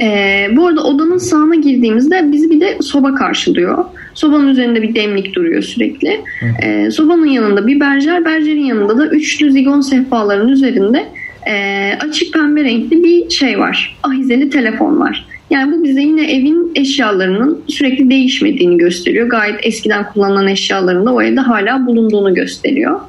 E, 0.00 0.48
bu 0.56 0.66
arada 0.66 0.84
odanın 0.84 1.18
sağına 1.18 1.54
girdiğimizde 1.54 2.32
bizi 2.32 2.50
bir 2.50 2.60
de 2.60 2.78
soba 2.82 3.14
karşılıyor. 3.14 3.84
Sobanın 4.14 4.48
üzerinde 4.48 4.82
bir 4.82 4.94
demlik 4.94 5.34
duruyor 5.34 5.62
sürekli. 5.62 6.20
E, 6.62 6.90
sobanın 6.90 7.26
yanında 7.26 7.66
bir 7.66 7.80
berjer, 7.80 8.24
berjerin 8.24 8.64
yanında 8.64 8.98
da 8.98 9.06
üçlü 9.06 9.52
zigon 9.52 9.80
sehpaların 9.80 10.48
üzerinde 10.48 11.06
e, 11.48 11.92
açık 12.00 12.32
pembe 12.32 12.64
renkli 12.64 13.04
bir 13.04 13.30
şey 13.30 13.58
var. 13.58 13.96
Ahizeli 14.02 14.50
telefon 14.50 15.00
var. 15.00 15.26
Yani 15.50 15.72
bu 15.72 15.84
bize 15.84 16.00
yine 16.00 16.32
evin 16.32 16.72
eşyalarının 16.74 17.62
sürekli 17.68 18.10
değişmediğini 18.10 18.78
gösteriyor. 18.78 19.28
Gayet 19.28 19.60
eskiden 19.62 20.12
kullanılan 20.12 20.48
eşyaların 20.48 21.06
da 21.06 21.14
o 21.14 21.22
evde 21.22 21.40
hala 21.40 21.86
bulunduğunu 21.86 22.34
gösteriyor. 22.34 23.00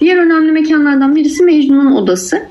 Diğer 0.00 0.16
önemli 0.16 0.52
mekanlardan 0.52 1.16
birisi 1.16 1.44
Mecnun'un 1.44 1.92
odası. 1.92 2.42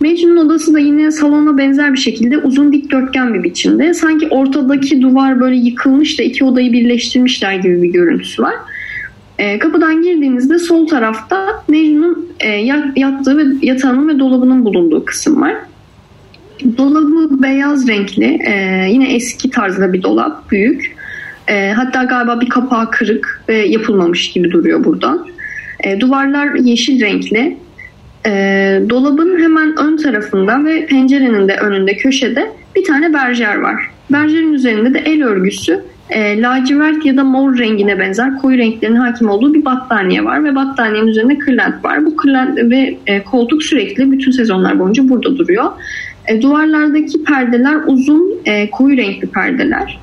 Mecnun'un 0.00 0.46
odası 0.46 0.74
da 0.74 0.78
yine 0.78 1.10
salona 1.10 1.58
benzer 1.58 1.92
bir 1.92 1.98
şekilde 1.98 2.38
uzun 2.38 2.72
dikdörtgen 2.72 3.34
bir 3.34 3.42
biçimde. 3.42 3.94
Sanki 3.94 4.28
ortadaki 4.28 5.02
duvar 5.02 5.40
böyle 5.40 5.56
yıkılmış 5.56 6.18
da 6.18 6.22
iki 6.22 6.44
odayı 6.44 6.72
birleştirmişler 6.72 7.54
gibi 7.54 7.82
bir 7.82 7.88
görüntüsü 7.88 8.42
var. 8.42 8.54
E, 9.38 9.58
kapıdan 9.58 10.02
girdiğinizde 10.02 10.58
sol 10.58 10.86
tarafta 10.86 11.64
Mecnun'un 11.68 12.28
e, 12.40 12.48
yattığı 12.96 13.38
ve 13.38 13.42
yatağının 13.62 14.08
ve 14.08 14.18
dolabının 14.18 14.64
bulunduğu 14.64 15.04
kısım 15.04 15.40
var. 15.40 15.54
Dolabı 16.78 17.42
beyaz 17.42 17.88
renkli, 17.88 18.38
e, 18.46 18.86
yine 18.90 19.14
eski 19.14 19.50
tarzda 19.50 19.92
bir 19.92 20.02
dolap, 20.02 20.50
büyük. 20.50 20.96
E, 21.48 21.72
hatta 21.72 22.04
galiba 22.04 22.40
bir 22.40 22.48
kapağı 22.48 22.90
kırık 22.90 23.42
ve 23.48 23.54
yapılmamış 23.54 24.32
gibi 24.32 24.50
duruyor 24.50 24.84
buradan. 24.84 25.26
E, 25.84 26.00
duvarlar 26.00 26.54
yeşil 26.54 27.00
renkli, 27.00 27.56
e, 28.26 28.30
dolabın 28.90 29.38
hemen 29.38 29.76
ön 29.78 29.96
tarafında 29.96 30.64
ve 30.64 30.86
pencerenin 30.86 31.48
de 31.48 31.56
önünde 31.56 31.96
köşede 31.96 32.52
bir 32.76 32.84
tane 32.84 33.12
berjer 33.12 33.56
var. 33.56 33.90
Berjerin 34.12 34.52
üzerinde 34.52 34.94
de 34.94 34.98
el 34.98 35.24
örgüsü 35.24 35.80
e, 36.10 36.42
lacivert 36.42 37.06
ya 37.06 37.16
da 37.16 37.24
mor 37.24 37.58
rengine 37.58 37.98
benzer 37.98 38.38
koyu 38.38 38.58
renklerin 38.58 38.96
hakim 38.96 39.30
olduğu 39.30 39.54
bir 39.54 39.64
battaniye 39.64 40.24
var 40.24 40.44
ve 40.44 40.54
battaniyenin 40.54 41.08
üzerinde 41.08 41.38
kırlent 41.38 41.84
var. 41.84 42.06
Bu 42.06 42.16
kırlent 42.16 42.58
ve 42.70 42.98
e, 43.06 43.24
koltuk 43.24 43.62
sürekli 43.62 44.12
bütün 44.12 44.30
sezonlar 44.30 44.78
boyunca 44.78 45.08
burada 45.08 45.38
duruyor. 45.38 45.70
E, 46.26 46.42
duvarlardaki 46.42 47.24
perdeler 47.24 47.76
uzun 47.86 48.32
e, 48.44 48.70
koyu 48.70 48.96
renkli 48.96 49.28
perdeler. 49.28 49.98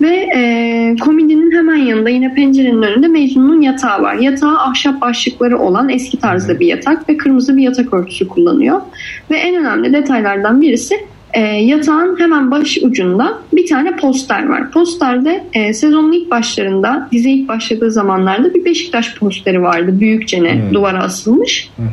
Ve 0.00 0.28
e, 0.36 0.96
komedinin 1.00 1.52
hemen 1.52 1.76
yanında 1.76 2.08
yine 2.08 2.34
pencerenin 2.34 2.82
önünde 2.82 3.08
Mecnun'un 3.08 3.60
yatağı 3.60 4.02
var. 4.02 4.14
Yatağı 4.14 4.58
ahşap 4.58 5.00
başlıkları 5.00 5.58
olan 5.58 5.88
eski 5.88 6.18
tarzda 6.18 6.60
bir 6.60 6.66
yatak 6.66 7.08
ve 7.08 7.16
kırmızı 7.16 7.56
bir 7.56 7.62
yatak 7.62 7.94
örtüsü 7.94 8.28
kullanıyor. 8.28 8.80
Ve 9.30 9.36
en 9.36 9.54
önemli 9.54 9.92
detaylardan 9.92 10.62
birisi 10.62 10.94
e, 11.34 11.40
yatağın 11.40 12.20
hemen 12.20 12.50
baş 12.50 12.78
ucunda 12.82 13.38
bir 13.52 13.66
tane 13.66 13.96
poster 13.96 14.48
var. 14.48 14.70
Posterde 14.70 15.44
e, 15.52 15.74
sezonun 15.74 16.12
ilk 16.12 16.30
başlarında 16.30 17.08
dizi 17.12 17.30
ilk 17.30 17.48
başladığı 17.48 17.90
zamanlarda 17.90 18.54
bir 18.54 18.64
Beşiktaş 18.64 19.14
posteri 19.14 19.62
vardı. 19.62 20.00
Büyükçene 20.00 20.54
hmm. 20.54 20.74
duvara 20.74 21.02
asılmış. 21.02 21.70
Hmm. 21.76 21.86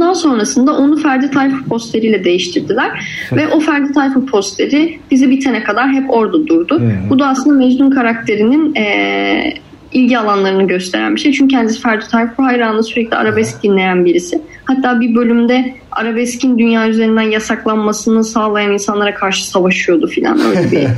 Daha 0.00 0.14
sonrasında 0.14 0.76
onu 0.76 0.96
Ferdi 0.96 1.30
Tayfur 1.30 1.64
posteriyle 1.64 2.24
değiştirdiler. 2.24 2.90
Ve 3.32 3.48
o 3.48 3.60
Ferdi 3.60 3.92
Tayfur 3.92 4.26
posteri 4.26 4.98
dizi 5.10 5.30
bitene 5.30 5.62
kadar 5.62 5.92
hep 5.92 6.10
orada 6.10 6.46
durdu. 6.46 6.80
Hı. 6.80 6.90
Bu 7.10 7.18
da 7.18 7.28
aslında 7.28 7.58
Mecnun 7.58 7.90
karakterinin 7.90 8.74
e, 8.74 9.54
ilgi 9.92 10.18
alanlarını 10.18 10.66
gösteren 10.66 11.14
bir 11.14 11.20
şey. 11.20 11.32
Çünkü 11.32 11.54
kendisi 11.54 11.80
Ferdi 11.80 12.04
Tayfur 12.08 12.44
hayranı 12.44 12.82
sürekli 12.82 13.16
arabesk 13.16 13.62
dinleyen 13.62 14.04
birisi. 14.04 14.40
Hatta 14.64 15.00
bir 15.00 15.14
bölümde 15.14 15.74
arabeskin 15.92 16.58
dünya 16.58 16.88
üzerinden 16.88 17.22
yasaklanmasını 17.22 18.24
sağlayan 18.24 18.72
insanlara 18.72 19.14
karşı 19.14 19.48
savaşıyordu 19.48 20.06
filan 20.06 20.40
öyle 20.40 20.70
bir 20.70 20.88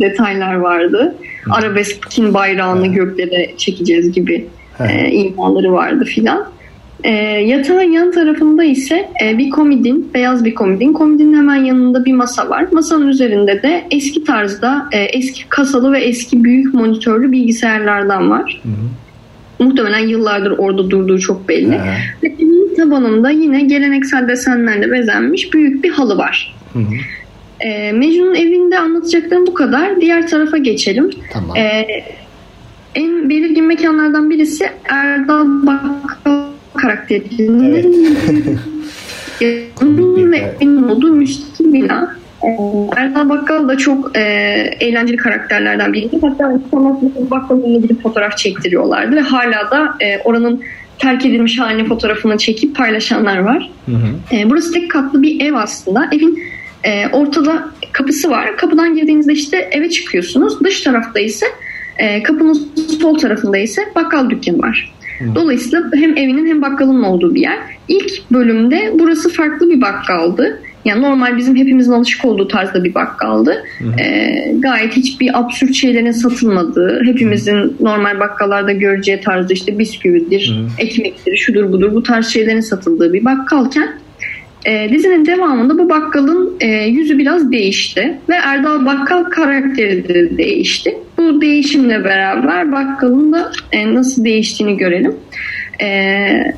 detaylar 0.00 0.54
vardı. 0.54 1.14
Arabeskin 1.50 2.34
bayrağını 2.34 2.86
göklere 2.86 3.50
çekeceğiz 3.56 4.12
gibi 4.12 4.46
e, 4.80 5.10
imaları 5.10 5.72
vardı 5.72 6.04
filan. 6.04 6.46
E, 7.04 7.10
yatağın 7.46 7.92
yan 7.92 8.12
tarafında 8.12 8.64
ise 8.64 9.08
e, 9.24 9.38
bir 9.38 9.50
komodin, 9.50 10.10
beyaz 10.14 10.44
bir 10.44 10.54
komodin. 10.54 10.92
Komodinin 10.92 11.36
hemen 11.36 11.64
yanında 11.64 12.04
bir 12.04 12.12
masa 12.12 12.48
var. 12.48 12.66
Masanın 12.72 13.08
üzerinde 13.08 13.62
de 13.62 13.84
eski 13.90 14.24
tarzda 14.24 14.88
e, 14.92 14.98
eski 14.98 15.48
kasalı 15.48 15.92
ve 15.92 16.00
eski 16.00 16.44
büyük 16.44 16.74
monitörlü 16.74 17.32
bilgisayarlardan 17.32 18.30
var. 18.30 18.62
Muhtemelen 19.58 20.08
yıllardır 20.08 20.50
orada 20.58 20.90
durduğu 20.90 21.18
çok 21.18 21.48
belli. 21.48 21.74
Aha. 21.74 21.94
Ve 22.22 22.34
tabanında 22.76 23.30
yine 23.30 23.60
geleneksel 23.60 24.28
desenlerle 24.28 24.92
bezenmiş 24.92 25.54
büyük 25.54 25.84
bir 25.84 25.90
halı 25.90 26.18
var. 26.18 26.56
Hı 26.72 26.78
hı. 26.78 26.94
E, 27.60 27.92
Mecnun'un 27.92 28.34
evinde 28.34 28.78
anlatacaklarım 28.78 29.46
bu 29.46 29.54
kadar. 29.54 30.00
Diğer 30.00 30.28
tarafa 30.28 30.56
geçelim. 30.56 31.10
Tamam. 31.32 31.56
E, 31.56 31.86
en 32.94 33.30
belirgin 33.30 33.64
mekanlardan 33.64 34.30
birisi 34.30 34.64
Erdal 34.84 35.46
Bakkal 35.66 36.49
karakterinin 36.74 38.06
onun 39.82 40.32
ve 40.32 40.54
benim 40.60 40.90
olduğu 40.90 41.12
müstakil 41.12 41.72
bina. 41.72 42.16
Ee, 42.44 42.48
Erdal 42.96 43.28
Bakkal 43.28 43.68
da 43.68 43.78
çok 43.78 44.16
e, 44.16 44.20
eğlenceli 44.80 45.16
karakterlerden 45.16 45.92
biriydi. 45.92 46.18
Hatta 46.22 46.52
insanlar 46.52 46.94
Bakkal'ın 47.30 47.82
gidip 47.82 48.02
fotoğraf 48.02 48.38
çektiriyorlardı 48.38 49.16
ve 49.16 49.20
hala 49.20 49.70
da 49.70 49.94
e, 50.00 50.18
oranın 50.18 50.62
terk 50.98 51.26
edilmiş 51.26 51.58
halini 51.58 51.88
fotoğrafını 51.88 52.38
çekip 52.38 52.76
paylaşanlar 52.76 53.38
var. 53.38 53.70
Hı 53.86 53.92
hı. 53.92 54.36
E, 54.36 54.50
burası 54.50 54.72
tek 54.72 54.90
katlı 54.90 55.22
bir 55.22 55.40
ev 55.40 55.54
aslında. 55.54 56.08
Evin 56.12 56.42
e, 56.84 57.08
ortada 57.08 57.68
kapısı 57.92 58.30
var. 58.30 58.56
Kapıdan 58.56 58.94
girdiğinizde 58.94 59.32
işte 59.32 59.68
eve 59.72 59.90
çıkıyorsunuz. 59.90 60.60
Dış 60.64 60.80
tarafta 60.80 61.20
ise 61.20 61.46
e, 61.98 62.22
kapının 62.22 62.68
sol 63.00 63.18
tarafında 63.18 63.58
ise 63.58 63.82
bakkal 63.94 64.30
dükkanı 64.30 64.58
var. 64.58 64.92
Dolayısıyla 65.34 65.90
hem 65.94 66.16
evinin 66.16 66.46
hem 66.46 66.62
bakkalın 66.62 67.02
olduğu 67.02 67.34
bir 67.34 67.40
yer. 67.40 67.58
İlk 67.88 68.30
bölümde 68.32 68.92
burası 68.94 69.28
farklı 69.28 69.70
bir 69.70 69.80
bakkaldı. 69.80 70.60
Yani 70.84 71.02
normal 71.02 71.36
bizim 71.36 71.56
hepimizin 71.56 71.92
alışık 71.92 72.24
olduğu 72.24 72.48
tarzda 72.48 72.84
bir 72.84 72.94
bakkaldı. 72.94 73.64
E, 73.98 74.30
gayet 74.58 74.96
hiçbir 74.96 75.38
absürt 75.38 75.74
şeylerin 75.74 76.10
satılmadığı, 76.10 77.02
hepimizin 77.04 77.76
normal 77.80 78.20
bakkallarda 78.20 78.72
göreceği 78.72 79.20
tarzda 79.20 79.52
işte 79.52 79.78
bisküvidir, 79.78 80.54
ekmektir, 80.78 81.36
şudur 81.36 81.72
budur 81.72 81.94
bu 81.94 82.02
tarz 82.02 82.26
şeylerin 82.26 82.60
satıldığı 82.60 83.12
bir 83.12 83.24
bakkalken 83.24 83.88
e, 84.66 84.90
dizinin 84.92 85.26
devamında 85.26 85.78
bu 85.78 85.88
bakkalın 85.88 86.56
e, 86.60 86.66
yüzü 86.66 87.18
biraz 87.18 87.52
değişti 87.52 88.18
ve 88.28 88.34
Erdal 88.34 88.86
Bakkal 88.86 89.24
karakteri 89.24 90.08
de 90.08 90.38
değişti. 90.38 90.98
Bu 91.20 91.40
değişimle 91.40 92.04
beraber 92.04 92.72
bakkalın 92.72 93.32
da 93.32 93.50
e, 93.72 93.94
nasıl 93.94 94.24
değiştiğini 94.24 94.76
görelim. 94.76 95.16
E, 95.82 95.86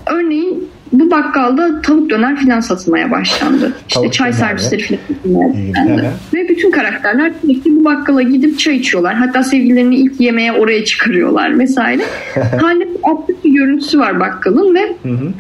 örneğin 0.07 0.69
bu 0.93 1.11
bakkalda 1.11 1.83
tavuk 1.83 2.11
döner 2.11 2.37
filan 2.37 2.61
satılmaya 2.61 3.11
başlandı. 3.11 3.73
İşte 3.89 4.01
Tavuk 4.01 4.13
çay 4.13 4.33
servisleri 4.33 4.83
filan 4.83 5.01
satılmaya 5.09 5.49
başlandı. 5.49 6.13
Ve 6.35 6.49
bütün 6.49 6.71
karakterler 6.71 7.33
sürekli 7.43 7.77
bu 7.77 7.85
bakkala 7.85 8.23
gidip 8.23 8.59
çay 8.59 8.77
içiyorlar. 8.77 9.15
Hatta 9.15 9.45
sevgililerini 9.45 9.97
ilk 9.97 10.21
yemeğe 10.21 10.53
oraya 10.53 10.85
çıkarıyorlar 10.85 11.59
vesaire. 11.59 12.03
Hala 12.61 12.85
absürt 13.03 13.45
bir 13.45 13.51
görüntüsü 13.51 13.99
var 13.99 14.21
bakkalın 14.21 14.75
ve 14.75 14.93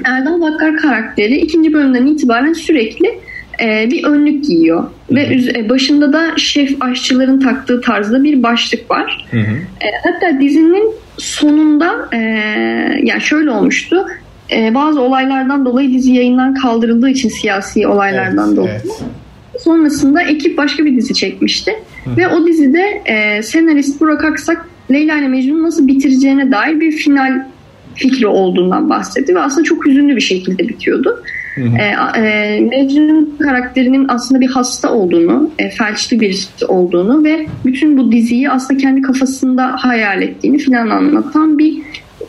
Erdal 0.04 0.40
Bakkar 0.40 0.76
karakteri 0.76 1.36
ikinci 1.36 1.72
bölümden 1.72 2.06
itibaren 2.06 2.52
sürekli 2.52 3.18
e, 3.62 3.90
bir 3.90 4.04
önlük 4.04 4.44
giyiyor. 4.44 4.84
Ve 5.10 5.26
üz- 5.26 5.58
e, 5.58 5.68
başında 5.68 6.12
da 6.12 6.36
şef 6.36 6.82
aşçıların 6.82 7.40
taktığı 7.40 7.80
tarzda 7.80 8.24
bir 8.24 8.42
başlık 8.42 8.90
var. 8.90 9.26
Hı 9.30 9.36
hı. 9.40 9.54
E, 9.80 9.86
hatta 10.04 10.40
dizinin 10.40 10.90
sonunda 11.18 12.08
e, 12.12 12.18
yani 13.02 13.20
şöyle 13.20 13.50
olmuştu. 13.50 14.06
E, 14.52 14.74
bazı 14.74 15.00
olaylardan 15.00 15.64
dolayı 15.64 15.92
dizi 15.92 16.12
yayından 16.12 16.54
kaldırıldığı 16.54 17.08
için 17.10 17.28
siyasi 17.28 17.86
olaylardan 17.86 18.48
Evet, 18.48 18.56
dolayı. 18.56 18.74
evet. 18.84 19.02
Sonrasında 19.60 20.22
ekip 20.22 20.58
başka 20.58 20.84
bir 20.84 20.96
dizi 20.96 21.14
çekmişti. 21.14 21.72
Ve 22.16 22.28
o 22.28 22.46
dizide 22.46 23.02
e, 23.06 23.42
senarist 23.42 24.00
Burak 24.00 24.24
Aksak 24.24 24.68
Leyla 24.90 25.18
ile 25.18 25.28
Mecnun'u 25.28 25.62
nasıl 25.62 25.88
bitireceğine 25.88 26.52
dair 26.52 26.80
bir 26.80 26.92
final 26.92 27.46
fikri 27.94 28.26
olduğundan 28.26 28.90
bahsetti. 28.90 29.34
Ve 29.34 29.40
aslında 29.40 29.64
çok 29.64 29.86
hüzünlü 29.86 30.16
bir 30.16 30.20
şekilde 30.20 30.68
bitiyordu. 30.68 31.22
E, 31.56 32.20
e, 32.20 32.60
Mecnun 32.60 33.36
karakterinin 33.38 34.06
aslında 34.08 34.40
bir 34.40 34.50
hasta 34.50 34.92
olduğunu, 34.92 35.50
e, 35.58 35.70
felçli 35.70 36.20
birisi 36.20 36.66
olduğunu 36.66 37.24
ve 37.24 37.46
bütün 37.64 37.98
bu 37.98 38.12
diziyi 38.12 38.50
aslında 38.50 38.80
kendi 38.80 39.02
kafasında 39.02 39.76
hayal 39.78 40.22
ettiğini 40.22 40.58
filan 40.58 40.90
anlatan 40.90 41.58
bir 41.58 41.82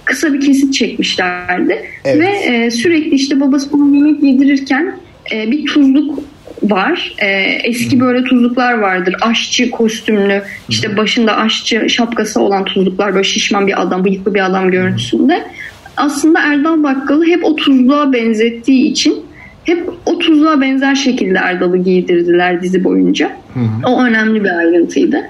kısa 0.06 0.34
bir 0.34 0.41
kesit 0.41 0.74
çekmişlerdi. 0.74 1.86
Evet. 2.06 2.20
Ve 2.20 2.56
e, 2.56 2.72
sürekli 2.72 3.16
işte 3.16 3.41
babası 3.41 3.70
ona 3.76 3.95
yemek 3.95 4.24
yedirirken 4.24 4.95
e, 5.32 5.52
bir 5.52 5.66
tuzluk 5.66 6.20
var. 6.64 7.16
E, 7.18 7.28
eski 7.64 8.00
böyle 8.00 8.24
tuzluklar 8.24 8.74
vardır. 8.74 9.16
Aşçı 9.22 9.72
kostümlü, 9.72 10.41
işte 10.70 10.98
başında 10.98 11.38
aşçı 11.38 11.90
şapkası 11.90 12.41
olan 12.41 12.66
tuzluklar. 12.66 13.14
Böyle 13.14 13.24
şişman 13.24 13.68
bir 13.68 13.82
adam, 13.82 14.06
bıyıklı 14.06 14.34
bir 14.34 14.45
adam 14.45 14.72
görüntüsünde. 14.72 15.44
Aslında 15.98 16.40
Erdal 16.40 16.84
Bakkal'ı 16.84 17.26
hep 17.26 17.45
o 17.45 17.56
tuzluğa 17.56 18.14
benzettiği 18.14 18.91
için 18.91 19.15
hep 19.64 19.90
o 20.06 20.20
tuzluğa 20.20 20.61
benzer 20.61 20.95
şekilde 20.95 21.38
Erdal'ı 21.38 21.78
giydirdiler 21.78 22.61
dizi 22.61 22.84
boyunca. 22.84 23.32
O 23.86 24.03
önemli 24.03 24.44
bir 24.44 24.57
ayrıntıydı. 24.57 25.22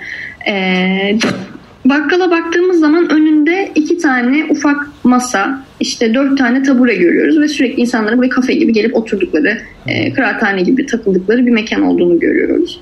Ee, 0.47 1.17
bakkala 1.85 2.31
baktığımız 2.31 2.79
zaman 2.79 3.11
önünde 3.11 3.71
iki 3.75 3.97
tane 3.97 4.45
ufak 4.49 4.87
masa, 5.03 5.65
işte 5.79 6.13
dört 6.13 6.37
tane 6.37 6.63
tabure 6.63 6.95
görüyoruz 6.95 7.39
ve 7.39 7.47
sürekli 7.47 7.81
insanların 7.81 8.21
böyle 8.21 8.29
kafe 8.29 8.53
gibi 8.53 8.73
gelip 8.73 8.95
oturdukları, 8.95 9.57
e, 9.87 10.13
kıraathane 10.13 10.61
gibi 10.61 10.85
takıldıkları 10.85 11.45
bir 11.45 11.51
mekan 11.51 11.81
olduğunu 11.81 12.19
görüyoruz. 12.19 12.79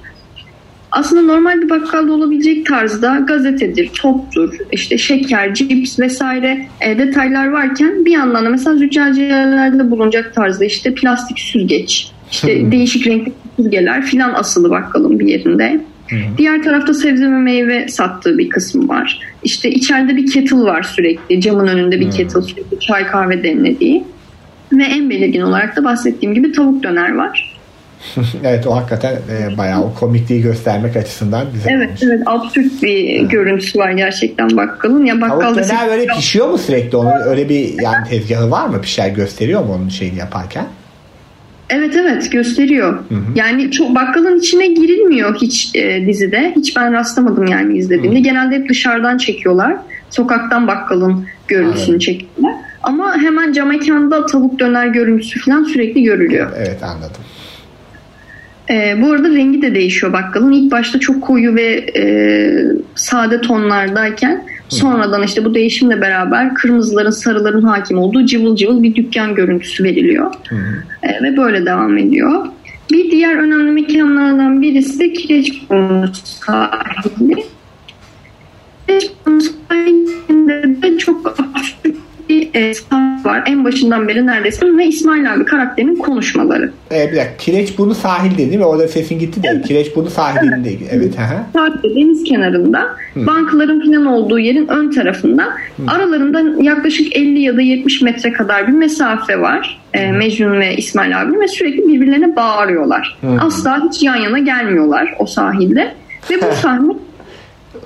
Aslında 0.92 1.22
normal 1.22 1.62
bir 1.62 1.70
bakkalda 1.70 2.14
olabilecek 2.14 2.66
tarzda 2.66 3.18
gazetedir, 3.28 3.88
toptur, 3.88 4.58
işte 4.72 4.98
şeker, 4.98 5.54
cips 5.54 6.00
vesaire 6.00 6.68
e, 6.82 6.98
detaylar 6.98 7.48
varken 7.48 8.06
bir 8.06 8.12
yandan 8.12 8.46
da 8.46 8.50
mesela 8.50 8.78
züccaciyelerde 8.78 9.92
bulunacak 9.92 10.34
tarzda 10.34 10.66
işte 10.66 10.94
plastik 10.94 11.40
süzgeç, 11.40 12.12
işte 12.32 12.72
değişik 12.72 13.08
renkli 13.08 13.32
süzgeler 13.58 14.02
filan 14.02 14.34
asılı 14.34 14.70
bakkalın 14.70 15.20
bir 15.20 15.28
yerinde. 15.28 15.82
Diğer 16.38 16.64
tarafta 16.64 16.94
sebze 16.94 17.26
ve 17.26 17.38
meyve 17.38 17.88
sattığı 17.88 18.38
bir 18.38 18.50
kısmı 18.50 18.88
var. 18.88 19.20
İşte 19.44 19.72
içeride 19.72 20.16
bir 20.16 20.32
kettle 20.32 20.56
var 20.56 20.84
sürekli. 20.84 21.42
Camın 21.42 21.68
önünde 21.68 22.00
bir 22.00 22.12
kettle 22.12 22.42
sürekli 22.42 22.80
çay 22.80 23.08
kahve 23.08 23.44
demlediği. 23.44 24.04
Ve 24.72 24.84
en 24.84 25.10
belirgin 25.10 25.42
olarak 25.42 25.76
da 25.76 25.84
bahsettiğim 25.84 26.36
gibi 26.36 26.52
tavuk 26.52 26.84
döner 26.84 27.16
var. 27.16 27.51
Evet 28.44 28.68
o 28.68 28.76
hakikaten 28.76 29.14
e, 29.14 29.58
bayağı 29.58 29.82
o 29.82 29.94
komikliği 29.94 30.42
göstermek 30.42 30.96
açısından 30.96 31.46
güzel 31.54 31.72
Evet 31.72 31.88
olmuş. 31.88 32.02
evet 32.04 32.22
absürt 32.26 32.84
bir 32.84 33.22
görüntüsü 33.22 33.80
var 33.80 33.92
gerçekten 33.92 34.58
bakkalın. 34.58 35.06
Ya 35.06 35.20
Tavuk 35.20 35.32
bakkalda 35.32 35.64
döner 35.64 35.88
böyle 35.90 36.06
pişiyor 36.08 36.48
mu 36.50 36.58
sürekli? 36.58 36.98
Onun 36.98 37.22
öyle 37.26 37.50
bir 37.50 37.82
yani 37.82 38.08
tezgahı 38.10 38.52
var 38.52 38.68
mı? 38.68 38.82
Pişer 38.82 39.10
gösteriyor 39.10 39.66
mu 39.66 39.74
onun 39.74 39.90
şeyini 39.90 40.18
yaparken? 40.18 40.66
Evet 41.70 41.96
evet 41.96 42.32
gösteriyor. 42.32 43.00
Yani 43.36 43.72
çok 43.72 43.96
bakkalın 43.96 44.40
içine 44.40 44.68
girilmiyor 44.68 45.36
hiç 45.42 45.76
e, 45.76 46.08
dizide. 46.08 46.54
Hiç 46.56 46.76
ben 46.76 46.94
rastlamadım 46.94 47.48
yani 47.48 47.78
izlediğimde. 47.78 48.20
Genelde 48.20 48.56
hep 48.56 48.70
dışarıdan 48.70 49.18
çekiyorlar. 49.18 49.76
Sokaktan 50.10 50.68
bakkalın 50.68 51.26
görüntüsünü 51.48 51.84
Anladım. 51.86 52.00
çekiyorlar. 52.00 52.54
Ama 52.84 53.18
hemen 53.18 53.54
cam 53.54 53.68
mekanda 53.68 54.26
tavuk 54.26 54.60
döner 54.60 54.88
görüntüsü 54.88 55.40
falan 55.40 55.64
sürekli 55.64 56.04
görülüyor. 56.04 56.52
Evet 56.58 56.84
anladım. 56.84 57.22
E, 58.70 59.02
bu 59.02 59.12
arada 59.12 59.30
rengi 59.30 59.62
de 59.62 59.76
değişiyor 59.76 60.14
bakkalın. 60.14 60.52
İlk 60.52 60.72
başta 60.72 61.00
çok 61.00 61.22
koyu 61.22 61.56
ve 61.56 61.86
e, 61.96 62.04
sade 62.96 63.42
tonlardayken 63.42 64.44
sonradan 64.70 65.24
işte 65.24 65.46
bu 65.46 65.56
değişimle 65.56 66.02
beraber 66.02 66.54
kırmızıların 66.54 67.10
sarıların 67.10 67.64
hakim 67.64 67.98
olduğu 67.98 68.26
cıvıl 68.26 68.56
cıvıl 68.56 68.84
bir 68.84 68.96
dükkan 68.96 69.36
görüntüsü 69.36 69.84
veriliyor. 69.84 70.32
E, 71.04 71.24
ve 71.24 71.38
böyle 71.38 71.66
devam 71.66 71.98
ediyor. 71.98 72.46
Bir 72.92 73.12
diğer 73.12 73.38
önemli 73.38 73.72
mekanlardan 73.72 74.62
birisi 74.62 75.00
de 75.00 75.14
Kireçburnu 75.14 76.10
sahili. 76.14 77.44
Kireçburnu 78.88 79.42
sahilinde 79.42 80.82
de 80.82 80.98
çok 80.98 81.40
absürt 81.40 82.01
bir 82.32 82.50
e, 82.56 82.74
var. 83.26 83.44
En 83.46 83.66
başından 83.66 84.08
beri 84.08 84.26
neredeyse 84.26 84.78
ve 84.78 84.86
İsmail 84.86 85.34
abi 85.34 85.46
karakterinin 85.46 85.96
konuşmaları. 85.96 86.72
Evet 86.92 87.12
bir 87.12 87.18
dakika. 87.18 87.38
Kireç 87.38 87.78
bunu 87.78 87.96
sahilde 87.96 88.38
değil 88.38 88.58
mi? 88.58 88.66
Orada 88.66 88.88
sesin 88.88 89.20
gitti 89.20 89.44
de. 89.44 89.48
Evet. 89.54 89.68
Kireç 89.68 89.96
bunu 89.96 90.10
sahilinde. 90.10 90.70
Evet. 90.70 90.82
evet 90.92 91.14
Sahilde 91.54 91.96
deniz 91.96 92.24
kenarında. 92.24 92.80
Hı. 93.14 93.28
Bankaların 93.28 93.86
falan 93.86 94.06
olduğu 94.06 94.40
yerin 94.40 94.68
ön 94.68 94.92
tarafında. 94.92 95.44
Hı. 95.44 95.84
Aralarında 95.88 96.64
yaklaşık 96.64 97.16
50 97.16 97.40
ya 97.40 97.58
da 97.58 97.62
70 97.62 98.02
metre 98.02 98.34
kadar 98.34 98.68
bir 98.68 98.74
mesafe 98.74 99.42
var. 99.42 99.82
E, 99.94 100.12
Mecnun 100.12 100.60
ve 100.60 100.76
İsmail 100.76 101.22
abi 101.22 101.40
ve 101.40 101.48
sürekli 101.48 101.88
birbirlerine 101.88 102.36
bağırıyorlar. 102.36 103.18
Hı. 103.22 103.28
Asla 103.42 103.84
hiç 103.90 104.04
yan 104.04 104.16
yana 104.16 104.40
gelmiyorlar 104.40 105.16
o 105.20 105.26
sahilde. 105.26 105.94
Ve 106.30 106.36
bu 106.36 106.56
sahne 106.56 106.94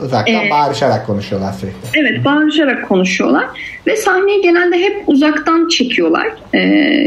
uzaktan 0.01 0.45
ee, 0.45 0.49
bağırışarak 0.51 1.05
konuşuyorlar 1.07 1.53
sürekli. 1.53 1.99
Evet 1.99 2.25
bağırışarak 2.25 2.87
konuşuyorlar 2.87 3.45
ve 3.87 3.95
sahneyi 3.95 4.41
genelde 4.41 4.79
hep 4.79 5.03
uzaktan 5.07 5.67
çekiyorlar 5.67 6.27
e, 6.55 7.01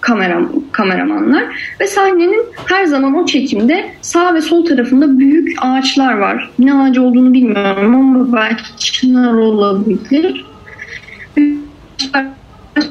kamera, 0.00 0.40
kameramanlar 0.72 1.44
ve 1.80 1.86
sahnenin 1.86 2.46
her 2.66 2.84
zaman 2.84 3.14
o 3.14 3.26
çekimde 3.26 3.90
sağ 4.00 4.34
ve 4.34 4.40
sol 4.40 4.66
tarafında 4.66 5.18
büyük 5.18 5.48
ağaçlar 5.62 6.18
var. 6.18 6.50
Ne 6.58 6.74
ağacı 6.74 7.02
olduğunu 7.02 7.32
bilmiyorum 7.32 7.94
ama 7.94 8.36
belki 8.36 8.76
çınar 8.78 9.32
olabilir. 9.32 10.46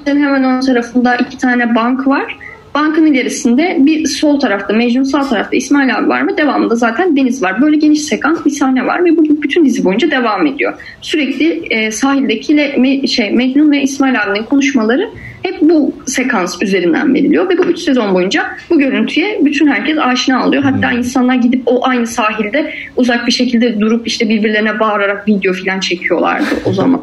Hemen 0.05 0.43
ön 0.43 0.61
tarafında 0.61 1.15
iki 1.15 1.37
tane 1.37 1.75
bank 1.75 2.07
var 2.07 2.37
Bankın 2.75 3.05
ilerisinde 3.05 3.77
bir 3.79 4.05
sol 4.07 4.39
tarafta 4.39 4.73
Mecnun 4.73 5.03
sağ 5.03 5.29
tarafta 5.29 5.55
İsmail 5.55 5.97
abi 5.97 6.07
var 6.07 6.21
mı? 6.21 6.37
Devamında 6.37 6.75
zaten 6.75 7.15
Deniz 7.15 7.43
var. 7.43 7.61
Böyle 7.61 7.77
geniş 7.77 8.01
sekans 8.01 8.45
bir 8.45 8.51
sahne 8.51 8.85
var 8.85 9.05
ve 9.05 9.17
bu 9.17 9.41
bütün 9.41 9.65
dizi 9.65 9.85
boyunca 9.85 10.11
devam 10.11 10.47
ediyor. 10.47 10.73
Sürekli 11.01 11.65
e, 11.69 11.91
sahildekiyle 11.91 12.75
me, 12.77 13.07
şey, 13.07 13.31
Mecnun 13.31 13.71
ve 13.71 13.81
İsmail 13.81 14.21
abinin 14.23 14.43
konuşmaları 14.43 15.09
hep 15.43 15.61
bu 15.61 15.93
sekans 16.05 16.61
üzerinden 16.61 17.13
veriliyor 17.13 17.49
ve 17.49 17.57
bu 17.57 17.63
üç 17.63 17.79
sezon 17.79 18.13
boyunca 18.13 18.45
bu 18.69 18.79
görüntüye 18.79 19.39
bütün 19.45 19.67
herkes 19.67 19.97
aşina 19.97 20.47
oluyor. 20.47 20.63
Hatta 20.63 20.91
hmm. 20.91 20.97
insanlar 20.97 21.35
gidip 21.35 21.61
o 21.65 21.87
aynı 21.87 22.07
sahilde 22.07 22.73
uzak 22.95 23.27
bir 23.27 23.31
şekilde 23.31 23.79
durup 23.79 24.07
işte 24.07 24.29
birbirlerine 24.29 24.79
bağırarak 24.79 25.27
video 25.27 25.53
falan 25.53 25.79
çekiyorlardı 25.79 26.45
o 26.65 26.73
zaman. 26.73 27.01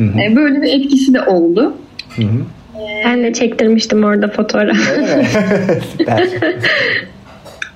e, 0.00 0.36
böyle 0.36 0.62
bir 0.62 0.68
etkisi 0.68 1.14
de 1.14 1.22
oldu. 1.22 1.74
Hı 2.16 2.22
hı. 2.22 2.55
Ben 3.04 3.24
de 3.24 3.32
çektirmiştim 3.32 4.04
orada 4.04 4.28
fotoğraf. 4.28 4.76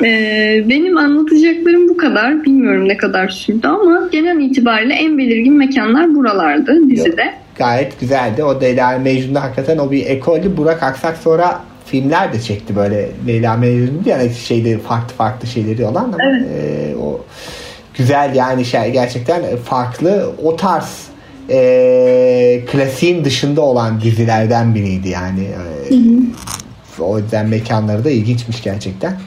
Ee, 0.05 0.65
benim 0.69 0.97
anlatacaklarım 0.97 1.89
bu 1.89 1.97
kadar. 1.97 2.45
Bilmiyorum 2.45 2.89
ne 2.89 2.97
kadar 2.97 3.29
sürdü 3.29 3.67
ama 3.67 4.09
genel 4.13 4.41
itibariyle 4.41 4.95
en 4.95 5.19
belirgin 5.19 5.53
mekanlar 5.53 6.15
buralardı 6.15 6.91
dizide. 6.91 7.23
Yok, 7.23 7.35
gayet 7.59 8.01
güzeldi. 8.01 8.45
O 8.45 8.61
Leyla 8.61 8.99
Mecnun'da 8.99 9.43
hakikaten 9.43 9.79
o 9.79 9.91
bir 9.91 10.07
ekolü. 10.07 10.57
Burak 10.57 10.83
Aksak 10.83 11.17
sonra 11.17 11.61
filmler 11.87 12.33
de 12.33 12.41
çekti 12.41 12.77
böyle 12.77 13.09
Leyla 13.27 13.57
Mecnun 13.57 14.03
yani 14.07 14.31
şeyleri 14.31 14.79
farklı 14.79 15.15
farklı 15.15 15.49
şeyleri 15.49 15.85
olan 15.85 16.05
ama 16.05 16.17
evet. 16.23 16.43
e, 16.43 16.97
o 16.97 17.21
güzel 17.95 18.35
yani 18.35 18.65
şey 18.65 18.91
gerçekten 18.93 19.57
farklı 19.57 20.33
o 20.45 20.57
tarz 20.57 21.10
e, 21.51 22.65
klasiğin 22.73 23.25
dışında 23.25 23.61
olan 23.61 24.01
dizilerden 24.01 24.75
biriydi 24.75 25.09
yani. 25.09 25.45
E, 25.45 27.03
O 27.03 27.19
yüzden 27.19 27.49
mekanları 27.49 28.05
da 28.05 28.11
ilginçmiş 28.11 28.63
gerçekten. 28.63 29.21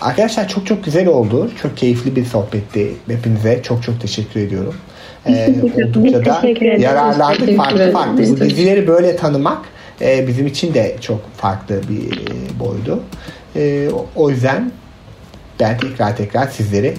Arkadaşlar 0.00 0.48
çok 0.48 0.66
çok 0.66 0.84
güzel 0.84 1.08
oldu. 1.08 1.50
Çok 1.62 1.76
keyifli 1.76 2.16
bir 2.16 2.24
sohbetti. 2.24 2.94
Hepinize 3.08 3.62
çok 3.62 3.82
çok 3.82 4.00
teşekkür 4.00 4.40
ediyorum. 4.40 4.74
Ee, 5.26 5.54
oldukça 5.62 6.24
da 6.24 6.40
yararlandık 6.82 7.56
farklı 7.56 7.92
farklı. 7.92 8.18
Bu 8.30 8.40
dizileri 8.50 8.86
böyle 8.86 9.16
tanımak 9.16 9.58
e, 10.00 10.28
bizim 10.28 10.46
için 10.46 10.74
de 10.74 10.96
çok 11.00 11.20
farklı 11.36 11.80
bir 11.88 12.12
e, 12.18 12.60
boydu. 12.60 13.02
E, 13.56 13.88
o 14.16 14.30
yüzden 14.30 14.72
ben 15.60 15.78
tekrar 15.78 16.16
tekrar 16.16 16.46
sizleri 16.46 16.94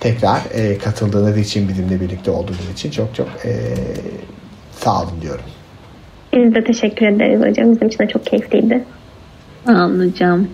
tekrar 0.00 0.40
e, 0.54 0.78
katıldığınız 0.78 1.38
için 1.38 1.68
bizimle 1.68 2.00
birlikte 2.00 2.30
olduğunuz 2.30 2.70
için 2.72 2.90
çok 2.90 3.14
çok 3.14 3.28
e, 3.44 3.52
sağ 4.72 5.02
olun 5.02 5.20
diyorum. 5.22 5.44
Biz 6.32 6.54
de 6.54 6.64
teşekkür 6.64 7.06
ederiz 7.06 7.40
hocam. 7.40 7.72
Bizim 7.72 7.88
için 7.88 7.98
de 7.98 8.08
çok 8.08 8.26
keyifliydi. 8.26 8.84
Hocam. 9.64 10.46